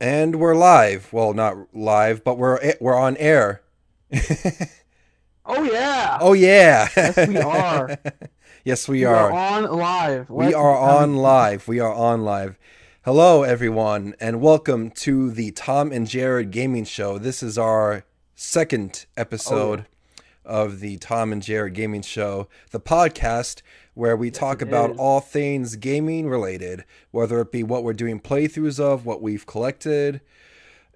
And 0.00 0.36
we're 0.36 0.54
live. 0.54 1.12
Well, 1.12 1.32
not 1.34 1.74
live, 1.74 2.22
but 2.22 2.38
we're 2.38 2.74
we're 2.80 2.96
on 2.96 3.16
air. 3.16 3.62
Oh 5.44 5.62
yeah. 5.64 6.18
Oh 6.20 6.34
yeah. 6.34 6.88
Yes, 6.96 7.26
we 7.26 7.38
are. 7.38 7.98
yes, 8.64 8.86
we, 8.86 8.98
we 8.98 9.04
are. 9.04 9.32
are 9.32 9.32
on 9.32 9.64
live. 9.76 10.30
We 10.30 10.44
Let's- 10.46 10.56
are 10.56 10.76
um, 10.76 11.02
on 11.02 11.16
live. 11.16 11.66
We 11.66 11.80
are 11.80 11.92
on 11.92 12.22
live. 12.22 12.58
Hello, 13.04 13.42
everyone, 13.42 14.14
and 14.20 14.40
welcome 14.40 14.90
to 14.90 15.30
the 15.30 15.50
Tom 15.52 15.90
and 15.90 16.06
Jared 16.06 16.50
Gaming 16.52 16.84
Show. 16.84 17.18
This 17.18 17.42
is 17.42 17.56
our 17.58 18.04
second 18.36 19.06
episode 19.16 19.86
of 20.44 20.80
the 20.80 20.98
Tom 20.98 21.32
and 21.32 21.42
Jared 21.42 21.74
Gaming 21.74 22.02
Show, 22.02 22.48
the 22.70 22.80
podcast 22.80 23.62
where 23.98 24.16
we 24.16 24.30
talk 24.30 24.62
about 24.62 24.92
is. 24.92 24.96
all 24.96 25.18
things 25.18 25.74
gaming 25.74 26.28
related, 26.28 26.84
whether 27.10 27.40
it 27.40 27.50
be 27.50 27.64
what 27.64 27.82
we're 27.82 27.92
doing 27.92 28.20
playthroughs 28.20 28.78
of, 28.78 29.04
what 29.04 29.20
we've 29.20 29.44
collected, 29.44 30.20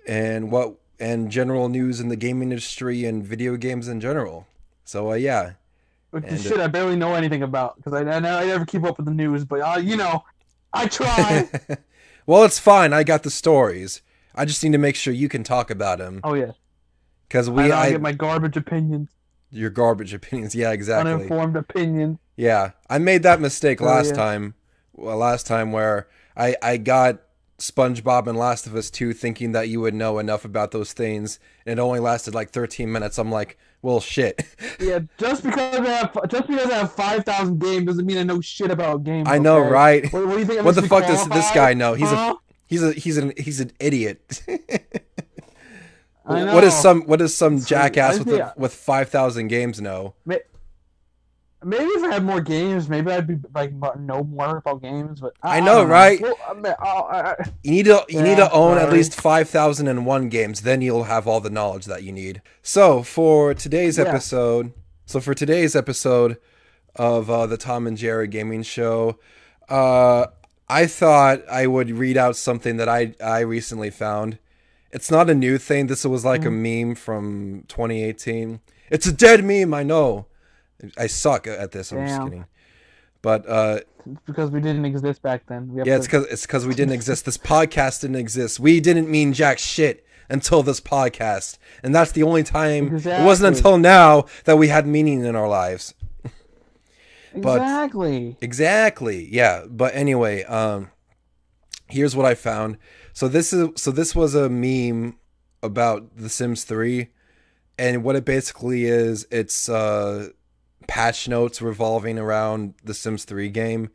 and 0.07 0.53
what 0.53 0.75
and 1.01 1.29
general 1.29 1.69
news 1.69 1.99
in 1.99 2.09
the 2.09 2.17
gaming 2.17 2.53
industry 2.53 3.05
and 3.05 3.25
video 3.25 3.57
games 3.57 3.89
in 3.89 4.01
general. 4.01 4.47
So, 4.85 5.11
uh, 5.11 5.15
yeah, 5.15 5.55
Which 6.11 6.25
uh, 6.27 6.37
shit 6.37 6.61
I 6.61 6.69
barely 6.69 6.95
know 6.95 7.15
anything 7.15 7.43
about 7.43 7.75
because 7.77 7.93
I, 7.93 8.01
I, 8.03 8.21
never- 8.21 8.27
I 8.29 8.47
never 8.47 8.65
keep 8.65 8.85
up 8.85 8.99
with 8.99 9.07
the 9.07 9.13
news. 9.13 9.45
But 9.45 9.61
uh, 9.63 9.79
you 9.81 9.97
know, 9.97 10.23
I 10.73 10.87
try. 10.87 11.51
well, 12.27 12.45
it's 12.45 12.61
fine. 12.61 12.93
I 12.93 13.03
got 13.03 13.25
the 13.25 13.31
stories. 13.31 14.01
I 14.33 14.45
just 14.45 14.63
need 14.63 14.73
to 14.73 14.79
make 14.79 14.95
sure 14.95 15.13
you 15.13 15.29
can 15.29 15.43
talk 15.43 15.71
about 15.71 15.99
them 15.99 16.21
oh 16.23 16.35
yeah. 16.35 16.53
because 17.27 17.51
We 17.51 17.65
we, 17.65 17.73
I 17.73 17.83
I, 17.83 17.91
get 17.91 18.01
my 18.01 18.13
garbage 18.13 18.57
opinions, 18.57 19.11
your 19.51 19.71
garbage 19.71 20.15
opinions. 20.15 20.55
Yeah, 20.55 20.71
exactly. 20.71 21.13
uninformed 21.13 21.57
opinions. 21.57 22.19
Yeah, 22.37 22.73
I 22.89 22.99
made 22.99 23.23
that 23.25 23.41
mistake 23.41 23.81
Oh, 23.81 23.87
last 23.87 24.09
yeah. 24.09 24.13
time. 24.15 24.55
Well, 24.95 25.17
last 25.19 25.47
time 25.47 25.73
where 25.73 26.09
I 26.37 26.57
I 26.63 26.77
got 26.77 27.21
SpongeBob 27.59 28.27
and 28.27 28.37
Last 28.37 28.67
of 28.67 28.75
Us 28.75 28.91
2 28.91 29.13
thinking 29.13 29.53
that 29.53 29.69
you 29.69 29.81
would 29.81 29.95
know 29.95 30.19
enough 30.19 30.45
about 30.45 30.71
those 30.73 30.93
things, 30.93 31.39
and 31.65 31.79
it 31.79 31.83
only 31.83 32.01
lasted 32.01 32.35
like 32.35 32.51
13 32.51 32.91
minutes. 32.91 33.19
I'm 33.19 33.31
like, 33.31 33.57
well, 33.83 34.01
shit. 34.01 34.45
Yeah, 34.81 35.01
just 35.17 35.45
because 35.45 35.79
I 35.81 35.91
have 35.91 36.29
just 36.29 36.47
because 36.49 36.71
I 36.71 36.79
have 36.79 36.93
five 36.93 37.25
thousand 37.25 37.61
games 37.61 37.87
doesn't 37.87 38.05
mean 38.05 38.19
I 38.19 38.25
know 38.25 38.41
shit 38.41 38.71
about 38.71 39.05
games. 39.05 39.29
I 39.29 39.39
know, 39.39 39.59
okay? 39.61 39.71
right? 39.71 40.13
What, 40.13 40.27
what 40.27 40.33
do 40.35 40.39
you 40.41 40.45
think? 40.45 40.65
What 40.65 40.75
the 40.75 40.83
fuck 40.83 41.07
does 41.07 41.29
this 41.29 41.51
guy 41.53 41.75
know? 41.75 41.95
He's 41.95 42.11
a 42.11 42.35
he's 42.67 42.83
a 42.83 42.93
he's 42.93 43.17
an 43.17 43.33
he's 43.37 43.61
an 43.61 43.71
idiot. 43.79 44.43
What 46.25 46.61
does 46.61 46.81
some 46.81 47.03
what 47.03 47.19
does 47.19 47.35
some 47.35 47.59
So, 47.59 47.67
jackass 47.67 48.19
with 48.19 48.29
a, 48.29 48.55
with 48.57 48.73
5,000 48.73 49.49
games 49.49 49.81
know? 49.81 50.15
Maybe 51.65 51.85
if 51.85 52.03
I 52.05 52.15
had 52.15 52.25
more 52.25 52.41
games, 52.41 52.89
maybe 52.89 53.11
I'd 53.13 53.27
be 53.27 53.37
like 53.55 53.73
know 53.99 54.25
more 54.25 54.57
about 54.59 54.83
games. 54.83 55.21
But 55.21 55.35
I, 55.43 55.59
I 55.59 55.61
know, 55.61 55.79
don't 55.81 55.89
right? 55.89 56.21
Well, 56.21 56.37
I 56.49 56.55
mean, 56.55 56.75
I, 56.81 56.87
I, 56.87 57.35
You 57.63 57.71
need 57.73 57.85
to 57.87 58.05
you 58.09 58.23
need 58.23 58.37
to 58.37 58.51
own 58.53 58.79
at 58.79 58.91
least 58.93 59.21
5001 59.21 60.29
games 60.29 60.63
then 60.63 60.83
you'll 60.83 61.05
have 61.05 61.27
all 61.29 61.41
the 61.41 61.51
knowledge 61.51 61.87
that 61.87 62.03
you 62.03 62.13
need. 62.13 62.43
So, 62.63 63.03
for 63.03 63.55
today's 63.55 63.99
Yeah. 63.99 64.05
episode, 64.05 64.73
so 65.07 65.21
for 65.21 65.35
today's 65.35 65.75
episode 65.77 66.37
of 66.97 67.31
uh, 67.31 67.47
the 67.47 67.57
Tom 67.57 67.87
and 67.87 67.97
Jerry 67.97 68.27
Gaming 68.29 68.63
Show, 68.63 69.19
uh, 69.69 70.27
I 70.69 70.87
thought 70.87 71.43
I 71.51 71.67
would 71.67 71.91
read 71.91 72.17
out 72.17 72.37
something 72.37 72.77
that 72.79 72.89
I 72.89 73.15
I 73.23 73.41
recently 73.41 73.91
found. 73.91 74.39
It's 74.91 75.11
not 75.11 75.31
a 75.31 75.35
new 75.35 75.57
thing. 75.57 75.87
This 75.87 76.05
was 76.05 76.23
like 76.25 76.45
a 76.45 76.51
meme 76.51 76.97
from 76.97 77.65
2018. 77.69 78.61
It's 78.91 79.07
a 79.07 79.13
dead 79.13 79.43
meme, 79.43 79.73
I 79.73 79.83
know. 79.83 80.27
I 80.97 81.07
suck 81.07 81.47
at 81.47 81.73
this. 81.73 81.93
I'm 81.93 82.07
just 82.07 82.23
kidding. 82.23 82.45
But 83.23 83.49
uh, 83.49 83.81
because 84.27 84.51
we 84.51 84.61
didn't 84.61 84.85
exist 84.85 85.23
back 85.23 85.47
then. 85.47 85.73
We 85.73 85.79
have 85.79 85.87
yeah, 85.87 85.97
it's 85.97 86.07
because 86.07 86.27
it's 86.27 86.43
because 86.43 86.67
we 86.67 86.75
didn't 86.75 86.93
exist. 86.93 87.25
This 87.25 87.39
podcast 87.39 88.01
didn't 88.01 88.17
exist. 88.17 88.59
We 88.59 88.81
didn't 88.81 89.09
mean 89.09 89.33
jack 89.33 89.59
shit 89.59 90.05
until 90.29 90.63
this 90.63 90.81
podcast, 90.81 91.59
and 91.83 91.95
that's 91.95 92.13
the 92.13 92.25
only 92.25 92.43
time. 92.43 92.97
It 92.97 93.25
wasn't 93.25 93.57
until 93.57 93.79
now 93.79 94.27
that 94.45 94.57
we 94.59 94.69
had 94.69 94.87
meaning 94.87 95.25
in 95.25 95.37
our 95.37 95.49
lives. 95.49 95.95
but- 97.37 97.61
exactly. 97.63 98.37
Exactly. 98.41 99.29
Yeah. 99.33 99.67
But 99.69 99.95
anyway, 99.95 100.43
um, 100.45 100.91
here's 101.89 102.17
what 102.17 102.27
I 102.27 102.35
found. 102.35 102.79
So 103.13 103.29
this 103.29 103.53
is 103.53 103.69
so 103.77 103.91
this 103.93 104.15
was 104.17 104.35
a 104.35 104.49
meme 104.49 105.17
about 105.63 106.17
The 106.17 106.29
Sims 106.29 106.65
3, 106.65 107.09
and 107.79 108.03
what 108.03 108.17
it 108.17 108.25
basically 108.25 108.87
is, 108.87 109.27
it's 109.31 109.69
uh, 109.69 110.31
patch 110.93 111.27
notes 111.27 111.63
revolving 111.63 112.19
around 112.19 112.75
the 112.85 112.93
Sims 112.93 113.25
3 113.25 113.49
game, 113.49 113.89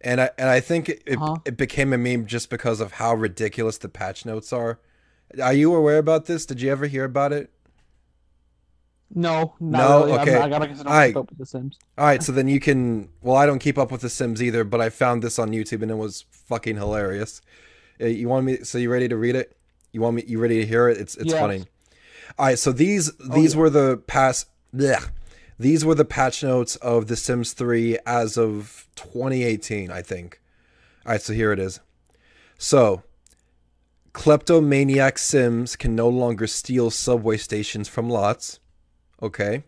and 0.00 0.20
I 0.20 0.30
and 0.38 0.48
I 0.48 0.60
think 0.60 0.88
it, 0.88 1.02
it, 1.04 1.16
Uh-huh. 1.18 1.36
it 1.44 1.56
became 1.56 1.92
a 1.92 1.98
meme 1.98 2.26
just 2.26 2.50
because 2.50 2.80
of 2.80 2.92
how 2.92 3.14
ridiculous 3.14 3.78
the 3.78 3.88
patch 3.88 4.24
notes 4.24 4.52
are. 4.52 4.78
Are 5.42 5.52
you 5.52 5.74
aware 5.74 5.98
about 5.98 6.26
this? 6.26 6.46
Did 6.46 6.60
you 6.62 6.70
ever 6.70 6.86
hear 6.86 7.04
about 7.04 7.32
it? 7.32 7.50
No, 9.14 9.54
not 9.60 9.78
No? 9.88 9.98
really. 10.00 10.12
I'm 10.12 10.20
Okay. 10.20 10.32
not- 10.34 10.42
I 10.42 10.48
gotta 10.48 10.66
get 10.68 10.76
to 10.78 10.84
Alright. 10.86 11.14
know 11.14 11.20
with 11.22 11.38
The 11.38 11.46
Sims. 11.46 11.78
All 11.98 12.06
right, 12.06 12.22
so 12.22 12.30
then 12.32 12.48
you 12.48 12.60
can. 12.60 13.08
Well, 13.22 13.36
I 13.36 13.46
don't 13.46 13.58
keep 13.60 13.78
up 13.78 13.90
with 13.90 14.00
The 14.02 14.08
Sims 14.08 14.42
either, 14.42 14.62
but 14.64 14.80
I 14.80 14.88
found 14.88 15.22
this 15.22 15.38
on 15.38 15.50
YouTube 15.50 15.82
and 15.82 15.90
it 15.90 15.96
was 15.96 16.24
fucking 16.30 16.76
hilarious. 16.76 17.40
Uh, 18.00 18.06
You 18.06 18.28
want 18.28 18.46
me? 18.46 18.58
So 18.62 18.78
you 18.78 18.90
ready 18.90 19.08
to 19.08 19.16
read 19.16 19.34
it? 19.36 19.56
You 19.92 20.00
want 20.00 20.16
me? 20.16 20.24
You 20.26 20.38
ready 20.38 20.60
to 20.60 20.66
hear 20.66 20.88
it? 20.88 20.98
It's 20.98 21.16
it's 21.16 21.30
Yes. 21.32 21.40
funny. 21.40 21.64
All 22.38 22.46
right, 22.46 22.58
so 22.58 22.70
these 22.72 23.12
these 23.16 23.54
yeah. 23.54 23.60
were 23.60 23.70
the 23.70 23.96
past. 24.06 24.46
Blech. 24.74 25.10
These 25.58 25.84
were 25.84 25.94
the 25.94 26.04
patch 26.04 26.42
notes 26.42 26.76
of 26.76 27.06
The 27.06 27.16
Sims 27.16 27.52
3 27.52 27.98
as 28.06 28.36
of 28.36 28.86
2018, 28.96 29.90
I 29.90 30.02
think. 30.02 30.40
All 31.04 31.12
right, 31.12 31.20
so 31.20 31.32
here 31.32 31.52
it 31.52 31.58
is. 31.58 31.80
So, 32.58 33.02
kleptomaniac 34.12 35.18
Sims 35.18 35.76
can 35.76 35.96
no 35.96 36.08
longer 36.08 36.46
steal 36.46 36.90
subway 36.90 37.38
stations 37.38 37.88
from 37.88 38.10
lots. 38.10 38.60
Okay. 39.22 39.64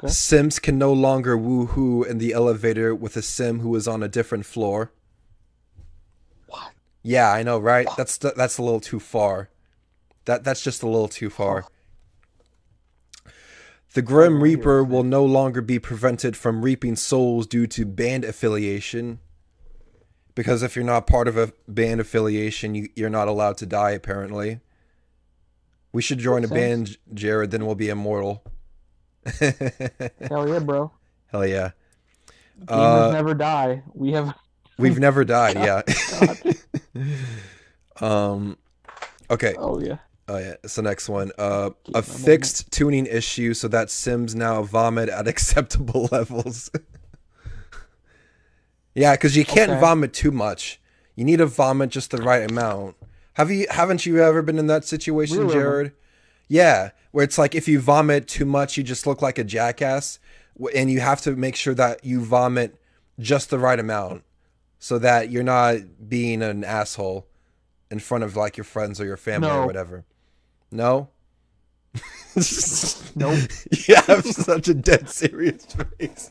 Okay. 0.00 0.12
Sims 0.12 0.58
can 0.58 0.78
no 0.78 0.92
longer 0.92 1.36
woohoo 1.36 2.06
in 2.06 2.18
the 2.18 2.32
elevator 2.32 2.94
with 2.94 3.16
a 3.16 3.22
Sim 3.22 3.60
who 3.60 3.74
is 3.74 3.88
on 3.88 4.02
a 4.02 4.08
different 4.08 4.46
floor. 4.46 4.92
What? 6.46 6.72
Yeah, 7.02 7.32
I 7.32 7.42
know, 7.42 7.58
right? 7.58 7.88
That's 7.96 8.16
that's 8.16 8.58
a 8.58 8.62
little 8.62 8.80
too 8.80 9.00
far. 9.00 9.50
That 10.26 10.44
that's 10.44 10.62
just 10.62 10.82
a 10.82 10.86
little 10.86 11.08
too 11.08 11.30
far. 11.30 11.66
The 13.94 14.02
Grim 14.02 14.36
Oh, 14.36 14.40
Reaper 14.40 14.84
will 14.84 15.02
no 15.02 15.24
longer 15.24 15.60
be 15.60 15.78
prevented 15.78 16.36
from 16.36 16.62
reaping 16.62 16.94
souls 16.96 17.46
due 17.46 17.66
to 17.68 17.84
band 17.86 18.24
affiliation. 18.24 19.20
Because 20.34 20.62
if 20.62 20.76
you're 20.76 20.84
not 20.84 21.06
part 21.06 21.26
of 21.26 21.36
a 21.36 21.52
band 21.66 22.00
affiliation, 22.00 22.74
you, 22.74 22.88
you're 22.94 23.10
not 23.10 23.26
allowed 23.28 23.56
to 23.58 23.66
die, 23.66 23.90
apparently. 23.92 24.60
We 25.92 26.02
should 26.02 26.18
join 26.18 26.44
a 26.44 26.48
sense. 26.48 26.58
band, 26.58 26.96
Jared, 27.14 27.50
then 27.50 27.66
we'll 27.66 27.74
be 27.74 27.88
immortal. 27.88 28.44
Hell 29.24 30.48
yeah, 30.48 30.58
bro. 30.60 30.92
Hell 31.32 31.46
yeah. 31.46 31.70
Gamers 32.64 33.08
Uh, 33.08 33.10
never 33.12 33.34
die. 33.34 33.82
We 33.94 34.12
have. 34.12 34.34
We've 34.78 34.98
never 34.98 35.24
died, 35.24 35.56
yeah. 35.56 35.82
Um 38.00 38.58
okay. 39.28 39.54
Oh 39.58 39.80
yeah. 39.80 39.98
Oh 40.30 40.36
yeah, 40.38 40.54
it's 40.62 40.74
the 40.74 40.82
next 40.82 41.08
one. 41.08 41.32
Uh, 41.38 41.70
a 41.94 42.02
fixed 42.02 42.70
tuning 42.70 43.06
issue 43.06 43.54
so 43.54 43.66
that 43.68 43.90
Sims 43.90 44.34
now 44.34 44.62
vomit 44.62 45.08
at 45.08 45.26
acceptable 45.28 46.08
levels. 46.12 46.70
yeah, 48.94 49.12
because 49.14 49.36
you 49.36 49.44
can't 49.44 49.70
Okay. 49.70 49.80
vomit 49.80 50.12
too 50.12 50.30
much. 50.30 50.80
You 51.16 51.24
need 51.24 51.38
to 51.38 51.46
vomit 51.46 51.90
just 51.90 52.10
the 52.10 52.18
right 52.18 52.48
amount. 52.48 52.96
Have 53.34 53.50
you? 53.50 53.66
Haven't 53.70 54.06
you 54.06 54.22
ever 54.22 54.42
been 54.42 54.58
in 54.58 54.66
that 54.66 54.84
situation, 54.84 55.38
Really? 55.38 55.54
Jared? 55.54 55.92
Yeah, 56.48 56.90
where 57.12 57.24
it's 57.24 57.38
like 57.38 57.54
if 57.54 57.68
you 57.68 57.80
vomit 57.80 58.26
too 58.28 58.44
much, 58.44 58.76
you 58.76 58.82
just 58.84 59.06
look 59.06 59.22
like 59.22 59.38
a 59.38 59.44
jackass, 59.44 60.18
and 60.74 60.90
you 60.90 61.00
have 61.00 61.20
to 61.22 61.36
make 61.36 61.56
sure 61.56 61.74
that 61.74 62.04
you 62.04 62.20
vomit 62.24 62.76
just 63.18 63.50
the 63.50 63.58
right 63.58 63.78
amount, 63.78 64.24
so 64.78 64.98
that 64.98 65.30
you're 65.30 65.42
not 65.42 66.08
being 66.08 66.42
an 66.42 66.64
asshole 66.64 67.26
in 67.90 67.98
front 67.98 68.24
of 68.24 68.36
like 68.36 68.56
your 68.56 68.64
friends 68.64 69.00
or 69.00 69.04
your 69.06 69.16
family 69.16 69.50
or 69.50 69.66
whatever. 69.66 70.04
No. 70.70 71.08
Nope. 73.16 73.40
you 73.88 73.96
have 74.06 74.24
such 74.24 74.68
a 74.68 74.74
dead 74.74 75.08
serious 75.08 75.66
face. 75.66 76.30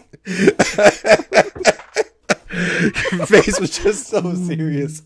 Your 3.12 3.26
face 3.26 3.60
was 3.60 3.78
just 3.78 4.08
so 4.08 4.34
serious. 4.36 5.02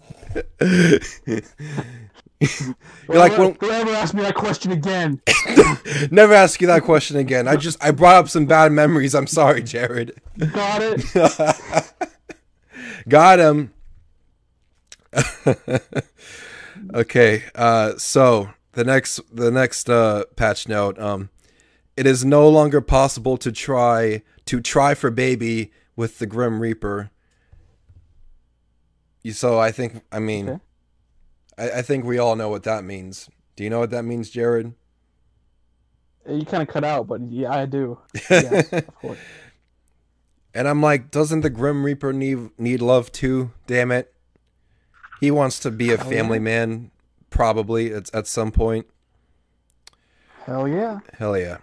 You're 2.39 3.17
like, 3.17 3.35
don't, 3.35 3.59
well, 3.61 3.71
ever, 3.71 3.91
ask 3.91 4.13
me 4.13 4.21
that 4.23 4.35
question 4.35 4.71
again. 4.71 5.21
never 6.11 6.33
ask 6.33 6.61
you 6.61 6.67
that 6.67 6.83
question 6.83 7.17
again. 7.17 7.47
I 7.47 7.55
just 7.55 7.83
I 7.83 7.91
brought 7.91 8.17
up 8.17 8.29
some 8.29 8.45
bad 8.45 8.71
memories. 8.71 9.15
I'm 9.15 9.27
sorry, 9.27 9.63
Jared. 9.63 10.19
Got 10.37 10.81
it. 10.83 11.93
Got 13.07 13.39
him. 13.39 13.73
okay, 16.93 17.43
uh, 17.55 17.93
so 17.97 18.49
the 18.73 18.83
next 18.83 19.19
the 19.33 19.51
next 19.51 19.89
uh, 19.89 20.25
patch 20.35 20.67
note. 20.67 20.97
Um, 20.99 21.29
it 21.97 22.05
is 22.07 22.23
no 22.25 22.47
longer 22.49 22.81
possible 22.81 23.37
to 23.37 23.51
try 23.51 24.23
to 24.45 24.61
try 24.61 24.93
for 24.93 25.11
baby 25.11 25.71
with 25.95 26.19
the 26.19 26.25
Grim 26.25 26.59
Reaper. 26.61 27.11
You- 29.23 29.33
So 29.33 29.59
I 29.59 29.71
think 29.71 30.01
I 30.11 30.19
mean, 30.19 30.49
Okay. 30.49 30.59
I, 31.57 31.79
I 31.79 31.81
think 31.81 32.05
we 32.05 32.17
all 32.17 32.35
know 32.35 32.49
what 32.49 32.63
that 32.63 32.83
means. 32.83 33.29
Do 33.55 33.63
you 33.63 33.69
know 33.69 33.79
what 33.79 33.91
that 33.91 34.03
means, 34.03 34.29
Jared? 34.29 34.73
You 36.29 36.45
kind 36.45 36.61
of 36.63 36.69
cut 36.69 36.83
out, 36.83 37.07
but 37.07 37.21
yeah, 37.29 37.51
I 37.53 37.65
do. 37.65 37.99
Yes, 38.29 38.71
of 38.71 38.95
course. 38.95 39.17
And 40.53 40.67
I'm 40.67 40.81
like, 40.81 41.11
doesn't 41.11 41.41
the 41.41 41.49
Grim 41.49 41.83
Reaper 41.83 42.13
need 42.13 42.49
need 42.57 42.81
love 42.81 43.11
too? 43.11 43.51
Damn 43.67 43.91
it. 43.91 44.13
He 45.19 45.29
wants 45.31 45.59
to 45.59 45.71
be 45.71 45.91
a 45.91 45.97
family 45.97 46.39
man, 46.39 46.91
probably 47.31 47.91
at, 47.91 48.13
at 48.13 48.27
some 48.27 48.51
point. 48.51 48.85
Hell 50.45 50.67
yeah. 50.67 50.99
Hell 51.17 51.35
yeah. 51.35 51.57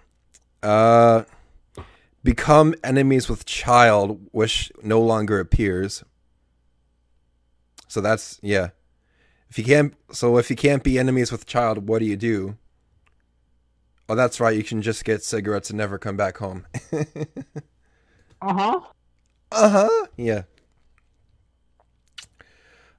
Uh, 0.63 1.23
become 2.25 2.75
enemies 2.83 3.29
with 3.29 3.45
child, 3.47 4.21
which 4.33 4.73
no 4.83 5.01
longer 5.01 5.39
appears. 5.39 6.03
So 7.87 8.01
that's 8.01 8.41
yeah. 8.43 8.71
If 9.49 9.59
you 9.59 9.65
can't, 9.65 9.95
so 10.11 10.37
if 10.37 10.51
you 10.51 10.57
can't 10.57 10.83
be 10.83 10.99
enemies 10.99 11.31
with 11.31 11.47
child, 11.47 11.89
what 11.89 12.01
do 12.01 12.05
you 12.05 12.17
do? 12.17 12.59
Oh, 14.09 14.15
that's 14.15 14.41
right. 14.41 14.57
You 14.57 14.65
can 14.65 14.83
just 14.83 15.05
get 15.05 15.23
cigarettes 15.23 15.71
and 15.71 15.79
never 15.79 15.99
come 15.99 16.17
back 16.17 16.39
home. 16.39 16.67
Uh 18.41 18.55
huh. 18.55 18.81
Uh 19.51 19.69
huh. 19.69 20.07
Yeah. 20.17 20.43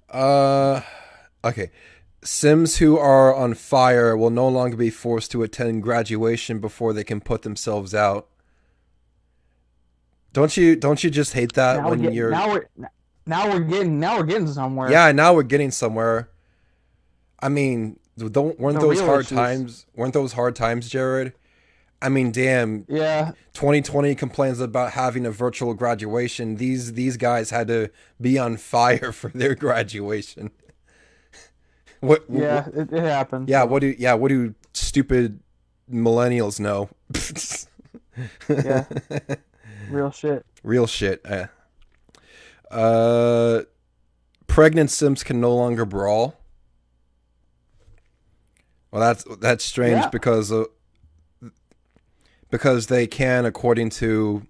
Uh, 0.09 0.81
okay. 1.43 1.71
Sims 2.21 2.77
who 2.77 2.97
are 2.97 3.33
on 3.33 3.53
fire 3.53 4.15
will 4.17 4.29
no 4.29 4.47
longer 4.47 4.75
be 4.75 4.89
forced 4.89 5.31
to 5.31 5.43
attend 5.43 5.83
graduation 5.83 6.59
before 6.59 6.91
they 6.93 7.03
can 7.03 7.21
put 7.21 7.43
themselves 7.43 7.93
out. 7.95 8.27
Don't 10.33 10.55
you? 10.57 10.75
Don't 10.75 11.03
you 11.03 11.09
just 11.09 11.33
hate 11.33 11.53
that 11.53 11.77
Now 11.77 11.83
we're 11.85 11.89
when 11.91 12.01
getting. 12.01 12.15
you're? 12.17 12.31
Now 12.31 12.51
we're. 12.51 12.67
Now 13.25 13.49
we're 13.51 13.59
getting. 13.61 13.99
Now 13.99 14.17
we're 14.17 14.23
getting 14.25 14.47
somewhere. 14.47 14.91
Yeah, 14.91 15.11
now 15.11 15.33
we're 15.33 15.43
getting 15.43 15.71
somewhere. 15.71 16.29
I 17.39 17.49
mean, 17.49 17.99
don't 18.17 18.59
weren't 18.59 18.79
The 18.79 18.87
those 18.87 18.99
hard 19.01 19.21
issues. 19.25 19.37
times? 19.37 19.85
Weren't 19.95 20.13
those 20.13 20.33
hard 20.33 20.55
times, 20.55 20.89
Jared? 20.89 21.33
I 22.01 22.09
mean, 22.09 22.31
damn. 22.31 22.85
Yeah. 22.87 23.31
2020 23.53 24.15
complains 24.15 24.59
about 24.59 24.91
having 24.91 25.25
a 25.25 25.31
virtual 25.31 25.73
graduation. 25.73 26.55
These 26.57 26.93
these 26.93 27.17
guys 27.17 27.49
had 27.49 27.67
to 27.69 27.89
be 28.21 28.37
on 28.37 28.57
fire 28.57 29.11
for 29.13 29.29
their 29.29 29.55
graduation. 29.55 30.51
What? 31.99 32.23
Yeah. 32.29 32.65
what- 32.65 32.75
It, 32.75 32.93
it 32.93 33.03
happens. 33.03 33.49
yeah. 33.49 33.63
What 33.63 33.79
do? 33.81 33.95
Yeah. 33.97 34.13
What 34.13 34.29
do 34.29 34.53
stupid 34.73 35.39
millennials 35.91 36.59
know? 36.59 36.89
Yeah. 38.49 38.85
Real 39.89 40.11
shit. 40.11 40.45
Real 40.61 40.87
shit. 40.87 41.25
Uh, 41.25 41.47
uh, 42.69 43.61
pregnant 44.47 44.91
Sims 44.91 45.23
can 45.23 45.39
no 45.39 45.55
longer 45.55 45.85
brawl. 45.85 46.35
Well, 48.91 49.01
that's 49.01 49.23
that's 49.39 49.63
strange 49.63 50.01
Yeah. 50.01 50.09
because 50.09 50.51
uh, 50.51 50.65
because 52.49 52.87
they 52.87 53.07
can, 53.07 53.45
according 53.45 53.89
to 53.91 54.45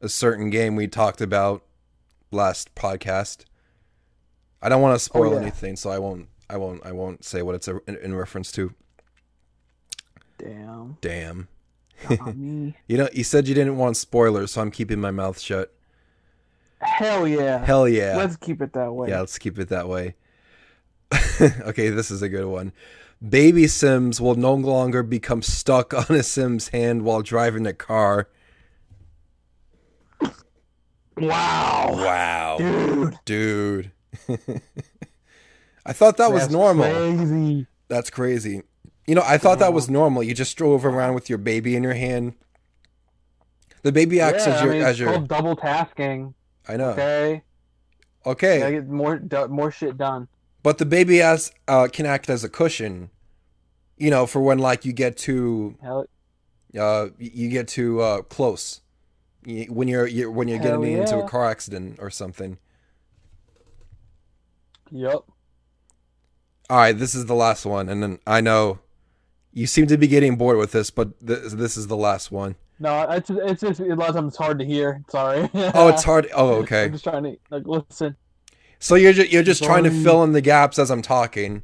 a 0.00 0.08
certain 0.08 0.48
game 0.48 0.76
we 0.76 0.86
talked 0.88 1.20
about 1.20 1.62
last 2.30 2.74
podcast. 2.74 3.44
I 4.62 4.68
don't 4.70 4.80
want 4.80 4.94
to 4.94 5.04
spoil 5.04 5.34
yeah. 5.34 5.40
anything, 5.42 5.76
so 5.76 5.90
I 5.90 5.98
won't. 5.98 6.28
I 6.48 6.56
won't. 6.56 6.84
I 6.84 6.92
won't 6.92 7.24
say 7.24 7.42
what 7.42 7.54
it's 7.54 7.68
a, 7.68 7.80
in, 7.86 7.96
in 7.96 8.14
reference 8.14 8.52
to. 8.52 8.72
Damn. 10.38 10.98
Damn. 11.00 11.48
Me. 12.34 12.74
You 12.86 12.98
know, 12.98 13.08
you 13.12 13.24
said 13.24 13.48
you 13.48 13.54
didn't 13.54 13.76
want 13.76 13.96
spoilers, 13.96 14.52
so 14.52 14.60
I'm 14.60 14.70
keeping 14.70 15.00
my 15.00 15.10
mouth 15.10 15.40
shut. 15.40 15.72
Hell 16.80 17.26
yeah. 17.26 17.64
Hell 17.64 17.88
yeah. 17.88 18.16
Let's 18.16 18.36
keep 18.36 18.60
it 18.60 18.72
that 18.74 18.92
way. 18.92 19.08
Yeah, 19.08 19.20
let's 19.20 19.38
keep 19.38 19.58
it 19.58 19.68
that 19.68 19.88
way. 19.88 20.14
okay, 21.40 21.88
this 21.90 22.10
is 22.10 22.22
a 22.22 22.28
good 22.28 22.46
one. 22.46 22.72
Baby 23.26 23.66
Sims 23.68 24.20
will 24.20 24.34
no 24.34 24.54
longer 24.54 25.02
become 25.02 25.40
stuck 25.42 25.94
on 26.10 26.16
a 26.16 26.22
Sim's 26.22 26.68
hand 26.68 27.02
while 27.02 27.22
driving 27.22 27.66
a 27.66 27.72
car. 27.72 28.28
Wow. 31.16 31.90
Wow. 31.92 32.56
Dude. 32.58 33.18
Dude. 33.24 33.90
I 35.86 35.92
thought 35.92 36.16
that 36.16 36.32
was 36.32 36.42
That's 36.42 36.52
normal. 36.52 36.90
Crazy. 36.90 37.66
That's 37.88 38.10
crazy. 38.10 38.62
You 39.06 39.14
know, 39.14 39.22
I 39.24 39.36
thought 39.36 39.58
that 39.58 39.74
was 39.74 39.90
normal. 39.90 40.22
You 40.22 40.34
just 40.34 40.56
drove 40.56 40.84
around 40.84 41.14
with 41.14 41.28
your 41.28 41.38
baby 41.38 41.76
in 41.76 41.82
your 41.82 41.94
hand. 41.94 42.34
The 43.82 43.92
baby 43.92 44.20
acts 44.20 44.46
yeah, 44.46 44.54
as 44.54 44.62
your 44.62 44.72
I 44.72 44.76
mean, 44.76 44.86
as 44.86 44.98
your 44.98 45.18
double 45.18 45.56
tasking. 45.56 46.34
I 46.66 46.76
know. 46.76 46.90
Okay. 46.90 47.42
Okay. 48.24 48.58
Gotta 48.60 48.72
get 48.72 48.88
more 48.88 49.20
more 49.50 49.70
shit 49.70 49.98
done. 49.98 50.28
But 50.62 50.78
the 50.78 50.86
baby 50.86 51.20
ass 51.20 51.52
uh, 51.68 51.88
can 51.92 52.06
act 52.06 52.30
as 52.30 52.42
a 52.42 52.48
cushion. 52.48 53.10
You 53.98 54.10
know, 54.10 54.26
for 54.26 54.40
when 54.40 54.58
like 54.58 54.86
you 54.86 54.94
get 54.94 55.18
too 55.18 55.76
Hell. 55.82 56.06
uh, 56.78 57.08
you 57.18 57.50
get 57.50 57.68
too 57.68 58.00
uh, 58.00 58.22
close 58.22 58.80
when 59.44 59.88
you're, 59.88 60.06
you're 60.06 60.30
when 60.30 60.48
you're 60.48 60.58
Hell 60.58 60.80
getting 60.80 60.98
into 60.98 61.18
a 61.18 61.28
car 61.28 61.44
accident 61.44 61.98
or 62.00 62.08
something. 62.08 62.58
Yep. 64.90 65.24
All 66.70 66.78
right, 66.78 66.96
this 66.96 67.14
is 67.14 67.26
the 67.26 67.34
last 67.34 67.66
one, 67.66 67.88
and 67.88 68.02
then 68.02 68.18
I 68.26 68.40
know 68.40 68.78
you 69.52 69.66
seem 69.66 69.86
to 69.88 69.98
be 69.98 70.06
getting 70.08 70.36
bored 70.36 70.56
with 70.56 70.72
this, 70.72 70.90
but 70.90 71.10
this 71.20 71.52
this 71.52 71.76
is 71.76 71.86
the 71.88 71.96
last 71.96 72.32
one. 72.32 72.56
No, 72.80 73.02
it's 73.10 73.30
it's 73.30 73.60
just 73.60 73.80
a 73.80 73.94
lot 73.94 74.08
of 74.10 74.14
times 74.16 74.28
it's 74.28 74.36
hard 74.36 74.58
to 74.58 74.64
hear. 74.64 75.02
Sorry. 75.10 75.48
Oh, 75.54 75.88
it's 75.88 76.02
hard. 76.04 76.28
Oh, 76.34 76.54
okay. 76.62 76.84
I'm 76.84 76.92
just 76.92 77.04
trying 77.04 77.22
to 77.24 77.36
like 77.50 77.66
listen. 77.66 78.16
So 78.78 78.96
you're 78.96 79.12
just, 79.12 79.30
you're 79.30 79.42
just 79.42 79.62
trying 79.62 79.84
to 79.84 79.90
fill 79.90 80.24
in 80.24 80.32
the 80.32 80.40
gaps 80.40 80.78
as 80.78 80.90
I'm 80.90 81.00
talking. 81.02 81.62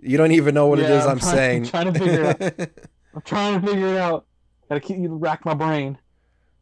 You 0.00 0.16
don't 0.16 0.32
even 0.32 0.54
know 0.54 0.66
what 0.66 0.78
it 0.78 0.88
Yeah, 0.88 0.98
is 1.00 1.06
I'm 1.06 1.20
saying. 1.20 1.64
I'm 1.64 1.68
trying- 1.70 1.94
saying. 1.94 1.94
trying 1.94 1.94
to 1.94 1.98
figure 1.98 2.24
it 2.40 2.60
out. 2.60 2.70
I'm 3.14 3.20
trying 3.22 3.60
to 3.60 3.66
figure 3.66 3.86
it 3.88 3.96
out. 3.98 4.26
Gotta 4.68 4.80
keep 4.80 4.98
you 4.98 5.14
rack 5.14 5.44
my 5.44 5.54
brain. 5.54 5.98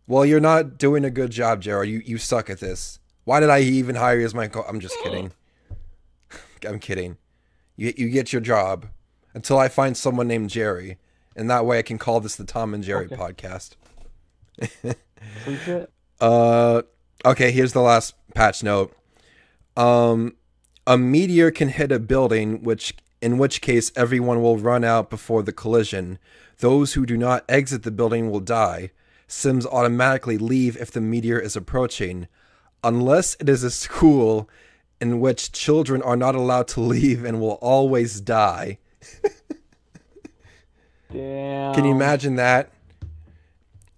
well, 0.06 0.25
you're 0.26 0.41
not 0.41 0.79
doing 0.79 1.05
a 1.05 1.11
good 1.11 1.31
job, 1.31 1.61
Jared. 1.62 1.88
You 1.91 2.02
you 2.05 2.19
suck 2.19 2.49
at 2.50 2.61
this. 2.61 2.99
Why 3.25 3.38
did 3.41 3.50
I 3.50 3.61
even 3.61 3.94
hire 3.97 4.19
you 4.19 4.25
as 4.25 4.35
my 4.35 4.49
co- 4.49 4.64
I'm 4.69 4.81
just 4.81 4.97
kidding. 5.02 5.32
I'm 6.67 6.79
kidding. 6.81 7.17
You 7.81 7.94
you 7.97 8.11
get 8.11 8.31
your 8.31 8.43
job 8.43 8.88
until 9.32 9.59
I 9.59 9.69
find 9.69 9.97
someone 9.97 10.29
named 10.29 10.50
Jerry, 10.50 10.99
and 11.35 11.49
that 11.49 11.65
way 11.65 11.79
I 11.79 11.82
can 11.82 11.97
call 11.97 12.21
this 12.21 12.37
the 12.37 12.44
Tom 12.44 12.75
and 12.75 12.85
Jerry 12.85 13.06
Okay. 13.06 13.17
podcast. 13.17 13.77
Uh, 16.21 16.82
okay. 17.25 17.50
Here's 17.50 17.73
the 17.73 17.81
last 17.81 18.15
patch 18.35 18.62
note. 18.62 18.94
Um, 19.77 20.35
a 20.87 20.99
meteor 20.99 21.50
can 21.50 21.69
hit 21.71 21.91
a 21.91 21.99
building, 21.99 22.62
which 22.62 22.94
in 23.23 23.38
which 23.38 23.62
case 23.62 23.91
everyone 23.97 24.43
will 24.43 24.59
run 24.59 24.85
out 24.85 25.09
before 25.09 25.43
the 25.43 25.52
collision. 25.52 26.19
Those 26.59 26.93
who 26.93 27.07
do 27.07 27.16
not 27.16 27.45
exit 27.49 27.83
the 27.85 27.90
building 27.90 28.31
will 28.31 28.40
die. 28.40 28.90
Sims 29.26 29.64
automatically 29.64 30.37
leave 30.37 30.76
if 30.76 30.90
the 30.90 31.00
meteor 31.00 31.38
is 31.38 31.57
approaching, 31.57 32.28
unless 32.85 33.35
it 33.40 33.49
is 33.49 33.62
a 33.64 33.71
school 33.71 34.47
in 35.00 35.21
which 35.21 35.52
children 35.52 36.02
are 36.02 36.16
not 36.16 36.35
allowed 36.35 36.69
to 36.69 36.80
leave 36.80 37.25
and 37.25 37.40
will 37.40 37.59
always 37.62 38.21
die. 38.21 38.78
Damn. 41.12 41.75
Can 41.75 41.85
you 41.85 41.90
imagine 41.95 42.37
that? 42.37 42.71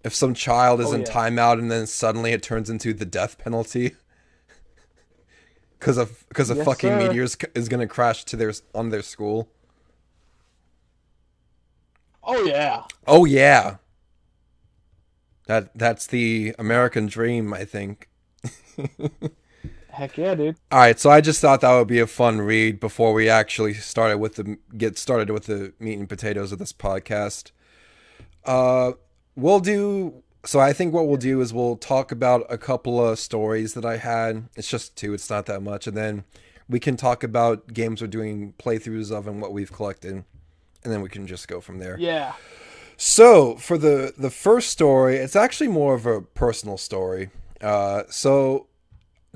If 0.04 0.14
some 0.14 0.34
child 0.34 0.80
is 0.80 0.88
Oh, 0.88 0.94
in 0.94 1.02
yeah. 1.02 1.06
timeout 1.06 1.58
and 1.58 1.70
then 1.70 1.86
suddenly 1.86 2.32
it 2.32 2.42
turns 2.42 2.68
into 2.70 2.92
the 2.94 3.04
death 3.04 3.38
penalty 3.38 3.94
because 5.78 5.96
of 5.98 6.24
because 6.28 6.50
a 6.50 6.54
Yes, 6.54 6.64
fucking 6.64 6.90
sir. 6.90 6.98
meteor 6.98 7.22
is, 7.22 7.36
is 7.54 7.68
gonna 7.68 7.86
crash 7.86 8.24
to 8.24 8.36
their 8.36 8.52
on 8.74 8.88
their 8.90 9.02
school. 9.02 9.48
Oh 12.24 12.42
yeah. 12.44 12.84
Oh 13.06 13.24
yeah, 13.24 13.76
that 15.46 15.76
that's 15.76 16.06
the 16.06 16.54
American 16.58 17.06
dream, 17.06 17.52
I 17.52 17.64
think. 17.64 18.08
Heck 19.92 20.16
yeah, 20.16 20.34
dude. 20.34 20.56
All 20.70 20.78
right, 20.78 20.98
so 20.98 21.10
I 21.10 21.20
just 21.20 21.40
thought 21.40 21.60
that 21.60 21.76
would 21.76 21.86
be 21.86 21.98
a 21.98 22.06
fun 22.06 22.40
read 22.40 22.80
before 22.80 23.12
we 23.12 23.28
actually 23.28 23.74
started 23.74 24.18
with 24.18 24.36
the 24.36 24.56
get 24.76 24.96
started 24.96 25.30
with 25.30 25.44
the 25.46 25.74
meat 25.78 25.98
and 25.98 26.08
potatoes 26.08 26.50
of 26.50 26.58
this 26.58 26.72
podcast. 26.72 27.50
Uh, 28.44 28.92
we'll 29.36 29.60
do. 29.60 30.22
So 30.44 30.60
I 30.60 30.72
think 30.72 30.94
what 30.94 31.06
we'll 31.06 31.18
do 31.18 31.40
is 31.42 31.52
we'll 31.52 31.76
talk 31.76 32.10
about 32.10 32.46
a 32.48 32.56
couple 32.56 33.06
of 33.06 33.18
stories 33.18 33.74
that 33.74 33.84
I 33.84 33.98
had. 33.98 34.48
It's 34.56 34.68
just 34.68 34.96
two. 34.96 35.12
It's 35.12 35.28
not 35.28 35.44
that 35.46 35.62
much, 35.62 35.86
and 35.86 35.96
then 35.96 36.24
we 36.70 36.80
can 36.80 36.96
talk 36.96 37.22
about 37.22 37.74
games 37.74 38.00
we're 38.00 38.08
doing 38.08 38.54
playthroughs 38.58 39.12
of 39.12 39.26
and 39.26 39.42
what 39.42 39.52
we've 39.52 39.72
collected, 39.72 40.24
and 40.82 40.92
then 40.92 41.02
we 41.02 41.10
can 41.10 41.26
just 41.26 41.48
go 41.48 41.60
from 41.60 41.78
there. 41.78 41.98
Yeah. 41.98 42.32
So 42.96 43.56
for 43.56 43.76
the 43.76 44.14
the 44.16 44.30
first 44.30 44.70
story, 44.70 45.16
it's 45.16 45.36
actually 45.36 45.68
more 45.68 45.94
of 45.94 46.06
a 46.06 46.22
personal 46.22 46.78
story. 46.78 47.28
Uh, 47.60 48.04
so 48.08 48.68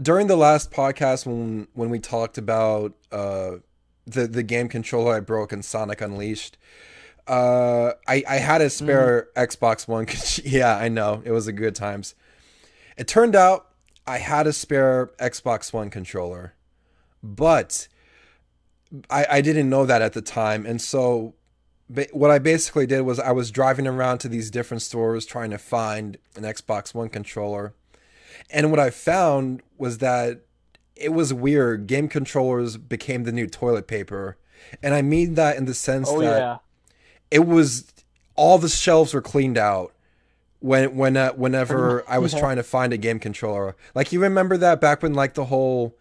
during 0.01 0.27
the 0.27 0.37
last 0.37 0.71
podcast, 0.71 1.27
when 1.27 1.69
when 1.75 1.91
we 1.91 1.99
talked 1.99 2.39
about 2.39 2.95
uh, 3.11 3.57
the 4.07 4.27
the 4.27 4.43
game 4.43 4.69
controller 4.69 5.17
I 5.17 5.21
broke 5.21 5.53
in 5.53 5.63
Sonic 5.63 6.01
Unleashed, 6.01 6.59
uh, 7.27 7.93
I 8.07 8.23
I 8.29 8.37
had 8.37 8.61
a 8.61 8.71
spare 8.71 9.29
Xbox 9.37 9.89
One. 9.89 10.07
yeah, 10.45 10.77
I 10.77 10.89
know 10.89 11.23
it 11.25 11.33
was 11.33 11.47
a 11.47 11.53
good 11.53 11.75
times. 11.75 12.15
It 12.97 13.09
turned 13.09 13.35
out 13.37 13.69
I 14.07 14.19
had 14.19 14.47
a 14.47 14.53
spare 14.53 15.11
Xbox 15.19 15.73
One 15.73 15.91
controller, 15.91 16.55
but 17.23 17.89
I, 19.11 19.27
I 19.31 19.41
didn't 19.41 19.69
know 19.69 19.87
that 19.87 20.03
at 20.03 20.13
the 20.13 20.23
time, 20.23 20.67
and 20.67 20.81
so 20.81 21.35
what 22.13 22.31
I 22.31 22.39
basically 22.39 22.87
did 22.87 23.03
was 23.03 23.21
I 23.21 23.31
was 23.31 23.51
driving 23.51 23.87
around 23.87 24.19
to 24.19 24.29
these 24.29 24.51
different 24.51 24.83
stores 24.83 25.25
trying 25.25 25.51
to 25.51 25.59
find 25.59 26.19
an 26.35 26.43
Xbox 26.43 26.95
One 26.95 27.09
controller, 27.09 27.75
and 28.51 28.71
what 28.71 28.81
I 28.81 28.91
found 28.91 29.63
was 29.79 29.99
that 29.99 30.43
it 30.95 31.13
was 31.13 31.33
weird. 31.33 31.87
Game 31.87 32.09
controllers 32.09 32.77
became 32.77 33.25
the 33.25 33.33
new 33.33 33.47
toilet 33.47 33.87
paper, 33.87 34.37
and 34.83 34.95
I 34.95 35.03
mean 35.03 35.35
that 35.35 35.57
in 35.57 35.67
the 35.67 35.75
sense 35.75 36.09
Oh 36.11 36.21
that 36.21 36.39
yeah. 36.39 36.59
it 37.31 37.47
was 37.47 37.93
all 38.35 38.59
the 38.59 38.69
shelves 38.69 39.15
were 39.15 39.23
cleaned 39.23 39.59
out 39.59 39.93
when 40.61 40.97
when 40.97 41.17
uh, 41.17 41.33
whenever 41.33 42.05
I 42.09 42.19
was 42.19 42.35
trying 42.35 42.57
to 42.57 42.63
find 42.63 42.93
a 42.93 42.97
game 42.97 43.19
controller. 43.19 43.77
Like 43.95 44.13
you 44.13 44.21
remember 44.21 44.57
that 44.57 44.81
back 44.81 45.03
when 45.03 45.15
like 45.15 45.35
the 45.35 45.47
whole 45.47 45.97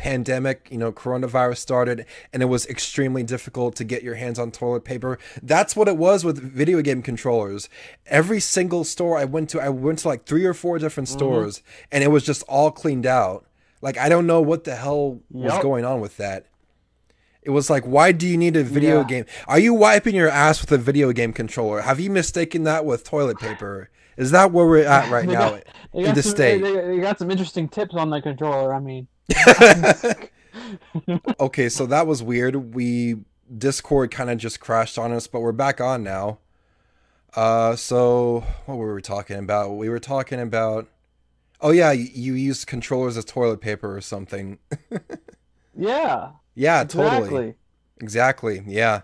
pandemic, 0.00 0.66
you 0.70 0.78
know, 0.78 0.90
coronavirus 0.90 1.58
started 1.58 2.06
and 2.32 2.42
it 2.42 2.46
was 2.46 2.66
extremely 2.66 3.22
difficult 3.22 3.76
to 3.76 3.84
get 3.84 4.02
your 4.02 4.14
hands 4.14 4.38
on 4.38 4.50
toilet 4.50 4.82
paper. 4.84 5.18
That's 5.42 5.76
what 5.76 5.88
it 5.88 5.98
was 5.98 6.24
with 6.24 6.38
video 6.42 6.80
game 6.80 7.02
controllers. 7.02 7.68
Every 8.06 8.40
single 8.40 8.84
store 8.84 9.18
I 9.18 9.26
went 9.26 9.50
to, 9.50 9.60
I 9.60 9.68
went 9.68 9.98
to 10.00 10.08
like 10.08 10.24
three 10.24 10.46
or 10.46 10.54
four 10.54 10.78
different 10.78 11.08
Mm-hmm. 11.08 11.18
stores 11.18 11.62
and 11.92 12.02
it 12.02 12.08
was 12.08 12.24
just 12.24 12.42
all 12.48 12.70
cleaned 12.70 13.04
out. 13.06 13.44
Like 13.82 13.98
I 13.98 14.08
don't 14.08 14.26
know 14.26 14.40
what 14.40 14.64
the 14.64 14.74
hell 14.74 15.20
was 15.30 15.62
going 15.62 15.84
on 15.84 16.00
with 16.00 16.16
that. 16.16 16.46
It 17.42 17.50
was 17.50 17.68
like, 17.70 17.84
why 17.84 18.12
do 18.12 18.26
you 18.26 18.36
need 18.36 18.56
a 18.56 18.62
video 18.64 18.98
Yeah. 19.00 19.04
game? 19.06 19.24
Are 19.46 19.58
you 19.58 19.74
wiping 19.74 20.14
your 20.14 20.28
ass 20.28 20.60
with 20.60 20.72
a 20.72 20.78
video 20.78 21.12
game 21.12 21.32
controller? 21.32 21.82
Have 21.82 22.00
you 22.00 22.10
mistaken 22.10 22.64
that 22.64 22.84
with 22.86 23.04
toilet 23.04 23.38
paper? 23.38 23.90
Is 24.16 24.30
that 24.32 24.52
where 24.52 24.66
we're 24.66 24.84
at 24.84 25.10
right 25.10 25.26
now 25.38 25.50
got- 25.50 25.62
in 25.94 26.14
the 26.14 26.22
some, 26.22 26.30
state? 26.32 26.62
They, 26.62 26.74
they 26.74 26.98
got 26.98 27.18
some 27.18 27.30
interesting 27.30 27.68
tips 27.68 27.94
on 27.94 28.10
the 28.10 28.20
controller. 28.20 28.74
I 28.74 28.80
mean, 28.80 29.08
okay, 31.40 31.68
so 31.68 31.86
that 31.86 32.06
was 32.06 32.22
weird. 32.22 32.74
We 32.74 33.16
Discord 33.56 34.10
kind 34.10 34.30
of 34.30 34.38
just 34.38 34.60
crashed 34.60 34.98
on 34.98 35.12
us, 35.12 35.26
but 35.26 35.40
we're 35.40 35.52
back 35.52 35.80
on 35.80 36.02
now. 36.02 36.38
Uh, 37.34 37.76
so 37.76 38.44
what 38.66 38.76
were 38.78 38.94
we 38.94 39.02
talking 39.02 39.38
about? 39.38 39.76
We 39.76 39.88
were 39.88 40.00
talking 40.00 40.40
about. 40.40 40.88
Oh 41.60 41.70
yeah, 41.72 41.92
you, 41.92 42.08
you 42.12 42.34
used 42.34 42.66
controllers 42.66 43.16
as 43.16 43.24
toilet 43.24 43.60
paper 43.60 43.94
or 43.96 44.00
something. 44.00 44.58
yeah, 45.74 46.30
yeah, 46.54 46.82
exactly. 46.82 46.84
totally, 46.84 47.54
exactly. 48.00 48.62
Yeah, 48.66 49.02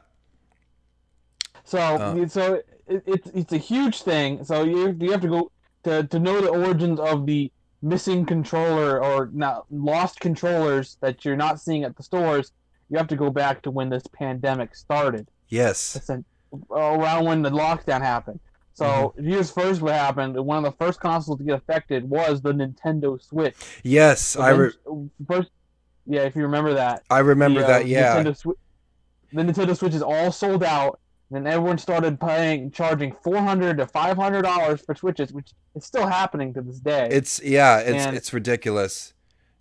So, 1.65 1.99
Uh. 1.99 2.29
so 2.29 2.63
it, 2.87 3.03
it's 3.07 3.31
it's 3.35 3.53
a 3.53 3.59
huge 3.59 4.03
thing. 4.03 4.45
So 4.45 4.63
you 4.65 4.97
you 5.01 5.11
have 5.13 5.21
to 5.23 5.29
go 5.29 5.51
to 5.85 6.05
to 6.07 6.19
know 6.19 6.41
the 6.41 6.49
origins 6.49 7.01
of 7.01 7.27
the 7.27 7.51
missing 7.83 8.25
controller 8.27 9.03
or 9.03 9.31
not 9.33 9.67
lost 9.71 10.21
controllers 10.21 10.97
that 11.01 11.25
you're 11.25 11.37
not 11.37 11.61
seeing 11.61 11.85
at 11.85 11.97
the 11.97 12.03
stores. 12.03 12.53
You 12.89 12.99
have 12.99 13.09
to 13.09 13.17
go 13.17 13.31
back 13.31 13.63
to 13.63 13.71
when 13.71 13.89
this 13.91 14.05
pandemic 14.13 14.75
started. 14.75 15.29
yes, 15.49 16.09
an- 16.09 16.25
around 16.71 17.25
when 17.25 17.43
the 17.43 17.51
lockdown 17.51 18.01
happened. 18.03 18.41
So 18.75 18.85
Mm-hmm. 18.85 19.27
here's 19.29 19.51
first 19.51 19.81
what 19.83 19.93
happened. 19.95 20.37
One 20.37 20.65
of 20.65 20.71
the 20.73 20.77
first 20.85 21.01
consoles 21.01 21.39
to 21.39 21.45
get 21.45 21.55
affected 21.55 22.09
was 22.09 22.41
the 22.43 22.53
Nintendo 22.53 23.21
Switch. 23.23 23.57
yes. 23.83 24.21
So 24.21 24.41
I 24.43 24.51
re- 24.51 24.71
first, 25.27 25.51
yeah, 26.07 26.21
if 26.23 26.37
you 26.37 26.43
remember 26.43 26.75
that. 26.75 27.03
I 27.11 27.19
remember 27.21 27.61
the, 27.61 27.67
uh, 27.67 27.69
that. 27.69 27.87
Yeah, 27.87 28.17
Nintendo 28.23 28.41
Swi- 28.43 28.55
the 29.33 29.43
Nintendo 29.43 29.77
Switch 29.77 29.95
is 29.95 30.03
all 30.03 30.31
sold 30.31 30.63
out. 30.63 31.01
Then 31.31 31.47
everyone 31.47 31.79
started 31.79 32.21
paying, 32.21 32.71
charging 32.71 33.13
four 33.23 33.39
hundred 33.39 33.79
to 33.79 33.87
five 33.87 34.17
hundred 34.17 34.43
dollars 34.43 34.81
for 34.81 34.95
Switches, 34.95 35.33
which 35.33 35.51
is 35.75 35.85
still 35.85 36.07
happening 36.07 36.55
to 36.55 36.63
this 36.63 36.79
day. 36.79 37.09
It's 37.11 37.41
yeah, 37.43 37.79
it's 37.79 38.05
And- 38.07 38.17
it's 38.17 38.33
ridiculous. 38.33 39.13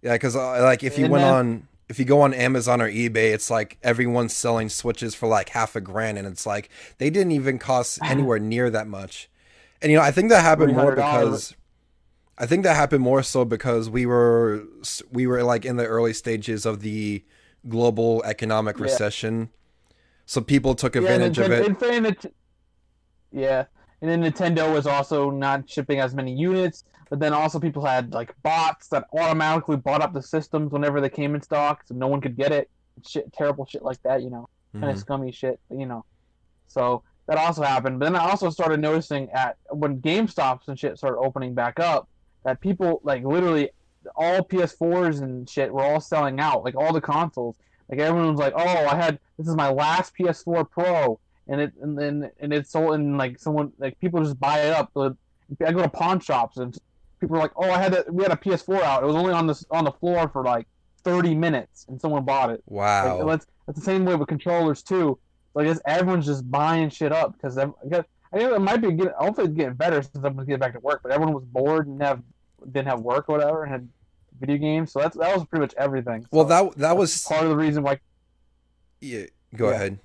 Yeah, 0.03 0.13
because 0.13 0.35
uh, 0.35 0.61
like 0.61 0.83
if 0.83 0.97
you 0.99 1.07
went 1.07 1.23
then- 1.23 1.33
on 1.33 1.67
if 1.89 1.99
you 1.99 2.05
go 2.05 2.21
on 2.21 2.33
Amazon 2.33 2.81
or 2.81 2.89
eBay, 2.89 3.33
it's 3.33 3.49
like 3.49 3.77
everyone's 3.83 4.35
selling 4.35 4.69
switches 4.69 5.13
for 5.15 5.27
like 5.27 5.49
half 5.49 5.75
a 5.75 5.81
grand, 5.81 6.17
and 6.19 6.27
it's 6.27 6.45
like 6.45 6.69
they 6.99 7.09
didn't 7.09 7.31
even 7.31 7.57
cost 7.57 7.99
anywhere 8.03 8.37
near 8.39 8.69
that 8.69 8.87
much. 8.87 9.29
And 9.81 9.91
you 9.91 9.97
know, 9.97 10.03
I 10.03 10.11
think 10.11 10.29
that 10.29 10.41
happened 10.43 10.73
more 10.75 10.95
because 10.95 11.55
I 12.37 12.45
think 12.45 12.63
that 12.63 12.75
happened 12.75 13.01
more 13.03 13.23
so 13.23 13.43
because 13.43 13.89
we 13.89 14.05
were 14.05 14.63
we 15.11 15.25
were 15.25 15.41
like 15.41 15.65
in 15.65 15.77
the 15.77 15.85
early 15.85 16.13
stages 16.13 16.65
of 16.67 16.81
the 16.81 17.23
global 17.67 18.21
economic 18.23 18.77
Yeah. 18.77 18.83
So 20.25 20.41
people 20.41 20.75
took 20.75 20.95
Yeah, 20.95 21.01
advantage 21.01 21.37
of 21.39 21.51
it. 21.51 21.65
and 21.65 21.77
for 21.77 21.87
Nint- 21.87 22.31
yeah, 23.31 23.65
and 24.01 24.09
then 24.09 24.21
Nintendo 24.23 24.71
was 24.73 24.87
also 24.87 25.29
not 25.29 25.69
shipping 25.69 25.99
as 25.99 26.13
many 26.13 26.33
units, 26.33 26.83
but 27.09 27.19
then 27.19 27.33
also 27.33 27.59
people 27.59 27.85
had 27.85 28.13
like 28.13 28.33
bots 28.43 28.87
that 28.89 29.05
automatically 29.17 29.77
bought 29.77 30.01
up 30.01 30.13
the 30.13 30.21
systems 30.21 30.71
whenever 30.71 31.01
they 31.01 31.09
came 31.09 31.35
in 31.35 31.41
stock, 31.41 31.83
so 31.85 31.95
no 31.95 32.07
one 32.07 32.21
could 32.21 32.35
get 32.37 32.51
it. 32.51 32.69
Shit, 33.05 33.31
terrible 33.33 33.65
shit 33.65 33.83
like 33.83 34.01
that, 34.03 34.21
you 34.21 34.29
know. 34.29 34.47
kind 34.73 34.91
of 34.91 34.97
Mhm. 34.97 34.99
scummy 34.99 35.31
shit, 35.31 35.57
you 35.69 35.85
know. 35.85 36.03
So 36.67 37.01
that 37.27 37.37
also 37.37 37.61
happened. 37.63 37.97
But 37.97 38.07
then 38.07 38.15
I 38.17 38.29
also 38.29 38.49
started 38.49 38.81
noticing 38.81 39.29
at 39.31 39.55
when 39.69 40.01
GameStops 40.01 40.67
and 40.67 40.77
shit 40.77 40.97
started 40.97 41.17
opening 41.19 41.53
back 41.53 41.79
up 41.79 42.09
that 42.43 42.59
people 42.59 42.99
like 43.03 43.23
literally 43.23 43.69
all 44.17 44.41
PS4s 44.43 45.21
and 45.21 45.49
shit 45.49 45.73
were 45.73 45.81
all 45.81 46.01
selling 46.01 46.41
out, 46.41 46.65
like 46.65 46.75
all 46.75 46.91
the 46.91 46.99
consoles. 46.99 47.55
Like 47.89 47.99
everyone 47.99 48.31
was 48.31 48.39
like, 48.39 48.53
"Oh, 48.55 48.87
I 48.87 48.95
had 48.95 49.19
this 49.37 49.47
is 49.47 49.55
my 49.55 49.69
last 49.69 50.13
PS4 50.17 50.69
Pro," 50.69 51.19
and 51.47 51.61
it 51.61 51.73
and 51.81 51.97
then 51.97 52.31
and 52.39 52.53
it's 52.53 52.71
sold 52.71 52.95
and 52.95 53.17
like 53.17 53.39
someone 53.39 53.71
like 53.77 53.99
people 53.99 54.23
just 54.23 54.39
buy 54.39 54.59
it 54.59 54.73
up. 54.73 54.91
I 54.95 55.71
go 55.71 55.81
to 55.81 55.89
pawn 55.89 56.19
shops 56.19 56.57
and 56.57 56.75
people 57.19 57.37
are 57.37 57.39
like, 57.39 57.51
"Oh, 57.55 57.69
I 57.69 57.77
had 57.77 57.93
a, 57.93 58.05
we 58.09 58.23
had 58.23 58.31
a 58.31 58.37
PS4 58.37 58.81
out. 58.81 59.03
It 59.03 59.05
was 59.05 59.15
only 59.15 59.33
on 59.33 59.47
this 59.47 59.65
on 59.69 59.83
the 59.83 59.91
floor 59.91 60.27
for 60.29 60.43
like 60.43 60.67
30 61.03 61.35
minutes, 61.35 61.85
and 61.87 61.99
someone 62.01 62.25
bought 62.25 62.49
it." 62.49 62.63
Wow. 62.65 63.19
Like, 63.19 63.27
that's, 63.27 63.47
that's 63.65 63.79
the 63.79 63.85
same 63.85 64.05
way 64.05 64.15
with 64.15 64.27
controllers 64.27 64.81
too. 64.81 65.19
Like 65.53 65.67
it's, 65.67 65.79
everyone's 65.85 66.25
just 66.25 66.49
buying 66.49 66.89
shit 66.89 67.11
up 67.11 67.33
because 67.33 67.57
I 67.57 67.67
guess 67.89 68.05
it 68.33 68.61
might 68.61 68.77
be 68.77 68.91
getting. 68.91 69.13
Hopefully, 69.17 69.47
it's 69.47 69.55
getting 69.55 69.75
better 69.75 70.01
since 70.01 70.17
everyone's 70.17 70.47
getting 70.47 70.59
back 70.59 70.73
to 70.73 70.79
work. 70.79 71.01
But 71.03 71.11
everyone 71.11 71.35
was 71.35 71.45
bored 71.45 71.87
and 71.87 72.01
have 72.01 72.21
didn't 72.71 72.87
have 72.87 73.01
work 73.01 73.29
or 73.29 73.37
whatever 73.37 73.63
and 73.63 73.71
had 73.71 73.87
video 74.39 74.57
games. 74.57 74.91
So 74.91 74.99
that's 74.99 75.17
that 75.17 75.33
was 75.35 75.45
pretty 75.45 75.61
much 75.61 75.73
everything. 75.77 76.25
well, 76.31 76.45
that 76.45 76.75
that 76.77 76.95
was 76.97 77.23
part 77.25 77.43
of 77.43 77.49
the 77.49 77.55
reason 77.55 77.83
why. 77.83 77.99
yeah. 79.01 79.25
Go 79.55 79.69
Yeah. 79.69 79.75
ahead. 79.75 79.99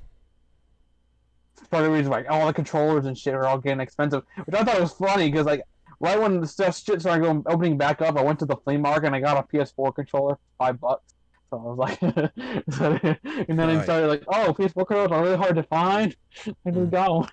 Part 1.70 1.84
of 1.84 1.90
the 1.90 1.96
reason 1.96 2.10
why 2.10 2.24
all 2.24 2.46
the 2.46 2.52
controllers 2.52 3.06
and 3.06 3.16
shit 3.16 3.34
are 3.34 3.46
all 3.46 3.58
getting 3.58 3.80
expensive. 3.80 4.22
Which 4.44 4.54
I 4.56 4.64
thought 4.64 4.80
was 4.80 4.92
funny 4.92 5.30
because 5.30 5.46
like 5.46 5.62
right 6.00 6.20
when 6.20 6.40
the 6.40 6.46
stuff 6.46 6.76
shit 6.76 7.00
started 7.00 7.22
going 7.22 7.42
opening 7.46 7.76
back 7.78 8.00
up, 8.02 8.16
I 8.16 8.22
went 8.22 8.38
to 8.40 8.46
the 8.46 8.56
flea 8.56 8.76
market 8.76 9.06
and 9.06 9.14
I 9.14 9.20
got 9.20 9.36
a 9.36 9.42
PS4 9.56 9.94
controller, 9.94 10.34
for 10.34 10.40
five 10.58 10.80
bucks. 10.80 11.14
So 11.50 11.58
I 11.58 11.62
was 11.62 11.78
like, 11.78 12.02
and 13.48 13.58
then 13.58 13.70
I 13.70 13.82
started 13.82 14.06
like, 14.08 14.24
oh, 14.28 14.54
PS4 14.56 14.86
controllers 14.86 15.10
are 15.12 15.22
really 15.22 15.36
hard 15.36 15.56
to 15.56 15.62
find. 15.64 16.16
I 16.46 16.70
just 16.70 16.76
Mm. 16.76 16.90
got 16.90 17.10
one. 17.14 17.28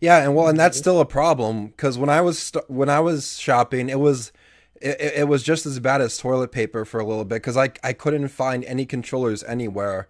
Yeah, 0.00 0.22
and 0.22 0.34
well, 0.36 0.46
and 0.48 0.58
that's 0.58 0.78
still 0.84 1.00
a 1.00 1.06
problem 1.06 1.68
because 1.68 1.98
when 1.98 2.10
I 2.10 2.20
was 2.20 2.38
st- 2.38 2.68
when 2.70 2.88
I 2.88 3.00
was 3.00 3.38
shopping, 3.38 3.88
it 3.88 3.98
was 3.98 4.32
it, 4.80 5.00
it 5.00 5.12
it 5.20 5.28
was 5.28 5.42
just 5.42 5.66
as 5.66 5.78
bad 5.80 6.00
as 6.00 6.16
toilet 6.18 6.52
paper 6.52 6.84
for 6.84 7.00
a 7.00 7.04
little 7.04 7.24
bit 7.24 7.36
because 7.36 7.56
I 7.56 7.70
I 7.82 7.92
couldn't 7.92 8.28
find 8.28 8.64
any 8.64 8.86
controllers 8.86 9.42
anywhere, 9.44 10.08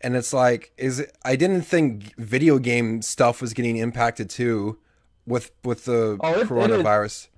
and 0.00 0.16
it's 0.16 0.32
like 0.32 0.72
is 0.76 1.00
it, 1.00 1.16
I 1.24 1.36
didn't 1.36 1.62
think 1.62 2.14
video 2.18 2.58
game 2.58 3.02
stuff 3.02 3.40
was 3.40 3.52
getting 3.54 3.76
impacted 3.76 4.28
too 4.30 4.78
with 5.26 5.50
with 5.64 5.84
the 5.84 6.16
Oh, 6.20 6.32
it- 6.34 6.40
it 6.42 6.48
coronavirus. 6.48 7.28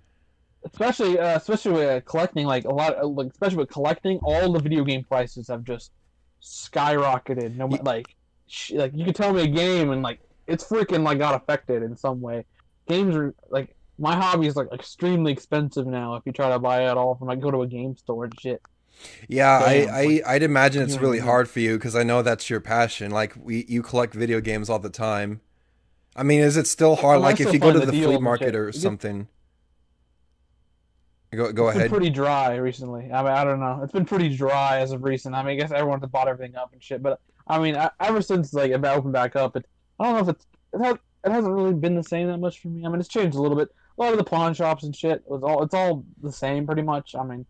especially 0.64 1.18
uh, 1.18 1.36
especially 1.36 1.72
with 1.72 1.88
uh, 1.88 2.00
collecting 2.02 2.46
like 2.46 2.64
a 2.64 2.72
lot 2.72 2.94
of, 2.94 3.12
like 3.12 3.28
especially 3.28 3.56
with 3.58 3.70
collecting 3.70 4.18
all 4.22 4.52
the 4.52 4.60
video 4.60 4.84
game 4.84 5.02
prices 5.04 5.48
have 5.48 5.64
just 5.64 5.90
skyrocketed. 6.42 7.56
No 7.56 7.66
like 7.66 8.14
sh- 8.46 8.72
like 8.72 8.92
you 8.94 9.04
could 9.04 9.14
tell 9.16 9.32
me 9.32 9.42
a 9.42 9.46
game 9.46 9.90
and 9.90 10.02
like 10.02 10.20
it's 10.46 10.64
freaking 10.64 11.02
like 11.04 11.18
got 11.18 11.34
affected 11.34 11.82
in 11.82 11.96
some 11.96 12.20
way. 12.20 12.44
Games 12.88 13.14
are 13.16 13.34
like 13.50 13.74
my 14.00 14.16
hobby 14.16 14.46
is 14.46 14.56
like 14.56 14.68
extremely 14.72 15.32
expensive 15.32 15.86
now 15.86 16.14
if 16.16 16.22
you 16.26 16.32
try 16.32 16.48
to 16.50 16.58
buy 16.58 16.90
it 16.90 16.96
all 16.96 17.14
from 17.14 17.28
like 17.28 17.40
go 17.40 17.50
to 17.50 17.62
a 17.62 17.66
game 17.66 17.96
store 17.96 18.24
and 18.24 18.40
shit 18.40 18.62
Yeah, 19.28 19.60
I, 19.64 20.20
I 20.26 20.34
I'd 20.34 20.42
imagine 20.42 20.82
it's 20.82 20.98
really 20.98 21.20
hard 21.20 21.48
for 21.48 21.60
you 21.60 21.78
because 21.78 21.96
I 21.96 22.02
know 22.02 22.22
that's 22.22 22.50
your 22.50 22.60
passion. 22.60 23.10
Like 23.10 23.34
we 23.36 23.64
you 23.68 23.82
collect 23.82 24.14
video 24.14 24.40
games 24.40 24.68
all 24.68 24.78
the 24.78 24.90
time. 24.90 25.40
I 26.16 26.22
mean, 26.22 26.40
is 26.40 26.56
it 26.56 26.66
still 26.66 26.96
hard? 26.96 27.20
Well, 27.20 27.28
I 27.28 27.30
like 27.30 27.40
if 27.40 27.52
you 27.52 27.58
go 27.58 27.72
to 27.72 27.80
the 27.80 27.86
the 27.86 27.92
flea 27.92 28.18
market 28.18 28.54
or 28.54 28.72
something. 28.72 29.28
Go 31.32 31.52
go 31.52 31.68
it's 31.68 31.76
ahead. 31.76 31.90
been 31.90 31.98
pretty 31.98 32.10
dry 32.10 32.56
recently 32.56 33.04
i 33.12 33.22
mean 33.22 33.32
i 33.32 33.44
don't 33.44 33.60
know 33.60 33.80
it's 33.84 33.92
been 33.92 34.04
pretty 34.04 34.34
dry 34.36 34.78
as 34.80 34.90
of 34.90 35.04
recent 35.04 35.32
i 35.34 35.42
mean 35.44 35.52
i 35.52 35.54
guess 35.60 35.70
everyone's 35.70 36.04
bought 36.06 36.26
everything 36.26 36.56
up 36.56 36.72
and 36.72 36.82
shit 36.82 37.02
but 37.02 37.20
i 37.46 37.56
mean 37.56 37.76
I, 37.76 37.90
ever 38.00 38.20
since 38.20 38.52
like 38.52 38.72
it 38.72 38.84
opened 38.84 39.12
back 39.12 39.36
up 39.36 39.54
it 39.54 39.64
i 40.00 40.04
don't 40.04 40.14
know 40.14 40.20
if 40.28 40.28
it's 40.36 40.46
it, 40.74 40.82
has, 40.84 40.96
it 41.24 41.30
hasn't 41.30 41.54
really 41.54 41.74
been 41.74 41.94
the 41.94 42.02
same 42.02 42.26
that 42.26 42.38
much 42.38 42.58
for 42.60 42.66
me 42.68 42.84
i 42.84 42.88
mean 42.88 42.98
it's 42.98 43.08
changed 43.08 43.36
a 43.36 43.40
little 43.40 43.56
bit 43.56 43.68
a 44.00 44.02
lot 44.02 44.12
of 44.12 44.18
the 44.18 44.24
pawn 44.24 44.54
shops 44.54 44.82
and 44.82 44.96
shit 44.96 45.22
was 45.26 45.42
all 45.42 45.62
it's 45.62 45.74
all 45.74 46.04
the 46.22 46.32
same 46.32 46.66
pretty 46.66 46.82
much 46.82 47.14
i 47.14 47.22
mean 47.22 47.44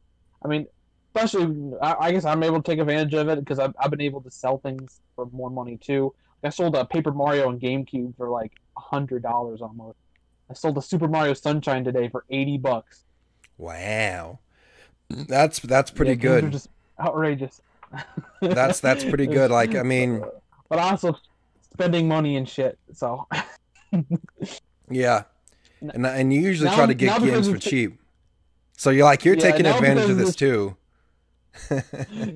i 0.44 0.48
mean 0.48 0.66
especially 1.14 1.72
i, 1.80 1.94
I 2.00 2.12
guess 2.12 2.24
i'm 2.24 2.42
able 2.42 2.60
to 2.60 2.70
take 2.70 2.80
advantage 2.80 3.14
of 3.14 3.28
it 3.28 3.38
because 3.38 3.58
I've, 3.58 3.74
I've 3.78 3.90
been 3.90 4.00
able 4.00 4.20
to 4.22 4.30
sell 4.30 4.58
things 4.58 5.00
for 5.14 5.26
more 5.32 5.50
money 5.50 5.78
too 5.78 6.12
i 6.44 6.48
sold 6.48 6.74
a 6.76 6.84
paper 6.84 7.12
mario 7.12 7.48
and 7.48 7.60
gamecube 7.60 8.16
for 8.16 8.28
like 8.28 8.52
a 8.76 8.80
hundred 8.80 9.22
dollars 9.22 9.62
almost 9.62 9.96
i 10.50 10.54
sold 10.54 10.76
a 10.76 10.82
super 10.82 11.08
mario 11.08 11.34
sunshine 11.34 11.84
today 11.84 12.08
for 12.08 12.24
80 12.30 12.58
bucks 12.58 13.04
Wow, 13.60 14.38
that's 15.10 15.58
that's 15.60 15.90
pretty 15.90 16.12
Yeah, 16.12 16.40
good. 16.40 16.52
just 16.52 16.70
outrageous. 16.98 17.60
That's 18.40 18.80
that's 18.80 19.04
pretty 19.04 19.26
good. 19.26 19.50
Like 19.50 19.74
I 19.74 19.82
mean, 19.82 20.24
but 20.70 20.78
also 20.78 21.14
spending 21.74 22.08
money 22.08 22.36
and 22.36 22.48
shit. 22.48 22.78
So 22.94 23.26
yeah, 24.90 25.24
and 25.80 26.06
and 26.06 26.32
you 26.32 26.40
usually 26.40 26.70
Now- 26.70 26.76
try 26.76 26.86
to 26.86 26.94
get 26.94 27.20
games 27.22 27.48
for 27.48 27.58
cheap. 27.58 27.98
So 28.76 28.90
you're 28.90 29.04
like 29.04 29.24
you're 29.24 29.34
Yeah, 29.36 29.50
taking 29.50 29.66
advantage 29.66 30.10
of 30.10 30.16
this 30.16 30.30
it's- 30.30 30.36
too. 30.36 30.76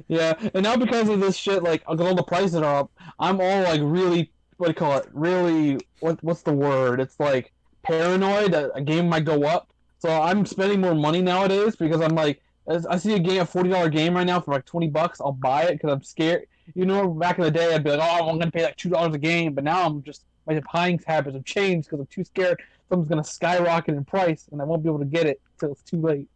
yeah, 0.09 0.35
and 0.55 0.63
now 0.65 0.77
because 0.77 1.09
of 1.09 1.21
this 1.21 1.37
shit, 1.37 1.63
like 1.63 1.83
all 1.87 2.15
the 2.15 2.23
prices 2.23 2.57
are 2.57 2.81
up, 2.81 2.91
I'm 3.19 3.41
all 3.41 3.63
like 3.63 3.81
really 3.83 4.31
what 4.57 4.67
do 4.67 4.71
you 4.71 4.75
call 4.75 4.99
it? 4.99 5.09
Really, 5.13 5.79
what 6.01 6.23
what's 6.23 6.43
the 6.43 6.53
word? 6.53 7.01
It's 7.01 7.19
like 7.19 7.53
paranoid 7.83 8.53
that 8.53 8.71
a 8.75 8.81
game 8.81 9.09
might 9.09 9.25
go 9.25 9.45
up. 9.45 9.71
So 9.99 10.11
I'm 10.11 10.45
spending 10.47 10.81
more 10.81 10.95
money 10.95 11.23
nowadays 11.23 11.77
because 11.77 12.01
I'm 12.01 12.15
like, 12.15 12.43
as 12.69 12.87
I 12.87 12.97
see 12.97 13.15
a 13.15 13.19
game, 13.19 13.41
a 13.41 13.47
forty 13.47 13.71
dollar 13.71 13.89
game 13.89 14.15
right 14.15 14.27
now 14.27 14.41
for 14.41 14.53
like 14.53 14.65
twenty 14.65 14.89
bucks, 14.89 15.21
I'll 15.21 15.33
buy 15.33 15.65
it 15.65 15.73
because 15.75 15.91
I'm 15.93 16.03
scared. 16.03 16.47
You 16.75 16.87
know, 16.87 17.09
back 17.09 17.39
in 17.39 17.45
the 17.45 17.51
day, 17.51 17.75
I'd 17.75 17.85
be 17.85 17.91
like, 17.91 18.01
oh, 18.01 18.29
I'm 18.29 18.39
gonna 18.39 18.51
pay 18.51 18.65
like 18.65 18.77
two 18.77 18.91
dollars 18.91 19.15
a 19.15 19.19
game, 19.19 19.55
but 19.55 19.65
now 19.65 19.85
I'm 19.87 20.03
just 20.03 20.25
my 20.47 20.61
buying 20.73 21.01
habits 21.07 21.35
have 21.35 21.45
changed 21.45 21.89
because 21.89 22.01
I'm 22.01 22.07
too 22.07 22.25
scared 22.25 22.61
something's 22.89 23.09
gonna 23.09 23.25
skyrocket 23.25 23.95
in 23.95 24.05
price 24.05 24.47
and 24.53 24.61
I 24.61 24.65
won't 24.65 24.83
be 24.83 24.89
able 24.89 24.99
to 25.01 25.05
get 25.05 25.27
it 25.27 25.41
till 25.59 25.73
it's 25.73 25.83
too 25.83 26.01
late. 26.01 26.29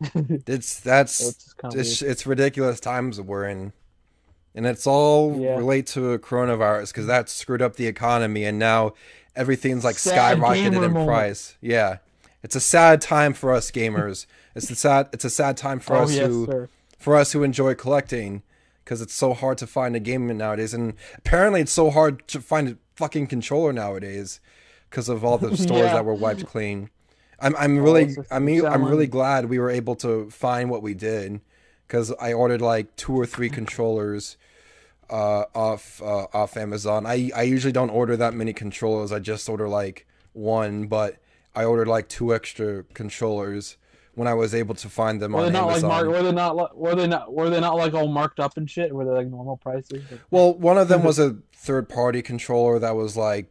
It's 0.46 0.68
So 0.68 0.88
that's 0.88 1.28
it's 1.28 1.52
kind 1.54 1.74
of 1.74 1.80
it's, 1.80 2.02
it's 2.02 2.26
ridiculous 2.26 2.80
times 2.80 3.20
we're 3.20 3.46
in 3.46 3.72
and 4.54 4.66
it's 4.66 4.86
all 4.86 5.36
Yeah. 5.38 5.56
relate 5.56 5.86
to 5.88 6.18
coronavirus 6.18 6.88
because 6.88 7.06
that 7.06 7.28
screwed 7.28 7.62
up 7.62 7.76
the 7.76 7.86
economy 7.86 8.44
and 8.44 8.58
now 8.58 8.94
everything's 9.36 9.84
like 9.84 9.98
Sad 9.98 10.38
skyrocketed 10.38 10.66
in 10.84 10.92
moment. 10.92 11.06
price 11.06 11.56
yeah 11.60 11.98
it's 12.42 12.56
a 12.56 12.60
sad 12.60 13.00
time 13.02 13.34
for 13.34 13.52
us 13.52 13.70
gamers 13.70 14.26
it's 14.56 14.70
a 14.70 14.74
sad 14.74 15.08
it's 15.12 15.24
a 15.24 15.30
sad 15.30 15.56
time 15.56 15.78
for 15.80 15.96
oh 15.96 16.02
us 16.04 16.14
yes, 16.14 16.26
who 16.26 16.46
sir. 16.46 16.68
for 16.98 17.16
us 17.16 17.32
who 17.32 17.42
enjoy 17.42 17.74
collecting 17.74 18.42
because 18.84 19.00
it's 19.02 19.14
so 19.14 19.34
hard 19.34 19.58
to 19.58 19.66
find 19.66 19.94
a 19.94 20.00
game 20.00 20.26
nowadays 20.36 20.72
and 20.74 20.94
apparently 21.18 21.60
it's 21.60 21.72
so 21.72 21.90
hard 21.90 22.26
to 22.26 22.40
find 22.40 22.68
a 22.70 22.76
fucking 23.00 23.26
controller 23.26 23.72
nowadays 23.72 24.40
because 24.88 25.08
of 25.08 25.24
all 25.24 25.38
the 25.38 25.56
stores 25.64 25.80
Yeah. 25.86 25.94
that 25.94 26.04
were 26.04 26.14
wiped 26.14 26.44
clean 26.46 26.90
i'm, 27.40 27.54
I'm 27.56 27.78
Oh, 27.78 27.82
really 27.82 28.14
i 28.30 28.38
mean 28.38 28.64
i'm 28.66 28.84
really 28.84 29.06
glad 29.06 29.46
we 29.48 29.58
were 29.58 29.70
able 29.70 29.96
to 29.96 30.28
find 30.30 30.68
what 30.70 30.82
we 30.82 30.92
did 30.94 31.40
because 31.86 32.12
i 32.20 32.32
ordered 32.32 32.60
like 32.60 32.94
two 32.96 33.14
or 33.20 33.24
three 33.26 33.48
controllers 33.48 34.36
uh, 35.08 35.44
off 35.54 36.00
uh, 36.02 36.26
off 36.32 36.56
amazon 36.56 37.06
I, 37.06 37.30
I 37.34 37.42
usually 37.42 37.72
don't 37.72 37.90
order 37.90 38.16
that 38.16 38.34
many 38.34 38.52
controllers 38.52 39.10
i 39.12 39.18
just 39.18 39.48
order 39.48 39.68
like 39.68 40.06
one 40.34 40.86
but 40.86 41.16
i 41.54 41.64
ordered 41.64 41.88
like 41.88 42.08
two 42.08 42.34
extra 42.34 42.84
controllers 42.94 43.76
when 44.14 44.28
i 44.28 44.34
was 44.34 44.54
able 44.54 44.74
to 44.76 44.88
find 44.88 45.20
them 45.20 45.32
Were 45.32 45.46
on 45.46 45.52
not 45.52 45.66
like 45.66 45.82
amazon 45.82 45.88
mark? 45.90 46.06
Were 46.08 46.22
they 46.22 46.32
not? 46.32 46.76
Were 46.76 46.94
they 46.94 47.06
not? 47.08 47.32
Were 47.32 47.48
they 47.50 47.60
not 47.60 47.76
like 47.76 47.94
all 47.94 48.08
marked 48.08 48.38
up 48.40 48.56
and 48.56 48.68
shit? 48.70 48.92
Were 48.94 49.04
they 49.04 49.12
like 49.12 49.28
normal 49.28 49.56
prices? 49.56 50.02
Like- 50.10 50.20
Well, 50.30 50.52
one 50.54 50.78
of 50.78 50.88
them 50.88 51.02
was 51.10 51.18
a 51.18 51.36
third 51.62 51.88
party 51.88 52.22
controller 52.22 52.78
that 52.78 52.96
was 52.96 53.16
like 53.16 53.46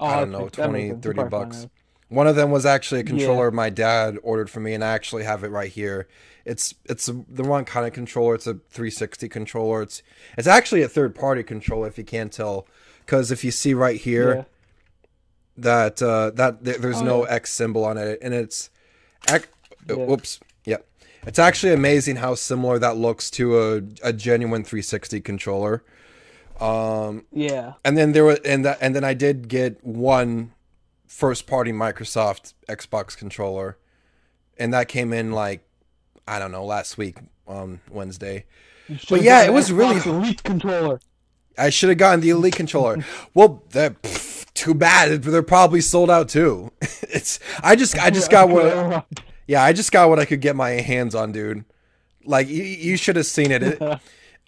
Oh, 0.00 0.06
I 0.06 0.16
don't 0.18 0.32
know, 0.32 0.46
that 0.46 0.52
20, 0.54 0.94
30 1.00 1.24
bucks. 1.24 1.68
one 2.08 2.26
of 2.26 2.34
them 2.34 2.50
was 2.50 2.66
actually 2.66 3.02
a 3.02 3.04
Yeah. 3.04 3.08
controller 3.10 3.50
my 3.52 3.70
dad 3.70 4.18
ordered 4.24 4.50
for 4.50 4.58
me 4.60 4.74
and 4.74 4.82
I 4.84 4.88
actually 4.94 5.22
have 5.24 5.44
it 5.44 5.48
right 5.48 5.70
here. 5.70 6.08
It's 6.44 6.74
it's 6.86 7.06
the 7.06 7.44
wrong 7.44 7.64
kind 7.64 7.86
of 7.86 7.92
controller. 7.92 8.34
It's 8.34 8.48
a 8.48 8.54
360 8.70 9.28
controller. 9.28 9.82
It's 9.82 10.02
it's 10.36 10.48
actually 10.48 10.82
a 10.82 10.88
third 10.88 11.14
party 11.14 11.44
controller 11.44 11.86
if 11.86 11.96
you 11.98 12.04
can't 12.04 12.32
tell 12.32 12.66
cuz 13.06 13.30
if 13.30 13.44
you 13.44 13.52
see 13.52 13.74
right 13.74 14.00
here 14.00 14.30
it. 14.32 14.46
that 15.56 16.02
uh 16.02 16.30
that 16.30 16.64
there, 16.64 16.78
there's 16.78 17.00
Oh, 17.00 17.04
no 17.04 17.24
yeah. 17.26 17.34
X 17.34 17.52
symbol 17.52 17.84
on 17.84 17.96
it 17.96 18.18
and 18.22 18.34
it's 18.34 18.70
ac- 19.28 19.44
uh, 19.88 19.96
Yeah. 19.96 20.04
whoops. 20.06 20.40
Yeah. 20.64 20.78
It's 21.26 21.38
actually 21.38 21.72
amazing 21.72 22.16
how 22.16 22.34
similar 22.34 22.78
that 22.80 22.96
looks 22.96 23.30
to 23.32 23.58
a 23.60 23.82
a 24.02 24.12
genuine 24.12 24.64
360 24.64 25.20
controller. 25.20 25.84
Um 26.60 27.24
Yeah. 27.32 27.74
and 27.84 27.96
then 27.98 28.12
there 28.12 28.24
was 28.24 28.38
and 28.40 28.64
that 28.64 28.78
and 28.80 28.94
then 28.94 29.04
I 29.04 29.14
did 29.14 29.48
get 29.48 29.82
one 29.84 30.52
first 31.06 31.46
party 31.46 31.72
Microsoft 31.72 32.54
Xbox 32.68 33.16
controller, 33.16 33.76
and 34.56 34.72
that 34.72 34.88
came 34.88 35.12
in 35.12 35.32
like 35.32 35.64
I 36.26 36.38
don't 36.38 36.52
know 36.52 36.64
last 36.64 36.96
week 36.98 37.18
on 37.46 37.80
Wednesday. 37.90 38.44
But 39.08 39.22
yeah, 39.22 39.42
it 39.44 39.52
was 39.52 39.72
really- 39.72 40.00
Elite 40.04 40.42
controller. 40.42 41.00
I 41.58 41.70
should 41.70 41.88
have 41.90 41.98
gotten 41.98 42.20
the 42.20 42.30
Elite 42.30 42.56
controller. 42.56 43.04
Well, 43.34 43.62
that 43.70 44.00
pff, 44.02 44.46
too 44.54 44.74
bad. 44.74 45.22
They're 45.22 45.42
probably 45.42 45.80
sold 45.80 46.10
out 46.10 46.28
too. 46.28 46.70
it's 47.02 47.38
I 47.62 47.76
just 47.76 47.98
I 47.98 48.10
just 48.10 48.30
got 48.30 48.48
what 48.48 49.06
yeah 49.46 49.62
I 49.62 49.72
just 49.72 49.92
got 49.92 50.08
what 50.08 50.18
I 50.18 50.24
could 50.24 50.40
get 50.40 50.56
my 50.56 50.70
hands 50.70 51.14
on, 51.14 51.32
dude. 51.32 51.64
Like 52.24 52.48
you, 52.48 52.62
you 52.62 52.96
should 52.96 53.16
have 53.16 53.26
seen 53.26 53.50
it. 53.50 53.62
it 53.62 53.82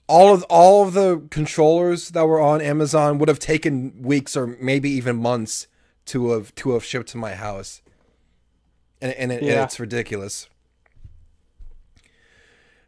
all 0.06 0.34
of 0.34 0.42
all 0.44 0.86
of 0.86 0.94
the 0.94 1.22
controllers 1.30 2.10
that 2.10 2.26
were 2.26 2.40
on 2.40 2.60
Amazon 2.60 3.18
would 3.18 3.28
have 3.28 3.38
taken 3.38 4.02
weeks 4.02 4.36
or 4.36 4.46
maybe 4.46 4.90
even 4.90 5.16
months 5.16 5.66
to 6.06 6.30
have 6.30 6.54
to 6.56 6.72
have 6.72 6.84
shipped 6.84 7.08
to 7.10 7.16
my 7.16 7.34
house, 7.34 7.80
and 9.00 9.12
and, 9.12 9.32
it, 9.32 9.42
and 9.42 9.50
it's 9.50 9.80
ridiculous. 9.80 10.48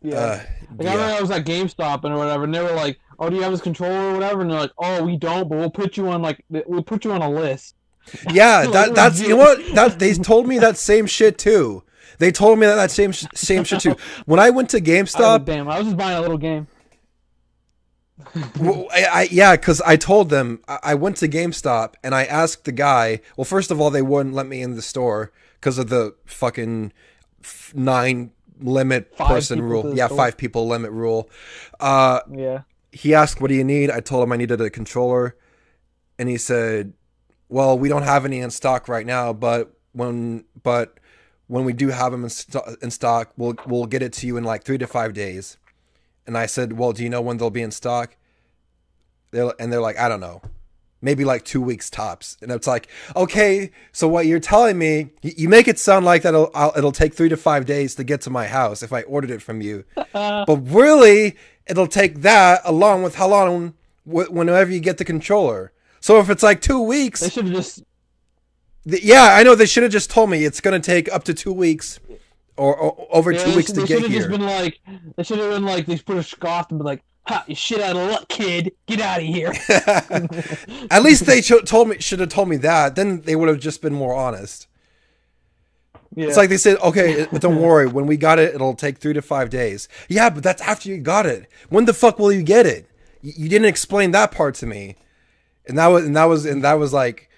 yeah. 0.02 0.16
Uh, 0.16 0.40
Like, 0.78 0.88
I 0.88 0.92
remember 0.92 0.98
yeah. 1.12 1.16
I 1.16 1.20
was 1.20 1.30
at 1.30 1.44
GameStop 1.44 2.04
and 2.04 2.14
or 2.14 2.18
whatever, 2.18 2.44
and 2.44 2.54
they 2.54 2.60
were 2.62 2.72
like, 2.72 2.98
"Oh, 3.18 3.30
do 3.30 3.36
you 3.36 3.42
have 3.42 3.52
this 3.52 3.60
controller 3.60 4.10
or 4.10 4.12
whatever?" 4.14 4.42
And 4.42 4.50
they're 4.50 4.60
like, 4.60 4.72
"Oh, 4.78 5.02
we 5.04 5.16
don't, 5.16 5.48
but 5.48 5.58
we'll 5.58 5.70
put 5.70 5.96
you 5.96 6.08
on 6.08 6.22
like 6.22 6.44
we'll 6.50 6.82
put 6.82 7.04
you 7.04 7.12
on 7.12 7.22
a 7.22 7.30
list." 7.30 7.74
yeah, 8.32 8.66
that 8.66 8.94
that's 8.94 9.20
you 9.20 9.30
know 9.30 9.36
what 9.36 9.58
that 9.74 9.98
they 9.98 10.12
told 10.14 10.46
me 10.46 10.58
that 10.58 10.76
same 10.76 11.06
shit 11.06 11.38
too. 11.38 11.82
They 12.18 12.30
told 12.30 12.58
me 12.58 12.66
that, 12.66 12.76
that 12.76 12.90
same 12.90 13.12
sh- 13.12 13.26
same 13.34 13.64
shit 13.64 13.80
too. 13.80 13.96
When 14.26 14.40
I 14.40 14.50
went 14.50 14.70
to 14.70 14.80
GameStop, 14.80 15.44
damn, 15.44 15.68
I 15.68 15.78
was 15.78 15.86
just 15.86 15.96
buying 15.96 16.16
a 16.16 16.20
little 16.20 16.38
game. 16.38 16.66
Well, 18.58 18.86
I, 18.92 19.04
I 19.04 19.28
yeah, 19.30 19.56
because 19.56 19.80
I 19.82 19.96
told 19.96 20.30
them 20.30 20.60
I, 20.68 20.78
I 20.82 20.94
went 20.94 21.16
to 21.18 21.28
GameStop 21.28 21.94
and 22.02 22.14
I 22.14 22.24
asked 22.24 22.64
the 22.64 22.72
guy. 22.72 23.20
Well, 23.36 23.44
first 23.44 23.70
of 23.70 23.80
all, 23.80 23.90
they 23.90 24.02
wouldn't 24.02 24.34
let 24.34 24.46
me 24.46 24.62
in 24.62 24.74
the 24.74 24.82
store 24.82 25.32
because 25.60 25.78
of 25.78 25.88
the 25.90 26.14
fucking 26.24 26.92
nine 27.74 28.30
limit 28.60 29.14
Five 29.16 29.28
person 29.28 29.60
rule. 29.60 29.94
Yeah, 29.94 30.06
store. 30.06 30.16
five 30.16 30.36
people 30.36 30.66
limit 30.66 30.90
rule. 30.92 31.28
Uh, 31.78 32.20
Yeah. 32.30 32.62
he 32.90 33.14
asked, 33.14 33.40
"What 33.40 33.48
do 33.48 33.54
you 33.54 33.64
need?" 33.64 33.90
I 33.90 34.00
told 34.00 34.22
him 34.24 34.32
I 34.32 34.36
needed 34.36 34.60
a 34.60 34.70
controller, 34.70 35.36
and 36.18 36.28
he 36.28 36.38
said, 36.38 36.94
"Well, 37.50 37.78
we 37.78 37.88
don't 37.90 38.02
have 38.04 38.24
any 38.24 38.40
in 38.40 38.50
stock 38.50 38.88
right 38.88 39.04
now, 39.06 39.34
but 39.34 39.72
when 39.92 40.44
but 40.62 40.98
when 41.48 41.64
we 41.64 41.72
do 41.74 41.88
have 41.88 42.12
them 42.12 42.24
in, 42.24 42.30
sto- 42.30 42.76
in 42.80 42.90
stock, 42.90 43.32
we'll 43.36 43.54
we'll 43.66 43.86
get 43.86 44.02
it 44.02 44.14
to 44.14 44.26
you 44.26 44.38
in 44.38 44.44
like 44.44 44.64
three 44.64 44.78
to 44.78 44.86
five 44.86 45.12
days." 45.12 45.58
And 46.26 46.36
I 46.36 46.46
said, 46.46 46.72
"Well, 46.74 46.92
do 46.92 47.02
you 47.02 47.08
know 47.10 47.20
when 47.20 47.36
they'll 47.36 47.50
be 47.50 47.62
in 47.62 47.70
stock?" 47.70 48.16
They're 49.30 49.52
and 49.58 49.72
they're 49.72 49.80
like, 49.80 49.98
"I 49.98 50.08
don't 50.08 50.20
know." 50.20 50.42
Maybe 51.02 51.24
like 51.24 51.44
two 51.44 51.60
weeks 51.60 51.90
tops, 51.90 52.38
and 52.40 52.50
it's 52.50 52.66
like, 52.66 52.88
okay, 53.14 53.70
so 53.92 54.08
what 54.08 54.26
you're 54.26 54.40
telling 54.40 54.78
me, 54.78 55.10
you, 55.22 55.32
you 55.36 55.48
make 55.48 55.68
it 55.68 55.78
sound 55.78 56.06
like 56.06 56.22
that 56.22 56.30
it'll, 56.30 56.50
I'll, 56.54 56.72
it'll 56.74 56.90
take 56.90 57.14
three 57.14 57.28
to 57.28 57.36
five 57.36 57.66
days 57.66 57.94
to 57.96 58.02
get 58.02 58.22
to 58.22 58.30
my 58.30 58.46
house 58.46 58.82
if 58.82 58.94
I 58.94 59.02
ordered 59.02 59.30
it 59.30 59.42
from 59.42 59.60
you, 59.60 59.84
but 60.12 60.56
really, 60.64 61.36
it'll 61.66 61.86
take 61.86 62.22
that 62.22 62.62
along 62.64 63.02
with 63.02 63.16
how 63.16 63.28
long 63.28 63.74
wh- 64.04 64.32
whenever 64.32 64.70
you 64.70 64.80
get 64.80 64.96
the 64.96 65.04
controller. 65.04 65.70
So 66.00 66.18
if 66.18 66.30
it's 66.30 66.42
like 66.42 66.62
two 66.62 66.80
weeks, 66.80 67.20
They 67.20 67.28
should 67.28 67.44
have 67.44 67.54
just 67.54 67.84
yeah, 68.86 69.34
I 69.34 69.42
know 69.42 69.54
they 69.54 69.66
should 69.66 69.82
have 69.82 69.92
just 69.92 70.10
told 70.10 70.30
me 70.30 70.44
it's 70.44 70.60
gonna 70.60 70.80
take 70.80 71.12
up 71.12 71.24
to 71.24 71.34
two 71.34 71.52
weeks 71.52 72.00
or, 72.56 72.76
or 72.76 73.08
over 73.10 73.32
yeah, 73.32 73.44
two 73.44 73.50
they 73.50 73.56
weeks 73.56 73.72
to 73.72 73.80
they 73.80 73.86
should 73.86 74.02
have 74.02 74.10
just 74.10 74.28
been 74.28 74.42
like 74.42 74.80
they 75.16 75.22
should 75.22 75.38
have 75.38 75.50
been 75.50 75.64
like 75.64 75.86
they 75.86 75.98
put 75.98 76.16
a 76.16 76.22
scoff 76.22 76.70
and 76.70 76.78
be 76.78 76.84
like, 76.84 77.02
"Ha, 77.26 77.44
you 77.46 77.54
shit 77.54 77.80
out 77.80 77.96
of 77.96 78.10
luck, 78.10 78.28
kid. 78.28 78.72
Get 78.86 79.00
out 79.00 79.20
of 79.20 79.26
here." 79.26 79.52
At 80.90 81.02
least 81.02 81.26
they 81.26 81.40
told 81.40 81.88
me 81.88 81.98
should 82.00 82.20
have 82.20 82.28
told 82.30 82.48
me 82.48 82.56
that. 82.58 82.96
Then 82.96 83.22
they 83.22 83.36
would 83.36 83.48
have 83.48 83.60
just 83.60 83.82
been 83.82 83.94
more 83.94 84.14
honest. 84.14 84.68
Yeah. 86.14 86.28
It's 86.28 86.36
like 86.36 86.48
they 86.48 86.56
said, 86.56 86.78
okay, 86.78 87.12
it- 87.12 87.40
don't 87.40 87.60
worry. 87.60 87.86
When 87.86 88.06
we 88.06 88.16
got 88.16 88.38
it, 88.38 88.54
it'll 88.54 88.74
take 88.74 88.98
three 88.98 89.12
to 89.12 89.22
five 89.22 89.50
days. 89.50 89.86
Yeah, 90.08 90.30
but 90.30 90.42
that's 90.42 90.62
after 90.62 90.88
you 90.88 90.98
got 90.98 91.26
it. 91.26 91.46
When 91.68 91.84
the 91.84 91.92
fuck 91.92 92.18
will 92.18 92.32
you 92.32 92.42
get 92.42 92.64
it? 92.66 92.88
You, 93.20 93.32
you 93.36 93.48
didn't 93.50 93.66
explain 93.68 94.12
that 94.12 94.32
part 94.32 94.54
to 94.56 94.66
me, 94.66 94.96
and 95.66 95.76
that 95.78 95.88
was 95.88 96.06
and 96.06 96.16
that 96.16 96.24
was 96.24 96.46
and 96.46 96.64
that 96.64 96.74
was 96.74 96.92
like, 96.94 97.28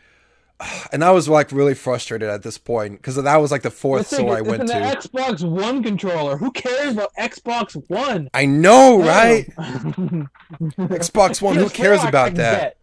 and 0.92 1.05
I 1.05 1.11
was 1.11 1.29
like 1.29 1.53
really 1.53 1.75
frustrated 1.75 2.29
at 2.29 2.42
this 2.42 2.59
point 2.59 2.92
because 2.94 3.16
that 3.16 3.37
was 3.37 3.51
like 3.51 3.62
the 3.62 3.71
fourth 3.71 4.09
store 4.09 4.37
I 4.37 4.40
went 4.40 4.62
an 4.62 4.68
to. 4.68 4.75
Xbox 4.75 5.49
One 5.49 5.83
controller. 5.83 6.37
Who 6.37 6.51
cares 6.51 6.94
about 6.94 7.14
Xbox 7.14 7.75
One? 7.88 8.29
I 8.35 8.47
know, 8.47 9.01
right? 9.01 9.47
Xbox 9.59 11.40
One. 11.40 11.57
Who 11.57 11.66
PS4 11.66 11.75
cares 11.75 12.05
about 12.05 12.35
that? 12.35 12.77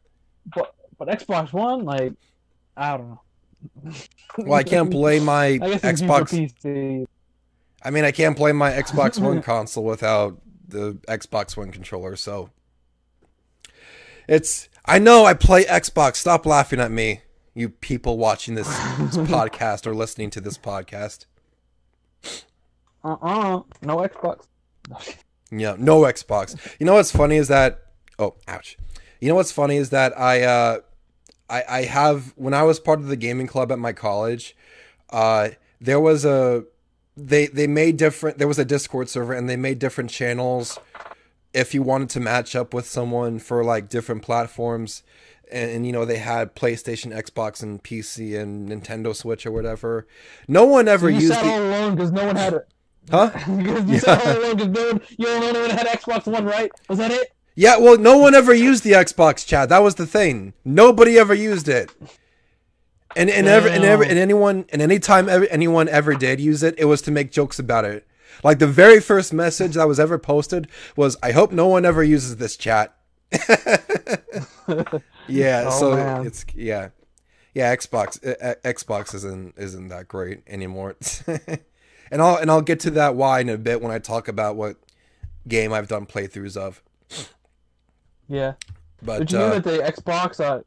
But 0.54 0.74
but 0.98 1.08
Xbox 1.08 1.54
One, 1.54 1.84
like, 1.86 2.14
I 2.78 2.98
don't 2.98 3.10
know. 3.10 3.22
Well, 4.38 4.54
I 4.54 4.64
can't 4.64 4.92
play 4.92 5.20
my 5.20 5.46
I 5.46 5.58
Xbox. 5.58 6.32
PC. 6.64 7.06
I 7.84 7.92
mean, 7.92 8.04
I 8.04 8.12
can't 8.12 8.36
play 8.36 8.52
my 8.52 8.72
Xbox 8.72 9.20
One 9.22 9.42
console 9.42 9.84
without 9.84 10.40
the 10.68 10.94
Xbox 11.08 11.56
One 11.56 11.72
controller, 11.72 12.16
so 12.16 12.50
it's 14.28 14.70
I 14.86 15.00
know 15.00 15.26
I 15.26 15.34
play 15.34 15.66
Xbox. 15.66 16.18
Stop 16.18 16.46
laughing 16.46 16.80
at 16.80 16.92
me, 16.92 17.22
you 17.56 17.70
people 17.70 18.18
watching 18.18 18.54
this, 18.54 18.68
this 18.68 19.18
podcast 19.18 19.88
or 19.88 19.96
listening 19.96 20.30
to 20.32 20.42
this 20.42 20.58
podcast. 20.58 21.26
Uh 23.04 23.16
uh 23.22 23.62
no 23.82 23.98
Xbox. 23.98 24.46
Yeah, 25.52 25.76
no 25.80 26.02
Xbox. 26.02 26.56
You 26.80 26.86
know 26.86 26.96
what's 26.96 27.12
funny 27.12 27.38
is 27.38 27.48
that 27.48 27.82
oh, 28.20 28.36
ouch. 28.48 28.78
You 29.20 29.30
know 29.30 29.36
what's 29.36 29.52
funny 29.52 29.78
is 29.78 29.90
that 29.92 30.18
I 30.20 30.44
uh 30.44 30.80
I 31.50 31.64
I 31.68 31.82
have 31.84 32.34
when 32.36 32.54
I 32.54 32.64
was 32.64 32.80
part 32.80 33.00
of 33.00 33.08
the 33.08 33.16
gaming 33.16 33.48
club 33.48 33.72
at 33.72 33.80
my 33.80 33.94
college, 33.94 34.56
uh 35.10 35.50
there 35.80 36.00
was 36.00 36.26
a 36.26 36.66
they 37.16 37.48
they 37.48 37.68
made 37.68 37.98
different 37.98 38.38
there 38.38 38.48
was 38.48 38.60
a 38.60 38.66
Discord 38.66 39.08
server 39.10 39.34
and 39.34 39.50
they 39.50 39.56
made 39.56 39.80
different 39.80 40.10
channels 40.10 40.78
if 41.54 41.74
you 41.74 41.82
wanted 41.82 42.10
to 42.10 42.20
match 42.20 42.54
up 42.56 42.74
with 42.74 42.86
someone 42.86 43.40
for 43.40 43.64
like 43.64 43.88
different 43.88 44.22
platforms 44.22 45.04
and, 45.52 45.72
and, 45.72 45.86
you 45.86 45.92
know 45.92 46.06
they 46.06 46.18
had 46.18 46.56
PlayStation, 46.56 47.14
Xbox, 47.16 47.62
and 47.64 47.84
PC 47.84 48.40
and 48.40 48.70
Nintendo 48.70 49.16
Switch 49.16 49.46
or 49.46 49.52
whatever. 49.52 50.08
No 50.48 50.66
one 50.66 50.88
ever 50.88 51.08
So 51.08 51.16
you 51.16 51.22
used 51.22 51.34
sat 51.34 51.44
the 51.44 51.50
all 51.52 51.62
alone 51.62 51.96
because 51.96 52.12
no 52.12 52.26
one 52.26 52.36
had 52.36 52.54
it. 52.54 52.68
huh? 53.10 53.32
You 53.88 54.00
sat 54.00 54.26
all 54.26 54.38
alone 54.38 54.58
because 54.58 54.70
no 54.72 54.88
one, 54.88 55.02
you 55.18 55.26
don't 55.26 55.42
know 55.42 55.52
no 55.52 55.62
one 55.62 55.70
had 55.70 55.88
Xbox 55.88 56.26
One, 56.32 56.46
right? 56.46 56.72
Was 56.90 57.00
that 57.00 57.12
it? 57.12 57.32
Yeah, 57.56 57.78
well, 57.78 57.98
no 57.98 58.18
one 58.18 58.36
ever 58.36 58.54
used 58.54 58.84
the 58.84 58.92
Xbox 58.92 59.46
chat. 59.46 59.70
That 59.70 59.80
was 59.84 59.96
the 59.96 60.06
thing. 60.06 60.54
Nobody 60.66 61.18
ever 61.18 61.34
used 61.34 61.70
it. 61.70 61.90
And 63.16 63.30
and 63.30 63.48
ever 63.48 63.70
and 63.70 63.86
ever 63.86 64.04
and 64.04 64.20
anyone 64.20 64.66
and 64.74 64.82
anytime 64.82 65.30
ever, 65.30 65.46
anyone 65.46 65.88
ever 65.88 66.16
did 66.16 66.42
use 66.42 66.64
it, 66.64 66.76
it 66.78 66.86
was 66.86 67.02
to 67.04 67.12
make 67.12 67.32
jokes 67.32 67.58
about 67.58 67.86
it. 67.86 68.06
Like 68.44 68.60
the 68.60 68.68
very 68.68 69.00
first 69.00 69.32
message 69.32 69.76
that 69.76 69.88
was 69.88 70.02
ever 70.02 70.18
posted 70.20 70.68
was, 70.98 71.16
"I 71.24 71.32
hope 71.32 71.54
no 71.54 71.68
one 71.68 71.86
ever 71.86 72.04
uses 72.04 72.36
this 72.36 72.58
chat." 72.58 72.94
yeah, 75.28 75.66
Oh, 75.72 75.80
so 75.80 75.96
man. 75.96 76.26
it's 76.26 76.46
yeah, 76.56 76.90
yeah. 77.54 77.76
Xbox 77.76 78.26
uh, 78.26 78.36
uh, 78.44 78.56
Xbox 78.64 79.14
isn't 79.16 79.56
isn't 79.58 79.88
that 79.90 80.08
great 80.08 80.42
anymore. 80.48 80.96
and 81.28 82.22
I'll 82.22 82.38
and 82.38 82.50
I'll 82.50 82.62
get 82.62 82.80
to 82.82 82.92
that 82.92 83.16
why 83.16 83.40
in 83.40 83.50
a 83.50 83.58
bit 83.58 83.82
when 83.82 83.92
I 83.92 84.00
talk 84.00 84.28
about 84.28 84.56
what 84.56 84.78
game 85.48 85.74
I've 85.74 85.88
done 85.88 86.06
playthroughs 86.06 86.58
of. 86.58 86.82
Yeah. 88.28 88.54
But 89.02 89.20
Did 89.20 89.32
you 89.32 89.38
uh, 89.40 89.52
hear 89.52 89.60
that 89.60 89.64
the 89.64 90.02
Xbox? 90.02 90.40
Uh, 90.40 90.62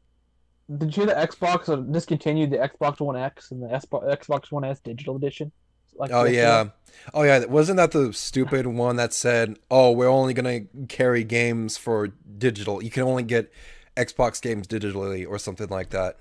did 0.77 0.95
you 0.95 1.03
hear 1.03 1.13
that 1.13 1.31
Xbox 1.31 1.67
uh, 1.67 1.77
discontinued 1.77 2.51
the 2.51 2.57
Xbox 2.57 2.99
One 2.99 3.17
X 3.17 3.51
and 3.51 3.61
the 3.63 3.67
Xbox 3.67 4.51
One 4.51 4.63
S 4.63 4.79
digital 4.79 5.15
edition? 5.15 5.51
Like 5.95 6.11
Oh 6.13 6.23
yeah. 6.23 6.69
Oh 7.13 7.23
yeah, 7.23 7.43
wasn't 7.45 7.77
that 7.77 7.91
the 7.91 8.13
stupid 8.13 8.65
one 8.65 8.95
that 8.95 9.13
said, 9.13 9.57
"Oh, 9.69 9.91
we're 9.91 10.07
only 10.07 10.33
to 10.33 10.85
carry 10.87 11.23
games 11.23 11.77
for 11.77 12.07
digital. 12.37 12.81
You 12.81 12.89
can 12.89 13.03
only 13.03 13.23
get 13.23 13.51
Xbox 13.99 14.41
games 14.41 14.67
digitally 14.67 15.27
or 15.27 15.37
something 15.37 15.69
like 15.69 15.89
that." 15.89 16.17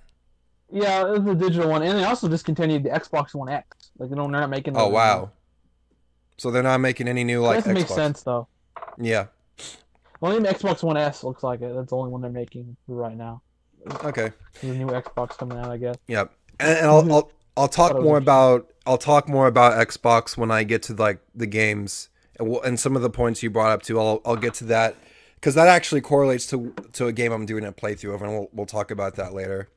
Yeah, 0.71 1.07
it 1.07 1.11
was 1.11 1.25
the 1.25 1.35
digital 1.35 1.71
one, 1.71 1.83
and 1.83 1.99
they 1.99 2.05
also 2.05 2.29
discontinued 2.29 2.83
the 2.85 2.91
Xbox 2.91 3.35
One 3.35 3.49
X. 3.49 3.91
Like 3.99 4.11
they 4.11 4.17
don't, 4.17 4.31
they're 4.31 4.41
not 4.41 4.51
making. 4.51 4.77
Oh 4.77 4.88
wow. 4.88 5.12
anymore. 5.12 5.33
So 6.37 6.51
they're 6.51 6.62
not 6.62 6.81
making 6.81 7.09
any 7.09 7.25
new 7.25 7.41
like 7.41 7.64
That 7.64 7.75
makes 7.75 7.95
sense 7.95 8.23
though. 8.23 8.47
Yeah. 8.97 9.27
Only 10.23 10.41
the 10.41 10.49
Xbox 10.49 10.83
One 10.83 10.97
S 10.97 11.23
looks 11.25 11.43
like 11.43 11.61
it. 11.62 11.75
That's 11.75 11.91
the 11.91 11.97
only 11.97 12.11
one 12.11 12.21
they're 12.21 12.31
making 12.31 12.77
right 12.87 13.17
now. 13.17 13.43
Okay. 14.05 14.33
There's 14.61 14.77
a 14.77 14.79
new 14.79 14.87
Xbox 14.87 15.37
coming 15.37 15.59
out, 15.59 15.71
I 15.71 15.77
guess. 15.77 15.97
Yep. 16.09 16.33
And, 16.61 16.79
and 16.79 16.87
I'll, 16.87 17.03
mhm. 17.03 17.12
I'll 17.12 17.31
I'll 17.57 17.69
talk 17.69 17.91
Thought 17.91 17.97
it 17.97 17.99
was 17.99 18.05
more 18.05 18.17
about 18.19 18.71
I'll 18.87 18.99
talk 18.99 19.29
more 19.29 19.47
about 19.47 19.75
Xbox 19.88 20.37
when 20.37 20.51
I 20.51 20.64
get 20.64 20.83
to 20.85 20.95
like 20.95 21.21
the 21.35 21.47
games 21.47 22.09
and, 22.38 22.55
and 22.64 22.79
some 22.79 22.95
of 22.97 23.03
the 23.03 23.11
points 23.11 23.43
you 23.43 23.51
brought 23.51 23.73
up 23.73 23.83
too. 23.83 23.99
I'll 23.99 24.21
I'll 24.25 24.37
get 24.37 24.55
to 24.55 24.64
that 24.67 24.97
because 25.40 25.55
that 25.55 25.68
actually 25.68 26.01
correlates 26.01 26.46
to 26.48 26.74
to 26.94 27.07
a 27.07 27.12
game 27.12 27.33
I'm 27.33 27.46
doing 27.46 27.64
a 27.64 27.72
playthrough 27.72 28.14
of, 28.14 28.22
and 28.22 28.33
we'll 28.33 28.48
we'll 28.53 28.66
talk 28.66 28.90
about 28.90 29.14
that 29.16 29.33
later. 29.35 29.68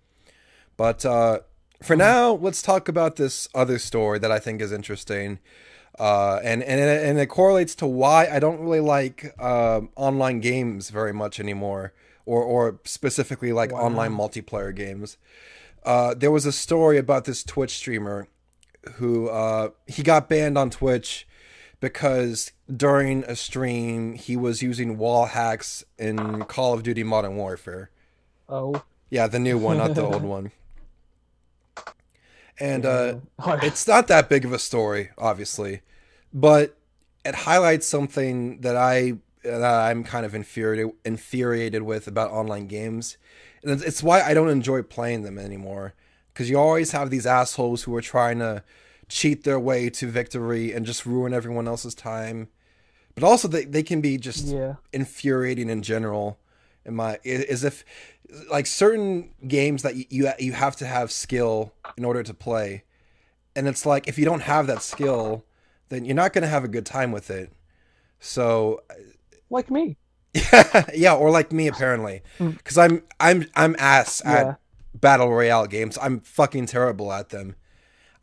But 0.78 1.06
uh, 1.06 1.40
for 1.84 1.96
now, 1.96 2.34
let's 2.34 2.62
talk 2.62 2.88
about 2.88 3.16
this 3.18 3.48
other 3.54 3.78
story 3.80 4.20
that 4.20 4.32
I 4.32 4.40
think 4.40 4.62
is 4.62 4.72
interesting. 4.72 5.40
Uh, 6.00 6.40
and 6.44 6.64
and 6.64 6.80
it, 6.80 7.06
and 7.06 7.20
it 7.20 7.28
correlates 7.28 7.76
to 7.76 7.86
why 7.86 8.28
I 8.32 8.40
don't 8.40 8.60
really 8.62 8.80
like 8.80 9.40
um 9.42 9.90
online 9.96 10.40
games 10.40 10.90
very 10.90 11.14
much 11.14 11.40
anymore, 11.40 11.94
or 12.26 12.42
or 12.44 12.80
specifically 12.86 13.52
like 13.52 13.72
Wow. 13.72 13.82
online 13.82 14.14
multiplayer 14.14 14.74
games. 14.76 15.18
Uh, 15.84 16.14
there 16.14 16.32
was 16.32 16.46
a 16.46 16.52
story 16.52 16.98
about 16.98 17.26
this 17.26 17.44
Twitch 17.44 17.72
streamer 17.72 18.28
who 18.94 19.30
uh, 19.30 19.70
he 19.88 20.02
got 20.04 20.30
banned 20.30 20.58
on 20.58 20.70
Twitch 20.70 21.28
because 21.82 22.52
during 22.74 23.26
a 23.26 23.36
stream 23.36 24.14
he 24.14 24.38
was 24.38 24.62
using 24.62 24.98
wall 24.98 25.26
hacks 25.26 25.84
in 25.98 26.46
Call 26.46 26.74
of 26.74 26.84
Duty 26.84 27.04
Modern 27.04 27.36
Warfare. 27.36 27.90
Oh. 28.48 28.84
Yeah, 29.10 29.28
the 29.28 29.40
new 29.40 29.58
one, 29.58 29.78
not 29.78 29.96
the 29.96 30.04
old 30.04 30.24
one. 30.24 30.54
And 32.58 32.86
uh, 32.86 33.16
it's 33.62 33.86
not 33.88 34.08
that 34.08 34.30
big 34.30 34.46
of 34.46 34.54
a 34.54 34.60
story, 34.60 35.10
obviously, 35.18 35.82
but 36.34 36.78
it 37.26 37.36
highlights 37.36 37.86
something 37.88 38.62
that 38.62 38.78
I 38.78 39.16
that 39.44 39.64
I'm 39.64 40.04
kind 40.04 40.26
of 40.26 40.36
infuriated 40.36 40.94
infuriated 41.04 41.82
with 41.82 42.08
about 42.08 42.30
online 42.30 42.68
games, 42.68 43.18
and 43.64 43.72
it's, 43.72 43.82
it's 43.82 44.04
why 44.04 44.22
I 44.22 44.34
don't 44.36 44.50
enjoy 44.50 44.84
playing 44.84 45.24
them 45.24 45.40
anymore. 45.40 45.94
Because 46.32 46.50
you 46.50 46.58
always 46.58 46.92
have 46.92 47.10
these 47.10 47.26
assholes 47.26 47.84
who 47.84 47.96
are 47.96 48.02
trying 48.02 48.40
to 48.40 48.64
cheat 49.12 49.44
their 49.44 49.60
way 49.60 49.90
to 49.90 50.08
victory 50.10 50.72
and 50.74 50.86
just 50.86 51.06
ruin 51.06 51.34
everyone 51.34 51.68
else's 51.68 51.94
time. 51.94 52.48
But 53.14 53.26
also, 53.26 53.48
they, 53.50 53.66
they 53.66 53.84
can 53.84 54.00
be 54.00 54.18
just 54.18 54.46
yeah. 54.46 54.76
infuriating 54.94 55.70
in 55.70 55.82
general 55.84 56.40
in 56.86 56.96
my 56.96 57.20
is 57.24 57.64
if 57.66 57.84
like 58.50 58.66
certain 58.66 59.32
games 59.48 59.82
that 59.84 59.96
you, 60.10 60.32
you 60.40 60.54
have 60.54 60.76
to 60.78 60.86
have 60.86 61.12
skill 61.12 61.74
in 61.98 62.06
order 62.06 62.24
to 62.24 62.34
play 62.34 62.84
and 63.56 63.68
it's 63.68 63.86
like 63.86 64.08
if 64.08 64.18
you 64.18 64.24
don't 64.26 64.40
have 64.44 64.66
that 64.68 64.82
skill 64.82 65.44
then 65.90 66.06
you're 66.06 66.16
not 66.16 66.32
going 66.34 66.42
to 66.42 66.48
have 66.48 66.64
a 66.64 66.68
good 66.70 66.86
time 66.86 67.12
with 67.12 67.30
it 67.30 67.52
so 68.20 68.82
Like 69.50 69.70
me. 69.70 69.98
yeah 70.34 70.86
yeah, 70.96 71.14
or 71.14 71.30
like 71.30 71.52
me 71.52 71.68
apparently 71.68 72.22
Mm. 72.40 72.64
cuz 72.64 72.78
i'm 72.78 73.04
i'm 73.20 73.46
i'm 73.56 73.76
ass 73.78 74.22
Yeah. 74.26 74.32
at 74.34 74.60
battle 75.00 75.30
royale 75.30 75.68
games 75.68 75.98
i'm 76.02 76.22
fucking 76.22 76.66
terrible 76.68 77.12
at 77.12 77.30
them 77.30 77.56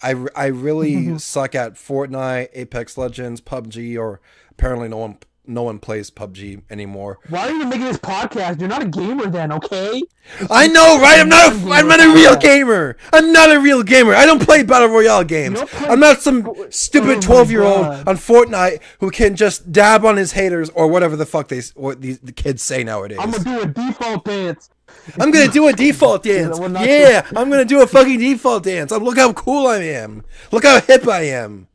i 0.03 0.15
i 0.35 0.47
really 0.47 0.95
mm-hmm. 0.95 1.17
suck 1.17 1.55
at 1.55 1.75
fortnite 1.75 2.49
apex 2.55 2.97
legends 2.97 3.41
pubg 3.41 3.99
or 3.99 4.21
apparently 4.51 4.89
no 4.89 4.99
one 4.99 5.19
no 5.49 5.63
one 5.63 5.79
plays 5.79 6.11
pubg 6.11 6.63
anymore 6.71 7.19
Why 7.29 7.49
are 7.49 7.51
you 7.51 7.57
even 7.57 7.69
making 7.71 7.87
this 7.87 7.97
podcast? 7.97 8.61
You're 8.61 8.69
not 8.69 8.83
a 8.83 8.89
gamer 8.89 9.27
then, 9.27 9.51
okay? 9.53 10.03
I 10.51 10.69
know, 10.69 11.01
right? 11.01 11.19
I'm 11.19 11.29
not. 11.29 11.53
A, 11.53 11.71
I'm 11.71 11.89
not 11.89 12.01
a 12.01 12.13
real 12.15 12.37
gamer. 12.37 12.97
I'm 13.13 13.33
not 13.33 13.51
a 13.51 13.59
real 13.59 13.83
gamer. 13.83 14.15
I 14.15 14.27
don't 14.27 14.43
play 14.43 14.63
battle 14.63 14.89
royale 14.89 15.25
games. 15.25 15.59
I'm 15.81 16.01
not 16.01 16.21
some 16.21 16.47
Oh 16.47 16.67
stupid 16.69 17.23
twelve 17.23 17.51
year 17.51 17.63
old 17.63 17.87
on 17.87 18.17
Fortnite 18.17 18.81
who 19.01 19.11
can 19.11 19.37
just 19.37 19.73
dab 19.73 20.05
on 20.05 20.19
his 20.19 20.33
haters 20.33 20.69
or 20.71 20.87
whatever 20.89 21.17
the 21.17 21.25
fuck 21.25 21.49
they 21.49 21.63
what 21.75 22.03
these 22.03 22.19
the 22.19 22.33
kids 22.33 22.63
say 22.63 22.85
nowadays. 22.85 23.19
I'm 23.21 23.31
gonna 23.31 23.45
do 23.45 23.61
a 23.63 23.67
default 23.67 24.25
dance. 24.25 24.69
I'm 25.19 25.31
gonna 25.31 25.49
do 25.51 25.69
a 25.69 25.73
default 25.73 26.23
dance. 26.25 26.59
Yeah, 26.59 27.27
I'm 27.37 27.51
gonna 27.51 27.65
do 27.65 27.83
a 27.83 27.87
fucking 27.87 28.19
default 28.19 28.65
dance. 28.65 28.93
Um, 28.93 29.03
look 29.05 29.17
how 29.19 29.33
cool 29.33 29.67
I 29.67 29.79
am. 29.79 30.25
Look 30.53 30.65
how 30.65 30.81
hip 30.81 31.07
I 31.09 31.23
am. 31.23 31.69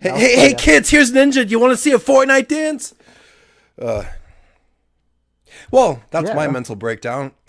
Hey, 0.00 0.08
No, 0.10 0.14
hey, 0.16 0.36
hey 0.36 0.54
kids, 0.54 0.90
here's 0.90 1.12
Ninja. 1.12 1.44
Do 1.44 1.50
you 1.50 1.58
want 1.58 1.72
to 1.72 1.76
see 1.76 1.92
a 1.92 1.98
Fortnite 1.98 2.48
dance? 2.48 2.94
Uh, 3.80 4.04
well, 5.70 6.02
that's 6.10 6.28
Yeah. 6.28 6.34
my 6.34 6.48
mental 6.48 6.76
breakdown. 6.76 7.32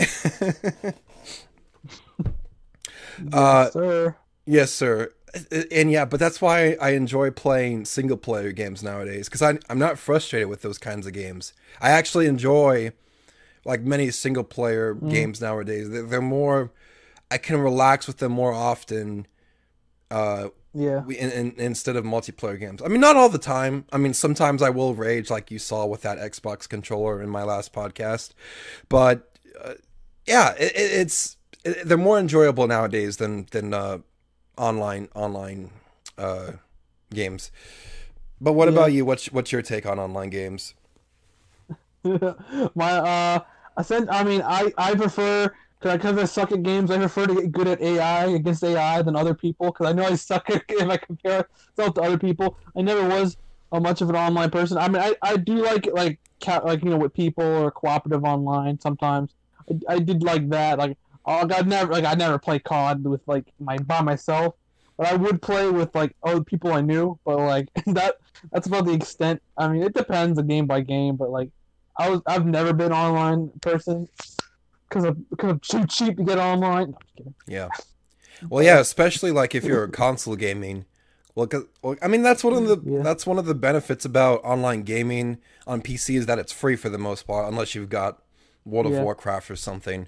Uh, 3.31 3.69
sir. 3.71 4.15
Yes, 4.45 4.71
sir. 4.71 5.11
And 5.71 5.91
yeah, 5.91 6.05
but 6.05 6.19
that's 6.19 6.41
why 6.41 6.77
I 6.81 6.91
enjoy 6.91 7.31
playing 7.31 7.85
single 7.85 8.17
player 8.17 8.51
games 8.51 8.83
nowadays 8.83 9.27
because 9.29 9.41
I'm 9.41 9.79
not 9.79 9.97
frustrated 9.97 10.49
with 10.49 10.61
those 10.61 10.77
kinds 10.77 11.05
of 11.07 11.13
games. 11.13 11.53
I 11.81 11.91
actually 11.91 12.25
enjoy 12.27 12.91
like 13.65 13.82
many 13.82 14.12
single 14.12 14.43
player 14.43 14.93
games 14.93 15.41
nowadays. 15.41 15.89
They're, 15.89 16.04
they're 16.04 16.21
more, 16.21 16.71
I 17.32 17.38
can 17.38 17.58
relax 17.58 18.08
with 18.08 18.17
them 18.17 18.32
more 18.32 18.54
often 18.54 19.25
uh, 20.12 20.49
Yeah. 20.73 20.99
we- 21.01 21.17
in, 21.17 21.32
in, 21.32 21.56
instead 21.58 21.95
of 21.95 22.06
multiplayer 22.06 22.60
games. 22.60 22.82
I 22.84 22.88
mean, 22.88 23.01
not 23.01 23.15
all 23.17 23.28
the 23.30 23.39
time. 23.39 23.86
I 23.91 23.97
mean, 23.97 24.13
sometimes 24.13 24.62
I 24.62 24.69
will 24.69 24.93
rage 24.93 25.30
like 25.32 25.49
you 25.51 25.58
saw 25.60 25.86
with 25.86 26.01
that 26.04 26.19
Xbox 26.19 26.69
controller 26.69 27.21
in 27.21 27.30
my 27.30 27.43
last 27.43 27.73
podcast. 27.73 28.34
But 28.88 29.38
uh, 29.63 29.73
yeah, 30.28 30.54
it, 30.60 30.73
it's 30.75 31.38
it, 31.63 31.88
they're 31.88 31.97
more 31.97 32.19
enjoyable 32.19 32.67
nowadays 32.67 33.17
than 33.17 33.47
than 33.51 33.73
uh, 33.73 33.97
online 34.58 35.10
online 35.15 35.71
uh, 36.17 36.51
games. 37.12 37.51
But 38.39 38.54
what 38.54 38.67
Yeah. 38.67 38.73
about 38.75 38.93
you? 38.93 39.06
What's 39.06 39.32
what's 39.32 39.51
your 39.51 39.62
take 39.63 39.86
on 39.88 39.97
online 39.97 40.30
games? 40.30 40.75
My 42.04 42.91
uh, 42.91 43.39
I 43.77 43.81
said 43.81 44.07
I 44.09 44.23
mean 44.23 44.41
I 44.43 44.71
I 44.77 44.95
prefer 44.95 45.51
because 45.81 46.17
I 46.17 46.25
suck 46.25 46.51
at 46.51 46.63
games. 46.63 46.89
I 46.89 46.97
prefer 46.97 47.27
to 47.27 47.35
get 47.35 47.51
good 47.51 47.67
at 47.67 47.81
AI 47.81 48.25
against 48.27 48.63
AI 48.63 49.01
than 49.03 49.15
other 49.15 49.35
people 49.35 49.67
because 49.67 49.88
I 49.88 49.93
know 49.93 50.05
I 50.05 50.15
suck 50.15 50.49
at 50.49 50.63
if 50.69 50.89
I 50.89 50.97
compare 50.97 51.47
myself 51.77 51.95
to 51.95 52.01
other 52.01 52.17
people. 52.17 52.57
I 52.75 52.81
never 52.81 53.07
was 53.07 53.38
a 53.71 53.79
much 53.79 54.01
of 54.01 54.09
an 54.09 54.15
online 54.15 54.49
person. 54.51 54.77
I 54.77 54.88
mean 54.88 55.01
I, 55.01 55.15
I 55.21 55.38
do 55.38 55.55
like 55.63 55.88
like 55.93 56.19
like 56.63 56.83
you 56.83 56.89
know 56.89 56.97
with 56.97 57.13
people 57.13 57.43
or 57.43 57.71
cooperative 57.71 58.23
online 58.23 58.79
sometimes. 58.79 59.35
I, 59.69 59.95
I 59.95 59.99
did 59.99 60.23
like 60.23 60.49
that 60.49 60.79
like 60.79 60.97
oh, 61.25 61.47
I 61.51 61.61
never 61.63 61.91
like 61.91 62.05
I 62.05 62.13
never 62.13 62.38
play 62.39 62.59
COD 62.59 63.05
with 63.05 63.21
like 63.27 63.45
my 63.59 63.77
by 63.77 64.01
myself. 64.01 64.55
but 64.97 65.07
I 65.07 65.15
would 65.15 65.41
play 65.41 65.69
with 65.69 65.93
like 65.95 66.15
other 66.23 66.43
people 66.43 66.71
I 66.73 66.81
knew. 66.81 67.19
But 67.25 67.38
like 67.38 67.69
that, 67.88 68.17
that's 68.51 68.67
about 68.67 68.85
the 68.85 68.93
extent. 68.93 69.41
I 69.57 69.67
mean, 69.67 69.83
it 69.83 69.93
depends, 69.93 70.39
a 70.39 70.43
game 70.43 70.67
by 70.67 70.81
game. 70.81 71.15
But 71.15 71.29
like, 71.31 71.49
I 71.97 72.10
was, 72.10 72.21
I've 72.27 72.45
never 72.45 72.73
been 72.73 72.91
online 72.91 73.51
person 73.62 74.08
because 74.89 75.05
of 75.05 75.29
because 75.29 75.51
of 75.51 75.62
too 75.62 75.86
cheap 75.88 76.17
to 76.17 76.23
get 76.23 76.38
online. 76.38 76.91
No, 76.91 76.97
I'm 76.97 77.05
kidding. 77.17 77.36
Yeah. 77.47 77.69
Well, 78.49 78.63
yeah, 78.63 78.79
especially 78.79 79.31
like 79.31 79.55
if 79.55 79.63
you're 79.63 79.88
console 79.88 80.36
gaming. 80.36 80.86
Well, 81.36 81.47
well, 81.81 81.95
I 82.01 82.08
mean 82.08 82.21
that's 82.21 82.43
one 82.43 82.53
of 82.53 82.67
the 82.67 82.79
Yeah. 82.89 83.01
that's 83.03 83.25
one 83.25 83.38
of 83.39 83.45
the 83.45 83.55
benefits 83.55 84.05
about 84.05 84.43
online 84.43 84.84
gaming 84.84 85.38
on 85.67 85.81
PC 85.81 86.15
is 86.15 86.25
that 86.27 86.39
it's 86.39 86.51
free 86.51 86.75
for 86.75 86.89
the 86.89 86.97
most 86.97 87.23
part, 87.27 87.47
unless 87.51 87.75
you've 87.75 87.89
got 87.89 88.21
World 88.65 88.86
of 88.88 88.93
Yeah. 88.93 89.03
Warcraft 89.03 89.51
or 89.51 89.55
something. 89.55 90.08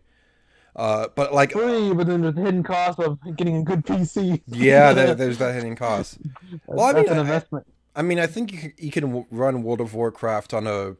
Uh, 0.75 1.07
but 1.15 1.33
like, 1.33 1.53
Free, 1.53 1.91
but 1.93 2.05
then 2.05 2.21
there's 2.21 2.35
the 2.35 2.41
hidden 2.41 2.61
cost 2.63 2.99
of 2.99 3.17
getting 3.35 3.57
a 3.57 3.63
good 3.63 3.83
PC. 3.85 4.41
yeah, 4.45 4.93
there, 4.93 5.15
there's 5.15 5.39
that 5.39 5.55
hidden 5.55 5.75
cost. 5.75 6.19
Well, 6.67 6.85
I 6.85 6.93
that's 6.93 7.09
mean, 7.09 7.13
an 7.13 7.17
I- 7.17 7.21
investment. 7.21 7.67
I 7.95 8.01
mean, 8.03 8.19
I 8.19 8.27
think 8.27 8.51
you 8.53 8.59
can, 8.59 8.73
you 8.77 8.91
can 8.91 9.25
run 9.31 9.63
World 9.63 9.81
of 9.81 9.95
Warcraft 9.95 10.53
on 10.53 10.67
a 10.67 10.95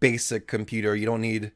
basic 0.00 0.46
computer. 0.48 0.94
You 0.96 1.06
don't 1.06 1.20
need 1.20 1.52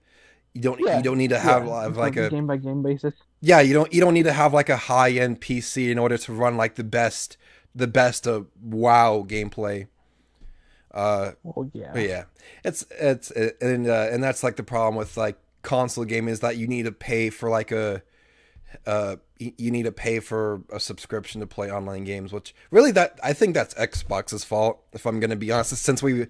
you 0.54 0.62
don't 0.62 0.80
Yeah, 0.80 0.94
you 0.94 1.02
don't 1.02 1.18
need 1.18 1.30
to 1.30 1.40
have 1.40 1.64
Yeah, 1.64 1.88
like 1.98 2.16
a 2.16 2.30
game 2.30 2.46
by 2.46 2.56
game 2.56 2.82
basis. 2.82 3.14
yeah 3.40 3.60
you 3.60 3.72
don't 3.72 3.92
you 3.92 4.00
don't 4.00 4.14
need 4.14 4.24
to 4.24 4.32
have 4.32 4.52
like 4.52 4.68
a 4.68 4.76
high 4.76 5.10
end 5.10 5.40
PC 5.40 5.90
in 5.90 5.98
order 5.98 6.18
to 6.18 6.32
run 6.32 6.56
like 6.56 6.74
the 6.74 6.84
best 6.84 7.36
the 7.74 7.86
best 7.86 8.26
of 8.26 8.46
WoW 8.60 9.24
gameplay. 9.26 9.86
Uh, 10.92 11.32
Oh 11.44 11.68
yeah. 11.74 11.94
yeah, 11.94 12.24
it's 12.64 12.86
it's 12.90 13.30
and 13.32 13.88
uh, 13.88 14.08
and 14.10 14.22
that's 14.22 14.42
like 14.44 14.56
the 14.56 14.62
problem 14.62 14.96
with 14.96 15.16
like 15.16 15.38
console 15.62 16.04
gaming 16.04 16.32
is 16.32 16.40
that 16.40 16.56
you 16.56 16.66
need 16.66 16.84
to 16.84 16.92
pay 16.92 17.30
for 17.30 17.50
like 17.50 17.72
a 17.72 18.02
uh 18.86 19.16
you 19.38 19.70
need 19.70 19.84
to 19.84 19.92
pay 19.92 20.20
for 20.20 20.62
a 20.70 20.78
subscription 20.78 21.40
to 21.40 21.46
play 21.46 21.70
online 21.70 22.04
games 22.04 22.32
which 22.32 22.54
really 22.70 22.90
that 22.90 23.18
i 23.22 23.32
think 23.32 23.54
that's 23.54 23.74
xbox's 23.74 24.44
fault 24.44 24.82
if 24.92 25.06
i'm 25.06 25.18
gonna 25.18 25.36
be 25.36 25.50
honest. 25.50 25.76
Since 25.76 26.02
we 26.02 26.26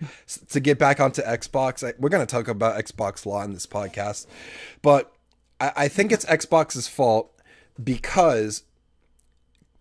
to 0.48 0.60
get 0.60 0.78
back 0.78 1.00
onto 1.00 1.22
xbox 1.22 1.86
I, 1.86 1.94
we're 1.98 2.08
gonna 2.08 2.26
talk 2.26 2.48
about 2.48 2.82
xbox 2.84 3.26
law 3.26 3.42
in 3.42 3.52
this 3.52 3.66
podcast. 3.66 4.26
But 4.82 5.12
I, 5.60 5.72
I 5.76 5.88
think 5.88 6.12
it's 6.12 6.24
xbox's 6.24 6.88
fault 6.88 7.32
because 7.82 8.62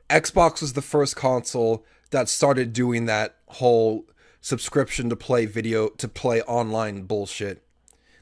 xbox 0.09 0.61
was 0.61 0.73
the 0.73 0.81
first 0.81 1.15
console 1.15 1.85
that 2.11 2.27
started 2.27 2.73
doing 2.73 3.05
that 3.05 3.37
whole 3.47 4.05
subscription 4.41 5.09
to 5.09 5.15
play 5.15 5.45
video 5.45 5.89
to 5.89 6.07
play 6.07 6.41
online 6.43 7.03
bullshit. 7.03 7.63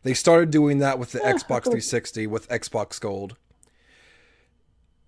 They 0.03 0.13
started 0.13 0.51
doing 0.51 0.79
that 0.79 0.99
with 0.99 1.11
the 1.11 1.19
xbox 1.19 1.63
360 1.63 2.27
with 2.27 2.47
xbox 2.49 2.99
gold 2.99 3.35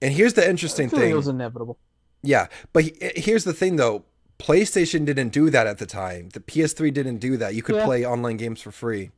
and 0.01 0.13
here's 0.13 0.33
the 0.33 0.45
I 0.45 0.49
interesting 0.49 0.89
thing 0.89 1.11
it 1.11 1.15
was 1.15 1.27
inevitable. 1.27 1.77
yeah, 2.21 2.47
but 2.73 2.83
he- 2.85 3.01
eh, 3.01 3.11
here's 3.15 3.43
the 3.43 3.53
thing 3.53 3.75
though. 3.75 4.03
PlayStation 4.39 5.03
didn't 5.05 5.29
do 5.29 5.49
that 5.49 5.67
at 5.67 5.79
the 5.79 5.85
time. 5.85 6.29
The 6.29 6.39
PS3 6.39 6.93
didn't 6.93 7.17
do 7.17 7.35
that. 7.37 7.55
You 7.55 7.61
could 7.61 7.75
Yeah. 7.75 7.83
play 7.85 8.05
online 8.05 8.37
games 8.37 8.61
for 8.61 8.71
free. 8.71 9.11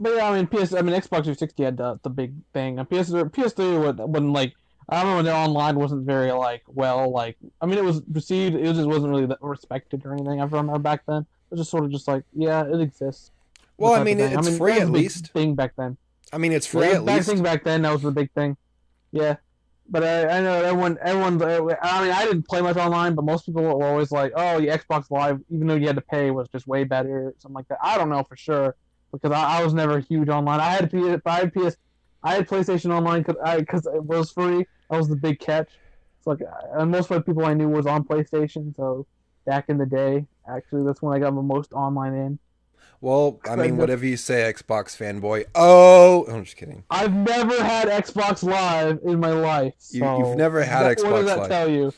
But 0.00 0.14
yeah, 0.16 0.30
I 0.30 0.36
mean, 0.36 0.46
PS, 0.46 0.72
I 0.74 0.82
mean, 0.82 0.94
Xbox 0.94 1.24
360 1.24 1.62
had 1.62 1.76
the, 1.76 1.98
the 2.02 2.10
big 2.10 2.32
thing. 2.52 2.78
And 2.78 2.88
PS3, 2.88 3.30
PS3 3.30 3.78
would- 3.78 3.98
wasn't 3.98 4.32
like, 4.32 4.54
I 4.88 5.00
remember 5.00 5.16
when 5.16 5.24
the 5.26 5.34
online 5.34 5.76
wasn't 5.76 6.06
very 6.06 6.32
like 6.32 6.62
well, 6.68 7.10
like, 7.10 7.36
I 7.60 7.66
mean, 7.66 7.76
it 7.78 7.84
was 7.84 8.02
received, 8.12 8.54
it 8.56 8.64
just 8.74 8.86
wasn't 8.86 9.08
really 9.10 9.28
respected 9.40 10.04
or 10.06 10.12
anything. 10.12 10.40
I 10.40 10.44
remember 10.44 10.78
back 10.78 11.02
then, 11.06 11.22
it 11.22 11.26
was 11.50 11.60
just 11.60 11.70
sort 11.70 11.84
of 11.84 11.90
just 11.90 12.08
like, 12.08 12.24
yeah, 12.34 12.64
it 12.66 12.80
exists. 12.80 13.30
Well, 13.78 13.92
I 13.94 14.02
mean, 14.04 14.20
it's 14.20 14.56
free 14.56 14.72
that 14.72 14.80
was 14.80 14.88
at 14.88 14.90
least. 14.90 15.26
Thing 15.32 15.54
back 15.54 15.72
then. 15.76 15.96
I 16.32 16.38
mean, 16.38 16.52
it's 16.52 16.66
free 16.66 16.88
yeah, 16.88 16.94
at 16.94 17.04
least. 17.04 17.28
thing 17.28 17.42
back 17.42 17.62
then, 17.64 17.82
that 17.82 17.92
was 17.92 18.02
the 18.02 18.10
big 18.10 18.30
thing. 18.32 18.56
Yeah. 19.16 19.36
But 19.88 20.02
I, 20.02 20.38
I 20.38 20.40
know 20.40 20.54
everyone, 20.64 20.98
everyone. 21.00 21.40
I 21.80 22.02
mean, 22.02 22.12
I 22.12 22.24
didn't 22.24 22.48
play 22.48 22.60
much 22.60 22.76
online, 22.76 23.14
but 23.14 23.24
most 23.24 23.46
people 23.46 23.62
were 23.62 23.84
always 23.84 24.10
like, 24.10 24.32
"Oh, 24.34 24.60
the 24.60 24.66
Xbox 24.66 25.10
Live, 25.10 25.40
even 25.48 25.68
though 25.68 25.76
you 25.76 25.86
had 25.86 25.94
to 25.96 26.02
pay, 26.02 26.32
was 26.32 26.48
just 26.48 26.66
way 26.66 26.82
better, 26.82 27.32
something 27.38 27.54
like 27.54 27.68
that." 27.68 27.78
I 27.80 27.96
don't 27.96 28.08
know 28.08 28.24
for 28.24 28.36
sure 28.36 28.74
because 29.12 29.32
I, 29.32 29.60
I 29.60 29.64
was 29.64 29.74
never 29.74 30.00
huge 30.00 30.28
online. 30.28 30.60
I 30.60 30.70
had 30.70 30.90
PS, 30.90 31.22
I 31.24 31.38
had 31.38 31.54
PS, 31.54 31.76
I 32.22 32.34
had 32.34 32.48
PlayStation 32.48 32.92
Online 32.92 33.22
because 33.22 33.86
it 33.86 34.02
was 34.02 34.32
free. 34.32 34.66
That 34.90 34.96
was 34.96 35.08
the 35.08 35.16
big 35.16 35.38
catch. 35.38 35.70
It's 36.18 36.26
like, 36.26 36.40
uh, 36.76 36.84
most 36.84 37.10
of 37.10 37.16
the 37.16 37.22
people 37.22 37.44
I 37.44 37.54
knew 37.54 37.68
was 37.68 37.86
on 37.86 38.04
PlayStation. 38.04 38.74
So 38.74 39.06
back 39.44 39.66
in 39.68 39.78
the 39.78 39.86
day, 39.86 40.26
actually, 40.48 40.84
that's 40.84 41.02
when 41.02 41.14
I 41.16 41.20
got 41.20 41.34
the 41.34 41.42
most 41.42 41.72
online 41.72 42.14
in. 42.14 42.38
Well, 43.00 43.40
I 43.48 43.56
mean, 43.56 43.76
whatever 43.76 44.04
you 44.06 44.16
say, 44.16 44.52
Xbox 44.52 44.96
fanboy. 44.96 45.44
Oh, 45.54 46.24
I'm 46.28 46.44
just 46.44 46.56
kidding. 46.56 46.82
I've 46.90 47.12
never 47.14 47.62
had 47.62 47.88
Xbox 47.88 48.42
Live 48.42 49.00
in 49.04 49.20
my 49.20 49.30
life. 49.32 49.74
You- 49.90 50.00
So 50.00 50.18
you've 50.18 50.36
never 50.38 50.62
had 50.64 50.82
that- 50.84 51.04
What 51.04 51.06
Xbox 51.06 51.16
does 51.18 51.26
that 51.26 51.38
Live. 51.40 51.48
tell 51.48 51.68
you? 51.70 51.92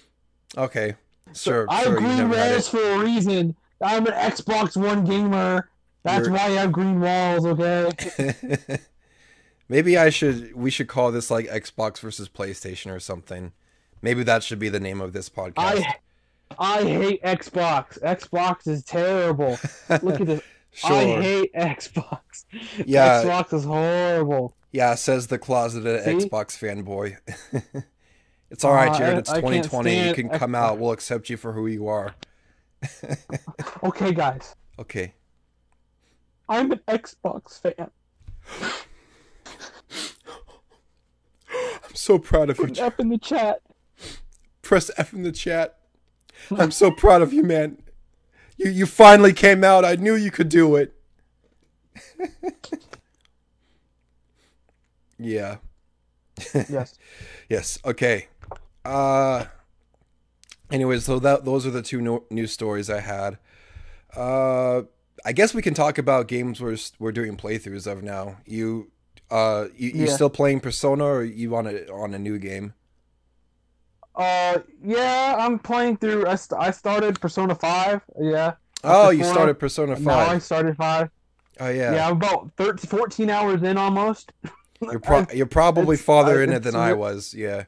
Okay, 0.56 0.94
sure, 1.34 1.66
I 1.68 1.82
sure. 1.84 1.92
have 2.00 2.02
You 2.02 2.08
green 2.16 2.30
walls 2.30 2.68
for 2.68 2.80
a 2.82 2.98
reason. 2.98 3.54
I'm 3.80 4.06
an 4.06 4.12
Xbox 4.14 4.76
One 4.76 5.04
gamer. 5.04 5.68
That's 6.02 6.26
You're- 6.26 6.32
why 6.38 6.44
I 6.46 6.50
have 6.50 6.72
green 6.72 7.00
walls. 7.00 7.46
Okay. 7.46 8.78
Maybe 9.68 9.98
I 9.98 10.08
should. 10.10 10.54
We 10.54 10.70
should 10.70 10.88
call 10.88 11.12
this 11.12 11.30
like 11.30 11.46
Xbox 11.46 11.98
versus 12.00 12.28
PlayStation 12.28 12.90
or 12.94 12.98
something. 13.00 13.52
Maybe 14.00 14.22
that 14.22 14.42
should 14.42 14.58
be 14.58 14.68
the 14.70 14.80
name 14.80 15.00
of 15.00 15.12
this 15.12 15.28
podcast. 15.28 15.54
I 15.58 15.94
I 16.58 16.82
hate 16.84 17.22
Xbox. 17.22 18.00
Xbox 18.02 18.66
is 18.66 18.82
terrible. 18.82 19.58
Look 20.02 20.20
at 20.20 20.26
this. 20.26 20.40
sure. 20.78 20.96
I 21.18 21.22
hate 21.22 21.52
Xbox. 21.54 22.44
Yeah. 22.86 23.22
Xbox 23.24 23.52
is 23.52 23.64
horrible. 23.64 24.54
Yeah, 24.72 24.94
says 24.94 25.26
the 25.26 25.38
closeted 25.38 26.04
See? 26.04 26.10
Xbox 26.28 26.56
fanboy. 26.58 27.16
it's 28.50 28.64
all 28.64 28.74
right, 28.74 28.90
Uh, 28.90 28.98
Jared. 28.98 29.18
It's 29.18 29.30
I 29.30 29.40
can't 29.40 29.64
2020. 29.64 30.08
You 30.08 30.14
can 30.14 30.28
come 30.28 30.52
Xbox. 30.52 30.56
out. 30.56 30.78
We'll 30.78 30.92
accept 30.92 31.30
you 31.30 31.36
for 31.36 31.52
who 31.52 31.66
you 31.66 31.88
are. 31.88 32.14
Okay, 33.82 34.12
guys. 34.12 34.54
Okay. 34.78 35.14
I'm 36.48 36.70
an 36.72 36.80
Xbox 36.88 37.60
fan. 37.60 37.90
I'm 41.50 41.94
so 41.94 42.18
proud 42.18 42.50
of 42.50 42.58
you. 42.58 42.66
Put 42.66 42.78
F 42.78 43.00
in 43.00 43.08
the 43.08 43.18
chat. 43.18 43.60
Press 44.62 44.90
F 44.96 45.12
in 45.12 45.22
the 45.22 45.32
chat. 45.32 45.78
I'm 46.56 46.70
so 46.70 46.90
proud 46.90 47.22
of 47.22 47.32
you, 47.32 47.42
man. 47.42 47.78
You 48.58 48.70
you 48.70 48.86
finally 48.86 49.32
came 49.32 49.64
out. 49.64 49.84
I 49.84 49.94
knew 49.96 50.14
you 50.14 50.30
could 50.30 50.48
do 50.50 50.76
it. 50.76 50.94
yeah. 55.18 55.56
Yes. 56.68 56.98
Yes. 57.48 57.78
Okay. 57.84 58.28
Uh. 58.84 59.46
Anyways, 60.70 61.04
so 61.06 61.18
that 61.20 61.44
those 61.46 61.66
are 61.66 61.70
the 61.70 61.80
two 61.82 62.00
no, 62.02 62.24
news 62.30 62.52
stories 62.52 62.90
I 62.90 63.00
had. 63.00 63.38
Uh, 64.14 64.82
I 65.24 65.32
guess 65.32 65.54
we 65.54 65.62
can 65.62 65.72
talk 65.74 65.96
about 65.98 66.28
games 66.28 66.60
we're 66.60 66.76
we're 66.98 67.12
doing 67.12 67.36
playthroughs 67.38 67.90
of 67.90 68.02
now. 68.02 68.36
You, 68.46 68.90
uh, 69.30 69.66
you, 69.76 69.90
you 69.90 70.06
Yeah. 70.06 70.06
still 70.06 70.28
playing 70.30 70.60
Persona, 70.60 71.04
or 71.04 71.24
you 71.24 71.54
on 71.56 71.66
a 71.66 71.86
on 71.90 72.12
a 72.14 72.18
new 72.18 72.38
game? 72.38 72.74
Uh, 74.18 74.58
yeah, 74.84 75.36
I'm 75.38 75.58
playing 75.58 75.96
through. 75.98 76.26
I, 76.26 76.34
st- 76.34 76.60
I 76.60 76.70
started 76.72 77.20
Persona 77.20 77.54
Five. 77.54 78.02
Yeah. 78.20 78.54
Oh, 78.84 79.10
you 79.10 79.22
four, 79.24 79.32
started 79.32 79.54
Persona 79.58 79.94
Five. 79.96 80.04
Now 80.04 80.18
I 80.18 80.38
started 80.38 80.76
Five. 80.76 81.10
Oh 81.60 81.68
Yeah, 81.68 81.94
yeah. 81.94 82.06
I'm 82.06 82.16
about 82.16 82.50
13, 82.56 82.88
14 82.88 83.30
hours 83.30 83.62
in 83.62 83.76
almost. 83.78 84.32
You're 84.80 84.98
pro- 85.00 85.26
you're 85.32 85.46
probably 85.46 85.96
farther 85.96 86.40
I- 86.40 86.44
in 86.44 86.52
it 86.52 86.64
than 86.64 86.76
I 86.76 86.92
was. 86.92 87.32
Yeah. 87.34 87.64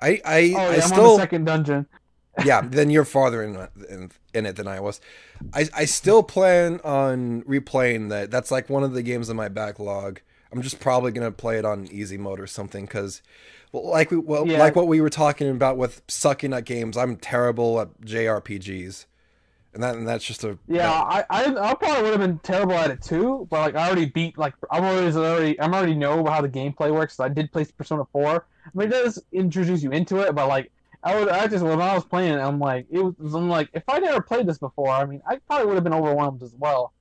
I 0.00 0.20
I, 0.24 0.38
Oh, 0.40 0.46
yeah, 0.46 0.58
I 0.58 0.62
I'm 0.62 0.68
on 0.68 0.74
the 0.76 0.82
still 0.82 1.16
second 1.16 1.44
dungeon. 1.44 1.86
yeah, 2.44 2.60
then 2.62 2.90
you're 2.90 3.04
farther 3.04 3.42
in, 3.42 3.56
in 3.88 4.10
in 4.34 4.46
it 4.46 4.56
than 4.56 4.68
I 4.68 4.78
was. 4.80 5.00
I 5.52 5.68
I 5.74 5.84
still 5.84 6.22
plan 6.22 6.80
on 6.84 7.42
replaying 7.42 8.08
that. 8.10 8.30
That's 8.30 8.50
like 8.50 8.68
one 8.68 8.84
of 8.84 8.92
the 8.92 9.02
games 9.02 9.28
in 9.28 9.36
my 9.36 9.48
backlog. 9.48 10.20
I'm 10.52 10.62
just 10.62 10.78
probably 10.80 11.10
gonna 11.12 11.32
play 11.32 11.58
it 11.58 11.64
on 11.64 11.88
easy 11.90 12.16
mode 12.16 12.38
or 12.40 12.46
something 12.46 12.84
because, 12.86 13.22
like 13.72 14.10
we 14.10 14.16
well 14.18 14.46
Yeah. 14.46 14.58
like 14.58 14.76
what 14.76 14.86
we 14.88 15.00
were 15.00 15.10
talking 15.10 15.48
about 15.50 15.76
with 15.76 16.02
sucking 16.08 16.52
at 16.52 16.64
games. 16.64 16.96
I'm 16.96 17.16
terrible 17.16 17.80
at 17.80 18.00
JRPGs, 18.02 19.06
and 19.74 19.82
that 19.82 19.94
and 19.96 20.06
that's 20.08 20.24
just 20.24 20.44
a 20.44 20.58
Yeah, 20.66 20.90
I, 20.90 21.24
I 21.30 21.70
I 21.70 21.74
probably 21.74 22.02
would 22.04 22.12
have 22.12 22.20
been 22.20 22.38
terrible 22.40 22.74
at 22.74 22.90
it 22.90 23.02
too, 23.02 23.46
but 23.50 23.60
like 23.60 23.74
I 23.76 23.86
already 23.86 24.06
beat 24.06 24.38
like 24.38 24.54
I'm 24.70 24.84
always 24.84 25.16
already 25.16 25.60
I'm 25.60 25.74
already 25.74 25.94
know 25.94 26.24
how 26.24 26.40
the 26.40 26.48
gameplay 26.48 26.92
works. 26.92 27.16
So 27.16 27.24
I 27.24 27.28
did 27.28 27.52
play 27.52 27.66
Persona 27.76 28.04
Four. 28.12 28.46
I 28.66 28.70
mean, 28.74 28.88
it 28.88 28.90
does 28.90 29.22
introduce 29.32 29.82
you 29.82 29.90
into 29.90 30.18
it, 30.20 30.34
but 30.34 30.48
like 30.48 30.70
I 31.02 31.18
would 31.18 31.28
I 31.28 31.46
just 31.46 31.64
when 31.64 31.80
I 31.80 31.94
was 31.94 32.04
playing 32.04 32.34
it, 32.34 32.38
I'm 32.40 32.58
like 32.58 32.86
it 32.90 33.00
was 33.00 33.34
I'm 33.34 33.48
like 33.48 33.68
if 33.74 33.82
I 33.88 33.98
never 33.98 34.20
played 34.20 34.46
this 34.46 34.58
before, 34.58 34.90
I 34.90 35.04
mean 35.04 35.22
I 35.28 35.36
probably 35.46 35.66
would 35.66 35.74
have 35.74 35.84
been 35.84 35.94
overwhelmed 35.94 36.42
as 36.42 36.54
well. 36.58 36.92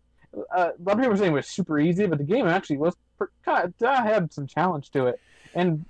Uh, 0.56 0.72
a 0.78 0.84
lot 0.84 0.94
of 0.94 0.98
people 0.98 1.10
were 1.10 1.18
saying 1.18 1.32
it 1.32 1.36
was 1.36 1.48
super 1.48 1.80
easy, 1.80 2.06
but 2.06 2.18
the 2.20 2.24
game 2.24 2.46
actually 2.48 2.78
was 2.78 2.96
per- 3.18 3.32
kind 3.44 3.74
of 3.82 3.88
had 4.06 4.32
some 4.32 4.46
challenge 4.46 4.92
to 4.92 5.08
it, 5.08 5.20
and 5.56 5.84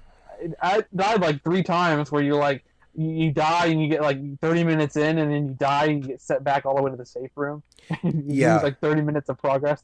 I 0.62 0.84
died 0.96 1.22
like 1.22 1.44
three 1.44 1.64
times 1.64 2.12
where 2.12 2.22
you're 2.24 2.36
like 2.40 2.64
you, 2.96 3.32
die 3.32 3.68
and 3.68 3.80
you 3.82 3.88
get 3.90 4.02
like 4.02 4.18
30 4.42 4.64
minutes 4.64 4.96
in 4.98 5.20
and 5.20 5.32
then 5.32 5.48
you 5.50 5.54
die 5.54 5.86
and 5.86 6.02
you 6.04 6.10
get 6.10 6.22
set 6.22 6.44
back 6.44 6.66
all 6.66 6.76
the 6.76 6.82
way 6.82 6.90
to 6.90 6.98
the 6.98 7.06
safe 7.06 7.30
room. 7.36 7.62
you 8.04 8.24
Yeah. 8.26 8.56
lose 8.56 8.64
like 8.64 8.80
30 8.80 9.02
minutes 9.02 9.30
of 9.30 9.38
progress. 9.38 9.84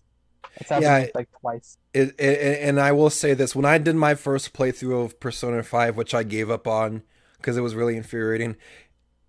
That's 0.58 0.70
happened 0.70 0.84
Yeah. 0.84 1.08
like 1.16 1.30
twice. 1.40 1.78
It, 1.94 2.20
it, 2.20 2.60
and 2.62 2.80
I 2.80 2.92
will 2.92 3.10
say 3.12 3.34
this: 3.34 3.56
when 3.56 3.66
I 3.66 3.78
did 3.78 3.96
my 3.96 4.16
first 4.16 4.54
playthrough 4.54 5.06
of 5.06 5.20
Persona 5.20 5.62
Five, 5.64 5.96
which 5.96 6.14
I 6.14 6.24
gave 6.24 6.50
up 6.50 6.68
on 6.68 7.04
because 7.38 7.56
it 7.58 7.62
was 7.62 7.76
really 7.76 7.98
infuriating. 7.98 8.56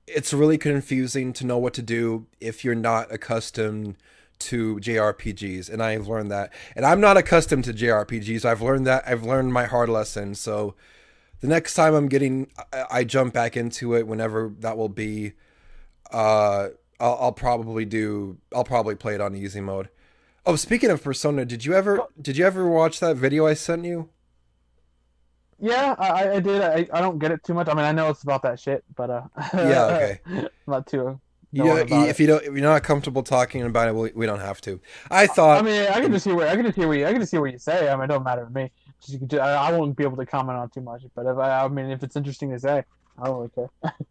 It's 0.06 0.32
really 0.34 0.58
confusing 0.58 1.32
to 1.34 1.46
know 1.46 1.56
what 1.58 1.72
to 1.74 1.82
do 1.82 2.26
if 2.40 2.62
you're 2.64 2.74
not 2.74 3.10
accustomed 3.12 3.96
to 4.40 4.76
JRPGs, 4.76 5.70
and 5.72 5.82
I've 5.82 6.06
learned 6.08 6.30
that. 6.30 6.52
And 6.76 6.84
I'm 6.84 7.00
not 7.00 7.16
accustomed 7.16 7.64
to 7.64 7.72
JRPGs. 7.72 8.44
I've 8.44 8.60
learned 8.60 8.87
that. 8.87 9.04
I've 9.06 9.22
learned 9.24 9.52
my 9.52 9.64
hard 9.64 9.88
lesson. 9.88 10.34
So 10.34 10.74
the 11.40 11.49
next 11.49 11.75
time 11.75 11.94
I'm 11.94 12.09
getting, 12.09 12.51
I, 12.73 12.85
I 12.90 13.05
jump 13.05 13.35
back 13.35 13.57
into 13.57 13.94
it, 13.94 14.07
whenever 14.07 14.53
that 14.61 14.77
will 14.77 14.88
be. 14.88 15.33
Uh, 16.11 16.68
I'll, 17.01 17.18
I'll 17.20 17.33
probably 17.33 17.85
do. 17.85 18.38
I'll 18.55 18.64
probably 18.64 18.94
play 18.94 19.14
it 19.14 19.20
on 19.20 19.35
easy 19.35 19.61
mode. 19.61 19.88
Oh, 20.47 20.57
speaking 20.57 20.90
of 20.90 21.03
Persona, 21.03 21.44
did 21.44 21.64
you 21.64 21.75
ever 21.75 22.01
did 22.20 22.37
you 22.37 22.47
ever 22.47 22.68
watch 22.68 23.01
that 23.01 23.16
video 23.16 23.47
I 23.47 23.55
sent 23.55 23.85
you? 23.85 24.11
Yeah, 25.59 25.94
I, 25.99 26.33
I 26.33 26.40
did. 26.40 26.61
I, 26.61 26.87
I 26.92 27.01
don't 27.01 27.18
get 27.18 27.31
it 27.31 27.42
too 27.44 27.55
much. 27.55 27.68
I 27.68 27.75
mean, 27.75 27.85
I 27.85 27.92
know 27.92 28.11
it's 28.11 28.23
about 28.23 28.42
that 28.42 28.61
shit, 28.61 28.85
but 28.97 29.09
uh, 29.11 29.23
Yeah, 29.55 29.85
okay. 29.87 30.49
not 30.66 30.87
too. 30.87 31.20
About 31.57 32.09
if 32.09 32.18
it. 32.18 32.23
you 32.23 32.27
don't, 32.27 32.42
if 32.44 32.53
you're 32.53 32.61
not 32.62 32.83
comfortable 32.83 33.23
talking 33.23 33.62
about 33.62 33.88
it, 33.88 33.94
we, 33.94 34.11
we 34.14 34.27
don't 34.27 34.40
have 34.40 34.61
to. 34.62 34.81
I 35.11 35.27
thought. 35.29 35.61
I 35.61 35.62
mean, 35.62 35.87
I 35.87 36.01
can 36.01 36.11
just 36.12 36.25
hear 36.25 36.35
what 36.35 36.49
I 36.49 36.57
can 36.57 36.64
just 36.64 36.77
hear 36.77 36.88
what 36.88 36.99
you, 36.99 37.07
I 37.07 37.12
can 37.12 37.20
just 37.20 37.31
hear 37.31 37.40
what 37.40 37.53
you 37.53 37.59
say. 37.59 37.88
I 37.88 37.94
mean, 37.94 38.05
it 38.05 38.09
don't 38.09 38.25
matter 38.25 38.44
to 38.44 38.51
me. 38.51 38.73
Just, 39.05 39.12
you 39.12 39.19
can 39.21 39.29
ju- 39.29 39.38
I, 39.38 39.71
won't 39.77 39.97
be 39.97 40.05
able 40.05 40.17
to 40.17 40.27
comment 40.27 40.59
on 40.59 40.71
too 40.71 40.81
much, 40.81 41.03
but 41.14 41.27
if 41.27 41.37
I, 41.38 41.64
I 41.64 41.69
mean, 41.69 41.90
if 41.90 42.03
it's 42.03 42.17
interesting 42.17 42.51
to 42.51 42.59
say, 42.59 42.85
I 43.19 43.27
don't 43.27 43.37
really 43.37 43.51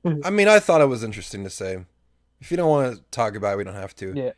care. 0.03 0.21
I 0.23 0.29
mean, 0.29 0.47
I 0.47 0.59
thought 0.59 0.81
it 0.81 0.85
was 0.85 1.03
interesting 1.03 1.43
to 1.43 1.49
say. 1.49 1.85
If 2.39 2.51
you 2.51 2.57
don't 2.57 2.69
want 2.69 2.95
to 2.95 3.01
talk 3.11 3.35
about 3.35 3.53
it, 3.53 3.57
we 3.57 3.63
don't 3.63 3.73
have 3.73 3.95
to. 3.95 4.13
Yeah. 4.15 4.31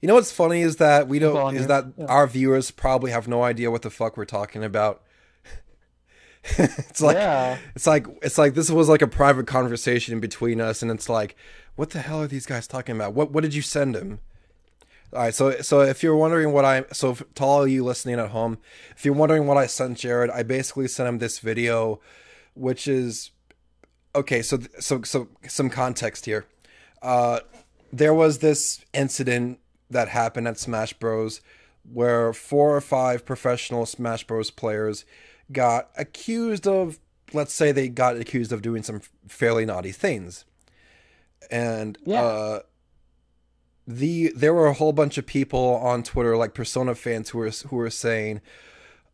You 0.00 0.06
know 0.08 0.14
what's 0.14 0.32
funny 0.32 0.62
is 0.62 0.76
that 0.76 1.08
we 1.08 1.18
don't 1.18 1.54
is 1.56 1.66
that 1.66 1.84
Yeah. 1.96 2.06
our 2.06 2.26
viewers 2.26 2.70
probably 2.70 3.10
have 3.10 3.28
no 3.28 3.42
idea 3.42 3.70
what 3.70 3.82
the 3.82 3.90
fuck 3.90 4.16
we're 4.16 4.24
talking 4.24 4.64
about. 4.64 5.02
it's 6.58 7.02
like 7.02 7.16
yeah, 7.16 7.58
it's 7.74 7.86
like 7.86 8.06
it's 8.22 8.38
like 8.38 8.54
this 8.54 8.70
was 8.70 8.88
like 8.88 9.02
a 9.02 9.06
private 9.06 9.46
conversation 9.46 10.20
between 10.20 10.58
us, 10.58 10.80
and 10.80 10.90
it's 10.90 11.10
like, 11.10 11.36
what 11.76 11.90
the 11.90 11.98
hell 12.00 12.22
are 12.22 12.26
these 12.26 12.46
guys 12.46 12.66
talking 12.66 12.96
about? 12.96 13.12
What 13.12 13.30
what 13.30 13.42
did 13.42 13.54
you 13.54 13.60
send 13.60 13.94
him? 13.94 14.20
All 15.12 15.20
right, 15.22 15.34
so 15.34 15.60
so 15.60 15.80
if 15.80 16.02
you're 16.04 16.16
wondering 16.16 16.52
what 16.52 16.64
I 16.64 16.84
so 16.92 17.14
to 17.14 17.44
all 17.44 17.66
you 17.66 17.84
listening 17.84 18.20
at 18.20 18.30
home, 18.30 18.58
if 18.96 19.04
you're 19.04 19.14
wondering 19.14 19.46
what 19.46 19.56
I 19.56 19.66
sent 19.66 19.98
Jared, 19.98 20.30
I 20.30 20.44
basically 20.44 20.86
sent 20.86 21.08
him 21.08 21.18
this 21.18 21.40
video, 21.40 22.00
which 22.54 22.86
is 22.86 23.32
okay. 24.14 24.40
So 24.40 24.60
so 24.78 25.02
so 25.02 25.28
some 25.48 25.68
context 25.68 26.26
here. 26.26 26.46
Uh, 27.02 27.40
there 27.92 28.14
was 28.14 28.38
this 28.38 28.84
incident 28.94 29.58
that 29.90 30.08
happened 30.08 30.46
at 30.46 30.58
Smash 30.58 30.92
Bros. 30.92 31.40
where 31.92 32.32
four 32.32 32.76
or 32.76 32.80
five 32.80 33.24
professional 33.24 33.86
Smash 33.86 34.24
Bros. 34.24 34.50
players 34.52 35.04
got 35.50 35.88
accused 35.96 36.68
of, 36.68 37.00
let's 37.32 37.52
say, 37.52 37.72
they 37.72 37.88
got 37.88 38.16
accused 38.16 38.52
of 38.52 38.62
doing 38.62 38.84
some 38.84 39.00
fairly 39.26 39.64
naughty 39.66 39.90
things, 39.90 40.44
and 41.50 41.98
Yeah. 42.04 42.22
uh, 42.22 42.60
the 43.86 44.32
there 44.34 44.54
were 44.54 44.66
a 44.66 44.74
whole 44.74 44.92
bunch 44.92 45.18
of 45.18 45.26
people 45.26 45.76
on 45.82 46.02
Twitter, 46.02 46.36
like 46.36 46.54
Persona 46.54 46.94
fans, 46.94 47.30
who 47.30 47.38
were 47.38 47.50
who 47.68 47.76
were 47.76 47.90
saying, 47.90 48.40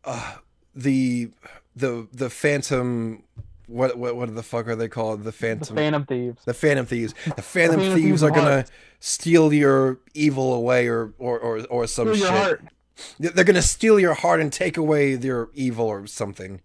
uh, 0.05 0.35
the 0.75 1.29
the 1.75 2.07
the 2.13 2.29
Phantom. 2.29 3.23
What, 3.67 3.97
what 3.97 4.15
what 4.15 4.33
the 4.33 4.43
fuck 4.43 4.69
are 4.69 4.77
they 4.77 4.87
called? 4.87 5.19
The 5.21 5.25
the 5.25 5.31
Phantom 5.33 5.75
Phantom 5.75 6.05
Thieves. 6.05 6.45
the 6.45 6.53
Phantom 6.53 6.85
Thieves. 6.85 7.13
The 7.35 7.41
Phantom 7.41 7.79
Phantom 7.81 7.97
Thieves 7.97 8.23
are 8.23 8.31
gonna 8.31 8.65
steal 9.01 9.51
your 9.51 9.99
evil 10.13 10.53
away, 10.53 10.87
or 10.87 11.13
or 11.17 11.37
or, 11.39 11.65
or 11.65 11.87
some 11.87 12.15
Steal 12.15 12.27
shit. 12.27 13.35
They're 13.35 13.43
gonna 13.43 13.61
steal 13.61 13.99
your 13.99 14.13
heart 14.13 14.39
and 14.39 14.53
take 14.53 14.77
away 14.77 15.15
your 15.15 15.49
evil 15.53 15.85
or 15.85 16.07
something. 16.07 16.61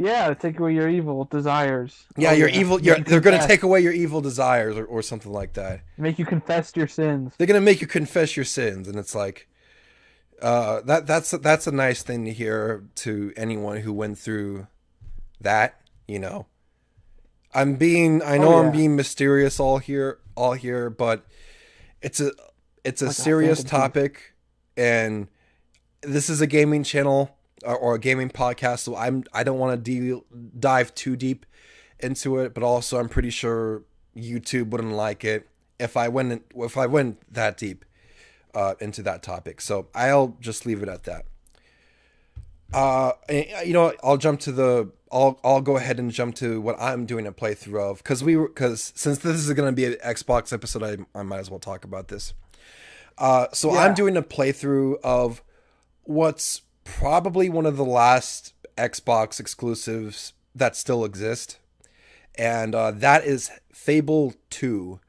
Yeah, 0.00 0.32
take 0.32 0.58
away 0.58 0.72
your 0.74 0.88
evil 0.88 1.26
desires. 1.26 2.06
Yeah, 2.16 2.30
Oh, 2.30 2.32
your 2.32 2.48
evil. 2.48 2.80
Your, 2.80 2.96
Make 2.96 3.06
you 3.06 3.10
they're 3.10 3.20
gonna 3.20 3.46
take 3.46 3.62
away 3.62 3.80
your 3.82 3.92
evil 3.92 4.20
desires 4.22 4.76
or, 4.78 4.86
or 4.86 5.02
something 5.02 5.30
like 5.30 5.52
that. 5.54 5.82
make 5.98 6.18
you 6.18 6.24
confess 6.24 6.74
your 6.74 6.88
sins. 6.88 7.34
They're 7.36 7.46
gonna 7.46 7.60
make 7.60 7.80
you 7.82 7.86
confess 7.86 8.34
your 8.34 8.46
sins, 8.46 8.88
and 8.88 8.98
it's 8.98 9.14
like, 9.14 9.46
uh, 10.40 10.80
that 10.86 11.06
that's 11.06 11.32
that's 11.32 11.66
a 11.66 11.72
nice 11.72 12.02
thing 12.02 12.24
to 12.24 12.32
hear 12.32 12.84
to 12.96 13.32
anyone 13.36 13.78
who 13.82 13.92
went 13.92 14.16
through 14.18 14.66
that. 15.42 15.78
You 16.08 16.18
know, 16.18 16.46
I'm 17.52 17.74
being. 17.76 18.22
I 18.22 18.38
know 18.38 18.54
Oh, 18.54 18.58
I'm 18.64 18.72
being 18.72 18.96
mysterious 18.96 19.60
all 19.60 19.78
here, 19.78 20.18
all 20.34 20.54
here, 20.54 20.88
but 20.88 21.26
it's 22.00 22.20
a 22.20 22.32
it's 22.84 23.02
a 23.02 23.06
Like 23.08 23.14
serious 23.16 23.62
topic, 23.62 24.32
and 24.78 25.28
this 26.02 26.30
is 26.30 26.40
a 26.40 26.46
gaming 26.46 26.84
channel 26.84 27.36
or, 27.64 27.76
or 27.76 27.94
a 27.94 27.98
gaming 27.98 28.30
podcast, 28.30 28.80
so 28.80 28.96
I'm 28.96 29.24
I 29.32 29.42
don't 29.44 29.58
want 29.58 29.72
to 29.72 29.76
deal 29.78 30.24
dive 30.58 30.94
too 30.94 31.16
deep 31.16 31.46
into 31.98 32.38
it, 32.38 32.54
but 32.54 32.62
also 32.62 32.98
I'm 32.98 33.08
pretty 33.08 33.30
sure 33.30 33.82
YouTube 34.16 34.70
wouldn't 34.70 34.92
like 34.94 35.24
it 35.24 35.48
if 35.78 35.96
I 35.96 36.08
went 36.08 36.32
in, 36.32 36.40
if 36.56 36.76
I 36.76 36.86
went 36.86 37.18
that 37.32 37.56
deep 37.56 37.84
uh, 38.54 38.74
into 38.80 39.02
that 39.02 39.22
topic. 39.22 39.60
So 39.60 39.88
I'll 39.94 40.36
just 40.40 40.66
leave 40.66 40.82
it 40.82 40.88
at 40.88 41.04
that. 41.04 41.26
Uh, 42.72 43.12
you 43.28 43.72
know, 43.72 43.92
I'll 44.02 44.16
jump 44.16 44.40
to 44.40 44.52
the. 44.52 44.90
I'll 45.12 45.40
I'll 45.42 45.60
go 45.60 45.76
ahead 45.76 45.98
and 45.98 46.12
jump 46.12 46.36
to 46.36 46.60
what 46.60 46.76
I'm 46.80 47.04
doing 47.04 47.26
a 47.26 47.32
playthrough 47.32 47.90
of 47.90 47.98
because 47.98 48.22
we 48.22 48.36
were 48.36 48.46
because 48.46 48.92
since 48.94 49.18
this 49.18 49.36
is 49.36 49.52
going 49.54 49.66
to 49.68 49.72
be 49.72 49.86
an 49.86 49.94
Xbox 50.04 50.52
episode, 50.52 50.84
I, 50.84 51.18
I 51.18 51.22
might 51.24 51.38
as 51.38 51.50
well 51.50 51.58
talk 51.58 51.84
about 51.84 52.08
this. 52.08 52.32
Uh, 53.18 53.48
so 53.52 53.74
Yeah. 53.74 53.80
I'm 53.80 53.94
doing 53.94 54.16
a 54.16 54.22
playthrough 54.22 55.00
of 55.02 55.42
what's 56.04 56.62
probably 56.98 57.48
one 57.48 57.66
of 57.66 57.76
the 57.76 57.84
last 57.84 58.54
Xbox 58.76 59.40
exclusives 59.40 60.32
that 60.54 60.76
still 60.76 61.04
exist, 61.04 61.58
and 62.36 62.74
uh, 62.74 62.90
that 62.90 63.24
is 63.24 63.50
Fable 63.72 64.34
Two. 64.50 65.00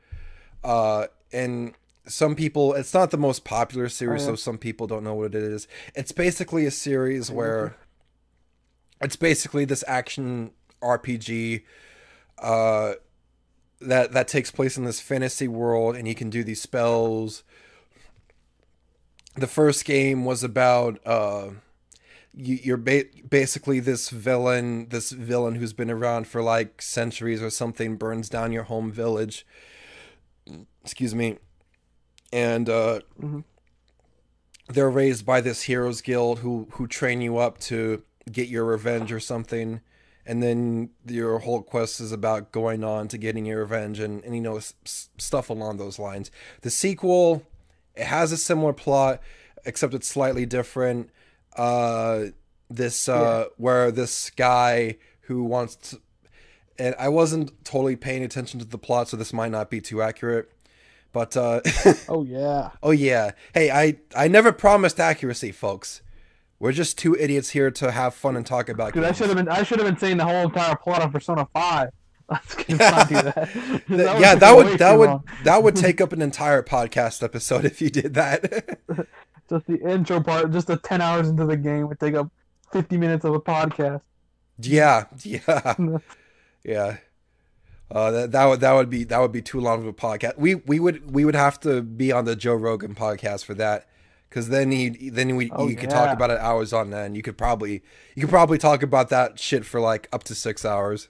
Uh, 0.64 1.08
and 1.34 1.74
some 2.08 2.36
people, 2.36 2.74
it's 2.74 2.94
not 2.94 3.12
the 3.12 3.18
most 3.18 3.44
popular 3.44 3.90
series, 3.90 4.24
Oh, 4.24 4.32
so 4.32 4.36
some 4.36 4.58
people 4.58 4.88
don't 4.88 5.04
know 5.04 5.14
what 5.16 5.34
it 5.34 5.44
is. 5.44 5.68
It's 5.96 6.12
basically 6.12 6.66
a 6.66 6.72
series 6.72 7.32
where 7.32 7.76
it's 9.02 9.16
basically 9.16 9.66
this 9.66 9.84
action 9.88 10.52
RPG 10.82 11.64
uh, 12.40 12.94
that 13.80 14.12
that 14.12 14.28
takes 14.28 14.52
place 14.52 14.78
in 14.78 14.84
this 14.84 15.00
fantasy 15.00 15.48
world, 15.48 15.96
and 15.96 16.08
you 16.08 16.16
can 16.16 16.30
do 16.30 16.44
these 16.44 16.62
spells. 16.62 17.44
The 19.36 19.48
first 19.48 19.86
game 19.86 20.26
was 20.26 20.44
about 20.44 21.00
uh, 21.06 21.52
you're 22.34 22.78
ba- 22.78 23.06
basically 23.30 23.80
this 23.80 24.10
villain, 24.10 24.88
this 24.90 25.12
villain 25.12 25.56
who's 25.56 25.74
been 25.74 25.92
around 25.92 26.28
for 26.28 26.42
like 26.42 26.82
centuries 26.82 27.42
or 27.42 27.50
something, 27.50 27.98
burns 27.98 28.30
down 28.30 28.52
your 28.52 28.64
home 28.64 28.92
village. 28.92 29.46
Excuse 30.84 31.14
me, 31.14 31.38
and 32.34 32.68
uh, 32.70 33.02
Mhm. 33.22 33.44
they're 34.68 34.90
raised 34.90 35.26
by 35.26 35.42
this 35.42 35.64
heroes 35.64 36.02
guild 36.02 36.40
who 36.40 36.68
who 36.72 36.88
train 36.88 37.22
you 37.22 37.38
up 37.38 37.60
to 37.60 38.04
get 38.32 38.48
your 38.48 38.66
revenge 38.66 39.12
or 39.12 39.20
something 39.20 39.82
and 40.26 40.42
then 40.44 40.90
your 41.08 41.40
whole 41.40 41.62
quest 41.64 42.00
is 42.00 42.12
about 42.12 42.52
going 42.52 42.84
on 42.84 43.08
to 43.08 43.18
getting 43.18 43.46
your 43.46 43.60
revenge 43.60 44.00
and, 44.00 44.24
and 44.24 44.36
you 44.36 44.42
know 44.42 44.58
s- 44.58 44.74
stuff 45.18 45.50
along 45.50 45.78
those 45.78 45.98
lines 46.00 46.30
the 46.62 46.70
sequel 46.70 47.44
it 47.96 48.06
has 48.06 48.32
a 48.32 48.38
similar 48.38 48.72
plot 48.74 49.20
except 49.66 49.94
it's 49.94 50.08
slightly 50.08 50.46
different 50.46 51.10
uh 51.58 52.26
this 52.70 53.10
uh 53.10 53.46
where 53.58 53.92
this 53.92 54.30
guy 54.32 54.98
who 55.22 55.44
wants 55.44 55.76
to 55.76 56.02
and 56.80 56.96
i 56.98 57.10
wasn't 57.10 57.52
totally 57.66 57.96
paying 57.96 58.24
attention 58.24 58.60
to 58.60 58.66
the 58.66 58.78
plot 58.78 59.10
so 59.10 59.18
this 59.18 59.34
might 59.34 59.52
not 59.52 59.70
be 59.70 59.82
too 59.82 60.02
accurate 60.02 60.50
but 61.14 61.36
uh 61.36 61.62
Oh 62.08 62.24
yeah. 62.24 62.70
Oh 62.82 62.92
yeah. 62.92 63.32
Hey, 63.54 63.70
I 63.70 63.98
I 64.16 64.28
never 64.28 64.52
promised 64.52 65.00
accuracy, 65.00 65.52
folks. 65.52 66.02
We're 66.60 66.72
just 66.72 66.98
two 66.98 67.16
idiots 67.16 67.50
here 67.50 67.72
to 67.72 67.92
have 67.92 68.14
fun 68.14 68.38
and 68.38 68.46
talk 68.46 68.70
about 68.70 68.94
Dude, 68.94 69.04
I 69.04 69.12
should 69.12 69.28
have 69.28 69.36
been. 69.36 69.50
I 69.50 69.64
should 69.64 69.80
have 69.80 69.88
been 69.88 69.98
saying 69.98 70.18
the 70.18 70.26
whole 70.26 70.44
entire 70.44 70.76
plot 70.76 71.02
of 71.02 71.12
Persona 71.12 71.48
Five. 71.54 71.90
Let's 72.30 72.70
not 72.70 73.10
do 73.10 73.16
that. 73.16 73.50
That 73.90 74.20
yeah, 74.22 74.36
that 74.36 74.56
would 74.56 74.80
that 74.80 74.98
would 74.98 75.10
long. 75.10 75.24
that 75.44 75.64
would 75.64 75.76
take 75.76 76.00
up 76.00 76.14
an 76.14 76.22
entire 76.22 76.64
podcast 76.64 77.22
episode 77.24 77.66
if 77.66 77.82
you 77.82 77.90
did 77.90 78.14
that. 78.14 78.80
Just 79.52 79.68
the 79.68 79.80
intro 79.88 80.20
part, 80.24 80.52
just 80.52 80.66
the 80.68 80.78
ten 80.78 81.02
hours 81.02 81.30
into 81.30 81.46
the 81.46 81.58
game 81.58 81.88
would 81.90 82.00
take 82.00 82.16
up 82.16 82.32
fifty 82.72 82.98
minutes 82.98 83.24
of 83.26 83.36
a 83.36 83.40
podcast. 83.40 84.02
yeah, 84.58 85.06
yeah, 85.24 85.76
yeah. 86.64 86.98
Uh, 87.92 88.10
that 88.12 88.32
that 88.32 88.46
would 88.46 88.60
that 88.62 88.72
would 88.74 88.90
be 88.90 89.04
that 89.04 89.20
would 89.20 89.32
be 89.34 89.42
too 89.42 89.60
long 89.60 89.82
of 89.82 89.88
a 89.88 89.94
podcast. 89.94 90.38
We 90.38 90.56
we 90.56 90.80
would 90.80 91.12
we 91.14 91.26
would 91.26 91.36
have 91.36 91.60
to 91.62 91.82
be 91.84 92.12
on 92.12 92.26
the 92.26 92.36
Joe 92.36 92.56
Rogan 92.56 92.96
podcast 92.96 93.44
for 93.44 93.54
that, 93.56 93.88
because 94.30 94.48
then 94.50 94.72
he 94.72 95.10
then 95.10 95.36
we 95.36 95.52
Oh, 95.52 95.68
you 95.68 95.76
could 95.76 95.90
talk 95.90 96.16
about 96.16 96.30
it 96.32 96.40
hours 96.40 96.72
on 96.72 96.94
end. 96.94 97.18
You 97.18 97.22
could 97.22 97.38
probably 97.38 97.84
you 98.16 98.22
could 98.22 98.30
probably 98.30 98.58
talk 98.58 98.82
about 98.82 99.10
that 99.10 99.38
shit 99.38 99.66
for 99.66 99.82
like 99.82 100.08
up 100.14 100.24
to 100.26 100.36
six 100.36 100.64
hours. 100.64 101.10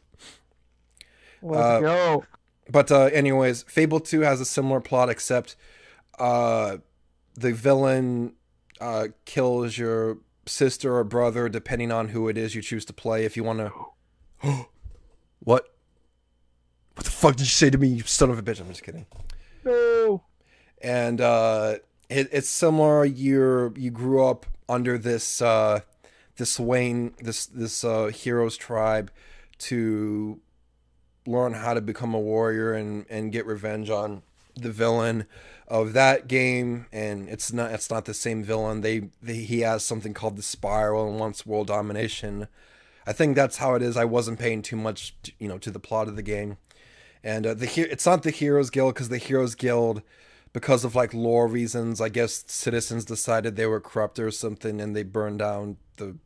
Let's 1.44 1.62
Uh, 1.64 1.80
go. 1.82 2.26
But 2.70 2.92
uh, 2.92 3.10
anyways, 3.14 3.64
Fable 3.64 4.00
Two 4.00 4.22
has 4.22 4.42
a 4.42 4.46
similar 4.46 4.80
plot, 4.80 5.10
except 5.10 5.56
uh, 6.18 6.78
the 7.36 7.54
villain 7.54 8.34
uh, 8.80 9.08
kills 9.26 9.78
your 9.78 10.18
sister 10.46 10.96
or 10.96 11.04
brother, 11.04 11.50
depending 11.50 11.92
on 11.92 12.10
who 12.10 12.28
it 12.28 12.38
is 12.38 12.56
you 12.56 12.62
choose 12.62 12.86
to 12.86 12.94
play. 12.94 13.26
If 13.26 13.38
you 13.38 13.44
want 13.44 13.60
to, 13.60 13.72
what? 15.40 15.68
what 16.96 17.06
the 17.06 17.12
fuck 17.12 17.36
did 17.36 17.42
you 17.42 17.48
say 17.48 17.70
to 17.70 17.78
me, 17.78 17.88
you 17.88 18.04
son 18.04 18.30
of 18.30 18.38
a 18.38 18.44
bitch? 18.44 18.60
I'm 18.60 18.68
just 18.68 18.84
kidding. 18.84 19.06
No. 19.64 20.24
And 20.82 21.22
uh, 21.22 21.76
it, 22.10 22.30
it's 22.32 22.50
similar. 22.50 23.06
You're 23.06 23.74
you 23.78 23.92
grew 23.92 24.26
up 24.26 24.46
under 24.68 24.98
this 24.98 25.42
uh, 25.42 25.82
this 26.38 26.60
Wayne 26.60 27.14
this 27.20 27.46
this 27.46 27.84
uh, 27.84 28.08
heroes 28.08 28.58
tribe 28.58 29.12
to 29.60 30.40
learn 31.28 31.54
how 31.54 31.74
to 31.74 31.82
become 31.82 32.14
a 32.14 32.20
warrior 32.20 32.74
and 32.74 33.06
and 33.10 33.32
get 33.32 33.46
revenge 33.46 33.90
on 33.90 34.24
the 34.56 34.72
villain 34.72 35.26
of 35.72 35.94
that 35.94 36.28
game 36.28 36.86
and 36.92 37.30
it's 37.30 37.54
not 37.54 37.72
it's 37.72 37.90
not 37.90 38.04
the 38.04 38.14
same 38.14 38.44
villain. 38.44 38.82
They, 38.82 39.10
they 39.24 39.38
he 39.38 39.62
has 39.62 39.86
something 39.86 40.14
called 40.14 40.36
the 40.36 40.44
spiral 40.44 41.10
and 41.10 41.18
wants 41.18 41.46
world 41.46 41.68
domination. 41.68 42.48
I 43.08 43.14
think 43.14 43.36
that's 43.36 43.58
how 43.58 43.76
it 43.76 43.82
is. 43.82 43.96
I 43.96 44.06
wasn't 44.06 44.38
paying 44.38 44.62
too 44.62 44.76
much 44.76 45.16
to, 45.24 45.32
you 45.40 45.48
know 45.48 45.58
to 45.60 45.72
the 45.72 45.80
plot 45.80 46.10
of 46.10 46.18
the 46.18 46.22
game. 46.22 46.58
And 47.24 47.48
uh, 47.48 47.54
the 47.54 47.70
it's 47.90 48.06
not 48.06 48.24
the 48.24 48.32
heroes 48.32 48.70
guild 48.70 48.96
because 48.96 49.08
the 49.08 49.18
heroes 49.18 49.56
guild 49.56 50.02
because 50.52 50.84
of 50.84 50.96
like 50.96 51.14
lore 51.14 51.48
reasons 51.48 52.02
i 52.02 52.10
guess 52.10 52.44
citizens 52.46 53.06
decided 53.06 53.56
they 53.56 53.66
were 53.66 53.80
corrupt 53.80 54.20
or 54.20 54.30
something 54.32 54.82
and 54.82 54.94
they 54.94 55.04
burned 55.04 55.40
down 55.40 55.78
the 55.96 56.18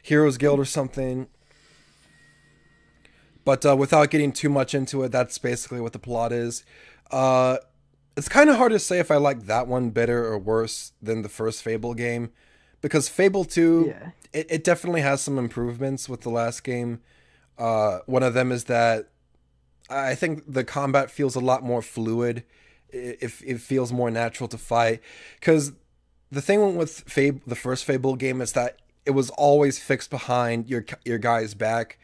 heroes 0.00 0.38
guild 0.38 0.60
or 0.60 0.64
something. 0.64 1.26
But 3.44 3.66
uh, 3.66 3.74
without 3.76 4.10
getting 4.10 4.30
too 4.30 4.48
much 4.48 4.74
into 4.74 5.02
it 5.02 5.10
that's 5.10 5.38
basically 5.38 5.80
what 5.80 5.92
the 5.92 5.98
plot 5.98 6.30
is 6.30 6.64
uh, 7.10 7.58
it's 8.16 8.28
kind 8.28 8.50
of 8.50 8.56
hard 8.56 8.72
to 8.72 8.78
say 8.78 8.98
if 8.98 9.10
I 9.10 9.16
like 9.16 9.46
that 9.46 9.66
one 9.66 9.90
better 9.90 10.26
or 10.26 10.38
worse 10.38 10.92
than 11.00 11.22
the 11.22 11.28
first 11.28 11.62
Fable 11.62 11.94
game, 11.94 12.30
because 12.80 13.08
Fable 13.08 13.44
Two, 13.44 13.86
Yeah. 13.88 14.10
it, 14.32 14.46
it 14.50 14.64
definitely 14.64 15.00
has 15.02 15.20
some 15.20 15.38
improvements 15.38 16.08
with 16.08 16.22
the 16.22 16.30
last 16.30 16.64
game. 16.64 17.00
Uh, 17.58 18.00
one 18.06 18.22
of 18.22 18.34
them 18.34 18.52
is 18.52 18.64
that 18.64 19.08
I 19.88 20.14
think 20.14 20.44
the 20.52 20.64
combat 20.64 21.10
feels 21.10 21.34
a 21.34 21.40
lot 21.40 21.62
more 21.62 21.82
fluid. 21.82 22.44
It, 22.90 23.18
it, 23.22 23.32
it 23.46 23.60
feels 23.60 23.92
more 23.92 24.10
natural 24.10 24.48
to 24.48 24.58
fight, 24.58 25.00
because 25.38 25.72
the 26.32 26.42
thing 26.42 26.76
with 26.76 27.00
Fable, 27.06 27.40
the 27.46 27.56
first 27.56 27.84
Fable 27.84 28.16
game, 28.16 28.40
is 28.40 28.52
that 28.52 28.78
it 29.06 29.12
was 29.12 29.30
always 29.30 29.78
fixed 29.78 30.10
behind 30.10 30.68
your 30.68 30.84
your 31.04 31.18
guy's 31.18 31.54
back. 31.54 31.98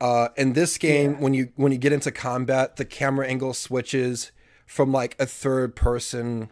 Uh, 0.00 0.28
in 0.36 0.52
this 0.54 0.76
game, 0.76 1.12
Yeah. 1.12 1.18
when 1.20 1.34
you 1.34 1.48
when 1.56 1.72
you 1.72 1.78
get 1.78 1.92
into 1.92 2.10
combat, 2.10 2.76
the 2.76 2.84
camera 2.84 3.26
angle 3.26 3.54
switches 3.54 4.32
from 4.66 4.92
like 4.92 5.16
a 5.20 5.26
third 5.26 5.76
person, 5.76 6.50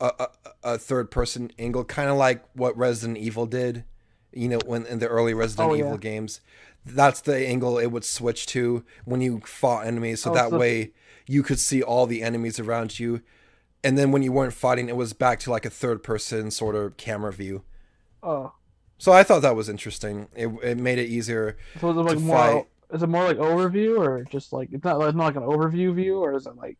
a, 0.00 0.12
a, 0.18 0.28
a 0.74 0.78
third 0.78 1.10
person 1.10 1.50
angle, 1.58 1.84
kind 1.84 2.08
of 2.08 2.16
like 2.16 2.44
what 2.54 2.76
Resident 2.76 3.18
Evil 3.18 3.46
did. 3.46 3.84
You 4.32 4.48
know, 4.48 4.60
when 4.64 4.86
in 4.86 4.98
the 5.00 5.08
early 5.08 5.34
Resident 5.34 5.70
Oh, 5.70 5.74
yeah. 5.74 5.84
Evil 5.84 5.98
games, 5.98 6.40
that's 6.86 7.20
the 7.20 7.36
angle 7.46 7.78
it 7.78 7.88
would 7.88 8.04
switch 8.04 8.46
to 8.46 8.84
when 9.04 9.20
you 9.20 9.40
fought 9.44 9.86
enemies, 9.86 10.22
so 10.22 10.30
Oh, 10.30 10.34
that 10.34 10.50
so- 10.50 10.58
way 10.58 10.92
you 11.26 11.42
could 11.42 11.58
see 11.58 11.82
all 11.82 12.06
the 12.06 12.22
enemies 12.22 12.58
around 12.58 12.98
you. 12.98 13.20
And 13.84 13.98
then 13.98 14.10
when 14.12 14.22
you 14.22 14.32
weren't 14.32 14.54
fighting, 14.54 14.88
it 14.88 14.96
was 14.96 15.12
back 15.12 15.38
to 15.40 15.50
like 15.50 15.66
a 15.66 15.70
third 15.70 16.02
person 16.02 16.50
sort 16.50 16.74
of 16.76 16.96
camera 16.96 17.32
view. 17.32 17.62
Oh. 18.22 18.52
So 19.02 19.10
I 19.10 19.24
thought 19.24 19.42
that 19.42 19.56
was 19.56 19.68
interesting. 19.68 20.28
It, 20.32 20.46
it 20.62 20.78
made 20.78 20.98
it 20.98 21.08
easier. 21.08 21.56
So 21.80 21.90
is 21.90 21.96
it 21.96 22.00
like 22.00 22.18
more? 22.18 22.64
fight. 22.64 22.68
Is 22.92 23.02
it 23.02 23.08
more 23.08 23.24
like 23.24 23.36
overview 23.38 23.98
or 23.98 24.24
just 24.24 24.52
like 24.52 24.68
it's 24.72 24.84
not? 24.84 25.00
It's 25.02 25.16
not 25.16 25.24
like 25.24 25.36
an 25.36 25.42
overview 25.42 25.94
view, 25.94 26.18
or 26.20 26.34
is 26.36 26.46
it 26.46 26.56
like? 26.56 26.78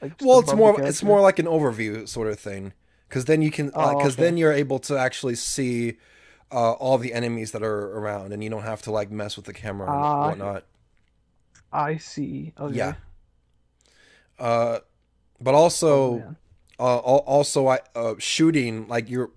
like 0.00 0.12
Well, 0.20 0.40
it's 0.40 0.52
more 0.52 0.80
it's 0.84 1.02
more 1.02 1.20
like 1.20 1.38
an 1.38 1.46
overview 1.46 2.08
sort 2.08 2.28
of 2.28 2.38
thing, 2.40 2.72
because 3.08 3.24
then 3.26 3.42
you 3.42 3.50
can 3.50 3.66
because 3.66 3.74
Oh, 3.74 4.08
okay. 4.12 4.16
then 4.16 4.36
you're 4.36 4.52
able 4.52 4.78
to 4.80 4.96
actually 4.96 5.36
see 5.36 5.98
uh, 6.52 6.72
all 6.72 6.98
the 6.98 7.12
enemies 7.12 7.52
that 7.52 7.62
are 7.62 7.96
around, 7.98 8.32
and 8.32 8.42
you 8.42 8.50
don't 8.50 8.62
have 8.62 8.82
to 8.82 8.90
like 8.90 9.10
mess 9.10 9.36
with 9.36 9.46
the 9.46 9.52
camera 9.54 9.92
and 9.92 10.08
Ah, 10.08 10.20
whatnot. 10.20 10.64
I 11.72 11.96
see. 11.96 12.52
Okay. 12.58 12.74
Yeah. 12.74 12.94
Uh, 14.38 14.80
but 15.40 15.54
also. 15.54 16.24
Oh, 16.24 16.36
uh, 16.80 16.98
also 16.98 17.68
I 17.68 17.80
uh, 17.94 18.14
shooting 18.18 18.88
like 18.88 19.10
you're 19.10 19.30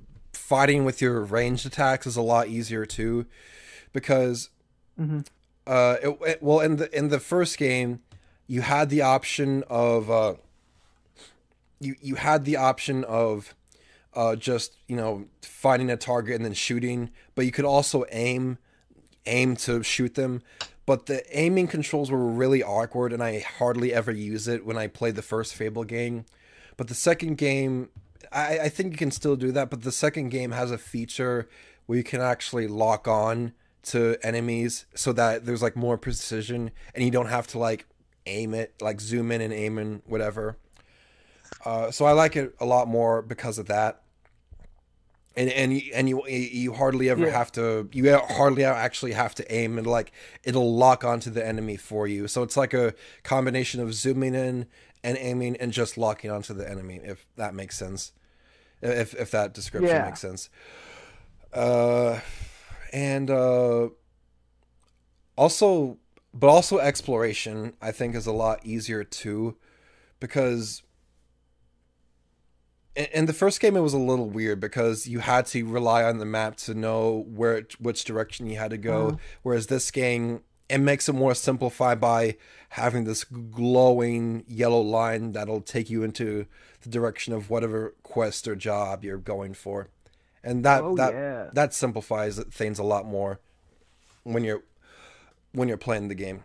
fighting 0.52 0.84
with 0.84 1.02
your 1.02 1.22
ranged 1.22 1.66
attacks 1.66 2.06
is 2.06 2.18
a 2.18 2.22
lot 2.22 2.50
easier 2.50 2.86
too 2.86 3.26
because 3.94 4.50
Mhm. 5.00 5.26
uh 5.66 5.96
it, 6.04 6.18
it- 6.28 6.44
well 6.44 6.60
in 6.60 6.76
the 6.76 6.88
in 6.98 7.08
the 7.08 7.22
first 7.22 7.58
game 7.58 8.02
you 8.48 8.60
had 8.62 8.90
the 8.90 9.02
option 9.02 9.64
of 9.70 10.12
uh 10.12 10.34
you 11.80 11.96
you 12.02 12.16
had 12.16 12.44
the 12.44 12.58
option 12.58 13.06
of 13.06 13.56
uh 14.14 14.36
just 14.36 14.76
you 14.88 14.96
know 14.98 15.26
finding 15.42 15.90
a 15.90 15.96
target 15.96 16.36
and 16.36 16.44
then 16.44 16.54
shooting 16.54 17.10
but 17.34 17.46
you 17.46 17.52
could 17.54 17.64
also 17.66 18.04
aim 18.12 18.58
aim 19.26 19.56
to 19.56 19.82
shoot 19.84 20.16
them 20.16 20.42
but 20.86 21.06
the 21.06 21.24
aiming 21.38 21.68
controls 21.68 22.12
were 22.12 22.28
really 22.28 22.62
awkward 22.62 23.14
and 23.14 23.24
I 23.24 23.40
hardly 23.40 23.94
ever 23.94 24.12
use 24.12 24.50
it 24.50 24.66
when 24.66 24.78
I 24.78 24.88
played 24.88 25.16
the 25.16 25.22
first 25.22 25.56
Fable 25.56 25.86
game 25.86 26.26
but 26.78 26.88
the 26.88 26.96
second 26.96 27.38
game, 27.38 27.90
I, 28.32 28.60
I 28.60 28.70
think 28.70 28.92
you 28.92 28.98
can 28.98 29.12
still 29.12 29.36
do 29.36 29.52
that. 29.52 29.70
But 29.70 29.82
the 29.84 29.92
second 29.92 30.30
game 30.30 30.52
has 30.52 30.72
a 30.72 30.78
feature 30.78 31.50
where 31.86 31.98
you 31.98 32.04
can 32.04 32.22
actually 32.22 32.68
lock 32.68 33.08
on 33.08 33.54
to 33.84 34.16
enemies 34.24 34.86
so 34.94 35.12
that 35.14 35.46
there's 35.46 35.62
like 35.62 35.76
more 35.76 35.98
precision 35.98 36.72
and 36.94 37.04
you 37.04 37.12
don't 37.12 37.28
have 37.28 37.48
to 37.48 37.60
like 37.60 37.88
aim 38.26 38.54
it, 38.54 38.74
like 38.80 39.02
zoom 39.02 39.32
in 39.32 39.42
and 39.42 39.52
aim 39.54 39.78
and 39.78 40.02
whatever. 40.06 40.58
Uh, 41.66 41.92
so 41.92 42.06
I 42.06 42.12
like 42.12 42.36
it 42.36 42.56
a 42.60 42.66
lot 42.66 42.88
more 42.88 43.22
because 43.22 43.58
of 43.58 43.68
that. 43.68 44.02
And 45.36 45.50
and 45.50 45.74
you, 45.74 45.92
and 45.94 46.10
you 46.10 46.28
you 46.28 46.74
hardly 46.74 47.10
ever 47.10 47.26
Yeah. 47.26 47.32
have 47.32 47.52
to 47.54 47.88
you 47.94 48.14
hardly 48.18 48.66
actually 48.66 49.14
have 49.14 49.34
to 49.36 49.54
aim 49.54 49.78
and 49.78 49.88
like 49.88 50.12
it'll 50.44 50.76
lock 50.76 51.06
onto 51.06 51.30
the 51.30 51.46
enemy 51.46 51.78
for 51.78 52.06
you. 52.06 52.28
So 52.28 52.44
it's 52.44 52.58
like 52.58 52.74
a 52.74 52.94
combination 53.24 53.80
of 53.80 53.94
zooming 53.94 54.36
in 54.36 54.66
and 55.04 55.18
aiming 55.18 55.56
and 55.58 55.72
just 55.72 55.98
locking 55.98 56.30
onto 56.30 56.54
the 56.54 56.70
enemy 56.70 57.00
if 57.04 57.26
that 57.38 57.56
makes 57.56 57.78
sense 57.78 58.12
if 58.82 59.14
if 59.16 59.32
that 59.32 59.54
description 59.54 59.96
Yeah. 59.96 60.06
makes 60.06 60.20
sense 60.22 60.50
uh 61.54 62.20
and 62.94 63.30
uh 63.30 63.90
also 65.36 65.98
but 66.34 66.48
also 66.48 66.78
exploration 66.80 67.74
i 67.82 67.92
think 67.92 68.16
is 68.16 68.26
a 68.28 68.32
lot 68.32 68.66
easier 68.66 69.04
too 69.04 69.58
because 70.20 70.84
in, 72.96 73.26
the 73.26 73.34
first 73.34 73.60
game 73.62 73.76
it 73.78 73.82
was 73.82 73.94
a 73.94 73.98
little 73.98 74.30
weird 74.30 74.60
because 74.60 75.08
you 75.08 75.20
had 75.20 75.46
to 75.48 75.66
rely 75.66 76.04
on 76.04 76.18
the 76.18 76.26
map 76.26 76.58
to 76.58 76.74
know 76.74 77.26
where 77.30 77.64
which 77.80 78.04
direction 78.04 78.48
you 78.48 78.58
had 78.58 78.72
to 78.72 78.78
go 78.78 79.12
Mhm. 79.12 79.20
whereas 79.44 79.68
this 79.68 79.92
game 79.92 80.42
it 80.70 80.78
makes 80.80 81.10
it 81.10 81.14
more 81.14 81.36
simplified 81.36 82.00
by 82.00 82.38
having 82.70 83.04
this 83.04 83.24
glowing 83.26 84.44
yellow 84.48 84.80
line 84.82 85.34
that'll 85.34 85.62
take 85.62 85.90
you 85.90 86.04
into 86.04 86.46
the 86.82 86.90
direction 86.90 87.34
of 87.34 87.50
whatever 87.50 87.94
quest 88.04 88.48
or 88.48 88.56
job 88.56 89.04
you're 89.04 89.18
going 89.18 89.54
for 89.54 89.88
and 90.44 90.64
that 90.66 90.82
Oh, 90.84 90.96
that 90.96 91.14
yeah. 91.14 91.50
that 91.54 91.74
simplifies 91.74 92.40
things 92.52 92.80
a 92.80 92.84
lot 92.84 93.06
more 93.06 93.40
when 94.24 94.44
you're 94.44 94.64
when 95.54 95.68
you're 95.68 95.78
playing 95.78 96.08
the 96.08 96.16
game 96.16 96.44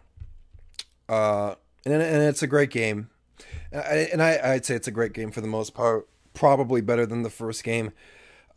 uh 1.08 1.54
and, 1.84 1.94
and 1.94 2.22
it's 2.22 2.42
a 2.42 2.46
great 2.46 2.70
game 2.70 3.08
and 3.72 4.22
I, 4.22 4.52
I'd 4.52 4.64
say 4.64 4.74
it's 4.74 4.88
a 4.88 4.92
great 4.92 5.12
game 5.12 5.30
for 5.30 5.40
the 5.40 5.46
most 5.48 5.74
part 5.74 6.08
probably 6.34 6.80
better 6.80 7.06
than 7.06 7.22
the 7.22 7.30
first 7.30 7.64
game 7.64 7.92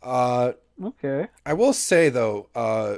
uh 0.02 0.52
Okay. 0.82 1.28
I 1.44 1.52
will 1.52 1.74
say 1.74 2.08
though, 2.08 2.48
uh, 2.54 2.96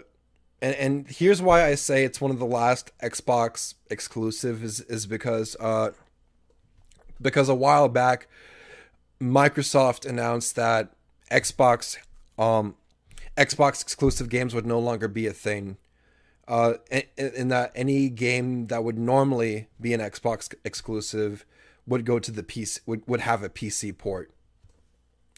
and 0.61 0.75
and 0.77 1.09
here's 1.09 1.43
why 1.43 1.65
I 1.67 1.75
say 1.75 2.05
it's 2.05 2.21
one 2.21 2.31
of 2.31 2.39
the 2.39 2.47
last 2.47 2.93
Xbox 3.01 3.75
exclusive 3.91 4.63
is 4.63 4.83
is 4.83 5.05
because 5.07 5.57
uh, 5.59 5.91
because 7.21 7.49
a 7.49 7.57
while 7.57 7.89
back, 7.89 8.29
Microsoft 9.23 10.05
announced 10.05 10.57
that 10.57 10.93
Xbox 11.31 11.97
um, 12.39 12.75
Xbox 13.37 13.81
exclusive 13.83 14.29
games 14.29 14.55
would 14.55 14.67
no 14.67 14.79
longer 14.79 15.09
be 15.09 15.27
a 15.27 15.33
thing. 15.33 15.77
Uh, 16.49 16.75
in, 16.91 17.05
in 17.17 17.49
that 17.49 17.71
any 17.75 18.09
game 18.09 18.67
that 18.67 18.83
would 18.83 18.99
normally 18.99 19.69
be 19.81 19.95
an 19.95 20.01
Xbox 20.01 20.53
exclusive 20.65 21.47
would 21.87 22.05
go 22.05 22.19
to 22.19 22.31
the 22.33 22.43
PC 22.43 22.81
would, 22.85 23.07
would 23.07 23.21
have 23.21 23.43
a 23.43 23.49
PC 23.49 23.97
port. 23.97 24.33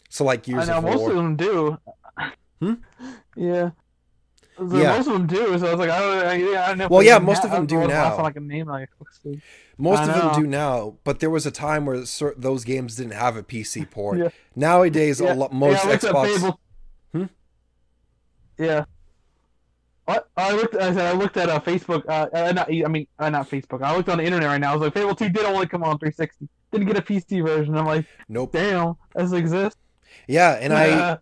So 0.09 0.25
like 0.25 0.47
years. 0.47 0.67
I 0.67 0.73
know 0.73 0.77
of 0.79 0.83
most 0.83 0.99
War. 0.99 1.09
of 1.11 1.15
them 1.15 1.35
do. 1.35 1.77
Hmm? 2.59 2.73
Yeah. 3.37 3.71
So 4.57 4.77
Yeah. 4.77 4.95
Most 4.97 5.07
of 5.07 5.13
them 5.13 5.27
do. 5.27 5.57
So 5.59 5.67
I 5.67 5.71
was 5.71 5.79
like, 5.79 5.89
I 5.89 5.99
don't, 5.99 6.25
I, 6.25 6.63
I 6.63 6.67
don't 6.69 6.77
know. 6.77 6.87
Well, 6.89 7.03
yeah, 7.03 7.19
most 7.19 7.43
of 7.43 7.51
them 7.51 7.65
do 7.65 7.75
don't 7.75 7.89
know 7.89 8.07
if 8.07 8.17
now. 8.17 8.25
I 8.25 8.31
can 8.31 8.47
name 8.47 8.67
like. 8.67 8.89
Most 9.77 10.03
of 10.03 10.07
them 10.15 10.41
do 10.41 10.47
now, 10.47 10.97
but 11.03 11.19
there 11.19 11.29
was 11.29 11.45
a 11.45 11.51
time 11.51 11.85
where 11.85 12.03
those 12.37 12.63
games 12.63 12.95
didn't 12.95 13.13
have 13.13 13.35
a 13.35 13.43
PC 13.43 13.89
port. 13.91 14.17
Yeah. 14.17 14.29
Nowadays, 14.55 15.19
Yeah, 15.19 15.33
a 15.33 15.35
lot, 15.35 15.53
most 15.53 15.83
yeah, 15.83 15.91
I 15.91 15.97
Xbox. 15.97 16.57
Hmm? 17.11 17.23
Yeah. 18.57 18.85
What? 20.05 20.29
I 20.37 20.53
looked. 20.53 20.75
I 20.75 20.93
said 20.93 21.05
I 21.13 21.17
looked 21.17 21.35
at 21.35 21.49
uh, 21.49 21.59
Facebook. 21.59 22.03
Uh, 22.07 22.27
uh, 22.31 22.51
not, 22.51 22.69
I 22.71 22.87
mean, 22.87 23.07
uh, 23.17 23.29
not 23.29 23.49
Facebook. 23.49 23.81
I 23.81 23.95
looked 23.95 24.07
on 24.07 24.19
the 24.19 24.23
internet 24.23 24.47
right 24.47 24.59
now. 24.59 24.71
I 24.71 24.75
was 24.75 24.81
like, 24.83 24.93
Fable 24.93 25.15
Two 25.15 25.29
did 25.29 25.43
only 25.45 25.65
come 25.67 25.83
on 25.83 25.97
360. 25.97 26.47
Didn't 26.71 26.87
get 26.87 26.97
a 26.97 27.01
PC 27.01 27.43
version. 27.45 27.75
I'm 27.75 27.85
like, 27.85 28.05
Nope. 28.29 28.51
damn, 28.53 28.95
does 29.17 29.33
it 29.33 29.37
exist? 29.37 29.77
Yeah, 30.27 30.51
and 30.61 30.71
I 30.73 30.89
Uh, 30.91 31.17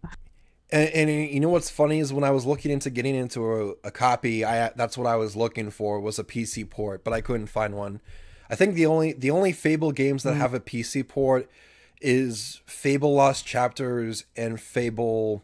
And, 0.74 0.89
and 1.09 1.09
you 1.32 1.39
know 1.39 1.49
what's 1.49 1.69
funny 1.69 1.99
is 1.99 2.11
when 2.11 2.24
I 2.24 2.32
was 2.32 2.45
looking 2.45 2.71
into 2.71 2.89
getting 2.89 3.13
into 3.15 3.45
a, 3.45 3.88
a 3.88 3.91
copy, 3.91 4.43
I 4.43 4.71
that's 4.76 4.97
what 4.97 5.05
I 5.07 5.15
was 5.15 5.36
looking 5.36 5.69
for 5.69 5.99
was 5.99 6.17
a 6.17 6.24
PC 6.24 6.67
port, 6.69 7.03
but 7.03 7.13
I 7.13 7.21
couldn't 7.21 7.47
find 7.47 7.76
one. 7.76 8.01
I 8.49 8.55
think 8.55 8.74
the 8.74 8.86
only 8.88 9.13
the 9.13 9.30
only 9.32 9.51
Fable 9.51 9.91
games 9.91 10.24
that 10.24 10.34
Mm. 10.34 10.38
have 10.38 10.53
a 10.53 10.59
PC 10.59 11.07
port 11.07 11.47
is 12.01 12.61
Fable 12.65 13.13
Lost 13.13 13.45
Chapters 13.45 14.26
and 14.36 14.59
Fable 14.59 15.43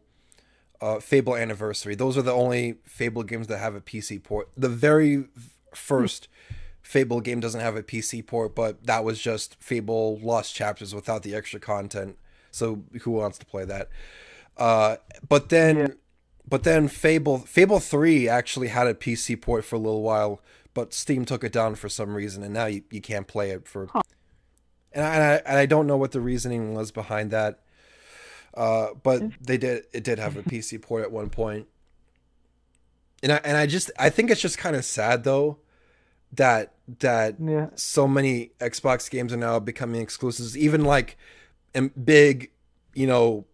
uh, 0.81 0.99
Fable 0.99 1.35
Anniversary. 1.35 1.93
Those 1.93 2.17
are 2.17 2.21
the 2.23 2.33
only 2.33 2.77
Fable 2.85 3.23
games 3.23 3.47
that 3.47 3.59
have 3.59 3.75
a 3.75 3.81
PC 3.81 4.21
port. 4.23 4.49
The 4.57 4.69
very 4.69 5.25
first 5.75 6.27
Fable 6.81 7.21
game 7.21 7.39
doesn't 7.39 7.61
have 7.61 7.75
a 7.75 7.83
PC 7.83 8.25
port, 8.25 8.55
but 8.55 8.83
that 8.85 9.03
was 9.03 9.19
just 9.19 9.57
Fable 9.61 10.17
Lost 10.23 10.55
Chapters 10.55 10.95
without 10.95 11.21
the 11.21 11.35
extra 11.35 11.59
content. 11.59 12.17
So 12.49 12.83
who 13.01 13.11
wants 13.11 13.37
to 13.37 13.45
play 13.45 13.63
that? 13.65 13.89
Uh, 14.59 14.97
but 15.27 15.49
then, 15.49 15.77
Yeah. 15.77 15.87
but 16.47 16.63
then 16.63 16.87
Fable 16.87 17.39
Fable 17.39 17.79
Three 17.79 18.27
actually 18.29 18.67
had 18.67 18.85
a 18.87 18.93
PC 18.93 19.35
port 19.41 19.65
for 19.65 19.75
a 19.77 19.79
little 19.79 20.03
while, 20.03 20.41
but 20.75 20.93
Steam 20.93 21.25
took 21.25 21.43
it 21.43 21.51
down 21.51 21.73
for 21.75 21.89
some 21.89 22.13
reason, 22.13 22.43
and 22.43 22.53
now 22.53 22.65
you, 22.67 22.83
you 22.91 23.01
can't 23.01 23.25
play 23.27 23.49
it 23.51 23.67
for. 23.67 23.87
And 24.91 25.03
I, 25.05 25.13
and 25.13 25.23
I 25.23 25.33
and 25.45 25.57
I 25.57 25.65
don't 25.65 25.87
know 25.87 25.97
what 25.97 26.11
the 26.11 26.21
reasoning 26.21 26.73
was 26.73 26.91
behind 26.91 27.31
that. 27.31 27.61
Uh, 28.53 28.89
but 29.01 29.21
they 29.41 29.57
did 29.57 29.85
it 29.93 30.03
did 30.03 30.19
have 30.19 30.35
a 30.35 30.43
PC 30.51 30.81
port 30.81 31.03
at 31.03 31.11
one 31.11 31.29
point. 31.29 31.67
And 33.23 33.31
I 33.31 33.41
and 33.43 33.55
I 33.57 33.65
just 33.65 33.91
I 33.97 34.09
think 34.09 34.29
it's 34.31 34.41
just 34.41 34.57
kind 34.57 34.75
of 34.75 34.83
sad 34.85 35.23
though 35.23 35.57
that 36.33 36.73
that 36.99 37.35
Yeah. 37.39 37.69
so 37.75 38.07
many 38.07 38.51
Xbox 38.59 39.09
games 39.09 39.31
are 39.31 39.37
now 39.37 39.59
becoming 39.59 40.01
exclusives. 40.01 40.57
Even 40.57 40.83
like 40.83 41.17
big, 42.03 42.51
you 42.93 43.05
know, 43.07 43.45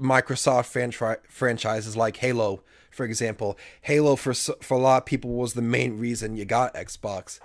Microsoft 0.00 0.66
franchi- 0.66 1.20
franchises 1.28 1.96
like 1.96 2.16
Halo, 2.18 2.62
for 2.90 3.04
example. 3.04 3.58
Halo 3.82 4.16
for 4.16 4.32
for 4.34 4.74
a 4.74 4.78
lot 4.78 5.02
of 5.02 5.06
people 5.06 5.30
was 5.30 5.54
the 5.54 5.62
main 5.62 5.98
reason 5.98 6.36
you 6.36 6.44
got 6.44 6.74
Xbox. 6.74 7.38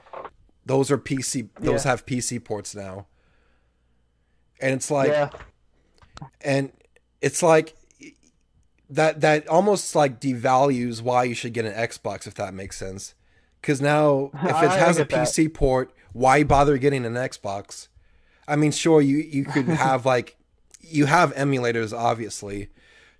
Those 0.65 0.89
are 0.89 0.97
PC. 0.97 1.49
Those 1.59 1.85
Yeah. 1.85 1.91
have 1.91 2.05
PC 2.05 2.43
ports 2.43 2.73
now. 2.75 3.07
And 4.59 4.73
it's 4.73 4.89
like, 4.89 5.09
yeah. 5.09 5.29
and 6.41 6.71
it's 7.21 7.43
like 7.43 7.75
that 8.89 9.21
that 9.21 9.47
almost 9.47 9.95
like 9.95 10.19
devalues 10.21 11.01
why 11.01 11.23
you 11.23 11.33
should 11.35 11.53
get 11.53 11.65
an 11.65 11.73
Xbox 11.73 12.25
if 12.27 12.35
that 12.35 12.53
makes 12.53 12.77
sense. 12.77 13.13
Because 13.61 13.81
now 13.81 14.31
if 14.35 14.63
it 14.63 14.71
has 14.71 14.97
a 14.97 15.01
get 15.01 15.09
that. 15.09 15.27
PC 15.27 15.53
port, 15.53 15.91
why 16.13 16.43
bother 16.43 16.77
getting 16.77 17.05
an 17.05 17.13
Xbox? 17.13 17.87
I 18.47 18.55
mean, 18.55 18.71
sure 18.71 19.01
you 19.01 19.17
you 19.17 19.43
could 19.45 19.67
have 19.85 20.05
like 20.05 20.37
you 20.87 21.05
have 21.05 21.33
emulators 21.35 21.97
obviously 21.97 22.69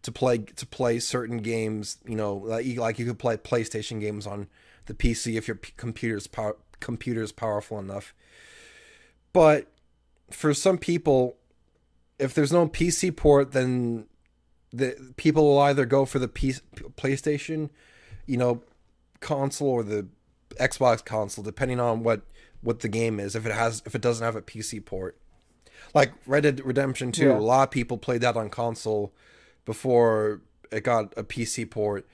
to 0.01 0.11
play 0.11 0.39
to 0.39 0.65
play 0.65 0.99
certain 0.99 1.37
games. 1.37 1.97
You 2.07 2.15
know, 2.15 2.35
like 2.35 2.65
you, 2.65 2.79
like 2.79 2.99
you 2.99 3.05
could 3.05 3.19
play 3.19 3.37
PlayStation 3.37 3.99
games 3.99 4.27
on 4.27 4.47
the 4.85 4.93
PC 4.93 5.35
if 5.35 5.47
your 5.47 5.59
computer's 5.77 6.27
power 6.27 6.57
computer's 6.79 7.31
powerful 7.31 7.79
enough. 7.79 8.13
But 9.33 9.71
for 10.31 10.53
some 10.53 10.77
people, 10.77 11.37
if 12.19 12.33
there's 12.33 12.51
no 12.51 12.67
PC 12.67 13.15
port, 13.15 13.51
then 13.51 14.05
the 14.71 15.13
people 15.17 15.43
will 15.43 15.59
either 15.59 15.85
go 15.85 16.05
for 16.05 16.19
the 16.19 16.27
P- 16.27 16.53
PlayStation, 16.97 17.69
you 18.25 18.37
know, 18.37 18.63
console 19.19 19.69
or 19.69 19.83
the 19.83 20.07
Xbox 20.59 21.03
console, 21.03 21.43
depending 21.43 21.79
on 21.79 22.03
what 22.03 22.21
what 22.61 22.79
the 22.79 22.89
game 22.89 23.19
is. 23.19 23.35
If 23.35 23.45
it 23.45 23.51
has, 23.53 23.81
if 23.85 23.95
it 23.95 24.01
doesn't 24.01 24.23
have 24.23 24.35
a 24.35 24.41
PC 24.41 24.83
port, 24.85 25.17
like 25.95 26.11
Red 26.27 26.43
Dead 26.43 26.61
Redemption 26.63 27.11
Two, 27.11 27.29
Yeah. 27.29 27.37
a 27.37 27.39
lot 27.39 27.63
of 27.63 27.71
people 27.71 27.97
played 27.97 28.21
that 28.21 28.37
on 28.37 28.49
console 28.51 29.11
before 29.65 30.41
it 30.71 30.83
got 30.83 31.13
a 31.17 31.23
PC 31.23 31.67
port, 31.69 32.05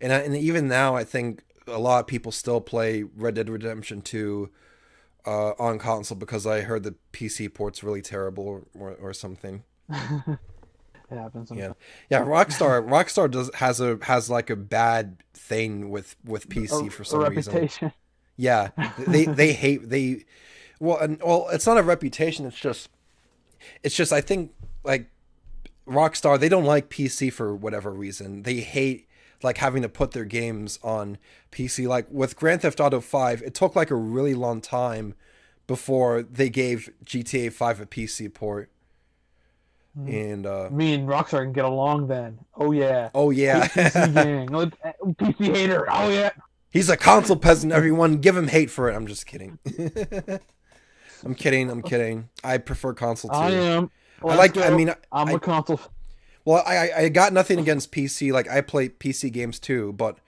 and 0.00 0.12
I, 0.12 0.18
and 0.18 0.36
even 0.36 0.68
now, 0.68 0.94
I 0.94 1.02
think 1.02 1.42
a 1.66 1.78
lot 1.78 2.00
of 2.00 2.06
people 2.06 2.30
still 2.30 2.60
play 2.60 3.02
Red 3.02 3.34
Dead 3.34 3.48
Redemption 3.50 4.02
Two 4.02 4.50
uh, 5.26 5.50
on 5.58 5.78
console 5.78 6.16
because 6.18 6.46
I 6.46 6.60
heard 6.60 6.82
the 6.84 6.94
PC 7.12 7.52
port's 7.52 7.82
really 7.82 8.02
terrible 8.02 8.64
or, 8.78 8.92
or 8.94 9.12
something. 9.12 9.64
It 11.12 11.16
happens. 11.18 11.50
Yeah, 11.52 11.72
yeah. 12.08 12.22
Rockstar, 12.24 12.86
Rockstar 12.88 13.28
does 13.28 13.50
has 13.54 13.80
a 13.80 13.98
has 14.02 14.30
like 14.30 14.48
a 14.48 14.54
bad 14.54 15.16
thing 15.34 15.90
with 15.90 16.14
with 16.24 16.48
PC 16.48 16.86
A- 16.86 16.90
for 16.90 17.02
some 17.02 17.24
reason. 17.24 17.52
reputation. 17.52 17.92
Yeah, 18.36 18.68
they 19.08 19.24
they 19.24 19.52
hate 19.64 19.88
they. 19.90 20.24
Well, 20.78 20.98
and 20.98 21.20
well, 21.20 21.48
it's 21.50 21.66
not 21.66 21.78
a 21.78 21.82
reputation. 21.82 22.46
It's 22.46 22.56
just, 22.60 22.90
it's 23.82 23.94
just. 23.94 24.12
I 24.12 24.20
think 24.20 24.52
like 24.84 25.10
Rockstar, 25.86 26.38
they 26.38 26.48
don't 26.48 26.64
like 26.64 26.88
PC 26.88 27.32
for 27.32 27.54
whatever 27.54 27.90
reason. 27.90 28.42
They 28.42 28.56
hate 28.56 29.08
like 29.42 29.58
having 29.58 29.82
to 29.82 29.88
put 29.88 30.12
their 30.12 30.24
games 30.24 30.78
on 30.82 31.18
PC. 31.50 31.88
Like 31.88 32.06
with 32.10 32.36
Grand 32.36 32.62
Theft 32.62 32.80
Auto 32.80 33.00
Five, 33.00 33.42
it 33.42 33.54
took 33.54 33.74
like 33.74 33.90
a 33.90 33.96
really 33.96 34.34
long 34.34 34.60
time 34.60 35.14
before 35.66 36.22
they 36.22 36.48
gave 36.48 36.90
GTA 37.04 37.52
Five 37.52 37.80
a 37.80 37.86
PC 37.86 38.32
port. 38.32 38.70
And 39.96 40.46
uh 40.46 40.68
Me 40.70 40.94
and 40.94 41.08
Rockstar 41.08 41.42
can 41.42 41.52
get 41.52 41.64
along 41.64 42.06
then. 42.06 42.38
Oh 42.54 42.70
yeah. 42.70 43.10
oh 43.14 43.30
yeah, 43.30 43.66
PC 43.66 44.14
gang. 44.14 44.54
Uh, 44.54 44.66
PC 45.02 45.54
hater. 45.54 45.86
Oh 45.90 46.08
yeah. 46.08 46.30
He's 46.70 46.88
a 46.88 46.96
console 46.96 47.36
peasant, 47.36 47.72
everyone. 47.72 48.18
Give 48.18 48.36
him 48.36 48.46
hate 48.46 48.70
for 48.70 48.88
it. 48.88 48.94
I'm 48.94 49.08
just 49.08 49.26
kidding. 49.26 49.58
I'm 51.24 51.34
kidding. 51.34 51.70
I'm 51.70 51.82
kidding. 51.82 52.28
I 52.44 52.58
prefer 52.58 52.92
console 52.94 53.30
too. 53.30 53.36
I 53.36 53.50
am. 53.50 53.90
I 54.22 54.26
Let's 54.36 54.56
like. 54.56 54.66
I 54.70 54.74
mean, 54.76 54.90
I'm 55.12 55.28
I- 55.28 55.32
a 55.32 55.38
console. 55.38 55.80
well, 56.44 56.62
I 56.66 56.76
I- 56.90 56.98
I 57.04 57.08
got 57.08 57.32
nothing 57.32 57.58
against 57.58 57.92
PC. 57.92 58.32
Like 58.32 58.48
I 58.48 58.60
play 58.60 58.88
PC 58.88 59.30
games 59.32 59.58
too, 59.58 59.92
but 59.94 60.18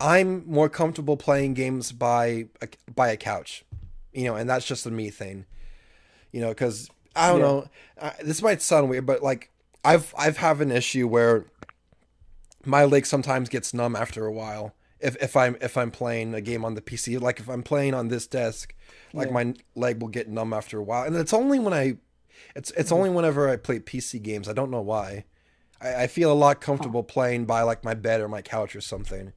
I'm 0.00 0.44
more 0.46 0.68
comfortable 0.68 1.16
playing 1.16 1.54
games 1.54 1.92
by 1.92 2.46
a, 2.60 2.68
by 2.94 3.08
a 3.10 3.16
couch, 3.16 3.64
you 4.12 4.24
know, 4.24 4.34
and 4.34 4.48
that's 4.50 4.66
just 4.66 4.86
a 4.86 4.90
me 4.90 5.08
thing, 5.10 5.44
you 6.32 6.40
know, 6.40 6.48
because 6.48 6.90
I 7.14 7.28
don't 7.30 7.38
Yeah. 7.40 7.46
know. 7.46 7.66
Uh, 7.98 8.10
this 8.22 8.42
might 8.42 8.60
sound 8.60 8.88
weird, 8.90 9.06
but 9.06 9.22
like 9.22 9.50
I've 9.84 10.12
I've 10.18 10.38
have 10.38 10.60
an 10.60 10.70
issue 10.72 11.06
where 11.06 11.44
my 12.64 12.84
leg 12.84 13.06
sometimes 13.06 13.48
gets 13.48 13.74
numb 13.74 13.94
after 13.96 14.26
a 14.26 14.32
while. 14.32 14.74
If 15.00 15.16
if 15.22 15.36
I'm 15.36 15.56
if 15.60 15.76
I'm 15.76 15.90
playing 15.90 16.34
a 16.34 16.40
game 16.40 16.64
on 16.64 16.74
the 16.74 16.80
PC, 16.80 17.20
like 17.20 17.38
if 17.38 17.48
I'm 17.48 17.62
playing 17.62 17.94
on 17.94 18.08
this 18.08 18.26
desk, 18.26 18.74
like 19.14 19.28
Yeah. 19.28 19.34
my 19.34 19.54
leg 19.74 20.00
will 20.00 20.08
get 20.08 20.28
numb 20.28 20.52
after 20.52 20.78
a 20.78 20.82
while, 20.82 21.04
and 21.04 21.16
it's 21.16 21.32
only 21.32 21.58
when 21.58 21.72
I, 21.72 21.96
it's 22.54 22.70
it's 22.72 22.92
only 22.92 23.10
whenever 23.10 23.48
I 23.48 23.56
play 23.56 23.78
PC 23.78 24.22
games. 24.22 24.48
I 24.48 24.52
don't 24.52 24.70
know 24.70 24.82
why. 24.82 25.24
I, 25.80 26.02
I 26.02 26.06
feel 26.06 26.32
a 26.32 26.34
lot 26.34 26.60
comfortable 26.60 27.02
playing 27.02 27.46
by 27.46 27.62
like 27.62 27.84
my 27.84 27.94
bed 27.94 28.20
or 28.20 28.28
my 28.28 28.42
couch 28.42 28.74
or 28.76 28.80
something 28.80 29.32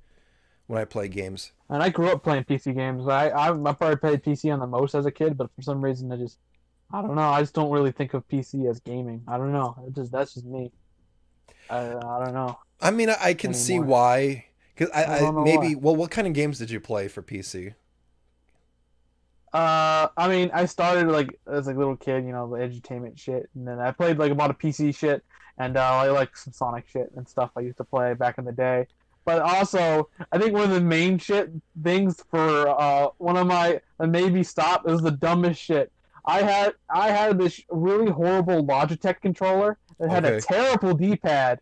when 0.67 0.82
I 0.82 0.86
play 0.86 1.07
games. 1.07 1.51
And 1.69 1.82
I 1.84 1.89
grew 1.89 2.09
up 2.09 2.23
playing 2.23 2.43
PC 2.45 2.75
games. 2.75 3.07
I 3.07 3.30
I, 3.30 3.49
I 3.51 3.73
probably 3.73 3.95
played 3.97 4.23
PC 4.23 4.51
on 4.53 4.59
the 4.59 4.67
most 4.67 4.95
as 4.95 5.05
a 5.05 5.11
kid, 5.11 5.38
but 5.38 5.49
for 5.55 5.61
some 5.61 5.82
reason 5.84 6.11
I 6.11 6.17
just 6.17 6.38
I 6.91 7.01
don't 7.01 7.15
know. 7.15 7.21
I 7.21 7.41
just 7.41 7.53
don't 7.53 7.69
really 7.71 7.91
think 7.91 8.13
of 8.13 8.28
PC 8.28 8.69
as 8.69 8.80
gaming. 8.80 9.21
I 9.28 9.38
don't 9.38 9.51
know. 9.51 9.75
It 9.88 9.93
just 9.95 10.11
that's 10.11 10.34
just 10.36 10.45
me. 10.45 10.71
I 11.69 11.80
I 11.80 12.23
don't 12.25 12.34
know. 12.34 12.57
I 12.80 12.91
mean, 12.91 13.09
I, 13.09 13.17
I 13.21 13.34
can 13.34 13.53
see 13.53 13.80
why. 13.80 14.45
Cause 14.78 14.89
I, 14.93 15.03
I 15.03 15.17
I, 15.28 15.32
maybe 15.32 15.75
why. 15.75 15.82
well, 15.82 15.95
what 15.95 16.11
kind 16.11 16.28
of 16.28 16.34
games 16.34 16.59
did 16.59 16.69
you 16.69 16.80
play 16.80 17.07
for 17.07 17.21
PC? 17.23 17.73
Uh, 19.53 20.07
I 20.17 20.27
mean, 20.27 20.51
I 20.53 20.65
started 20.65 21.07
like 21.07 21.39
as 21.51 21.67
a 21.67 21.73
little 21.73 21.95
kid, 21.95 22.25
you 22.25 22.31
know, 22.31 22.49
the 22.49 22.57
edutainment 22.57 23.17
shit, 23.17 23.49
and 23.55 23.67
then 23.67 23.79
I 23.79 23.91
played 23.91 24.17
like 24.19 24.31
a 24.31 24.35
lot 24.35 24.49
of 24.49 24.57
PC 24.59 24.95
shit, 24.95 25.23
and 25.57 25.77
uh, 25.77 25.81
I 25.81 26.09
like 26.09 26.35
some 26.35 26.53
Sonic 26.53 26.87
shit 26.87 27.11
and 27.15 27.27
stuff 27.27 27.51
I 27.55 27.61
used 27.61 27.77
to 27.77 27.83
play 27.83 28.13
back 28.13 28.37
in 28.37 28.45
the 28.45 28.51
day. 28.51 28.87
But 29.25 29.41
also, 29.41 30.09
I 30.31 30.37
think 30.37 30.53
one 30.53 30.63
of 30.63 30.71
the 30.71 30.81
main 30.81 31.17
shit 31.17 31.49
things 31.83 32.23
for 32.31 32.69
uh 32.69 33.09
one 33.17 33.35
of 33.35 33.45
my 33.45 33.81
maybe 33.99 34.41
stop 34.41 34.87
is 34.89 35.01
the 35.01 35.11
dumbest 35.11 35.61
shit. 35.61 35.91
I 36.25 36.41
had 36.43 36.73
I 36.89 37.09
had 37.09 37.37
this 37.37 37.61
really 37.69 38.09
horrible 38.11 38.65
Logitech 38.65 39.19
controller 39.21 39.77
that 39.99 40.09
had 40.09 40.23
a 40.25 40.39
terrible 40.41 40.93
D-pad, 40.93 41.59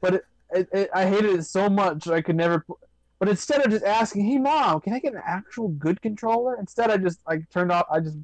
but 0.00 0.14
it, 0.14 0.24
it, 0.50 0.68
it, 0.72 0.90
I 0.94 1.06
hated 1.06 1.38
it 1.38 1.44
so 1.44 1.70
much 1.70 2.08
I 2.08 2.20
could 2.20 2.36
never. 2.36 2.60
pl- 2.60 2.78
But 3.18 3.28
instead 3.28 3.64
of 3.64 3.70
just 3.70 3.84
asking, 3.84 4.24
"Hey 4.26 4.38
mom, 4.38 4.80
can 4.80 4.92
I 4.92 5.00
get 5.00 5.14
an 5.14 5.22
actual 5.26 5.68
good 5.68 6.00
controller?" 6.02 6.56
Instead, 6.58 6.90
I 6.90 6.96
just 6.98 7.18
like 7.26 7.48
turned 7.50 7.72
off. 7.72 7.86
I 7.90 8.00
just 8.00 8.16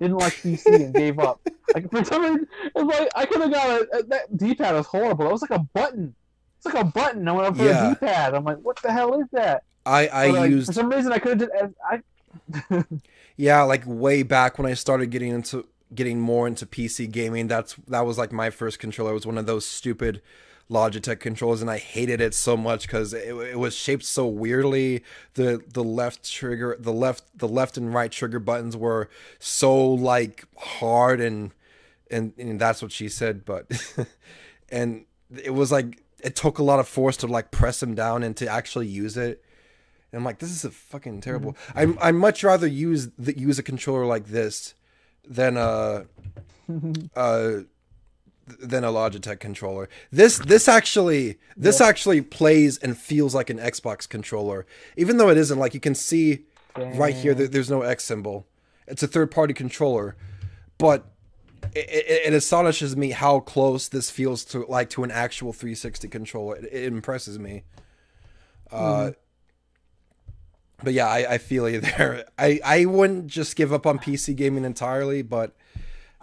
didn't 0.00 0.18
like 0.18 0.40
PC 0.42 0.84
and 0.84 0.94
gave 0.96 1.18
up. 1.18 1.40
Like 1.74 1.90
for 1.90 2.04
some 2.04 2.22
reason, 2.22 2.46
it's 2.74 2.84
like 2.84 3.08
I 3.16 3.26
could 3.26 3.40
have 3.42 3.52
got 3.52 3.68
a, 3.82 3.98
a 3.98 4.02
that 4.04 4.36
D-pad 4.36 4.74
was 4.74 4.86
horrible. 4.86 5.26
It 5.26 5.32
was 5.32 5.42
like 5.42 5.58
a 5.58 5.64
button. 5.74 6.14
It's 6.58 6.66
like 6.72 6.82
a 6.82 6.84
button. 6.84 7.26
I 7.28 7.32
went 7.32 7.48
up 7.48 7.56
for 7.56 7.64
Yeah. 7.64 7.88
a 7.88 7.90
D-pad. 7.94 8.34
I'm 8.34 8.44
like, 8.44 8.58
what 8.58 8.80
the 8.82 8.92
hell 8.92 9.20
is 9.20 9.26
that? 9.32 9.64
I 9.84 10.08
I 10.08 10.32
But, 10.32 10.34
like, 10.36 10.50
used 10.50 10.66
for 10.66 10.72
some 10.72 10.88
reason 10.90 11.12
I 11.12 11.18
could 11.18 11.40
have 11.40 11.50
just 11.50 11.74
I. 11.90 12.02
Yeah, 13.36 13.62
like 13.62 13.82
way 13.86 14.22
back 14.22 14.58
when 14.58 14.66
I 14.70 14.74
started 14.74 15.10
getting 15.10 15.30
into 15.32 15.66
getting 15.94 16.20
more 16.20 16.46
into 16.46 16.66
PC 16.66 17.10
gaming, 17.10 17.48
that's 17.48 17.74
that 17.88 18.00
was 18.06 18.18
like 18.18 18.32
my 18.32 18.50
first 18.50 18.78
controller. 18.78 19.10
It 19.10 19.14
was 19.14 19.26
one 19.26 19.38
of 19.38 19.46
those 19.46 19.66
stupid 19.66 20.22
Logitech 20.70 21.20
controllers, 21.20 21.60
and 21.60 21.70
I 21.70 21.78
hated 21.78 22.20
it 22.20 22.34
so 22.34 22.56
much 22.56 22.82
because 22.82 23.14
it, 23.14 23.28
it 23.28 23.58
was 23.58 23.74
shaped 23.74 24.04
so 24.04 24.26
weirdly. 24.26 25.04
the 25.34 25.62
The 25.72 25.84
left 25.84 26.30
trigger, 26.30 26.76
the 26.78 26.92
left, 26.92 27.24
the 27.38 27.48
left 27.48 27.76
and 27.76 27.94
right 27.94 28.10
trigger 28.10 28.40
buttons 28.40 28.76
were 28.76 29.08
so 29.38 29.76
like 29.76 30.44
hard, 30.56 31.20
and 31.20 31.52
and, 32.10 32.32
and 32.36 32.60
that's 32.60 32.82
what 32.82 32.92
she 32.92 33.08
said. 33.08 33.44
But 33.44 33.70
and 34.68 35.04
it 35.30 35.54
was 35.54 35.70
like 35.70 36.02
it 36.22 36.34
took 36.34 36.58
a 36.58 36.64
lot 36.64 36.80
of 36.80 36.88
force 36.88 37.16
to 37.18 37.28
like 37.28 37.52
press 37.52 37.78
them 37.78 37.94
down 37.94 38.24
and 38.24 38.36
to 38.38 38.48
actually 38.48 38.88
use 38.88 39.16
it. 39.16 39.44
And 40.10 40.18
I'm 40.18 40.24
like, 40.24 40.40
this 40.40 40.50
is 40.50 40.64
a 40.64 40.70
fucking 40.70 41.20
terrible. 41.20 41.56
Mm-hmm. 41.74 41.98
I 42.02 42.08
I 42.08 42.12
much 42.12 42.42
rather 42.42 42.66
use 42.66 43.10
the 43.16 43.38
use 43.38 43.60
a 43.60 43.62
controller 43.62 44.04
like 44.04 44.26
this 44.26 44.74
than 45.24 45.56
a 45.56 46.06
uh 47.14 47.60
than 48.46 48.84
a 48.84 48.88
Logitech 48.88 49.40
controller. 49.40 49.88
This 50.10 50.38
this 50.38 50.68
actually 50.68 51.38
this 51.56 51.80
actually 51.80 52.20
plays 52.20 52.78
and 52.78 52.96
feels 52.96 53.34
like 53.34 53.50
an 53.50 53.58
Xbox 53.58 54.08
controller, 54.08 54.66
even 54.96 55.16
though 55.16 55.28
it 55.28 55.38
isn't. 55.38 55.58
Like 55.58 55.74
you 55.74 55.80
can 55.80 55.94
see 55.94 56.44
right 56.76 57.14
here, 57.14 57.34
there, 57.34 57.48
there's 57.48 57.70
no 57.70 57.82
X 57.82 58.04
symbol. 58.04 58.46
It's 58.86 59.02
a 59.02 59.08
third 59.08 59.30
party 59.30 59.52
controller, 59.52 60.16
but 60.78 61.06
it, 61.74 61.88
it, 61.88 62.26
it 62.26 62.32
astonishes 62.32 62.96
me 62.96 63.10
how 63.10 63.40
close 63.40 63.88
this 63.88 64.10
feels 64.10 64.44
to 64.46 64.64
like 64.66 64.90
to 64.90 65.04
an 65.04 65.10
actual 65.10 65.52
360 65.52 66.08
controller. 66.08 66.56
It, 66.56 66.64
it 66.72 66.84
impresses 66.84 67.38
me. 67.38 67.64
Uh, 68.70 69.12
but 70.82 70.92
yeah, 70.92 71.08
I, 71.08 71.34
I 71.34 71.38
feel 71.38 71.68
you 71.68 71.80
there. 71.80 72.26
I, 72.38 72.60
I 72.64 72.84
wouldn't 72.84 73.28
just 73.28 73.56
give 73.56 73.72
up 73.72 73.86
on 73.86 73.98
PC 73.98 74.36
gaming 74.36 74.64
entirely, 74.64 75.22
but 75.22 75.56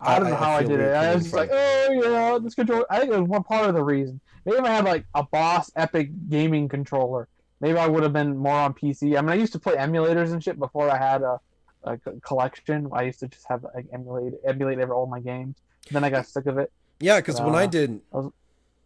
I 0.05 0.19
don't 0.19 0.29
know 0.29 0.35
how 0.35 0.53
I, 0.53 0.59
feel 0.59 0.69
did 0.69 0.79
it. 0.81 0.93
I 0.95 1.13
was 1.15 1.23
just 1.23 1.35
like, 1.35 1.49
oh 1.51 1.89
yeah, 1.91 2.39
this 2.41 2.55
controller. 2.55 2.85
I 2.89 2.99
think 2.99 3.11
it 3.13 3.19
was 3.19 3.29
one 3.29 3.43
part 3.43 3.67
of 3.67 3.75
the 3.75 3.83
reason. 3.83 4.19
Maybe 4.45 4.57
if 4.57 4.63
I 4.63 4.69
had 4.69 4.85
like 4.85 5.05
a 5.15 5.23
Boss 5.23 5.71
Epic 5.75 6.09
gaming 6.29 6.67
controller, 6.67 7.27
maybe 7.61 7.77
I 7.77 7.87
would 7.87 8.03
have 8.03 8.13
been 8.13 8.35
more 8.37 8.55
on 8.55 8.73
PC. 8.73 9.17
I 9.17 9.21
mean, 9.21 9.29
I 9.29 9.35
used 9.35 9.53
to 9.53 9.59
play 9.59 9.75
emulators 9.75 10.31
and 10.33 10.43
shit 10.43 10.59
before 10.59 10.89
I 10.89 10.97
had 10.97 11.21
a, 11.21 11.39
a 11.83 11.97
collection. 12.21 12.89
I 12.93 13.03
used 13.03 13.19
to 13.21 13.27
just 13.27 13.45
have 13.47 13.65
like 13.75 13.85
emulate 13.93 14.33
emulate 14.45 14.79
every 14.79 14.93
all 14.93 15.05
my 15.07 15.19
games. 15.19 15.55
Then 15.91 16.03
I 16.03 16.09
got 16.09 16.27
sick 16.27 16.45
of 16.45 16.57
it. 16.57 16.71
yeah, 16.99 17.17
because 17.19 17.39
when 17.41 17.55
I 17.55 17.63
Uh, 17.63 17.67
did, 17.67 18.01
I 18.13 18.17
was- 18.17 18.31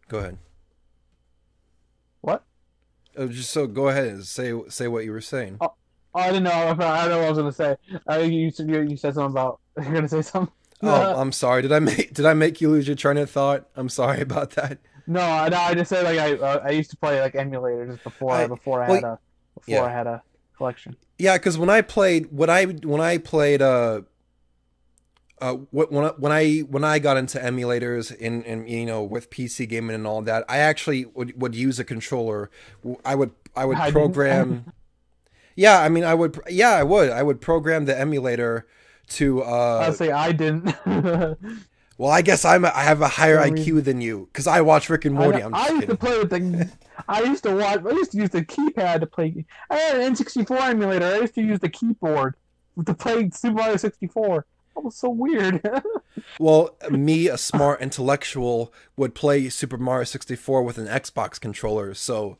go 0.08 0.18
ahead. 0.18 0.38
What? 2.20 2.44
Oh, 3.16 3.28
just 3.28 3.50
so 3.50 3.66
go 3.66 3.88
ahead 3.88 4.06
and 4.08 4.24
say 4.24 4.52
say 4.68 4.88
what 4.88 5.04
you 5.04 5.12
were 5.12 5.20
saying. 5.20 5.56
Oh, 5.60 5.74
I 6.14 6.28
didn't 6.28 6.44
know. 6.44 6.50
I 6.50 6.66
don't 6.74 6.78
know 6.78 7.18
what 7.18 7.26
I 7.26 7.30
was 7.30 7.38
gonna 7.38 7.52
say. 7.52 7.76
Uh, 8.08 8.18
you, 8.18 8.50
you 8.58 8.80
you 8.82 8.96
said 8.96 9.14
something 9.14 9.30
about 9.32 9.60
you're 9.76 9.92
gonna 9.92 10.08
say 10.08 10.22
something. 10.22 10.52
Oh, 10.82 11.20
I'm 11.20 11.32
sorry. 11.32 11.62
Did 11.62 11.72
I 11.72 11.80
make 11.80 12.14
did 12.14 12.24
I 12.26 12.34
make 12.34 12.60
you 12.60 12.70
lose 12.70 12.86
your 12.86 12.96
train 12.96 13.16
of 13.18 13.30
thought? 13.30 13.68
I'm 13.76 13.88
sorry 13.88 14.20
about 14.20 14.50
that. 14.52 14.78
No, 15.06 15.20
I- 15.20 15.48
no, 15.48 15.56
I 15.56 15.74
just 15.74 15.88
said 15.88 16.04
like 16.04 16.18
I 16.18 16.34
uh, 16.34 16.62
I 16.64 16.70
used 16.70 16.90
to 16.90 16.96
play 16.96 17.20
like 17.20 17.34
emulators 17.34 18.02
before 18.02 18.32
I- 18.32 18.46
before 18.46 18.82
I 18.82 18.88
well, 18.88 18.94
had 18.96 19.04
a 19.04 19.18
before 19.54 19.74
yeah. 19.74 19.82
I 19.84 19.90
had 19.90 20.06
a 20.06 20.22
collection. 20.56 20.96
Yeah, 21.18 21.36
because 21.36 21.58
when 21.58 21.70
I 21.70 21.80
played 21.80 22.28
when 22.30 22.50
I 22.50 22.64
when 22.66 23.00
I 23.00 23.18
played 23.18 23.60
uh 23.62 24.02
uh 25.40 25.54
when 25.70 26.04
I, 26.04 26.08
when 26.18 26.32
I 26.32 26.58
when 26.60 26.84
I 26.84 26.98
got 26.98 27.16
into 27.16 27.38
emulators 27.38 28.14
and 28.20 28.44
and 28.44 28.68
you 28.68 28.86
know 28.86 29.02
with 29.02 29.30
PC 29.30 29.68
gaming 29.68 29.94
and 29.94 30.06
all 30.06 30.22
that, 30.22 30.44
I 30.48 30.58
actually 30.58 31.06
would 31.06 31.40
would 31.40 31.54
use 31.54 31.78
a 31.78 31.84
controller. 31.84 32.50
I 33.04 33.14
would 33.14 33.32
I 33.56 33.64
would 33.64 33.78
I 33.78 33.90
program. 33.90 34.72
yeah, 35.56 35.80
I 35.80 35.88
mean 35.88 36.04
I 36.04 36.14
would 36.14 36.38
yeah 36.48 36.70
I 36.70 36.82
would 36.82 37.10
I 37.10 37.22
would 37.22 37.40
program 37.40 37.86
the 37.86 37.98
emulator 37.98 38.66
to 39.08 39.42
uh 39.42 39.82
I'll 39.86 39.92
say 39.92 40.10
I 40.10 40.32
didn't. 40.32 40.74
well 41.98 42.10
I 42.10 42.22
guess 42.22 42.44
I'm 42.44 42.64
a, 42.64 42.72
I 42.74 42.82
have 42.82 43.00
a 43.00 43.08
higher 43.08 43.38
I 43.40 43.50
IQ 43.50 43.84
than 43.84 44.00
you 44.00 44.28
because 44.32 44.46
I 44.46 44.60
watch 44.60 44.88
Rick 44.90 45.04
and 45.06 45.18
I, 45.18 45.22
Morty. 45.22 45.38
know- 45.40 45.46
I'm 45.46 45.54
I 45.54 45.68
used 45.68 45.74
to 45.74 45.80
kidding. 45.80 45.96
play 45.96 46.18
with 46.18 46.30
the. 46.30 46.70
I 47.08 47.22
used 47.22 47.42
to 47.44 47.54
watch. 47.54 47.80
I 47.84 47.90
used 47.90 48.12
to 48.12 48.18
use 48.18 48.30
the 48.30 48.44
keypad 48.44 49.00
to 49.00 49.06
play. 49.06 49.44
I 49.70 49.76
had 49.76 50.00
an 50.00 50.14
N64 50.14 50.60
emulator. 50.70 51.06
I 51.06 51.18
used 51.20 51.34
to 51.36 51.42
use 51.42 51.60
the 51.60 51.68
keyboard 51.68 52.34
to 52.84 52.94
play 52.94 53.30
Super 53.30 53.54
Mario 53.56 53.76
64. 53.76 54.44
That 54.74 54.84
was 54.84 54.94
so 54.96 55.10
weird. 55.10 55.60
Well, 56.40 56.76
me, 56.90 57.28
a 57.28 57.38
smart 57.38 57.80
intellectual, 57.80 58.72
would 58.96 59.14
play 59.14 59.48
Super 59.50 59.76
Mario 59.78 60.02
64 60.04 60.64
with 60.64 60.76
an 60.78 60.86
Xbox 60.88 61.40
controller. 61.40 61.94
So, 61.94 62.38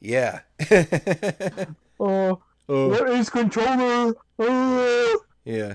yeah. 0.00 0.40
oh, 1.98 2.40
what 2.66 3.08
is 3.10 3.28
controller? 3.28 4.14
Oh. 4.38 5.18
Yeah. 5.44 5.74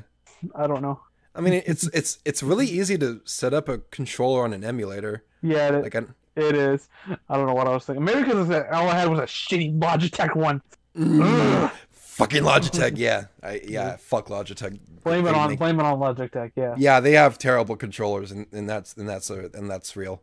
I 0.56 0.68
don't 0.68 0.82
know. 0.82 1.00
I 1.36 1.42
mean, 1.42 1.62
it's 1.66 1.88
it's 1.94 2.20
it's 2.26 2.44
really 2.44 2.66
easy 2.66 2.98
to 2.98 3.22
set 3.26 3.54
up 3.54 3.70
a 3.70 3.78
controller 3.78 4.44
on 4.44 4.54
an 4.54 4.64
emulator. 4.64 5.24
Yeah, 5.42 5.70
it, 5.70 5.84
Like, 5.84 5.96
I, 5.96 6.02
it 6.36 6.56
is. 6.56 6.90
I 7.30 7.38
don't 7.38 7.48
know 7.48 7.54
what 7.54 7.68
I 7.68 7.72
was 7.72 7.86
thinking. 7.86 8.04
Maybe 8.04 8.24
because 8.24 8.50
all 8.50 8.90
I 8.90 8.96
had 8.96 9.10
was 9.10 9.20
a 9.20 9.24
shitty 9.24 9.80
Logitech 9.80 10.36
one. 10.36 10.62
Mm, 10.98 11.72
fucking 11.92 12.44
Logitech. 12.44 12.94
Yeah, 12.98 13.26
I, 13.44 13.62
yeah. 13.68 13.98
Fuck 13.98 14.28
Logitech. 14.28 14.80
Blame 15.04 15.28
it 15.28 15.36
on 15.36 15.56
blame 15.56 15.80
it 15.80 15.86
on 15.86 16.00
Logitech. 16.00 16.52
Yeah. 16.56 16.76
Yeah, 16.78 17.00
they 17.00 17.14
have 17.14 17.38
terrible 17.38 17.76
controllers, 17.76 18.32
and, 18.32 18.48
and 18.52 18.68
that's 18.68 18.96
and 18.98 19.08
that's 19.08 19.30
a, 19.30 19.50
and 19.54 19.70
that's 19.70 19.96
real. 19.96 20.22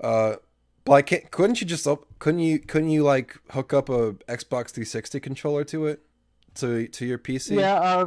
Uh, 0.00 0.36
but 0.84 0.92
I 0.92 1.02
can't. 1.02 1.30
Couldn't 1.30 1.60
you 1.60 1.66
just 1.66 1.86
up? 1.86 2.04
Couldn't 2.18 2.40
you? 2.40 2.58
Couldn't 2.58 2.90
you 2.90 3.02
like 3.02 3.38
hook 3.50 3.72
up 3.72 3.88
a 3.88 4.12
Xbox 4.28 4.70
360 4.70 5.20
controller 5.20 5.64
to 5.64 5.86
it, 5.86 6.00
to 6.58 6.88
to 6.88 7.06
your 7.06 7.18
PC? 7.18 7.58
Yeah, 7.58 7.74
uh, 7.74 8.06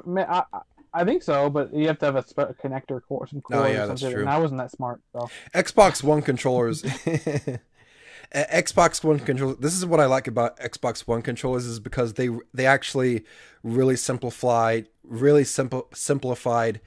I, 0.54 0.60
I- 0.94 1.06
think 1.06 1.24
so, 1.24 1.50
but 1.50 1.74
you 1.74 1.88
have 1.88 2.00
to 2.00 2.06
have 2.06 2.16
a 2.16 2.24
connector 2.24 3.02
cord, 3.08 3.30
some 3.30 3.42
cord 3.42 3.60
Oh, 3.60 3.64
or 3.64 3.70
yeah, 3.70 3.86
that's 3.86 4.02
true. 4.02 4.22
And 4.22 4.30
I 4.30 4.38
wasn't 4.40 4.60
that 4.60 4.72
smart, 4.72 5.02
so 5.14 5.30
Xbox 5.54 6.04
One 6.04 6.22
controllers. 6.22 6.84
Xbox 8.34 9.04
One 9.04 9.20
controllers. 9.20 9.58
This 9.58 9.76
is 9.76 9.86
what 9.86 10.00
I 10.00 10.06
like 10.06 10.28
about 10.28 10.58
Xbox 10.60 11.02
One 11.02 11.22
controllers 11.22 11.66
is 11.66 11.80
because 11.80 12.14
they 12.14 12.30
they 12.54 12.66
actually 12.66 13.26
really 13.64 13.96
simplified, 13.96 14.88
really 15.04 15.44
simple 15.44 15.88
simplified 15.94 16.80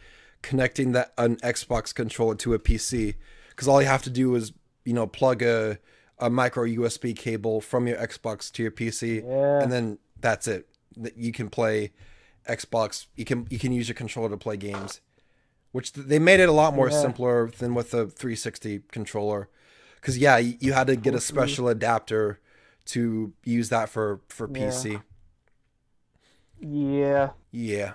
connecting 0.42 0.92
that 0.92 1.12
an 1.18 1.36
Xbox 1.36 1.94
controller 1.94 2.34
to 2.36 2.54
a 2.54 2.58
PC. 2.58 3.14
Because 3.50 3.68
all 3.68 3.80
you 3.80 3.88
have 3.88 4.02
to 4.02 4.10
do 4.10 4.34
is 4.34 4.52
you 4.84 4.94
know 4.94 5.06
plug 5.06 5.42
a 5.42 5.78
a 6.18 6.30
micro 6.30 6.64
USB 6.64 7.14
cable 7.16 7.60
from 7.60 7.86
your 7.86 7.98
Xbox 7.98 8.50
to 8.52 8.62
your 8.62 8.72
PC, 8.72 9.22
yeah. 9.22 9.62
and 9.62 9.70
then 9.70 9.98
that's 10.20 10.48
it. 10.48 10.68
That 10.96 11.16
you 11.16 11.32
can 11.32 11.48
play 11.50 11.92
Xbox. 12.48 13.06
You 13.16 13.24
can 13.24 13.46
you 13.50 13.58
can 13.58 13.72
use 13.72 13.88
your 13.88 13.94
controller 13.94 14.30
to 14.30 14.36
play 14.36 14.56
games, 14.56 15.00
which 15.72 15.92
they 15.92 16.18
made 16.18 16.40
it 16.40 16.48
a 16.48 16.52
lot 16.52 16.74
more 16.74 16.90
Yeah. 16.90 17.00
simpler 17.00 17.50
than 17.50 17.74
with 17.74 17.90
the 17.90 18.06
360 18.06 18.82
controller. 18.92 19.48
Because 19.96 20.18
yeah, 20.18 20.36
you, 20.38 20.56
you 20.60 20.72
had 20.74 20.86
to 20.88 20.96
get 20.96 21.14
a 21.14 21.20
special 21.20 21.68
adapter 21.68 22.38
to 22.86 23.32
use 23.44 23.68
that 23.70 23.88
for 23.88 24.20
for 24.28 24.48
Yeah. 24.52 24.68
PC. 24.68 25.02
yeah. 26.60 27.30
Yeah. 27.50 27.92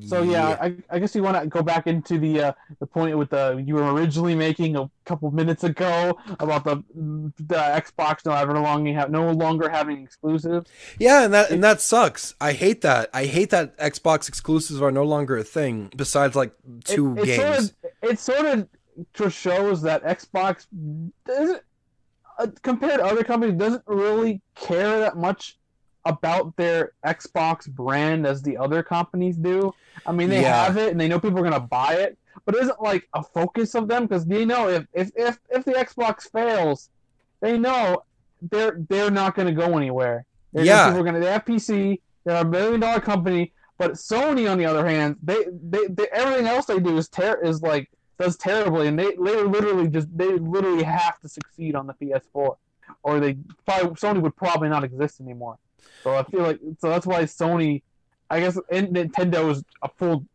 So 0.00 0.22
yeah, 0.22 0.58
I, 0.60 0.76
I 0.90 0.98
guess 0.98 1.14
you 1.14 1.22
want 1.22 1.40
to 1.40 1.46
go 1.46 1.62
back 1.62 1.86
into 1.86 2.18
the 2.18 2.40
uh, 2.40 2.52
the 2.78 2.86
point 2.86 3.16
with 3.16 3.30
the 3.30 3.62
you 3.64 3.74
were 3.74 3.92
originally 3.92 4.34
making 4.34 4.76
a 4.76 4.90
couple 5.04 5.30
minutes 5.30 5.64
ago 5.64 6.18
about 6.40 6.64
the 6.64 6.82
the 6.94 7.54
Xbox 7.54 8.24
no 8.24 8.32
ever 8.32 8.58
longer 8.58 8.92
have 8.92 9.10
no 9.10 9.30
longer 9.30 9.68
having 9.68 10.02
exclusives. 10.02 10.70
Yeah, 10.98 11.24
and 11.24 11.34
that 11.34 11.50
and 11.50 11.62
that 11.64 11.80
sucks. 11.80 12.34
I 12.40 12.52
hate 12.52 12.80
that. 12.82 13.10
I 13.12 13.24
hate 13.26 13.50
that 13.50 13.76
Xbox 13.78 14.28
exclusives 14.28 14.80
are 14.80 14.92
no 14.92 15.04
longer 15.04 15.36
a 15.36 15.44
thing. 15.44 15.90
Besides, 15.96 16.36
like 16.36 16.52
two 16.84 17.16
it, 17.16 17.20
it 17.20 17.26
games. 17.26 17.36
Sort 17.38 17.58
of, 18.02 18.10
it 18.10 18.18
sort 18.18 18.46
of 18.46 18.68
just 19.14 19.36
shows 19.36 19.82
that 19.82 20.02
Xbox 20.04 20.66
doesn't, 21.26 21.62
uh, 22.38 22.46
compared 22.62 23.00
to 23.00 23.04
other 23.04 23.24
companies, 23.24 23.58
doesn't 23.58 23.82
really 23.86 24.40
care 24.54 25.00
that 25.00 25.16
much 25.16 25.58
about 26.06 26.56
their 26.56 26.92
Xbox 27.04 27.68
brand 27.68 28.26
as 28.26 28.42
the 28.42 28.56
other 28.56 28.82
companies 28.82 29.36
do. 29.36 29.74
I 30.06 30.12
mean, 30.12 30.28
they 30.30 30.42
Yeah. 30.42 30.64
have 30.64 30.76
it 30.78 30.90
and 30.92 31.00
they 31.00 31.08
know 31.08 31.18
people 31.20 31.38
are 31.40 31.42
gonna 31.42 31.60
buy 31.60 31.94
it, 31.94 32.16
but 32.44 32.54
it 32.54 32.62
isn't 32.62 32.80
like 32.80 33.08
a 33.14 33.22
focus 33.22 33.74
of 33.74 33.88
them 33.88 34.06
because 34.06 34.24
they 34.24 34.44
know 34.44 34.68
if 34.68 34.86
if 34.94 35.10
if 35.16 35.38
if 35.50 35.64
the 35.64 35.72
Xbox 35.72 36.30
fails, 36.30 36.88
they 37.40 37.58
know 37.58 38.02
they're 38.50 38.78
they're 38.88 39.10
not 39.10 39.34
gonna 39.34 39.52
go 39.52 39.76
anywhere. 39.76 40.24
They're 40.52 40.64
Yeah. 40.64 40.86
people 40.86 41.00
are 41.00 41.04
gonna 41.04 41.20
they 41.20 41.32
have 41.32 41.44
PC. 41.44 42.00
They're 42.24 42.42
a 42.42 42.44
million 42.44 42.80
dollar 42.80 43.00
company. 43.00 43.52
But 43.78 43.92
Sony, 43.92 44.50
on 44.50 44.56
the 44.56 44.64
other 44.64 44.86
hand, 44.86 45.16
they, 45.22 45.44
they, 45.68 45.86
they 45.88 46.06
everything 46.10 46.46
else 46.46 46.64
they 46.64 46.78
do 46.80 46.96
is 46.96 47.08
ter- 47.10 47.40
is 47.42 47.60
like 47.62 47.90
does 48.18 48.36
terribly, 48.38 48.86
and 48.88 48.98
they 48.98 49.10
they 49.16 49.42
literally 49.42 49.88
just 49.88 50.08
they 50.16 50.32
literally 50.38 50.82
have 50.82 51.18
to 51.20 51.28
succeed 51.28 51.74
on 51.74 51.86
the 51.86 51.92
PS4, 51.94 52.56
or 53.02 53.20
they 53.20 53.36
probably 53.66 53.90
Sony 53.96 54.22
would 54.22 54.34
probably 54.36 54.70
not 54.70 54.82
exist 54.82 55.20
anymore. 55.20 55.58
So 56.02 56.14
I 56.14 56.22
feel 56.24 56.42
like 56.42 56.60
so 56.80 56.88
that's 56.88 57.06
why 57.06 57.22
Sony, 57.24 57.82
I 58.30 58.40
guess, 58.40 58.58
and 58.70 58.88
Nintendo 58.88 59.50
is 59.50 59.62
a 59.82 59.88
full 59.88 60.26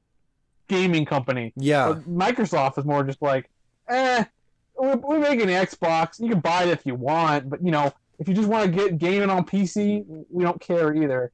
gaming 0.68 1.06
company. 1.06 1.54
yeah. 1.56 1.90
But 1.90 2.10
Microsoft 2.10 2.78
is 2.78 2.86
more 2.86 3.04
just 3.04 3.22
like, 3.22 3.50
eh, 3.90 4.24
we're, 4.76 4.96
we're 4.98 5.20
making 5.20 5.50
an 5.50 5.66
Xbox. 5.66 6.20
You 6.20 6.30
can 6.30 6.40
buy 6.40 6.64
it 6.64 6.70
if 6.70 6.86
you 6.86 6.96
want, 6.96 7.50
but 7.50 7.64
you 7.64 7.72
know, 7.72 7.94
if 8.20 8.28
you 8.28 8.34
just 8.34 8.48
want 8.48 8.66
to 8.66 8.72
get 8.72 8.98
gaming 8.98 9.30
on 9.30 9.46
PC, 9.46 10.04
we 10.30 10.44
don't 10.44 10.62
care 10.62 10.94
either. 10.96 11.32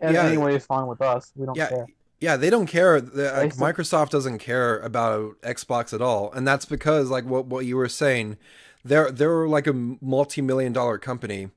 And 0.00 0.14
Yeah. 0.14 0.24
anyway, 0.24 0.54
it's 0.54 0.66
fine 0.66 0.86
with 0.86 1.02
us. 1.02 1.32
We 1.34 1.46
don't 1.46 1.56
Yeah, 1.56 1.68
care. 1.68 1.86
Yeah, 2.20 2.36
they 2.36 2.50
don't 2.50 2.66
care. 2.66 3.00
The, 3.00 3.32
like, 3.32 3.54
Microsoft 3.54 4.10
doesn't 4.10 4.38
care 4.38 4.78
about 4.80 5.40
Xbox 5.42 5.92
at 5.92 6.02
all, 6.02 6.32
and 6.32 6.46
that's 6.46 6.64
because, 6.64 7.10
like 7.10 7.24
what 7.24 7.46
what 7.46 7.64
you 7.64 7.76
were 7.76 7.88
saying, 7.88 8.38
they're 8.84 9.10
they're 9.10 9.46
like 9.46 9.66
a 9.68 9.72
multi-million 9.72 10.72
dollar 10.72 10.98
company. 10.98 11.50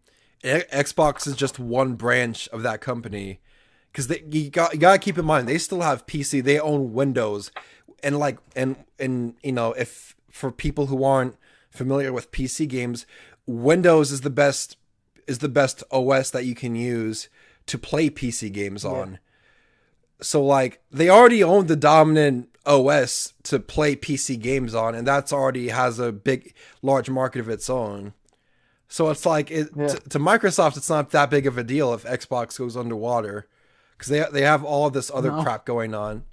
Xbox 0.44 1.28
is 1.28 1.36
just 1.36 1.60
one 1.60 1.94
branch 1.96 2.48
of 2.50 2.64
that 2.64 2.82
company, 2.82 3.40
because 3.92 4.08
they 4.08 4.24
you 4.30 4.50
got 4.50 4.74
you 4.74 4.80
gotta 4.80 5.00
keep 5.00 5.18
in 5.18 5.26
mind 5.26 5.48
they 5.48 5.58
still 5.58 5.82
have 5.82 6.08
PC, 6.08 6.44
they 6.44 6.60
own 6.60 6.94
Windows, 6.94 7.52
and 8.02 8.18
like 8.18 8.40
and 8.56 8.76
and 9.00 9.36
you 9.44 9.52
know 9.52 9.74
if 9.74 10.16
for 10.30 10.52
people 10.52 10.88
who 10.88 11.04
aren't 11.04 11.36
familiar 11.70 12.12
with 12.12 12.32
PC 12.32 12.68
games, 12.68 13.06
Windows 13.46 14.12
is 14.12 14.22
the 14.22 14.30
best 14.30 14.78
is 15.28 15.40
the 15.40 15.50
best 15.50 15.84
OS 15.92 16.32
that 16.32 16.46
you 16.46 16.56
can 16.56 16.76
use 16.76 17.30
to 17.68 17.78
play 17.78 18.10
PC 18.10 18.52
games 18.52 18.84
on. 18.84 19.20
So 20.22 20.44
like 20.44 20.82
they 20.92 21.10
already 21.10 21.44
own 21.44 21.68
the 21.68 21.76
dominant 21.76 22.50
OS 22.66 23.34
to 23.44 23.60
play 23.60 23.96
PC 23.96 24.40
games 24.40 24.74
on, 24.76 24.96
and 24.96 25.08
that's 25.08 25.34
already 25.34 25.70
has 25.70 26.00
a 26.00 26.12
big, 26.12 26.54
large 26.82 27.10
market 27.10 27.40
of 27.40 27.50
its 27.50 27.70
own. 27.70 28.14
So 28.92 29.10
it's 29.10 29.26
like 29.26 29.50
it, 29.50 29.70
Yeah. 29.76 29.88
to, 29.88 30.00
to 30.10 30.20
Microsoft, 30.20 30.76
it's 30.76 30.90
not 30.90 31.12
that 31.12 31.30
big 31.30 31.48
of 31.48 31.58
a 31.58 31.64
deal 31.64 31.94
if 31.94 32.04
Xbox 32.04 32.58
goes 32.58 32.76
underwater 32.76 33.48
because 33.98 34.10
they 34.10 34.24
they 34.34 34.42
have 34.42 34.66
all 34.66 34.86
of 34.88 34.92
this 34.94 35.10
other 35.14 35.32
No. 35.32 35.42
crap 35.44 35.66
going 35.66 35.94
on. 35.96 36.24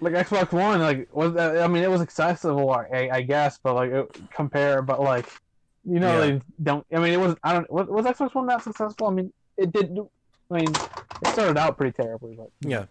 like 0.00 0.14
Xbox 0.14 0.52
One, 0.52 0.80
like 0.80 1.14
was 1.14 1.34
that, 1.34 1.58
I 1.62 1.66
mean, 1.68 1.82
it 1.82 1.90
was 1.90 2.00
accessible, 2.00 2.70
I, 2.70 3.10
I 3.12 3.20
guess, 3.22 3.58
but 3.62 3.74
like 3.74 3.90
it, 3.90 4.16
compare, 4.30 4.80
but 4.80 5.00
like 5.00 5.26
you 5.84 6.00
know, 6.00 6.14
Yeah. 6.18 6.20
they 6.26 6.40
don't. 6.62 6.86
I 6.94 6.98
mean, 6.98 7.12
it 7.12 7.20
was 7.20 7.36
I 7.44 7.52
don't 7.52 7.70
was, 7.70 7.88
was 7.88 8.06
Xbox 8.06 8.34
One 8.34 8.46
that 8.46 8.62
successful? 8.62 9.06
I 9.06 9.10
mean, 9.10 9.30
it 9.58 9.70
did. 9.70 9.90
I 10.50 10.54
mean, 10.54 10.68
it 10.70 11.28
started 11.28 11.58
out 11.58 11.76
pretty 11.76 11.92
terribly, 11.92 12.36
but 12.36 12.50
Yeah, 12.60 12.86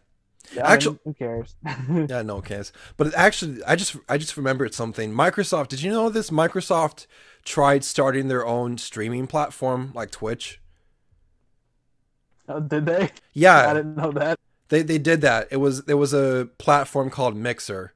yeah, 0.55 0.67
I 0.67 0.77
mean, 0.77 0.99
who 1.03 1.13
cares? 1.15 1.55
yeah, 1.89 2.21
no 2.21 2.39
cares. 2.41 2.71
But 2.97 3.15
actually, 3.15 3.63
I 3.63 3.75
just 3.75 3.95
I 4.07 4.17
just 4.19 4.37
remembered 4.37 4.75
something. 4.75 5.11
Microsoft, 5.11 5.69
did 5.69 5.81
you 5.81 5.91
know 5.91 6.09
this? 6.09 6.29
Microsoft 6.29 7.07
tried 7.45 7.83
starting 7.83 8.27
their 8.27 8.45
own 8.45 8.77
streaming 8.77 9.27
platform 9.27 9.91
like 9.93 10.11
Twitch. 10.11 10.59
Oh, 12.47 12.59
did 12.59 12.85
they? 12.85 13.09
Yeah, 13.33 13.69
I 13.69 13.73
didn't 13.73 13.95
know 13.95 14.11
that. 14.11 14.39
they 14.69 14.81
they 14.81 14.97
did 14.97 15.21
that. 15.21 15.47
It 15.51 15.57
was 15.57 15.83
there 15.85 15.97
was 15.97 16.13
a 16.13 16.49
platform 16.57 17.09
called 17.09 17.35
Mixer. 17.35 17.93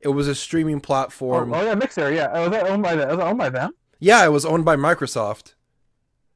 It 0.00 0.08
was 0.08 0.28
a 0.28 0.34
streaming 0.34 0.76
Oh, 0.76 0.80
platform. 0.80 1.54
oh 1.54 1.62
yeah, 1.62 1.74
Mixer. 1.74 2.12
Yeah, 2.12 2.30
oh, 2.32 2.42
was 2.42 2.50
that 2.50 2.66
owned 2.68 2.82
by 2.82 2.94
them? 2.96 3.08
Was 3.08 3.18
it 3.18 3.22
owned 3.22 3.38
by 3.38 3.50
them? 3.50 3.72
Yeah, 4.00 4.24
it 4.24 4.30
was 4.30 4.44
owned 4.44 4.64
by 4.64 4.76
Microsoft. 4.76 5.54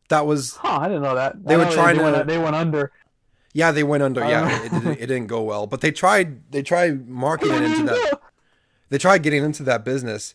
That 0.08 0.24
was 0.26 0.56
Huh? 0.56 0.78
I 0.80 0.88
didn't 0.88 1.02
know 1.02 1.14
that. 1.16 1.44
They 1.44 1.54
I 1.54 1.58
were 1.58 1.70
trying 1.72 1.96
they 1.98 2.04
to- 2.04 2.12
went, 2.12 2.26
they 2.28 2.38
went 2.38 2.56
under. 2.56 2.92
yeah, 3.52 3.72
they 3.72 3.82
went 3.82 4.02
under. 4.02 4.20
Yeah, 4.20 4.48
don't 4.48 4.64
it, 4.64 4.70
didn't, 4.72 4.98
it 5.02 5.06
didn't 5.06 5.26
go 5.26 5.42
well, 5.42 5.66
but 5.66 5.80
they 5.80 5.90
tried 5.90 6.50
they 6.52 6.62
tried 6.62 7.08
marketing 7.08 7.62
into 7.64 7.82
that. 7.84 8.20
They 8.90 8.96
tried 8.98 9.22
getting 9.22 9.44
into 9.44 9.64
that 9.64 9.84
business 9.84 10.34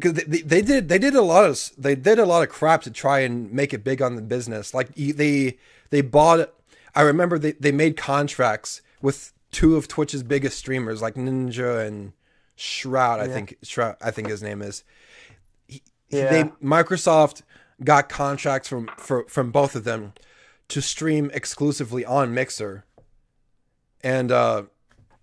because 0.00 0.24
they, 0.24 0.42
they, 0.42 0.62
did 0.62 0.88
they 0.88 0.98
did 0.98 1.14
a 1.14 1.22
lot 1.22 1.44
of 1.44 1.70
they 1.76 1.94
did 1.94 2.18
a 2.18 2.24
lot 2.24 2.42
of 2.42 2.48
crap 2.48 2.82
to 2.82 2.90
try 2.90 3.20
and 3.20 3.52
make 3.52 3.72
it 3.74 3.84
big 3.84 4.00
on 4.02 4.16
the 4.16 4.22
business. 4.22 4.72
Like 4.74 4.94
they 4.94 5.58
they 5.90 6.00
bought. 6.00 6.52
I 6.94 7.02
remember 7.02 7.38
they 7.38 7.52
they 7.52 7.72
made 7.72 7.96
contracts 7.96 8.82
with 9.02 9.32
two 9.50 9.76
of 9.76 9.88
Twitch's 9.88 10.22
biggest 10.22 10.58
streamers, 10.58 11.02
like 11.02 11.14
Ninja 11.14 11.86
and 11.86 12.12
Shroud. 12.56 13.20
I 13.20 13.26
Yeah. 13.26 13.34
think 13.34 13.56
Shroud. 13.62 13.96
I 14.00 14.10
think 14.10 14.28
his 14.28 14.42
name 14.42 14.62
is. 14.62 14.84
He- 15.68 15.82
Yeah. 16.08 16.30
They 16.30 16.44
Microsoft 16.62 17.42
got 17.84 18.08
contracts 18.08 18.68
from 18.68 18.88
for, 18.98 19.24
from 19.28 19.50
both 19.50 19.74
of 19.76 19.84
them 19.84 20.12
to 20.68 20.80
stream 20.82 21.30
exclusively 21.34 22.04
on 22.04 22.32
Mixer, 22.34 22.84
and 24.02 24.30
uh, 24.32 24.64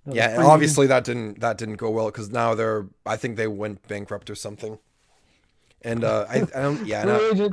yeah, 0.10 0.30
and 0.36 0.44
obviously 0.44 0.88
that 0.88 1.04
didn't 1.04 1.40
that 1.42 1.58
didn't 1.58 1.76
go 1.76 1.90
well 1.90 2.08
because 2.08 2.30
now 2.32 2.56
they're 2.56 2.88
I 3.06 3.18
think 3.18 3.36
they 3.38 3.48
went 3.48 3.88
bankrupt 3.88 4.30
or 4.30 4.36
something. 4.36 4.80
And 5.82 6.04
uh, 6.04 6.26
I, 6.30 6.38
I 6.56 6.62
don't 6.62 6.86
yeah 6.86 7.50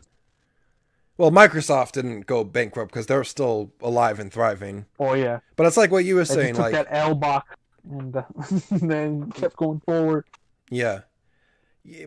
well 1.16 1.30
Microsoft 1.30 1.92
didn't 1.92 2.22
go 2.26 2.42
bankrupt 2.44 2.90
because 2.90 3.06
they're 3.06 3.24
still 3.24 3.72
alive 3.80 4.18
and 4.18 4.32
thriving. 4.32 4.86
Oh 4.98 5.14
yeah. 5.14 5.40
But 5.56 5.66
it's 5.66 5.76
like 5.76 5.90
what 5.90 6.04
you 6.04 6.14
were 6.16 6.24
saying, 6.24 6.56
like 6.56 6.72
that 6.72 6.86
L 6.90 7.14
box 7.14 7.54
and 7.90 8.16
uh, 8.16 8.22
then 8.70 9.30
kept 9.32 9.56
going 9.56 9.80
forward. 9.80 10.24
yeah, 10.70 11.00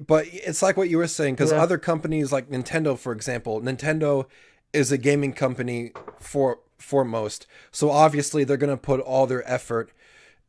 but 0.07 0.25
it's 0.31 0.61
like 0.61 0.75
what 0.75 0.89
you 0.89 0.97
were 0.97 1.07
saying 1.07 1.35
because 1.35 1.51
Yeah. 1.51 1.61
other 1.61 1.77
companies 1.77 2.31
like 2.31 2.49
Nintendo, 2.49 2.97
for 2.97 3.11
example, 3.13 3.61
Nintendo 3.61 4.25
is 4.73 4.91
a 4.91 4.97
gaming 4.97 5.33
company 5.33 5.91
for 6.19 6.59
foremost, 6.79 7.47
so 7.71 7.89
obviously 7.91 8.43
they're 8.43 8.57
gonna 8.57 8.75
put 8.77 8.99
all 8.99 9.27
their 9.27 9.47
effort 9.49 9.91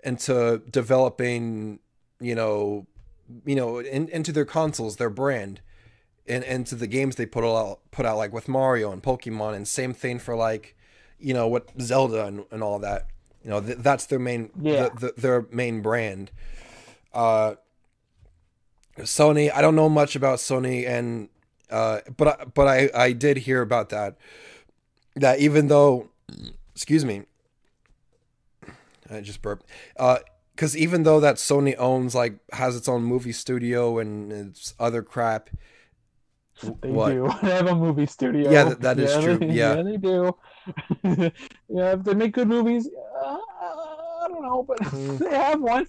into 0.05 0.63
developing, 0.71 1.79
you 2.21 2.35
know, 2.35 2.87
you 3.45 3.55
know, 3.55 3.79
in, 3.79 4.09
into 4.09 4.33
their 4.33 4.45
consoles, 4.45 4.97
their 4.97 5.11
brand, 5.11 5.61
and 6.27 6.45
into 6.45 6.75
the 6.75 6.87
games 6.87 7.17
they 7.17 7.27
put 7.27 7.45
out, 7.45 7.81
put 7.91 8.07
out 8.07 8.17
like 8.17 8.33
with 8.33 8.49
Mario 8.49 8.93
and 8.93 9.03
Pokemon, 9.03 9.55
and 9.55 9.67
same 9.69 9.93
thing 9.95 10.19
for 10.19 10.35
like, 10.37 10.77
you 11.19 11.35
know, 11.35 11.49
what 11.49 11.69
Zelda 11.81 12.27
and, 12.27 12.45
and 12.51 12.63
all 12.63 12.79
that. 12.79 13.07
You 13.45 13.51
know, 13.51 13.61
th- 13.61 13.79
that's 13.79 14.07
their 14.07 14.19
main, 14.19 14.51
Yeah. 14.61 14.89
the, 14.91 15.07
the, 15.15 15.21
their 15.21 15.47
main 15.51 15.81
brand. 15.83 16.31
Uh, 17.13 17.55
Sony, 18.99 19.51
I 19.53 19.61
don't 19.63 19.77
know 19.77 19.89
much 19.89 20.17
about 20.17 20.39
Sony, 20.39 20.87
and 20.87 21.29
uh, 21.71 22.01
but 22.17 22.29
I, 22.41 22.45
but 22.47 22.67
I 22.67 22.91
I 22.95 23.13
did 23.13 23.39
hear 23.39 23.63
about 23.63 23.91
that. 23.91 24.17
That 25.15 25.39
even 25.39 25.69
though, 25.69 26.09
excuse 26.75 27.05
me, 27.05 27.23
I 29.11 29.21
just 29.21 29.43
burped. 29.43 29.67
Uh, 29.97 30.19
because 30.55 30.77
even 30.77 31.05
though 31.05 31.21
that 31.21 31.37
Sony 31.37 31.77
owns 31.79 32.15
like 32.17 32.39
has 32.53 32.75
its 32.77 32.89
own 32.89 33.03
movie 33.05 33.31
studio 33.33 33.99
and 34.01 34.33
its 34.33 34.75
other 34.81 35.03
crap, 35.03 35.51
They 36.83 36.91
What? 36.91 37.11
do. 37.11 37.29
They 37.43 37.51
have 37.55 37.69
a 37.69 37.75
movie 37.77 38.07
studio. 38.07 38.51
Yeah, 38.51 38.65
that- 38.65 38.81
that 38.81 38.99
is 38.99 39.13
yeah, 39.15 39.21
true. 39.21 39.39
They, 39.39 39.47
Yeah. 39.47 39.83
they 39.83 39.97
do. 39.97 40.35
yeah, 41.69 41.93
if 41.93 42.03
they 42.03 42.15
make 42.15 42.33
good 42.33 42.49
movies, 42.49 42.89
uh, 43.23 43.39
I 43.63 44.27
don't 44.29 44.43
know, 44.43 44.63
but 44.65 44.79
Mm. 44.79 45.19
they 45.19 45.31
have 45.37 45.61
one. 45.61 45.87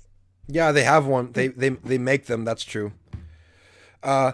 Yeah, 0.47 0.71
they 0.71 0.83
have 0.83 1.05
one. 1.07 1.31
They 1.31 1.47
they 1.47 1.69
they 1.69 1.97
make 1.97 2.25
them. 2.27 2.45
That's 2.45 2.63
true. 2.63 2.91
Uh, 4.03 4.31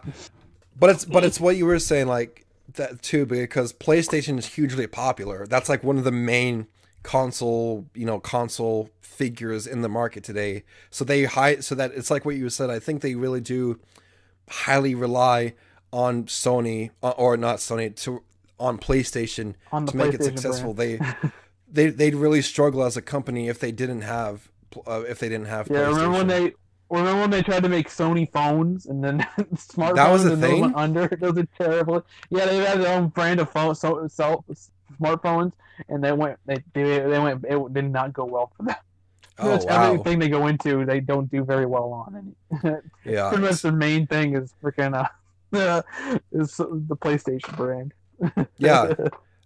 but 0.78 0.90
it's 0.90 1.06
but 1.06 1.24
it's 1.24 1.40
what 1.40 1.56
you 1.56 1.66
were 1.66 1.80
saying 1.80 2.08
like 2.08 2.46
that 2.74 3.02
too 3.02 3.26
because 3.26 3.74
PlayStation 3.74 4.38
is 4.38 4.46
hugely 4.56 4.88
popular. 4.88 5.46
That's 5.48 5.70
like 5.70 5.84
one 5.84 5.98
of 5.98 6.04
the 6.04 6.12
main 6.12 6.68
console 7.06 7.86
you 7.93 8.06
know 8.06 8.20
console 8.20 8.89
figures 9.01 9.66
in 9.68 9.82
the 9.82 9.89
market 9.89 10.24
today. 10.24 10.64
So 10.89 11.06
they 11.06 11.26
high 11.26 11.58
so 11.60 11.76
that 11.76 11.91
it's 11.93 12.12
like 12.12 12.26
what 12.26 12.36
you 12.36 12.49
said. 12.49 12.70
I 12.70 12.80
think 12.80 13.01
they 13.01 13.16
really 13.16 13.41
do 13.41 13.80
highly 14.49 14.95
rely 14.95 15.53
on 15.93 16.26
Sony 16.26 16.89
uh, 17.01 17.12
or 17.12 17.38
not 17.38 17.58
Sony 17.58 17.95
to 18.03 18.24
on 18.60 18.78
PlayStation 18.78 19.53
On 19.72 19.86
the 19.86 19.91
to 19.91 19.97
make 19.97 20.14
it 20.14 20.22
PlayStation 20.22 20.24
successful. 20.24 20.74
They 20.74 20.99
they 21.72 21.89
they'd 21.89 22.16
really 22.16 22.41
struggle 22.41 22.84
as 22.84 22.97
a 22.97 23.01
company 23.01 23.47
if 23.47 23.60
they 23.60 23.72
didn't 23.72 24.01
have 24.01 24.49
uh, 24.88 25.03
if 25.08 25.20
they 25.20 25.30
didn't 25.30 25.47
have 25.47 25.70
Yeah, 25.70 25.88
remember 25.88 26.18
when 26.18 26.28
PlayStation. 26.28 26.30
they 26.30 26.53
remember 26.89 27.22
when 27.22 27.30
they 27.30 27.41
tried 27.43 27.64
to 27.64 27.70
make 27.70 27.89
Sony 27.89 28.32
phones 28.32 28.88
and 28.88 29.03
then 29.03 29.20
smartphones 29.56 29.95
That 29.95 30.12
was 30.12 30.26
a 30.26 30.34
and 30.34 30.43
those 30.43 30.62
went 30.62 30.76
under? 30.76 31.08
Those 31.20 31.38
are 31.38 31.47
terrible. 31.58 32.06
Yeah, 32.30 32.45
they 32.45 32.58
had 32.58 32.82
their 32.82 32.97
own 32.97 33.10
brand 33.10 33.39
of 33.39 33.49
phone, 33.51 33.76
so, 33.76 34.08
so 34.08 34.43
smartphones, 34.98 35.54
and 35.89 36.04
they 36.04 36.12
went 36.12 36.39
they 36.46 36.64
they, 36.74 37.00
they 37.00 37.20
went 37.20 37.43
it 37.48 37.74
did 37.74 37.91
not 37.91 38.14
go 38.14 38.26
well 38.26 38.52
for 38.58 38.64
them. 38.64 38.76
Oh 39.38 39.50
That's 39.50 39.66
wow! 39.66 39.91
Everything 39.91 40.20
they 40.20 40.30
go 40.30 40.48
into, 40.48 40.86
they 40.86 41.02
don't 41.02 41.30
do 41.30 41.43
very 41.43 41.66
well 41.66 41.91
on. 41.91 42.34
And 42.62 42.82
Yeah, 43.04 43.28
pretty 43.28 43.43
much 43.43 43.62
their 43.64 43.74
main 43.74 44.08
thing 44.08 44.34
is 44.34 44.54
freaking 44.64 44.96
uh, 44.96 45.10
is 46.32 46.56
the 46.56 46.96
PlayStation 46.96 47.54
brand. 47.58 47.93
yeah. 48.58 48.93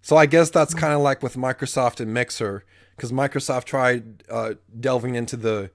So 0.01 0.15
I 0.15 0.27
guess 0.27 0.51
that's 0.51 0.75
kind 0.75 0.93
of 0.93 1.01
like 1.01 1.23
with 1.23 1.35
Microsoft 1.35 1.99
and 1.99 2.13
Mixer, 2.13 2.63
because 2.95 3.11
Microsoft 3.11 3.65
tried 3.65 4.23
uh, 4.29 4.53
delving 4.79 5.15
into 5.15 5.35
the, 5.35 5.71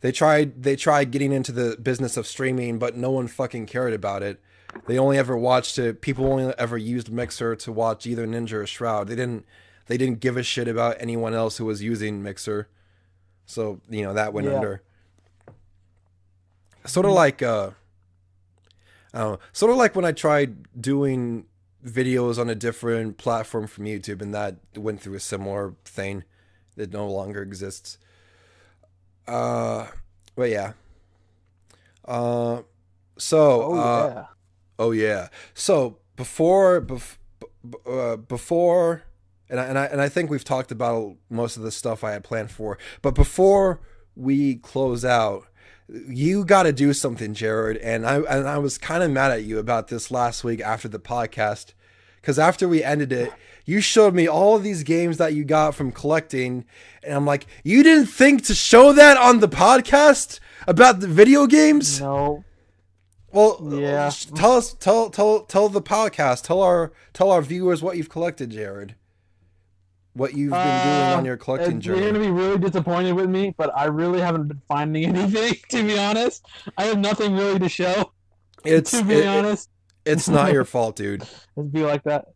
they 0.00 0.12
tried 0.12 0.62
they 0.62 0.76
tried 0.76 1.10
getting 1.10 1.32
into 1.32 1.52
the 1.52 1.76
business 1.80 2.16
of 2.16 2.26
streaming, 2.26 2.78
but 2.80 2.96
no 2.96 3.12
one 3.12 3.28
fucking 3.28 3.66
cared 3.66 3.92
about 3.92 4.22
it. 4.24 4.40
They 4.86 4.98
only 4.98 5.18
ever 5.18 5.36
watched 5.36 5.78
it. 5.78 6.00
People 6.00 6.26
only 6.26 6.52
ever 6.58 6.76
used 6.78 7.10
Mixer 7.10 7.54
to 7.56 7.72
watch 7.72 8.06
either 8.06 8.26
Ninja 8.26 8.52
or 8.54 8.66
Shroud. 8.66 9.08
They 9.08 9.16
didn't 9.16 9.44
they 9.86 9.96
didn't 9.96 10.20
give 10.20 10.36
a 10.36 10.42
shit 10.42 10.68
about 10.68 10.96
anyone 11.00 11.34
else 11.34 11.56
who 11.58 11.64
was 11.64 11.82
using 11.82 12.22
Mixer. 12.22 12.68
So 13.46 13.80
you 13.88 14.02
know 14.02 14.14
that 14.14 14.32
went 14.32 14.46
Yeah. 14.48 14.54
under. 14.56 14.82
Sort 16.86 17.06
of 17.06 17.12
like 17.12 17.42
uh, 17.42 17.70
I 19.14 19.18
don't 19.18 19.32
know, 19.32 19.38
sort 19.52 19.70
of 19.70 19.76
like 19.76 19.94
when 19.94 20.04
I 20.04 20.12
tried 20.12 20.80
doing 20.80 21.46
videos 21.84 22.38
on 22.38 22.48
a 22.48 22.54
different 22.54 23.18
platform 23.18 23.66
from 23.66 23.84
YouTube, 23.84 24.20
and 24.22 24.34
that 24.34 24.56
went 24.76 25.00
through 25.00 25.14
a 25.14 25.20
similar 25.20 25.74
thing 25.84 26.24
that 26.76 26.92
no 26.92 27.08
longer 27.08 27.42
exists. 27.42 27.98
Uh, 29.28 29.86
but 30.34 30.50
yeah. 30.50 30.72
Uh, 32.04 32.62
so 33.16 33.62
Oh 33.62 33.78
uh, 33.78 34.12
yeah. 34.14 34.24
Oh 34.78 34.90
yeah. 34.90 35.28
So 35.54 35.98
before 36.16 36.80
bef- 36.80 37.18
uh, 37.86 38.16
before 38.16 39.02
and 39.48 39.60
I, 39.60 39.64
and 39.64 39.78
I 39.78 39.84
and 39.86 40.00
I 40.00 40.08
think 40.08 40.30
we've 40.30 40.44
talked 40.44 40.72
about 40.72 41.16
most 41.28 41.56
of 41.56 41.62
the 41.62 41.70
stuff 41.70 42.02
I 42.02 42.12
had 42.12 42.24
planned 42.24 42.50
for. 42.50 42.78
But 43.02 43.14
before 43.14 43.80
we 44.16 44.56
close 44.56 45.04
out, 45.04 45.46
you 45.88 46.44
got 46.44 46.62
to 46.64 46.72
do 46.72 46.92
something, 46.92 47.34
Jared. 47.34 47.76
And 47.78 48.06
I 48.06 48.16
and 48.20 48.48
I 48.48 48.58
was 48.58 48.78
kind 48.78 49.02
of 49.02 49.10
mad 49.10 49.30
at 49.30 49.44
you 49.44 49.58
about 49.58 49.88
this 49.88 50.10
last 50.10 50.42
week 50.42 50.60
after 50.60 50.88
the 50.88 50.98
podcast 50.98 51.74
because 52.16 52.38
after 52.38 52.66
we 52.66 52.82
ended 52.82 53.12
it, 53.12 53.32
you 53.66 53.80
showed 53.80 54.14
me 54.14 54.26
all 54.26 54.56
of 54.56 54.62
these 54.62 54.84
games 54.84 55.18
that 55.18 55.34
you 55.34 55.44
got 55.44 55.74
from 55.74 55.92
collecting, 55.92 56.64
and 57.02 57.14
I'm 57.14 57.26
like, 57.26 57.46
you 57.62 57.82
didn't 57.82 58.06
think 58.06 58.44
to 58.46 58.54
show 58.54 58.92
that 58.92 59.16
on 59.16 59.40
the 59.40 59.48
podcast 59.48 60.40
about 60.66 61.00
the 61.00 61.08
video 61.08 61.46
games? 61.46 62.00
No. 62.00 62.44
Well, 63.32 63.58
Yeah. 63.80 64.10
tell 64.34 64.52
us, 64.52 64.74
tell, 64.74 65.10
tell, 65.10 65.40
tell 65.40 65.68
the 65.68 65.82
podcast, 65.82 66.42
tell 66.44 66.60
our, 66.62 66.92
tell 67.12 67.30
our 67.30 67.42
viewers 67.42 67.82
what 67.82 67.96
you've 67.96 68.08
collected, 68.10 68.50
Jared. 68.50 68.94
What 70.14 70.34
you've 70.34 70.50
been 70.50 70.60
doing 70.84 70.96
Uh, 71.12 71.14
on 71.16 71.24
your 71.24 71.38
collecting 71.38 71.80
journey. 71.80 72.02
You're 72.02 72.12
gonna 72.12 72.24
be 72.24 72.30
really 72.30 72.58
disappointed 72.58 73.12
with 73.14 73.30
me, 73.30 73.54
but 73.56 73.70
I 73.74 73.86
really 73.86 74.20
haven't 74.20 74.46
been 74.48 74.60
finding 74.68 75.04
anything. 75.16 75.54
To 75.70 75.82
be 75.86 75.98
honest, 75.98 76.44
I 76.76 76.84
have 76.84 76.98
nothing 76.98 77.34
really 77.34 77.58
to 77.58 77.68
show. 77.68 78.12
It's, 78.64 78.92
to 78.92 79.02
be 79.04 79.14
it- 79.14 79.24
it- 79.24 79.26
honest, 79.26 79.70
it's 80.04 80.28
not 80.28 80.52
your 80.52 80.64
fault, 80.74 80.94
dude. 80.96 81.26
it'd 81.56 81.72
be 81.72 81.82
like 81.82 82.04
that. 82.04 82.26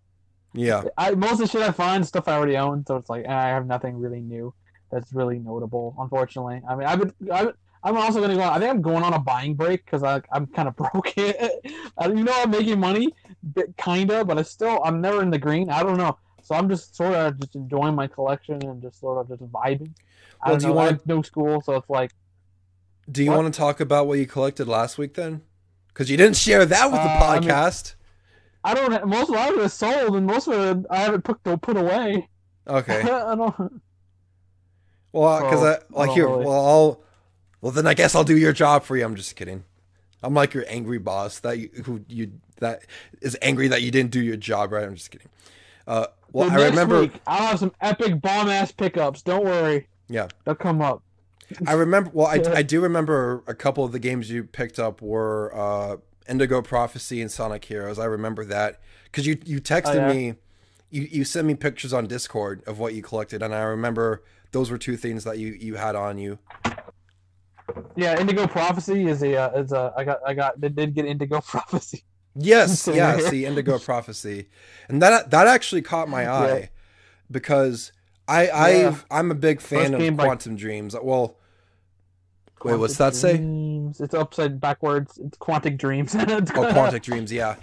Yeah. 0.54 0.82
I 0.96 1.10
most 1.12 1.32
of 1.34 1.38
the 1.40 1.46
shit 1.48 1.60
I 1.62 1.70
find 1.70 2.02
is 2.02 2.08
stuff 2.08 2.26
I 2.28 2.32
already 2.34 2.56
own, 2.56 2.84
so 2.86 2.96
it's 2.96 3.10
like 3.10 3.26
eh, 3.26 3.32
I 3.32 3.48
have 3.48 3.66
nothing 3.66 3.98
really 4.00 4.20
new 4.22 4.52
that's 4.90 5.12
really 5.12 5.38
notable. 5.38 5.94
Unfortunately, 5.98 6.62
I 6.68 6.74
mean, 6.76 6.86
I've 6.88 6.98
been, 6.98 7.12
I've, 7.30 7.52
I'm 7.86 7.96
also 7.96 8.20
gonna 8.20 8.34
go. 8.34 8.42
I 8.42 8.58
think 8.58 8.70
I'm 8.70 8.82
going 8.82 9.02
on 9.04 9.12
a 9.14 9.18
buying 9.18 9.54
break 9.54 9.84
because 9.84 10.02
I 10.02 10.20
I'm 10.32 10.46
kind 10.48 10.68
of 10.68 10.74
broke. 10.82 11.16
You 11.16 11.32
know, 11.98 12.32
I'm 12.42 12.50
making 12.50 12.80
money, 12.80 13.12
kinda, 13.78 14.24
but 14.24 14.38
I 14.38 14.42
still 14.42 14.82
I'm 14.84 15.00
never 15.00 15.22
in 15.22 15.30
the 15.30 15.38
green. 15.38 15.70
I 15.70 15.82
don't 15.82 15.96
know. 15.96 16.18
So 16.42 16.54
I'm 16.54 16.68
just 16.68 16.94
sort 16.96 17.14
of 17.14 17.38
just 17.40 17.54
enjoying 17.54 17.94
my 17.94 18.06
collection 18.06 18.62
and 18.66 18.82
just 18.82 19.00
sort 19.00 19.18
of 19.18 19.28
just 19.28 19.50
vibing. 19.52 19.92
I 20.42 20.50
Well, 20.50 20.58
don't 20.58 20.58
do 20.60 20.66
you 20.68 20.74
know. 20.74 20.80
I 20.80 20.84
wanna- 20.86 21.00
no 21.06 21.22
school, 21.22 21.60
so 21.62 21.76
it's 21.76 21.88
like 21.90 22.10
Do 23.10 23.22
you 23.22 23.30
What? 23.30 23.42
want 23.42 23.54
to 23.54 23.58
talk 23.58 23.78
about 23.80 24.06
what 24.08 24.18
you 24.18 24.26
collected 24.26 24.66
last 24.66 24.98
week 24.98 25.14
then? 25.14 25.42
Because 25.88 26.10
you 26.10 26.16
didn't 26.16 26.36
share 26.36 26.66
that 26.66 26.86
with 26.90 27.00
the 27.00 27.08
Uh, 27.08 27.24
I 27.24 27.40
mean- 27.40 27.48
podcast. 27.48 27.94
I 28.64 28.74
don't. 28.74 29.06
Most 29.06 29.30
of 29.30 29.36
it 29.36 29.58
is 29.58 29.72
sold, 29.72 30.16
and 30.16 30.26
most 30.26 30.48
of 30.48 30.54
it 30.78 30.86
I 30.90 30.96
haven't 30.98 31.22
put 31.22 31.38
put 31.44 31.76
away. 31.76 32.28
Okay. 32.66 33.00
I 33.30 33.34
don't. 33.36 33.80
Well, 35.12 35.40
because 35.44 35.60
So, 35.60 35.66
I 35.66 35.74
I 36.02 36.06
like 36.06 36.10
here. 36.16 36.28
really- 36.28 36.44
Well, 36.46 36.66
I'll. 36.66 37.00
Well, 37.66 37.72
then 37.72 37.88
I 37.88 37.94
guess 37.94 38.14
I'll 38.14 38.22
do 38.22 38.36
your 38.36 38.52
job 38.52 38.84
for 38.84 38.96
you. 38.96 39.04
I'm 39.04 39.16
just 39.16 39.34
kidding. 39.34 39.64
I'm 40.22 40.34
like 40.34 40.54
your 40.54 40.64
angry 40.68 40.98
boss 40.98 41.40
that 41.40 41.58
you 41.58 41.68
who 41.84 42.04
you 42.06 42.30
that 42.60 42.82
is 43.20 43.36
angry 43.42 43.66
that 43.66 43.82
you 43.82 43.90
didn't 43.90 44.12
do 44.12 44.20
your 44.22 44.36
job 44.36 44.70
right. 44.70 44.84
I'm 44.84 44.94
just 44.94 45.10
kidding. 45.10 45.26
Uh, 45.84 46.06
well, 46.30 46.48
So 46.48 46.54
I 46.54 46.68
remember 46.68 47.00
week, 47.00 47.20
I'll 47.26 47.48
have 47.48 47.58
some 47.58 47.72
epic 47.80 48.20
bomb 48.20 48.48
ass 48.48 48.70
pickups. 48.70 49.22
Don't 49.22 49.44
worry. 49.44 49.88
Yeah. 50.08 50.28
They'll 50.44 50.54
come 50.54 50.80
up. 50.80 51.02
I 51.66 51.72
remember. 51.72 52.08
Well, 52.12 52.28
I, 52.28 52.34
I 52.58 52.62
do 52.62 52.80
remember 52.80 53.42
a 53.48 53.54
couple 53.54 53.82
of 53.84 53.90
the 53.90 53.98
games 53.98 54.30
you 54.30 54.44
picked 54.44 54.78
up 54.78 55.02
were 55.02 55.52
uh, 55.52 55.96
Indigo 56.28 56.62
Prophecy 56.62 57.20
and 57.20 57.32
Sonic 57.32 57.64
Heroes. 57.64 57.98
I 57.98 58.04
remember 58.04 58.44
that 58.44 58.78
because 59.06 59.26
you 59.26 59.38
you 59.44 59.60
texted 59.60 59.86
Oh, 59.96 60.06
yeah. 60.06 60.12
me, 60.12 60.34
you 60.90 61.02
you 61.10 61.24
sent 61.24 61.48
me 61.48 61.56
pictures 61.56 61.92
on 61.92 62.06
Discord 62.06 62.62
of 62.64 62.78
what 62.78 62.94
you 62.94 63.02
collected, 63.02 63.42
and 63.42 63.52
I 63.52 63.62
remember 63.62 64.22
those 64.52 64.70
were 64.70 64.78
two 64.78 64.96
things 64.96 65.24
that 65.24 65.38
you 65.38 65.48
you 65.58 65.74
had 65.74 65.96
on 65.96 66.16
you. 66.16 66.38
Yeah, 67.96 68.20
Indigo 68.20 68.46
Prophecy 68.46 69.06
is 69.06 69.22
a 69.22 69.36
uh, 69.36 69.60
is 69.60 69.72
a 69.72 69.92
I 69.96 70.04
got 70.04 70.20
I 70.26 70.34
got 70.34 70.60
did, 70.60 70.76
did 70.76 70.94
get 70.94 71.06
Indigo 71.06 71.40
Prophecy. 71.46 72.04
Yes, 72.34 72.86
yeah, 72.92 73.18
see 73.18 73.46
Indigo 73.46 73.78
Prophecy, 73.78 74.48
and 74.88 75.00
that 75.02 75.30
that 75.30 75.46
actually 75.46 75.82
caught 75.82 76.08
my 76.08 76.30
eye 76.30 76.70
because 77.30 77.92
I 78.28 78.48
I 78.48 78.70
Yeah. 78.70 78.96
I'm 79.10 79.30
a 79.30 79.34
big 79.34 79.60
fan 79.60 79.80
First 79.80 79.94
of 79.94 80.00
game 80.00 80.16
by- 80.16 80.24
Quantum 80.24 80.56
Dreams. 80.56 80.94
Well, 81.00 81.38
Wait, 82.64 82.76
what's 82.76 82.96
that 82.96 83.14
say? 83.14 83.36
Dreams. 83.36 84.00
It's 84.00 84.14
upside 84.14 84.60
backwards. 84.60 85.18
It's 85.18 85.38
Quantic 85.38 85.78
Dreams. 85.78 86.14
oh, 86.18 86.18
Quantic 86.20 87.02
Dreams, 87.02 87.32
yeah. 87.32 87.56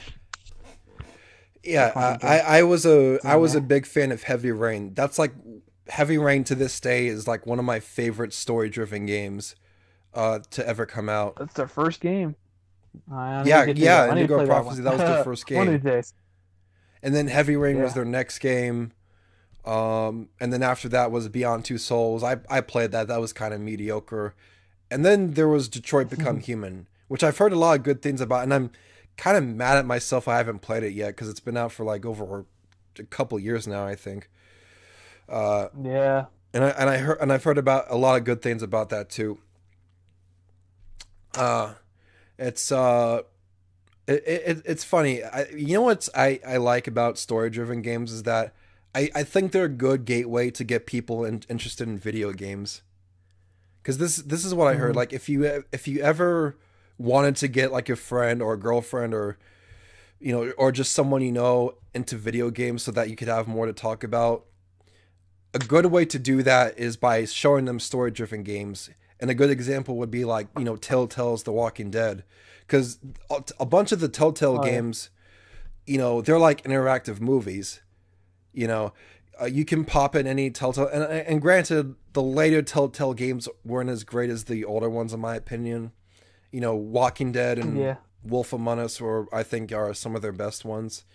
Yeah, 1.64 1.92
Quantum 1.92 2.30
I, 2.30 2.40
I, 2.40 2.58
I 2.60 2.64
was 2.64 2.86
a 2.86 3.20
I 3.24 3.36
was 3.36 3.56
a 3.56 3.62
big 3.62 3.86
fan 3.86 4.12
of 4.12 4.24
Heavy 4.24 4.52
Rain. 4.52 4.94
That's 4.94 5.20
like 5.20 5.34
Heavy 5.88 6.18
Rain 6.18 6.44
to 6.46 6.56
this 6.56 6.80
day 6.80 7.08
is 7.08 7.28
like 7.28 7.46
one 7.46 7.60
of 7.60 7.66
my 7.66 7.80
favorite 7.80 8.34
story 8.34 8.70
driven 8.70 9.06
games 9.06 9.56
uh 10.16 10.40
to 10.52 10.68
ever 10.68 10.86
come 10.86 11.10
out. 11.10 11.36
That's 11.38 11.54
their 11.54 11.68
first 11.68 12.00
game. 12.02 12.36
Yeah, 13.10 13.44
yeah, 13.66 14.06
that. 14.08 14.18
Indigo 14.18 14.46
Prophecy, 14.46 14.82
that 14.84 14.90
one. 14.92 15.00
was 15.00 15.10
their 15.10 15.24
first 15.24 15.48
game. 15.48 15.58
One 15.66 15.68
of 15.70 15.74
these 15.82 15.92
days. 15.92 16.14
And 17.02 17.14
then 17.16 17.28
Heavy 17.28 17.56
Rain 17.56 17.82
was 17.82 17.94
their 17.96 18.06
next 18.06 18.40
game. 18.40 18.92
Um, 19.66 20.30
and 20.40 20.52
then 20.54 20.62
after 20.62 20.88
that 20.90 21.12
was 21.12 21.28
Beyond 21.30 21.66
Two 21.66 21.78
Souls. 21.78 22.24
I, 22.24 22.38
I 22.50 22.62
played 22.62 22.92
that. 22.92 23.08
That 23.08 23.20
was 23.20 23.34
kind 23.34 23.54
of 23.54 23.60
mediocre. 23.62 24.36
And 24.92 25.04
then 25.06 25.34
there 25.34 25.48
was 25.48 25.68
Detroit 25.68 26.10
Become 26.10 26.40
Human, 26.42 26.88
which 27.08 27.24
I've 27.24 27.38
heard 27.38 27.52
a 27.54 27.58
lot 27.58 27.78
of 27.78 27.84
good 27.84 28.02
things 28.02 28.22
about. 28.22 28.44
And 28.44 28.54
I'm 28.54 28.72
kind 29.18 29.38
of 29.38 29.44
mad 29.46 29.78
at 29.78 29.86
myself 29.86 30.28
I 30.28 30.38
haven't 30.38 30.60
played 30.60 30.84
it 30.84 30.94
yet 30.94 31.10
because 31.10 31.30
it's 31.30 31.40
been 31.40 31.58
out 31.58 31.72
for 31.72 31.84
like 31.84 32.06
over 32.06 32.46
a 33.00 33.04
couple 33.04 33.40
years 33.40 33.68
now, 33.68 33.86
I 33.86 33.96
think. 33.96 34.30
Uh, 35.28 35.70
Yeah. 35.82 36.26
and 36.54 36.64
I 36.64 36.70
and 36.70 36.90
I 36.90 36.98
heard 36.98 37.18
and 37.22 37.34
I've 37.34 37.44
heard 37.44 37.58
about 37.58 37.86
a 37.90 37.96
lot 37.98 38.18
of 38.18 38.24
good 38.24 38.42
things 38.42 38.62
about 38.62 38.90
that 38.90 39.10
too. 39.10 39.40
Uh, 41.34 41.74
it's 42.38 42.72
uh, 42.72 43.22
it, 44.08 44.24
it 44.26 44.62
it's 44.66 44.84
funny. 44.84 45.24
I 45.24 45.48
you 45.50 45.74
know 45.74 45.84
what's 45.84 46.10
I 46.16 46.40
I 46.46 46.58
like 46.58 46.88
about 46.88 47.18
story 47.18 47.50
driven 47.50 47.82
games 47.82 48.12
is 48.12 48.24
that 48.24 48.54
I 48.94 49.10
I 49.16 49.24
think 49.24 49.52
they're 49.52 49.66
a 49.66 49.70
good 49.70 50.06
gateway 50.06 50.52
to 50.52 50.64
get 50.64 50.86
people 50.86 51.26
in, 51.26 51.44
interested 51.50 51.88
in 51.88 51.98
video 51.98 52.32
games. 52.34 52.82
Because 53.82 53.98
this 53.98 54.18
this 54.18 54.46
is 54.46 54.54
what 54.54 54.68
I 54.68 54.76
heard. 54.76 54.94
Mhm. 54.94 54.98
Like 54.98 55.14
if 55.14 55.28
you 55.30 55.64
if 55.72 55.88
you 55.88 56.02
ever 56.02 56.56
wanted 56.98 57.36
to 57.38 57.48
get 57.48 57.72
like 57.72 57.90
a 57.90 57.96
friend 57.96 58.42
or 58.42 58.54
a 58.54 58.60
girlfriend 58.60 59.14
or 59.14 59.38
you 60.20 60.32
know 60.32 60.52
or 60.58 60.72
just 60.72 60.92
someone 60.94 61.22
you 61.22 61.32
know 61.32 61.76
into 61.94 62.16
video 62.16 62.50
games 62.50 62.84
so 62.84 62.92
that 62.92 63.10
you 63.10 63.16
could 63.16 63.28
have 63.28 63.48
more 63.48 63.66
to 63.66 63.74
talk 63.74 64.04
about 64.04 64.46
a 65.54 65.60
good 65.60 65.86
way 65.88 66.06
to 66.06 66.18
do 66.18 66.42
that 66.44 66.78
is 66.80 66.98
by 66.98 67.26
showing 67.26 67.66
them 67.66 67.80
story 67.80 68.10
driven 68.12 68.44
games. 68.44 68.90
And 69.24 69.32
a 69.32 69.34
good 69.34 69.50
example 69.50 69.96
would 70.00 70.12
be 70.12 70.26
like, 70.26 70.48
you 70.58 70.66
know, 70.66 70.76
Telltale's 70.76 71.44
The 71.44 71.54
Walking 71.54 71.90
Dead. 71.90 72.26
Because 72.68 73.00
a 73.58 73.66
bunch 73.66 73.94
of 73.94 74.02
the 74.02 74.10
Telltale 74.10 74.60
Oh, 74.60 74.66
yeah. 74.66 74.72
games, 74.72 75.10
you 75.88 75.98
know, 75.98 76.20
they're 76.22 76.38
like 76.38 76.62
interactive 76.64 77.22
movies. 77.22 77.82
You 78.52 78.68
know, 78.68 78.92
uh, 79.42 79.46
you 79.46 79.64
can 79.64 79.86
pop 79.86 80.14
in 80.14 80.28
any 80.28 80.52
Telltale. 80.52 80.88
And, 80.88 81.04
and 81.06 81.42
granted, 81.42 81.96
the 82.12 82.22
later 82.22 82.62
Telltale 82.62 83.14
games 83.14 83.48
weren't 83.64 83.90
as 83.90 84.04
great 84.04 84.30
as 84.30 84.44
the 84.44 84.66
older 84.66 84.90
ones, 84.90 85.14
in 85.14 85.22
my 85.22 85.36
opinion. 85.38 85.94
You 86.52 86.60
know, 86.60 86.76
Walking 86.76 87.32
Dead 87.32 87.58
and 87.58 87.78
Yeah. 87.80 87.96
Wolf 88.26 88.52
Among 88.52 88.80
Us, 88.80 89.00
or 89.00 89.30
I 89.32 89.44
think 89.44 89.72
are 89.72 89.94
some 89.94 90.18
of 90.18 90.22
their 90.22 90.34
best 90.34 90.66
ones. 90.66 91.06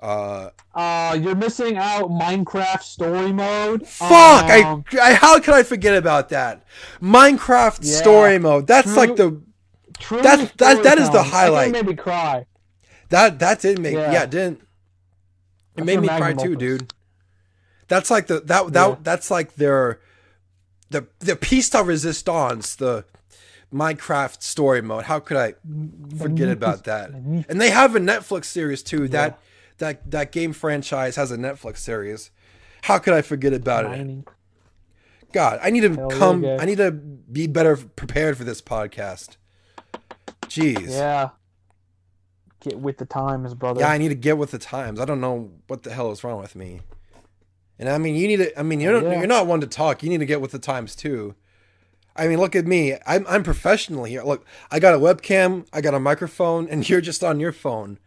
Uh, 0.00 0.50
Uh, 0.74 1.16
you're 1.20 1.34
missing 1.34 1.76
out 1.78 2.10
Minecraft 2.10 2.82
story 2.82 3.32
mode. 3.32 3.86
Fuck! 3.86 4.50
Um, 4.50 4.84
I, 4.92 4.98
I 5.00 5.14
how 5.14 5.38
could 5.40 5.54
I 5.54 5.62
forget 5.62 5.96
about 5.96 6.28
that? 6.30 6.64
Minecraft 7.00 7.78
Yeah. 7.82 7.96
story 7.96 8.38
mode. 8.38 8.66
That's 8.66 8.88
True. 8.88 8.96
like 8.96 9.16
the 9.16 9.40
True 9.98 10.20
That- 10.22 10.58
that- 10.58 10.82
that 10.82 10.98
is 10.98 11.08
the 11.10 11.22
storytelling. 11.22 11.30
That 11.30 11.36
highlight. 11.36 11.72
made 11.72 11.86
me 11.86 11.94
cry. 11.94 12.46
that 13.10 13.38
that 13.38 13.60
did 13.60 13.78
make 13.78 13.94
yeah, 13.94 14.12
Yeah. 14.12 14.22
it 14.24 14.30
didn't. 14.30 14.60
It 14.60 14.66
That's 15.76 15.86
made 15.86 16.00
me 16.00 16.08
cry 16.08 16.32
too, 16.34 16.56
dude. 16.56 16.92
That's 17.88 18.10
like 18.10 18.26
the 18.26 18.40
that 18.40 18.72
that 18.72 18.88
Yeah. 18.88 18.96
that's 19.02 19.30
like 19.30 19.54
their 19.54 20.00
the 20.90 21.06
the 21.20 21.36
piece 21.36 21.70
de 21.70 21.82
resistance, 21.82 22.74
the 22.74 23.04
Minecraft 23.72 24.42
story 24.42 24.82
mode. 24.82 25.04
How 25.04 25.20
could 25.20 25.36
I 25.36 25.54
forget 26.18 26.48
about 26.48 26.84
that? 26.84 27.10
And 27.10 27.60
they 27.60 27.70
have 27.70 27.94
a 27.96 28.00
Netflix 28.00 28.46
series 28.46 28.82
too. 28.82 29.08
That 29.08 29.38
that 29.78 30.10
that 30.10 30.32
game 30.32 30.52
franchise 30.52 31.16
has 31.16 31.30
a 31.30 31.36
Netflix 31.36 31.78
series. 31.78 32.30
How 32.82 32.98
could 32.98 33.14
I 33.14 33.22
forget 33.22 33.52
about 33.52 33.86
it? 33.86 34.24
God, 35.32 35.58
I 35.62 35.70
need 35.70 35.80
to 35.80 35.94
Hell 35.94 36.10
come. 36.10 36.44
I 36.44 36.64
need 36.64 36.78
to 36.78 36.90
be 36.92 37.46
better 37.46 37.76
prepared 37.76 38.36
for 38.36 38.44
this 38.44 38.62
podcast. 38.62 39.36
Jeez. 40.42 40.90
Yeah. 40.90 40.90
Yeah. 40.90 41.28
Get 42.60 42.78
with 42.78 42.98
the 42.98 43.04
times, 43.04 43.52
brother. 43.54 43.80
Yeah, 43.80 43.90
I 43.90 43.98
need 43.98 44.08
to 44.08 44.14
get 44.14 44.38
with 44.38 44.52
the 44.52 44.58
times. 44.58 45.00
I 45.00 45.04
don't 45.04 45.20
know 45.20 45.50
what 45.66 45.82
the 45.82 45.92
hell 45.92 46.10
is 46.12 46.24
wrong 46.24 46.40
with 46.40 46.54
me. 46.56 46.80
And 47.78 47.88
I 47.88 47.98
mean, 47.98 48.14
you 48.14 48.28
need 48.28 48.36
to. 48.36 48.58
I 48.58 48.62
mean, 48.62 48.80
you're 48.80 48.92
not, 49.00 49.10
Yeah. 49.10 49.18
you're 49.18 49.26
not 49.26 49.46
one 49.46 49.60
to 49.60 49.66
talk. 49.66 50.02
You 50.02 50.08
need 50.08 50.20
to 50.20 50.26
get 50.26 50.40
with 50.40 50.52
the 50.52 50.58
times 50.58 50.94
too. 50.94 51.34
I 52.16 52.28
mean, 52.28 52.38
look 52.38 52.54
at 52.54 52.66
me. 52.66 52.96
I'm 53.06 53.26
I'm 53.28 53.42
professional 53.42 54.04
here. 54.04 54.22
Look, 54.22 54.46
I 54.70 54.78
got 54.78 54.94
a 54.94 54.98
webcam, 54.98 55.66
I 55.72 55.80
got 55.80 55.94
a 55.94 56.00
microphone, 56.00 56.68
and 56.68 56.88
you're 56.88 57.00
just 57.00 57.24
on 57.24 57.40
your 57.40 57.52
phone. 57.52 57.98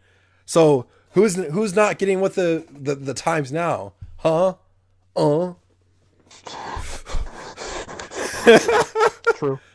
So 0.46 0.86
who's 1.12 1.36
who's 1.36 1.74
not 1.74 1.98
getting 1.98 2.20
with 2.20 2.34
the 2.34 2.64
the, 2.70 2.94
the 2.94 3.14
times 3.14 3.52
now? 3.52 3.92
Huh? 4.18 4.54
Uh. 5.16 5.54
True. 9.36 9.58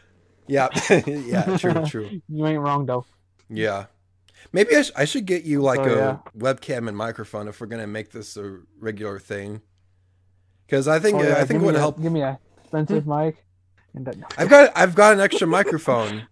Yeah. 0.46 0.68
yeah. 1.08 1.56
True. 1.58 1.86
True. 1.88 2.22
You 2.28 2.46
ain't 2.46 2.60
wrong 2.60 2.86
though. 2.86 3.06
Yeah. 3.50 3.86
Maybe 4.52 4.76
I, 4.76 4.82
sh- 4.82 4.92
I 4.94 5.06
should 5.06 5.26
get 5.26 5.46
you 5.46 5.62
like 5.62 5.80
Oh, 5.80 5.84
a 5.86 5.96
yeah. 5.96 6.18
webcam 6.38 6.90
and 6.90 6.98
microphone 6.98 7.48
if 7.48 7.62
we're 7.62 7.68
gonna 7.68 7.88
make 7.88 8.12
this 8.12 8.36
a 8.36 8.60
regular 8.78 9.20
thing. 9.20 9.62
Because 10.66 10.86
I 10.90 11.00
think 11.00 11.18
Oh, 11.20 11.24
yeah, 11.24 11.36
I 11.36 11.46
think 11.46 11.52
give 11.52 11.62
it 11.62 11.66
would 11.68 11.76
a- 11.76 11.80
help. 11.80 12.02
Give 12.02 12.12
me 12.12 12.24
a 12.24 12.38
expensive 12.62 13.08
mic. 13.08 13.46
And 13.94 14.06
that, 14.06 14.18
I've 14.38 14.50
got 14.50 14.72
I've 14.76 14.96
got 14.96 15.14
an 15.14 15.22
extra 15.22 15.48
microphone. 15.48 16.28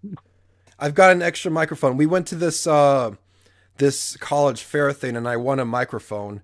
I've 0.77 0.93
got 0.93 1.13
an 1.13 1.21
extra 1.21 1.49
microphone. 1.49 1.95
We 1.95 2.05
went 2.05 2.27
to 2.27 2.35
this 2.35 2.67
uh 2.67 3.11
this 3.77 4.15
college 4.17 4.61
fair 4.63 4.91
thing 4.93 5.15
and 5.15 5.27
I 5.27 5.37
won 5.37 5.59
a 5.59 5.65
microphone. 5.65 6.41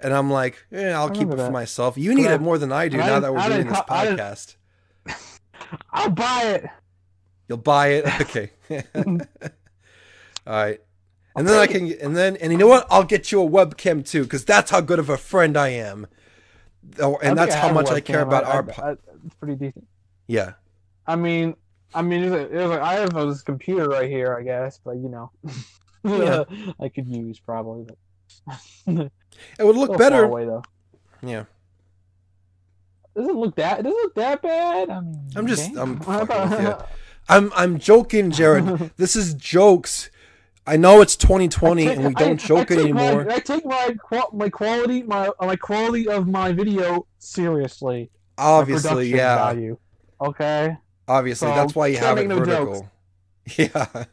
And 0.00 0.12
I'm 0.12 0.30
like, 0.30 0.66
yeah, 0.70 0.98
I'll 0.98 1.10
keep 1.10 1.28
it 1.28 1.32
for 1.32 1.36
that. 1.36 1.52
myself. 1.52 1.96
You 1.96 2.14
need 2.14 2.26
it 2.26 2.40
more 2.40 2.58
than 2.58 2.72
I 2.72 2.88
do 2.88 3.00
I 3.00 3.06
now 3.06 3.20
that 3.20 3.32
we're 3.32 3.48
doing 3.48 3.68
this 3.68 3.78
podcast. 3.78 4.56
I'll 5.90 6.10
buy 6.10 6.42
it. 6.44 6.66
You'll 7.48 7.58
buy 7.58 7.88
it? 7.88 8.04
Okay. 8.20 8.50
All 10.46 10.54
right. 10.54 10.80
And 11.36 11.48
then 11.48 11.58
I 11.58 11.66
can, 11.66 11.90
and 12.02 12.16
then, 12.16 12.36
and 12.36 12.52
you 12.52 12.58
know 12.58 12.66
what? 12.66 12.86
I'll 12.90 13.04
get 13.04 13.32
you 13.32 13.42
a 13.42 13.48
webcam 13.48 14.06
too, 14.06 14.24
because 14.24 14.44
that's 14.44 14.70
how 14.70 14.80
good 14.82 14.98
of 14.98 15.08
a 15.08 15.16
friend 15.16 15.56
I 15.56 15.68
am. 15.68 16.06
Oh, 16.98 17.16
and 17.22 17.38
I 17.38 17.46
that's 17.46 17.54
how 17.54 17.72
much 17.72 17.88
I 17.90 18.00
care 18.00 18.20
about 18.22 18.44
our. 18.44 18.68
I- 18.84 18.96
It's 19.24 19.34
pretty 19.36 19.54
decent. 19.54 19.86
yeah. 20.26 20.54
I 21.06 21.16
mean, 21.16 21.56
I 21.94 22.02
mean, 22.02 22.24
it's 22.24 22.32
like, 22.32 22.48
it's 22.50 22.68
like 22.68 22.80
I 22.80 22.94
have 22.94 23.12
this 23.14 23.42
computer 23.42 23.88
right 23.88 24.10
here, 24.10 24.36
I 24.38 24.42
guess, 24.42 24.78
but 24.84 24.96
you 24.96 25.08
know, 25.08 25.30
Yeah. 26.04 26.44
I 26.80 26.88
could 26.88 27.08
use 27.08 27.38
probably. 27.40 27.86
But 27.86 27.96
It 29.58 29.64
would 29.64 29.76
look 29.76 29.96
better. 29.98 30.24
away 30.24 30.44
though. 30.44 30.62
Yeah. 31.22 31.44
Doesn't 33.14 33.36
look 33.36 33.56
that. 33.56 33.80
It 33.80 33.82
doesn't 33.82 33.96
look 34.02 34.14
that 34.14 34.42
bad. 34.42 34.90
I 34.90 35.00
mean, 35.00 35.28
I'm 35.36 35.46
just-. 35.46 35.76
I'm 35.76 36.00
fucking 36.00 36.50
with 36.50 36.62
ya. 36.62 36.82
I'm, 37.28 37.52
I'm 37.54 37.78
joking, 37.78 38.30
Jared. 38.30 38.90
this 38.96 39.14
is 39.16 39.34
jokes. 39.34 40.10
I 40.66 40.76
know 40.76 41.00
it's 41.00 41.16
2020 41.16 41.86
and 41.88 42.04
we 42.06 42.14
don't 42.14 42.42
I- 42.42 42.46
joke 42.46 42.70
I 42.70 42.74
anymore. 42.74 43.24
My, 43.24 43.34
I 43.34 43.38
take 43.40 43.64
my 43.64 43.94
my 44.32 44.48
quality 44.48 45.02
my 45.02 45.28
uh, 45.28 45.46
my 45.46 45.56
quality 45.56 46.08
of 46.08 46.28
my 46.28 46.52
video 46.52 47.06
seriously. 47.18 48.10
Obviously, 48.38 49.08
yeah. 49.08 49.36
Value. 49.36 49.76
Okay. 50.20 50.76
Obviously, 51.08 51.48
So, 51.48 51.54
that's 51.54 51.74
why 51.74 51.88
you 51.88 51.98
have 51.98 52.16
it 52.18 52.28
no 52.28 52.38
vertical. 52.38 52.88
Yeah. 53.56 53.66
Yeah. 53.92 54.04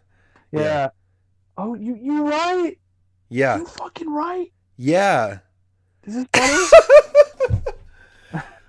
Yeah. 0.52 0.90
Oh, 1.62 1.76
you 1.76 1.94
you 1.96 2.26
right. 2.26 2.78
Yeah. 3.28 3.58
You 3.58 3.66
fucking 3.66 4.10
right. 4.10 4.50
Yeah. 4.78 5.40
Is 6.06 6.16
this 6.16 6.26
better? 6.32 7.62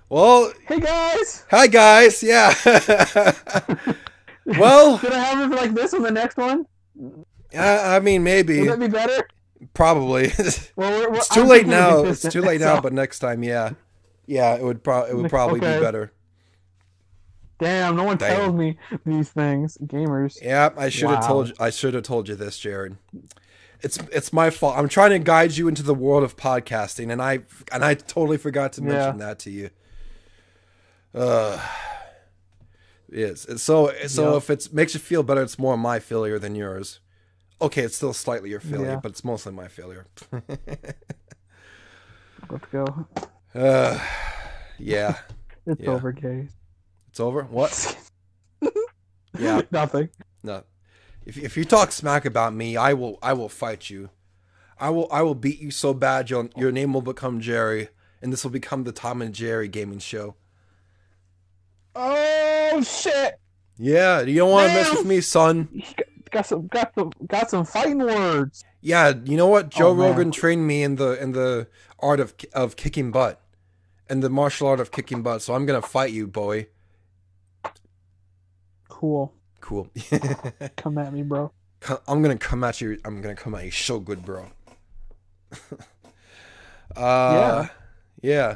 Well, 0.09 0.51
hey 0.67 0.81
guys. 0.81 1.45
hi 1.49 1.67
guys. 1.67 2.21
Yeah. 2.21 2.53
well, 4.45 4.97
Should 4.97 5.13
I 5.13 5.19
have 5.19 5.49
it 5.49 5.55
like 5.55 5.73
this 5.73 5.93
on 5.93 6.01
the 6.01 6.11
next 6.11 6.35
one? 6.35 6.65
I 7.57 7.95
I 7.95 7.99
mean, 8.01 8.21
maybe, 8.21 8.59
Would 8.59 8.71
that 8.71 8.79
be 8.81 8.89
better? 8.89 9.25
probably. 9.73 10.33
Well, 10.75 10.99
we're, 10.99 11.09
we're, 11.13 11.21
too 11.21 11.43
I'm 11.43 11.47
late 11.47 11.65
now. 11.65 12.03
It's 12.03 12.23
too 12.23 12.41
late 12.41 12.59
now, 12.59 12.75
so- 12.75 12.81
but 12.81 12.91
next 12.91 13.19
time, 13.19 13.41
yeah, 13.41 13.69
yeah, 14.25 14.53
it 14.55 14.63
would 14.63 14.83
pro- 14.83 15.05
it 15.05 15.15
would 15.15 15.29
probably 15.29 15.61
Okay. 15.61 15.77
be 15.77 15.81
better. 15.81 16.11
Damn, 17.61 17.95
no 17.95 18.03
one 18.03 18.17
Damn. 18.17 18.35
tells 18.35 18.53
me 18.55 18.77
these 19.05 19.29
things. 19.29 19.77
Gamers. 19.85 20.37
Yeah, 20.41 20.71
I 20.75 20.89
should 20.89 21.09
have 21.09 21.21
Wow. 21.21 21.27
told 21.27 21.47
you. 21.49 21.53
I 21.59 21.69
should 21.69 21.93
have 21.93 22.03
told 22.03 22.27
you 22.27 22.35
this, 22.35 22.57
Jared. 22.59 22.97
It's 23.81 23.97
it's 24.11 24.33
my 24.33 24.49
fault. 24.49 24.77
I'm 24.77 24.89
trying 24.89 25.11
to 25.11 25.19
guide 25.19 25.55
you 25.57 25.67
into 25.67 25.83
the 25.83 25.93
world 25.95 26.23
of 26.23 26.35
podcasting, 26.35 27.11
and 27.11 27.21
I 27.21 27.39
and 27.71 27.85
I 27.85 27.93
totally 27.93 28.37
forgot 28.37 28.73
to 28.73 28.81
mention 28.81 29.17
that 29.19 29.39
to 29.39 29.49
you. 29.51 29.69
Uh, 31.15 31.59
yes. 33.11 33.45
And 33.45 33.59
So 33.59 33.91
so 34.07 34.31
Yeah. 34.31 34.37
if 34.37 34.49
it 34.49 34.73
makes 34.73 34.93
you 34.93 34.99
feel 34.99 35.23
better, 35.23 35.41
it's 35.41 35.57
more 35.59 35.77
my 35.77 35.99
failure 35.99 36.39
than 36.39 36.55
yours. 36.55 36.99
Okay, 37.61 37.83
it's 37.83 37.95
still 37.95 38.13
slightly 38.13 38.49
your 38.49 38.59
failure, 38.59 38.91
Yeah. 38.91 38.99
but 39.03 39.11
it's 39.11 39.23
mostly 39.23 39.51
my 39.53 39.67
failure. 39.67 40.05
Let's 42.49 42.65
go. 42.71 42.85
uh, 43.55 43.99
yeah, 44.79 45.17
It's 45.67 45.81
Yeah. 45.81 45.89
over, 45.91 46.11
guys. 46.11 46.49
It's 47.11 47.19
over. 47.19 47.43
What? 47.43 47.97
Yeah. 49.39 49.61
Nothing. 49.71 50.09
No. 50.43 50.63
If 51.25 51.37
if 51.37 51.55
you 51.55 51.63
talk 51.63 51.93
smack 51.93 52.25
about 52.25 52.53
me, 52.53 52.75
I 52.75 52.91
will 52.93 53.17
I 53.23 53.31
will 53.31 53.47
fight 53.47 53.89
you. 53.89 54.09
I 54.77 54.89
will 54.89 55.07
I 55.09 55.21
will 55.21 55.35
beat 55.35 55.59
you 55.59 55.71
so 55.71 55.93
bad 55.93 56.29
your 56.29 56.49
your 56.57 56.71
name 56.71 56.91
will 56.93 57.01
become 57.01 57.39
Jerry, 57.39 57.87
and 58.21 58.33
this 58.33 58.43
will 58.43 58.51
become 58.51 58.83
the 58.83 58.91
Tom 58.91 59.21
and 59.21 59.33
Jerry 59.33 59.69
gaming 59.69 59.99
show. 59.99 60.35
Oh 61.95 62.83
shit! 62.83 63.39
Yeah, 63.77 64.21
you 64.21 64.35
don't 64.35 64.51
want 64.51 64.69
to 64.69 64.75
mess 64.75 64.91
with 64.91 65.05
me, 65.05 65.21
son. 65.21 65.81
Got 66.29 66.45
some, 66.45 66.67
got 66.67 66.93
some, 66.95 67.11
got 67.27 67.49
some 67.49 67.65
fighting 67.65 67.99
words. 67.99 68.63
Yeah, 68.81 69.13
you 69.23 69.37
know 69.37 69.47
what? 69.47 69.69
Joe 69.69 69.89
Oh, 69.89 69.95
man. 69.95 70.09
Rogan 70.09 70.31
trained 70.31 70.67
me 70.67 70.83
in 70.83 70.97
the 70.97 71.21
in 71.21 71.31
the 71.31 71.67
art 71.99 72.19
of 72.19 72.33
of 72.53 72.75
kicking 72.75 73.11
butt, 73.11 73.41
and 74.09 74.21
the 74.21 74.29
martial 74.29 74.67
art 74.67 74.79
of 74.79 74.91
kicking 74.91 75.23
butt. 75.23 75.41
So 75.41 75.53
I'm 75.53 75.65
gonna 75.65 75.81
fight 75.81 76.11
you, 76.11 76.27
boy. 76.27 76.67
Cool. 79.01 79.33
Cool. 79.61 79.89
Come 80.77 80.99
at 80.99 81.11
me, 81.11 81.23
bro. 81.23 81.51
I'm 82.07 82.21
gonna 82.21 82.37
come 82.37 82.63
at 82.63 82.79
you. 82.81 82.99
I'm 83.03 83.19
gonna 83.21 83.33
come 83.33 83.55
at 83.55 83.65
you 83.65 83.71
so 83.71 83.99
good, 83.99 84.23
bro. 84.23 84.45
uh, 86.95 86.95
yeah. 86.95 87.67
Yeah. 88.21 88.55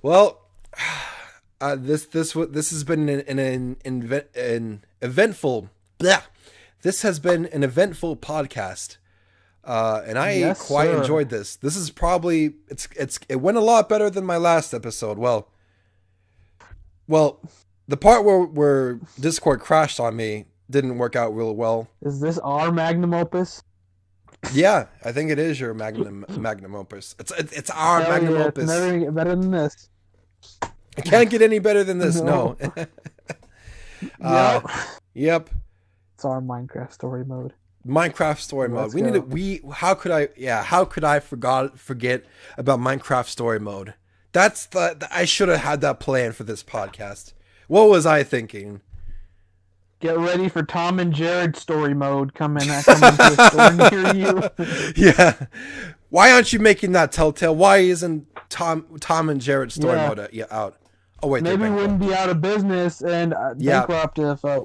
Well, 0.00 0.40
uh, 1.60 1.76
this 1.78 2.06
this 2.06 2.32
this 2.32 2.70
has 2.70 2.82
been 2.82 3.10
an 3.10 3.20
an 3.28 3.76
an, 3.84 4.26
an 4.34 4.84
eventful. 5.02 5.68
Blah. 5.98 6.22
This 6.80 7.02
has 7.02 7.18
been 7.18 7.44
an 7.46 7.62
eventful 7.62 8.16
podcast, 8.16 8.96
uh, 9.64 10.00
and 10.06 10.18
I 10.18 10.32
Yes, 10.32 10.66
quite 10.66 10.86
sir. 10.86 11.02
enjoyed 11.02 11.28
this. 11.28 11.56
This 11.56 11.76
is 11.76 11.90
probably 11.90 12.54
it's 12.68 12.88
it's 12.96 13.20
it 13.28 13.36
went 13.42 13.58
a 13.58 13.60
lot 13.60 13.90
better 13.90 14.08
than 14.08 14.24
my 14.24 14.38
last 14.38 14.72
episode. 14.72 15.18
Well, 15.18 15.48
well, 17.06 17.40
the 17.88 17.96
part 17.96 18.24
where 18.24 18.40
where 18.40 19.00
Discord 19.20 19.60
crashed 19.60 20.00
on 20.00 20.16
me 20.16 20.46
didn't 20.70 20.98
work 20.98 21.16
out 21.16 21.34
real 21.34 21.54
well. 21.54 21.88
Is 22.02 22.20
this 22.20 22.38
our 22.38 22.72
magnum 22.72 23.14
opus? 23.14 23.62
Yeah, 24.52 24.86
I 25.04 25.12
think 25.12 25.30
it 25.30 25.38
is 25.38 25.58
your 25.58 25.74
magnum 25.74 26.24
magnum 26.36 26.74
opus. 26.74 27.14
It's 27.18 27.32
it's, 27.32 27.52
it's 27.52 27.70
our 27.70 28.02
Hell 28.02 28.10
magnum 28.10 28.34
yeah, 28.36 28.44
opus. 28.44 28.66
never 28.66 28.98
get 28.98 29.14
better 29.14 29.36
than 29.36 29.50
this. 29.50 29.88
It 30.96 31.04
can't 31.04 31.30
get 31.30 31.42
any 31.42 31.58
better 31.58 31.84
than 31.84 31.98
this. 31.98 32.20
No. 32.20 32.56
Uh, 34.22 34.60
yep. 34.62 34.70
yep. 35.14 35.50
It's 36.14 36.26
our 36.26 36.42
Minecraft 36.42 36.92
story 36.92 37.24
mode. 37.24 37.54
Minecraft 37.86 38.38
story 38.38 38.68
mode. 38.68 38.82
Let's 38.82 38.94
we 38.94 39.00
need 39.00 39.14
to. 39.14 39.20
We 39.20 39.62
how 39.72 39.94
could 39.94 40.12
I? 40.12 40.28
Yeah, 40.36 40.62
how 40.62 40.84
could 40.84 41.04
I 41.04 41.20
forgot 41.20 41.78
forget 41.78 42.24
about 42.58 42.80
Minecraft 42.80 43.26
story 43.28 43.60
mode? 43.60 43.94
That's 44.32 44.66
the. 44.66 44.96
the- 44.98 45.08
I 45.16 45.24
should 45.24 45.48
have 45.48 45.60
had 45.60 45.80
that 45.82 46.00
plan 46.00 46.32
for 46.32 46.44
this 46.44 46.62
podcast. 46.62 47.32
What 47.68 47.88
was 47.88 48.06
I 48.06 48.22
thinking? 48.22 48.80
Get 50.00 50.18
ready 50.18 50.48
for 50.48 50.62
Tom 50.62 50.98
and 51.00 51.14
Jared 51.14 51.56
story 51.56 51.94
mode 51.94 52.34
coming, 52.34 52.68
uh, 52.68 52.82
coming 52.84 53.16
to 53.16 53.36
a 53.38 53.50
store 53.50 53.90
near 53.90 54.14
you. 54.14 54.50
yeah. 54.96 55.46
Why 56.10 56.30
aren't 56.32 56.52
you 56.52 56.58
making 56.58 56.92
that 56.92 57.10
Telltale? 57.10 57.56
Why 57.56 57.78
isn't 57.78 58.26
Tom 58.50 58.84
Tom 59.00 59.28
and 59.30 59.40
Jared 59.40 59.72
story 59.72 59.96
Yeah. 59.96 60.08
mode 60.08 60.18
uh, 60.18 60.28
yeah, 60.32 60.44
out? 60.50 60.76
Oh 61.22 61.28
wait, 61.28 61.42
Maybe 61.42 61.68
wouldn't 61.70 62.00
be 62.00 62.14
out 62.14 62.28
of 62.28 62.40
business 62.42 63.00
and 63.00 63.32
uh, 63.32 63.54
Yeah. 63.56 63.80
bankrupt 63.86 64.18
if. 64.18 64.44
Uh, 64.44 64.64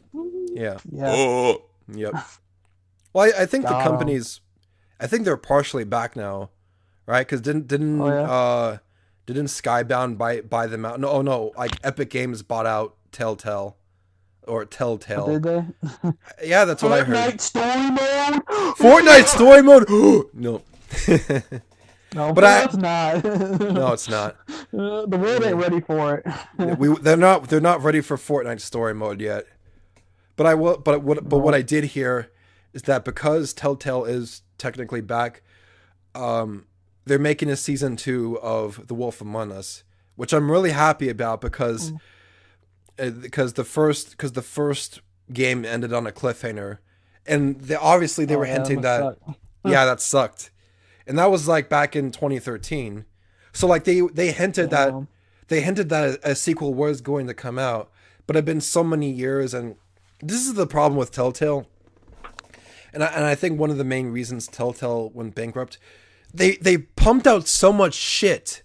Yeah. 0.53 0.77
yeah. 0.91 1.53
Yep. 1.93 2.13
Well, 3.13 3.31
I, 3.35 3.43
I 3.43 3.45
think 3.45 3.65
the 3.65 3.79
companies, 3.81 4.41
I 4.99 5.07
think 5.07 5.23
they're 5.25 5.37
partially 5.37 5.85
back 5.85 6.15
now, 6.15 6.49
right? 7.07 7.25
Because 7.25 7.41
didn't 7.41 7.67
didn't 7.67 8.01
Oh, 8.01 8.07
yeah? 8.07 8.29
uh 8.29 8.77
didn't 9.33 9.49
Skybound 9.49 10.17
buy 10.17 10.41
buy 10.41 10.67
them 10.67 10.85
out? 10.85 10.99
No, 10.99 11.09
oh 11.09 11.21
no, 11.21 11.51
like 11.57 11.71
Epic 11.83 12.09
Games 12.09 12.41
bought 12.43 12.65
out 12.65 12.95
Telltale 13.11 13.77
or 14.47 14.65
Telltale. 14.65 15.39
Did 15.39 15.43
they? 15.43 15.65
yeah, 16.47 16.65
that's 16.65 16.81
what 16.83 16.91
I 16.93 17.03
heard. 17.03 17.15
Fortnite 17.15 17.41
story 17.41 17.89
mode. 17.91 18.43
Fortnite 18.77 19.25
story 19.27 19.61
mode. 19.61 19.89
no, 20.33 20.61
No, 22.15 22.33
But 22.33 22.43
I- 22.43 22.63
it's 22.63 22.75
not. 22.75 23.23
no, 23.23 23.93
it's 23.93 24.09
not. 24.09 24.35
The 24.71 25.07
world 25.19 25.43
ain't 25.43 25.57
ready 25.57 25.81
for 25.81 26.23
it. 26.25 26.77
we 26.79 26.95
they're 27.01 27.17
not 27.17 27.49
they're 27.49 27.59
not 27.61 27.83
ready 27.83 28.01
for 28.01 28.17
Fortnite 28.17 28.61
story 28.61 28.93
mode 28.95 29.21
yet. 29.21 29.45
But 30.35 30.45
I 30.47 30.55
will 30.55 30.77
but 30.77 31.03
what 31.03 31.27
but 31.27 31.39
what 31.39 31.53
I 31.53 31.61
did 31.61 31.83
hear 31.85 32.31
is 32.73 32.83
that 32.83 33.03
because 33.03 33.53
Telltale 33.53 34.05
is 34.05 34.41
technically 34.57 35.01
back, 35.01 35.41
um, 36.15 36.65
they're 37.09 37.19
making 37.19 37.49
a 37.49 37.55
season 37.55 37.95
two 37.95 38.39
of 38.39 38.87
The 38.87 38.93
Wolf 38.93 39.19
Among 39.19 39.51
Us, 39.51 39.83
which 40.15 40.31
I'm 40.31 40.49
really 40.51 40.69
happy 40.71 41.09
about 41.09 41.41
because 41.41 41.91
uh, 42.99 43.09
because 43.09 43.53
the 43.53 43.63
first 43.63 44.11
because 44.11 44.33
the 44.33 44.41
first 44.43 45.01
game 45.33 45.65
ended 45.65 45.91
on 45.91 46.05
a 46.07 46.11
cliffhanger, 46.11 46.77
and 47.25 47.59
they 47.59 47.75
obviously 47.75 48.25
they 48.25 48.35
Oh, 48.35 48.39
were 48.39 48.45
yeah, 48.45 48.53
hinting 48.53 48.81
must 48.81 48.85
that 48.85 49.35
yeah 49.65 49.85
that 49.85 49.99
sucked, 50.01 50.51
and 51.07 51.17
that 51.17 51.31
was 51.31 51.47
like 51.47 51.67
back 51.67 51.95
in 51.95 52.11
2013. 52.11 53.05
So 53.53 53.67
like 53.67 53.83
they 53.85 54.01
they 54.01 54.31
hinted 54.31 54.69
that 54.69 54.93
they 55.47 55.61
hinted 55.61 55.89
that 55.89 56.19
a, 56.23 56.31
a 56.31 56.35
sequel 56.35 56.73
was 56.75 57.01
going 57.01 57.25
to 57.27 57.33
come 57.33 57.57
out, 57.57 57.89
but 58.27 58.35
it's 58.35 58.45
been 58.45 58.61
so 58.61 58.83
many 58.83 59.09
years, 59.09 59.53
and 59.55 59.75
this 60.21 60.45
is 60.45 60.53
the 60.53 60.67
problem 60.67 60.97
with 60.97 61.11
Telltale. 61.11 61.67
And 62.93 63.03
I, 63.03 63.07
and 63.07 63.25
I 63.25 63.35
think 63.35 63.59
one 63.59 63.69
of 63.69 63.77
the 63.77 63.83
main 63.83 64.07
reasons 64.11 64.47
Telltale 64.47 65.09
went 65.11 65.35
bankrupt, 65.35 65.77
they 66.33 66.55
they 66.57 66.77
pumped 66.77 67.27
out 67.27 67.47
so 67.47 67.71
much 67.73 67.93
shit, 67.93 68.63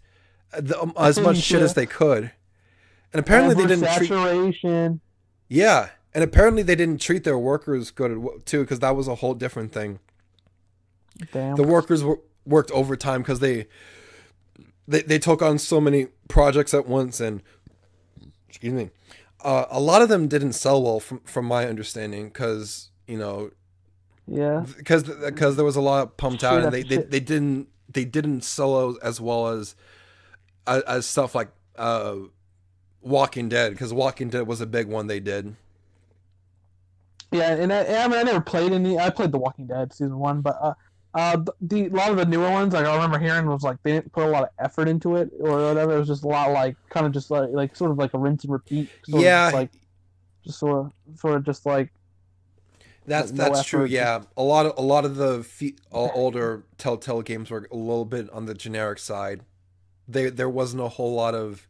uh, 0.52 0.60
the, 0.60 0.80
um, 0.80 0.92
as 0.96 1.18
much 1.18 1.38
shit 1.38 1.62
as 1.62 1.74
they 1.80 1.86
could, 1.86 2.30
and 3.12 3.20
apparently 3.20 3.54
they 3.54 3.66
didn't 3.66 3.92
treat 3.96 5.00
yeah, 5.48 5.90
and 6.12 6.24
apparently 6.24 6.62
they 6.62 6.74
didn't 6.74 7.00
treat 7.00 7.24
their 7.24 7.38
workers 7.38 7.90
good 7.90 8.22
too, 8.44 8.60
because 8.60 8.80
that 8.80 8.96
was 8.96 9.08
a 9.08 9.16
whole 9.16 9.34
different 9.34 9.72
thing. 9.72 9.98
Damn. 11.32 11.56
the 11.56 11.62
workers 11.62 12.02
wor- 12.02 12.20
worked 12.44 12.70
overtime 12.72 13.22
because 13.22 13.38
they, 13.40 13.66
they 14.88 15.02
they 15.02 15.18
took 15.18 15.42
on 15.42 15.58
so 15.58 15.80
many 15.80 16.08
projects 16.28 16.74
at 16.74 16.88
once 16.88 17.20
and 17.20 17.40
excuse 18.48 18.72
me 18.72 18.90
uh, 19.44 19.66
a 19.70 19.78
lot 19.78 20.02
of 20.02 20.08
them 20.08 20.26
didn't 20.26 20.54
sell 20.54 20.82
well 20.82 20.98
from 20.98 21.20
from 21.20 21.44
my 21.44 21.66
understanding 21.66 22.28
because 22.28 22.90
you 23.06 23.16
know 23.16 23.50
Yeah. 24.26 24.64
because 24.78 25.02
because 25.02 25.56
there 25.56 25.64
was 25.64 25.76
a 25.76 25.80
lot 25.80 26.16
pumped 26.16 26.40
Shit 26.40 26.50
out 26.50 26.62
and 26.64 26.72
they, 26.72 26.82
they 26.82 26.98
they 26.98 27.20
didn't 27.20 27.68
they 27.92 28.04
didn't 28.04 28.42
sell 28.42 28.96
as 29.02 29.20
well 29.20 29.48
as 29.48 29.74
as, 30.66 30.82
as 30.84 31.06
stuff 31.06 31.34
like 31.34 31.48
uh 31.76 32.16
Walking 33.02 33.48
Dead 33.50 33.72
because 33.72 33.92
Walking 33.92 34.30
Dead 34.30 34.46
was 34.46 34.60
a 34.62 34.66
big 34.66 34.88
one 34.88 35.06
they 35.08 35.20
did. 35.20 35.56
Yeah, 37.30 37.50
and 37.52 37.72
I, 37.72 37.78
and 37.82 37.96
I 37.96 38.08
mean, 38.08 38.18
I 38.18 38.22
never 38.22 38.40
played 38.40 38.72
any. 38.72 38.98
I 38.98 39.10
played 39.10 39.32
The 39.32 39.38
Walking 39.38 39.66
Dead 39.66 39.92
season 39.92 40.18
one, 40.18 40.40
but 40.40 40.56
uh, 40.60 40.74
uh, 41.14 41.44
the, 41.60 41.86
a 41.86 41.88
lot 41.88 42.10
of 42.10 42.16
the 42.16 42.24
newer 42.24 42.48
ones, 42.50 42.72
like 42.72 42.86
I 42.86 42.94
remember 42.94 43.18
hearing, 43.18 43.46
was 43.46 43.62
like 43.62 43.76
they 43.82 43.92
didn't 43.92 44.12
put 44.12 44.24
a 44.24 44.28
lot 44.28 44.44
of 44.44 44.50
effort 44.58 44.88
into 44.88 45.16
it 45.16 45.30
or 45.40 45.50
whatever. 45.68 45.96
It 45.96 45.98
was 45.98 46.08
just 46.08 46.24
a 46.24 46.28
lot 46.28 46.52
like 46.52 46.76
kind 46.90 47.06
of 47.06 47.12
just 47.12 47.30
like 47.30 47.50
like 47.50 47.76
sort 47.76 47.90
of 47.90 47.98
like 47.98 48.14
a 48.14 48.18
rinse 48.18 48.44
and 48.44 48.52
repeat. 48.52 48.88
Sort 49.04 49.22
Yeah. 49.22 49.46
just 49.46 49.54
like 49.54 49.70
just 50.44 50.58
sort 50.60 50.86
of 50.86 50.92
sort 51.18 51.34
of 51.36 51.44
just 51.44 51.66
like 51.66 51.92
That's 53.06 53.32
No 53.32 53.44
that's 53.44 53.64
true. 53.64 53.84
Yeah, 53.84 54.22
a 54.36 54.42
lot 54.42 54.66
of 54.66 54.72
a 54.78 54.82
lot 54.82 55.04
of 55.04 55.16
the 55.16 55.42
fe- 55.42 55.76
uh, 55.92 56.08
older 56.14 56.64
Telltale 56.78 57.22
games 57.22 57.50
were 57.50 57.68
a 57.70 57.76
little 57.76 58.04
bit 58.06 58.30
on 58.30 58.46
the 58.46 58.54
generic 58.54 58.98
side. 58.98 59.42
They 60.08 60.30
there 60.30 60.48
wasn't 60.48 60.82
a 60.82 60.88
whole 60.88 61.14
lot 61.14 61.34
of 61.34 61.68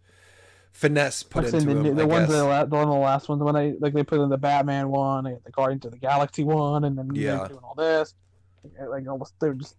finesse 0.73 1.23
put 1.23 1.45
into 1.45 1.61
the, 1.61 1.75
them. 1.75 1.95
the 1.97 2.03
I 2.03 2.07
ones 2.07 2.27
guess. 2.29 2.37
that 2.37 2.45
la- 2.45 2.65
the 2.65 2.77
one 2.77 2.89
the 2.89 2.95
last 2.95 3.29
ones 3.29 3.43
when 3.43 3.55
they 3.55 3.75
like 3.81 3.95
they 3.95 4.03
put 4.05 4.21
in 4.21 4.29
the 4.29 4.39
Batman 4.39 4.89
one, 4.91 5.25
the 5.25 5.51
Guardians 5.53 5.85
of 5.85 5.93
the 5.93 5.99
Galaxy 5.99 6.45
one, 6.45 6.85
and 6.85 6.97
then 6.97 7.11
Yeah. 7.15 7.47
doing 7.49 7.61
all 7.63 7.75
this. 7.75 8.15
Like 8.89 9.07
almost 9.09 9.35
they're 9.41 9.55
just 9.55 9.77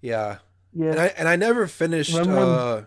yeah, 0.00 0.38
yeah. 0.74 0.90
and 0.90 1.00
I 1.00 1.06
and 1.18 1.28
I 1.28 1.36
never 1.36 1.66
finished. 1.66 2.14
Uh, 2.14 2.82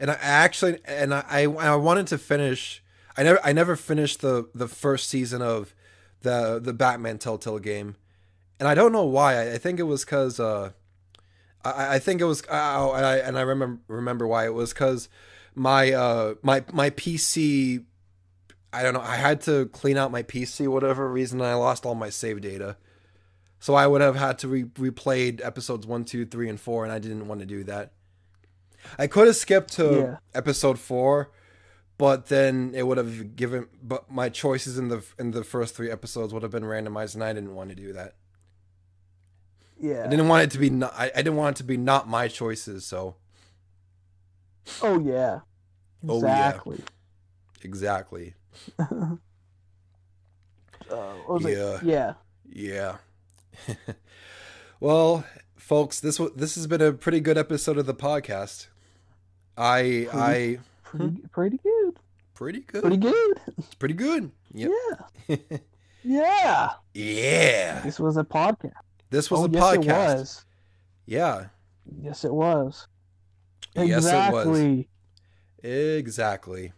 and 0.00 0.10
I 0.10 0.14
actually 0.20 0.78
and 0.84 1.12
I, 1.12 1.24
I 1.28 1.42
I 1.44 1.74
wanted 1.76 2.06
to 2.08 2.18
finish. 2.18 2.82
I 3.16 3.24
never 3.24 3.40
I 3.44 3.52
never 3.52 3.76
finished 3.76 4.20
the 4.20 4.48
the 4.54 4.68
first 4.68 5.08
season 5.08 5.42
of 5.42 5.74
the 6.22 6.60
the 6.62 6.72
Batman 6.72 7.18
Telltale 7.18 7.58
game, 7.58 7.96
and 8.58 8.68
I 8.68 8.74
don't 8.74 8.92
know 8.92 9.04
why. 9.04 9.52
I, 9.52 9.58
think 9.58 9.78
it 9.78 9.84
was 9.84 10.04
because 10.04 10.38
uh, 10.40 10.70
I 11.64 11.94
I 11.94 11.98
think 11.98 12.20
it 12.20 12.24
was 12.24 12.42
oh, 12.50 12.92
and 12.94 13.04
I 13.04 13.16
and 13.18 13.38
I 13.38 13.42
remember 13.42 13.80
remember 13.88 14.26
why 14.26 14.44
it 14.46 14.54
was 14.54 14.72
because 14.72 15.08
my 15.54 15.92
uh 15.92 16.34
my 16.42 16.64
my 16.72 16.90
PC. 16.90 17.84
I 18.74 18.82
don't 18.82 18.94
know. 18.94 19.00
I 19.02 19.16
had 19.16 19.42
to 19.42 19.66
clean 19.66 19.98
out 19.98 20.10
my 20.10 20.22
PC, 20.22 20.66
whatever 20.66 21.06
reason. 21.10 21.42
I 21.42 21.52
lost 21.54 21.84
all 21.84 21.94
my 21.94 22.08
save 22.08 22.40
data. 22.40 22.78
So 23.60 23.74
I 23.74 23.86
would 23.86 24.00
have 24.00 24.16
had 24.16 24.38
to 24.40 24.48
re- 24.48 24.64
replayed 24.64 25.44
episodes 25.44 25.86
one, 25.86 26.04
two, 26.04 26.24
three, 26.24 26.48
and 26.48 26.58
four, 26.58 26.82
and 26.82 26.92
I 26.92 26.98
didn't 26.98 27.28
want 27.28 27.40
to 27.40 27.46
do 27.46 27.62
that. 27.64 27.92
I 28.98 29.06
could 29.08 29.26
have 29.26 29.36
skipped 29.36 29.72
to 29.74 29.84
Yeah. 29.92 30.16
episode 30.34 30.78
four, 30.78 31.30
but 32.02 32.26
then 32.26 32.72
it 32.74 32.84
would 32.84 32.98
have 32.98 33.36
given. 33.36 33.68
But 33.80 34.10
my 34.10 34.28
choices 34.28 34.76
in 34.76 34.88
the 34.88 35.04
in 35.20 35.30
the 35.30 35.44
first 35.44 35.76
three 35.76 35.88
episodes 35.88 36.34
would 36.34 36.42
have 36.42 36.50
been 36.50 36.64
randomized, 36.64 37.14
and 37.14 37.22
I 37.22 37.32
didn't 37.32 37.54
want 37.54 37.70
to 37.70 37.76
do 37.76 37.92
that. 37.92 38.16
yeah. 39.78 40.02
I 40.04 40.08
didn't 40.08 40.26
want 40.26 40.42
it 40.42 40.50
to 40.50 40.58
be. 40.58 40.68
Not, 40.68 40.92
I, 40.96 41.12
I 41.14 41.18
didn't 41.18 41.36
want 41.36 41.54
it 41.56 41.58
to 41.58 41.64
be 41.64 41.76
not 41.76 42.08
my 42.08 42.26
choices. 42.26 42.84
So 42.84 43.14
Oh 44.82 44.98
yeah. 44.98 45.42
Oh, 46.08 46.20
yeah. 46.20 46.48
Exactly. 46.48 46.80
exactly. 47.62 48.34
Uh, 50.90 51.14
what 51.24 51.42
was 51.42 51.46
it? 51.46 51.86
Yeah. 51.86 52.14
Yeah. 52.44 52.96
Yeah. 53.66 53.74
well, 54.80 55.24
folks, 55.56 56.00
this 56.00 56.20
this 56.36 56.56
has 56.56 56.66
been 56.66 56.82
a 56.82 56.92
pretty 56.92 57.20
good 57.20 57.38
episode 57.38 57.78
of 57.78 57.86
the 57.86 57.94
podcast. 57.94 58.66
I 59.56 60.06
I 60.12 60.58
Pretty, 60.98 61.22
pretty 61.32 61.58
good. 61.58 61.98
pretty 62.34 62.60
good. 62.60 62.82
Pretty 62.82 62.96
good. 62.98 63.40
It's 63.58 63.74
pretty 63.74 63.94
good. 63.94 64.30
Yep. 64.52 64.70
Yeah. 65.28 65.36
Yeah. 66.04 66.70
yeah. 66.94 67.80
This 67.82 68.00
was 68.00 68.16
a 68.16 68.24
podcast. 68.24 68.72
This 69.10 69.30
was 69.30 69.40
oh, 69.40 69.44
a 69.44 69.50
yes, 69.50 69.62
podcast. 69.62 70.14
it 70.14 70.18
was. 70.18 70.44
Yeah. 71.06 71.44
Yes, 72.02 72.24
it 72.24 72.34
was. 72.34 72.88
Yes, 73.76 73.84
it 73.84 73.88
was. 73.88 74.58
exactly. 74.58 74.88
Exactly. 75.62 76.72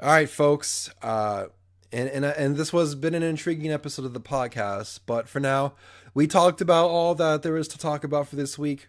All 0.00 0.08
right, 0.08 0.30
folks. 0.30 0.88
Uh, 1.02 1.46
and 1.92 2.08
and 2.08 2.24
and 2.24 2.56
this 2.56 2.72
was 2.72 2.94
been 2.94 3.14
an 3.14 3.22
intriguing 3.22 3.70
episode 3.70 4.06
of 4.06 4.14
the 4.14 4.20
podcast. 4.20 5.00
But 5.04 5.28
for 5.28 5.38
now, 5.38 5.74
we 6.14 6.26
talked 6.26 6.62
about 6.62 6.88
all 6.88 7.14
that 7.16 7.42
there 7.42 7.58
is 7.58 7.68
to 7.68 7.78
talk 7.78 8.02
about 8.02 8.28
for 8.28 8.36
this 8.36 8.58
week. 8.58 8.88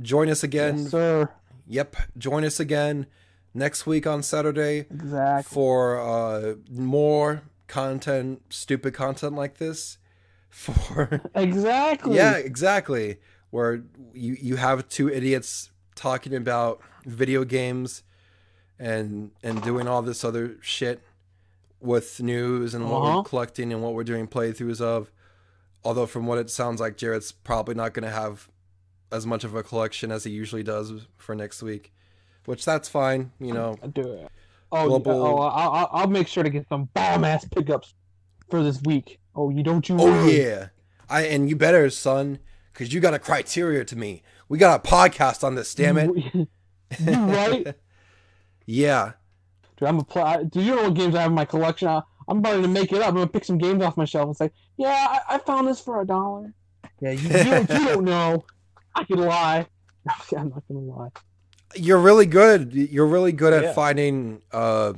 Join 0.00 0.28
us 0.28 0.44
again. 0.44 0.78
Yes, 0.78 0.90
sir. 0.90 1.30
Yep. 1.70 1.96
Join 2.18 2.44
us 2.44 2.58
again 2.60 3.06
next 3.54 3.86
week 3.86 4.06
on 4.06 4.22
Saturday 4.22 4.80
Exactly. 4.90 5.54
for 5.54 5.98
uh, 6.00 6.54
more 6.68 7.42
content, 7.68 8.42
stupid 8.50 8.92
content 8.92 9.34
like 9.36 9.58
this. 9.58 9.98
For 10.50 11.20
Exactly. 11.34 12.16
yeah, 12.16 12.36
exactly. 12.36 13.18
Where 13.50 13.84
you 14.12 14.36
you 14.40 14.56
have 14.56 14.88
two 14.88 15.08
idiots 15.08 15.70
talking 15.94 16.34
about 16.34 16.80
video 17.06 17.44
games 17.44 18.02
and 18.76 19.30
and 19.44 19.62
doing 19.62 19.86
all 19.86 20.02
this 20.02 20.24
other 20.24 20.56
shit 20.60 21.02
with 21.80 22.20
news 22.20 22.74
and 22.74 22.90
what 22.90 23.02
Uh-huh. 23.02 23.16
we're 23.18 23.22
collecting 23.22 23.72
and 23.72 23.80
what 23.80 23.94
we're 23.94 24.02
doing 24.02 24.26
playthroughs 24.26 24.80
of. 24.80 25.12
Although 25.84 26.06
from 26.06 26.26
what 26.26 26.38
it 26.38 26.50
sounds 26.50 26.80
like, 26.80 26.96
Jared's 26.96 27.30
probably 27.30 27.76
not 27.76 27.94
going 27.94 28.04
to 28.04 28.10
have 28.14 28.49
as 29.12 29.26
much 29.26 29.44
of 29.44 29.54
a 29.54 29.62
collection 29.62 30.10
as 30.12 30.24
he 30.24 30.30
usually 30.30 30.62
does 30.62 30.92
for 31.16 31.34
next 31.34 31.62
week, 31.62 31.92
which 32.46 32.64
that's 32.64 32.88
fine. 32.88 33.32
You 33.40 33.52
know, 33.54 33.76
I 33.82 33.86
do 33.88 34.12
it. 34.12 34.28
Oh, 34.72 34.86
Global- 34.86 35.12
yeah, 35.12 35.18
oh 35.18 35.36
I'll, 35.38 35.70
I'll, 35.72 35.88
I'll 35.92 36.06
make 36.08 36.28
sure 36.28 36.42
to 36.44 36.50
get 36.50 36.68
some 36.68 36.84
bomb 36.94 37.24
ass 37.24 37.44
pickups 37.48 37.94
for 38.50 38.62
this 38.62 38.80
week. 38.82 39.18
Oh, 39.34 39.50
you 39.50 39.62
don't 39.62 39.88
you? 39.88 39.96
Oh 39.98 40.04
worry. 40.04 40.40
yeah, 40.42 40.68
I 41.08 41.22
and 41.22 41.48
you 41.48 41.56
better, 41.56 41.88
son, 41.90 42.38
because 42.72 42.92
you 42.92 43.00
got 43.00 43.14
a 43.14 43.18
criteria 43.18 43.84
to 43.84 43.96
me. 43.96 44.22
We 44.48 44.58
got 44.58 44.84
a 44.84 44.88
podcast 44.88 45.44
on 45.44 45.54
this, 45.54 45.74
damn 45.74 45.96
it. 45.98 46.10
You, 46.16 46.48
you 46.98 47.12
right? 47.12 47.74
yeah, 48.66 49.12
Dude, 49.76 49.88
I'm 49.88 49.98
a 49.98 50.04
play. 50.04 50.44
Do 50.48 50.60
you 50.60 50.74
know 50.76 50.82
what 50.84 50.94
games 50.94 51.14
I 51.14 51.22
have 51.22 51.30
in 51.30 51.34
my 51.34 51.44
collection? 51.44 51.88
I, 51.88 52.02
I'm 52.28 52.38
about 52.38 52.62
to 52.62 52.68
make 52.68 52.92
it 52.92 53.00
up. 53.00 53.08
I'm 53.08 53.14
gonna 53.14 53.26
pick 53.26 53.44
some 53.44 53.58
games 53.58 53.82
off 53.82 53.96
my 53.96 54.04
shelf 54.04 54.26
and 54.26 54.36
say, 54.36 54.50
"Yeah, 54.76 54.90
I, 55.28 55.34
I 55.34 55.38
found 55.38 55.66
this 55.66 55.80
for 55.80 56.00
a 56.00 56.06
dollar." 56.06 56.52
Yeah, 57.00 57.12
you, 57.12 57.28
you, 57.28 57.44
don't, 57.44 57.70
you 57.70 57.84
don't 57.86 58.04
know. 58.04 58.44
I 58.94 59.04
can 59.04 59.18
lie. 59.18 59.66
I'm 60.36 60.50
not 60.50 60.62
gonna 60.68 60.80
lie. 60.80 61.08
you're 61.76 61.98
really 61.98 62.26
good. 62.26 62.72
You're 62.72 63.06
really 63.06 63.32
good 63.32 63.52
at 63.52 63.62
Yeah. 63.62 63.72
finding. 63.72 64.42
Uh, 64.52 64.94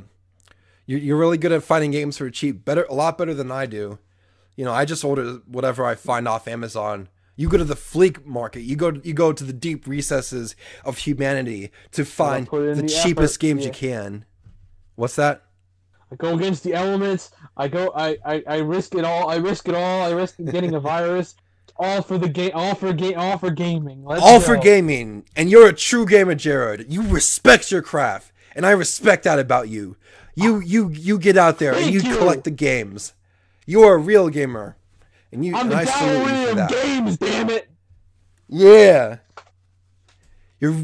you- 0.86 0.98
you're 0.98 1.16
really 1.18 1.38
good 1.38 1.52
at 1.52 1.62
finding 1.62 1.90
games 1.90 2.16
for 2.18 2.28
cheap. 2.30 2.64
Better, 2.64 2.84
a 2.88 2.94
lot 2.94 3.18
better 3.18 3.34
than 3.34 3.50
I 3.50 3.66
do. 3.66 3.98
You 4.56 4.64
know, 4.64 4.72
I 4.72 4.84
just 4.84 5.04
order 5.04 5.40
whatever 5.46 5.84
I 5.84 5.94
find 5.94 6.26
off 6.28 6.46
Amazon. 6.48 7.08
You 7.36 7.48
go 7.48 7.56
to 7.56 7.64
the 7.64 7.74
fleek 7.76 8.24
market. 8.26 8.60
You 8.62 8.76
go. 8.76 8.92
You 9.02 9.14
go 9.14 9.32
to 9.32 9.42
the 9.44 9.52
deep 9.54 9.86
recesses 9.86 10.54
of 10.84 10.98
humanity 10.98 11.70
to 11.92 12.04
find 12.04 12.46
the, 12.46 12.74
the 12.76 12.88
cheapest 12.88 13.34
effort, 13.36 13.40
games 13.40 13.64
you 13.64 13.70
can. 13.70 14.24
What's 14.96 15.16
that? 15.16 15.42
I 16.10 16.16
go 16.16 16.34
against 16.36 16.62
the 16.62 16.74
elements. 16.74 17.30
I 17.56 17.68
go. 17.68 17.90
I, 17.96 18.18
I, 18.24 18.42
I 18.46 18.56
risk 18.58 18.94
it 18.94 19.04
all. 19.06 19.30
I 19.30 19.36
risk 19.36 19.66
it 19.68 19.74
all. 19.74 20.02
I 20.02 20.10
risk 20.10 20.36
getting 20.44 20.74
a 20.74 20.80
virus. 20.92 21.34
All 21.76 22.02
for 22.02 22.18
the 22.18 22.28
game. 22.28 22.50
All 22.54 22.74
for 22.74 22.92
game. 22.92 23.14
All 23.16 23.38
for 23.38 23.50
gaming. 23.50 24.04
Let's 24.04 24.22
all 24.22 24.40
for 24.40 24.56
gaming 24.56 25.24
and 25.36 25.50
you're 25.50 25.68
a 25.68 25.72
true 25.72 26.06
gamer 26.06 26.34
jared 26.34 26.92
you 26.92 27.02
respect 27.02 27.70
your 27.70 27.82
craft 27.82 28.32
and 28.54 28.64
i 28.66 28.70
respect 28.70 29.24
that 29.24 29.38
about 29.38 29.68
you 29.68 29.96
you 30.34 30.60
you 30.60 30.90
you 30.90 31.18
get 31.18 31.36
out 31.36 31.58
there 31.58 31.74
and 31.74 31.86
you, 31.92 32.00
you. 32.00 32.16
collect 32.16 32.44
the 32.44 32.50
games 32.50 33.14
you 33.66 33.82
are 33.82 33.94
a 33.94 33.98
real 33.98 34.28
gamer 34.28 34.76
and 35.32 35.44
you 35.44 35.54
I'm 35.56 35.62
and 35.62 35.72
the 35.72 35.76
i 35.76 35.84
salute 35.84 36.18
you 36.18 36.54
gallery 36.54 36.62
of 36.62 36.68
games. 36.68 37.16
Damn 37.18 37.50
it. 37.50 37.68
yeah 38.48 39.16
you're 40.60 40.76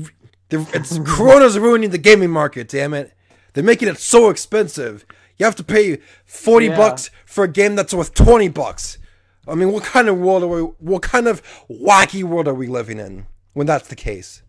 it's 0.50 0.98
corona's 1.06 1.58
ruining 1.58 1.90
the 1.90 1.98
gaming 1.98 2.30
market 2.30 2.68
damn 2.68 2.94
it 2.94 3.12
they're 3.52 3.64
making 3.64 3.88
it 3.88 3.98
so 3.98 4.30
expensive 4.30 5.04
you 5.36 5.44
have 5.44 5.56
to 5.56 5.64
pay 5.64 5.98
40 6.24 6.66
Yeah. 6.66 6.76
bucks 6.76 7.10
for 7.26 7.44
a 7.44 7.48
game 7.48 7.76
that's 7.76 7.92
worth 7.94 8.14
20 8.14 8.48
bucks 8.48 8.98
i 9.48 9.54
mean 9.54 9.72
what 9.72 9.82
kind 9.82 10.08
of 10.08 10.18
world 10.18 10.42
are 10.42 10.48
we 10.48 10.60
what 10.60 11.02
kind 11.02 11.26
of 11.26 11.42
wacky 11.70 12.22
world 12.22 12.46
are 12.46 12.54
we 12.54 12.66
living 12.66 12.98
in 12.98 13.26
when 13.54 13.66
that's 13.66 13.88
the 13.88 13.96
case 13.96 14.42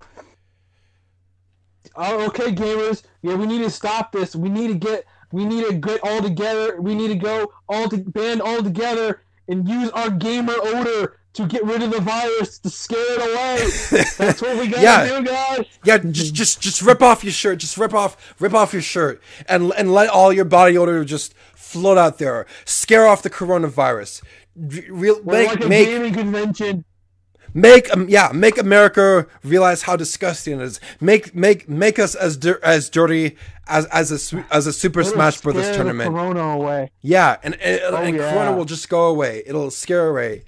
Oh, 1.95 2.25
okay, 2.27 2.51
gamers. 2.53 3.03
Yeah, 3.23 3.35
we 3.35 3.45
need 3.45 3.63
to 3.63 3.69
stop 3.69 4.11
this. 4.11 4.35
We 4.35 4.47
need 4.49 4.67
to 4.67 4.73
get. 4.75 5.05
We 5.31 5.43
need 5.45 5.65
to 5.67 5.73
get 5.73 5.99
all 6.03 6.21
together. 6.21 6.79
We 6.79 6.95
need 6.95 7.09
to 7.09 7.15
go 7.15 7.51
all 7.67 7.89
to 7.89 7.97
band 7.97 8.41
all 8.41 8.61
together 8.63 9.21
and 9.47 9.67
use 9.67 9.89
our 9.91 10.09
gamer 10.09 10.53
odor 10.57 11.17
to 11.33 11.45
get 11.47 11.63
rid 11.65 11.81
of 11.83 11.91
the 11.91 11.99
virus 11.99 12.57
to 12.59 12.69
scare 12.69 12.99
it 12.99 13.21
away. 13.21 14.03
That's 14.17 14.41
what 14.41 14.57
we 14.57 14.67
gotta 14.67 14.81
Yeah. 14.81 15.19
do, 15.19 15.25
guys. 15.25 15.65
Yeah, 15.83 15.97
just 15.97 16.33
just 16.33 16.61
just 16.61 16.81
rip 16.81 17.01
off 17.01 17.23
your 17.23 17.33
shirt. 17.33 17.59
Just 17.59 17.77
rip 17.77 17.93
off 17.93 18.35
rip 18.39 18.53
off 18.53 18.71
your 18.73 18.81
shirt 18.81 19.21
and 19.47 19.71
and 19.75 19.93
let 19.93 20.09
all 20.09 20.31
your 20.31 20.45
body 20.45 20.77
odor 20.77 21.03
just 21.03 21.33
float 21.55 21.97
out 21.97 22.17
there. 22.17 22.45
Scare 22.65 23.07
off 23.07 23.21
the 23.23 23.29
coronavirus. 23.29 24.21
Real 24.89 25.23
make 25.23 25.47
like 25.49 25.63
a 25.63 25.67
make 25.69 25.87
gaming 25.87 26.13
convention. 26.13 26.85
Make 27.53 27.91
um, 27.95 28.07
yeah, 28.09 28.29
make 28.33 28.57
America 28.59 29.25
realize 29.43 29.81
how 29.83 29.95
disgusting 29.95 30.59
it 30.59 30.63
is. 30.63 30.79
Make 31.01 31.33
make 31.33 31.67
make 31.67 31.97
us 31.97 32.13
as 32.13 32.37
dir- 32.37 32.59
as 32.63 32.89
dirty 32.89 33.37
as 33.67 33.85
as 33.87 34.33
a 34.33 34.45
as 34.53 34.67
a 34.67 34.73
Super 34.73 34.99
It'll 34.99 35.13
Smash 35.13 35.41
Brothers 35.41 35.75
tournament. 35.75 36.11
Corona 36.11 36.41
away. 36.41 36.91
Yeah, 37.01 37.37
and 37.41 37.55
and, 37.55 37.81
and 37.81 37.95
Oh, 37.95 38.03
yeah. 38.21 38.31
Corona 38.33 38.55
will 38.55 38.65
just 38.65 38.87
go 38.89 39.07
away. 39.07 39.41
It'll 39.47 39.71
scare 39.71 40.09
away. 40.09 40.43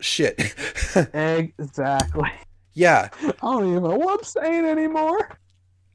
Shit. 0.00 0.54
Exactly. 1.14 2.30
yeah. 2.74 3.08
I 3.22 3.32
don't 3.42 3.68
even 3.70 3.82
know 3.82 3.96
what 3.96 4.18
I'm 4.18 4.24
saying 4.24 4.64
anymore. 4.64 5.38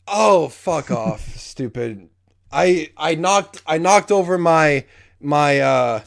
Oh, 0.08 0.48
fuck 0.50 0.92
off, 0.92 1.22
stupid. 1.38 2.10
I 2.52 2.90
I 2.98 3.16
knocked 3.16 3.62
I 3.66 3.78
knocked 3.78 4.12
over 4.12 4.38
my 4.38 4.86
my 5.20 5.60
uh 5.60 6.02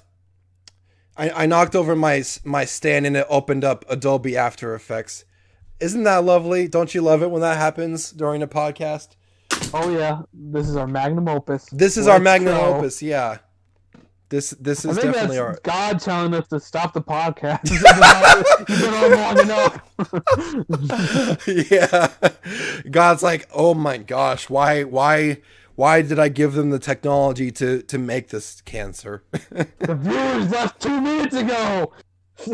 I, 1.17 1.31
I 1.31 1.47
knocked 1.47 1.77
over 1.77 1.95
my 1.95 2.25
my 2.45 2.65
stand 2.65 3.07
and 3.07 3.17
it 3.17 3.27
opened 3.29 3.65
up 3.65 3.85
Adobe 3.89 4.37
After 4.37 4.75
Effects. 4.75 5.25
Isn't 5.81 6.05
that 6.05 6.25
lovely? 6.25 6.69
Don't 6.69 6.95
you 6.95 7.03
love 7.03 7.23
it 7.23 7.31
when 7.31 7.41
that 7.43 7.57
happens 7.57 8.11
during 8.11 8.43
a 8.43 8.49
podcast? 8.49 9.09
Oh 9.73 9.91
yeah, 9.91 10.23
this 10.33 10.69
is 10.69 10.77
our 10.77 10.87
magnum 10.87 11.29
opus. 11.29 11.67
This 11.71 11.97
is 11.97 12.07
our 12.09 12.15
Let's 12.15 12.25
magnum 12.25 12.55
go. 12.55 12.75
opus, 12.77 13.03
yeah. 13.03 13.39
This 14.29 14.51
this 14.51 14.85
is 14.85 14.97
definitely 14.97 15.39
our 15.39 15.59
God 15.63 16.01
telling 16.01 16.35
us 16.35 16.49
to 16.49 16.59
stop 16.59 16.93
the 16.93 17.03
podcast. 17.03 17.71
You've 17.71 17.83
been 18.81 18.95
on 18.95 19.11
long 19.13 19.39
enough. 19.41 19.81
yeah. 21.71 22.09
God's 22.91 23.23
like, 23.23 23.49
"Oh 23.53 23.75
my 23.75 23.99
gosh, 23.99 24.51
why 24.51 24.83
why 24.83 25.43
why 25.77 26.03
did 26.03 26.19
I 26.19 26.29
give 26.29 26.55
them 26.55 26.71
the 26.71 26.79
technology 26.79 27.51
to 27.53 27.83
to 27.83 27.99
make 27.99 28.29
this 28.29 28.61
cancer?" 28.63 29.25
the 29.31 29.95
viewers 29.95 30.51
left 30.51 30.81
two 30.81 31.01
minutes 31.01 31.37
ago. 31.37 31.93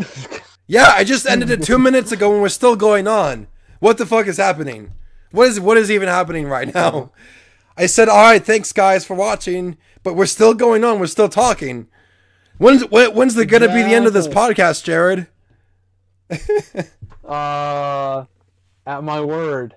Yeah, 0.66 0.92
I 0.94 1.02
just 1.02 1.26
ended 1.26 1.50
it 1.50 1.64
two 1.64 1.80
minutes 1.80 2.12
ago 2.12 2.32
and 2.32 2.40
we're 2.40 2.48
still 2.48 2.76
going 2.76 3.08
on. 3.08 3.48
What 3.80 3.98
the 3.98 4.06
fuck 4.06 4.28
is 4.28 4.36
happening? 4.36 4.92
What 5.32 5.48
is 5.48 5.58
what 5.58 5.76
is 5.76 5.90
even 5.90 6.06
happening 6.06 6.46
right 6.46 6.72
now? 6.74 7.10
I 7.76 7.86
said, 7.86 8.08
all 8.08 8.22
right, 8.22 8.44
thanks 8.44 8.72
guys 8.72 9.04
for 9.04 9.14
watching, 9.14 9.78
but 10.04 10.14
we're 10.14 10.26
still 10.26 10.54
going 10.54 10.84
on. 10.84 11.00
We're 11.00 11.08
still 11.08 11.28
talking. 11.28 11.88
When's 12.58 12.84
when, 12.88 13.12
when's 13.16 13.34
the 13.34 13.46
gonna 13.46 13.66
be 13.66 13.82
the 13.82 13.94
end 13.94 14.06
of 14.06 14.12
this 14.12 14.28
podcast, 14.28 14.84
Jared? 14.84 15.26
Uh, 17.24 18.26
at 18.86 19.02
my 19.02 19.20
word. 19.20 19.74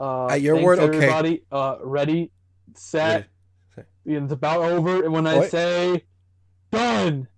Uh, 0.00 0.26
At 0.26 0.42
your 0.42 0.60
word? 0.60 0.80
Okay. 0.80 0.96
Everybody, 0.96 1.42
uh, 1.52 1.76
ready, 1.80 2.32
set. 2.78 3.28
It's 4.06 4.32
about 4.32 4.60
over, 4.62 5.02
and 5.02 5.12
when 5.12 5.26
I 5.26 5.48
say 5.48 6.04
done, 6.70 7.28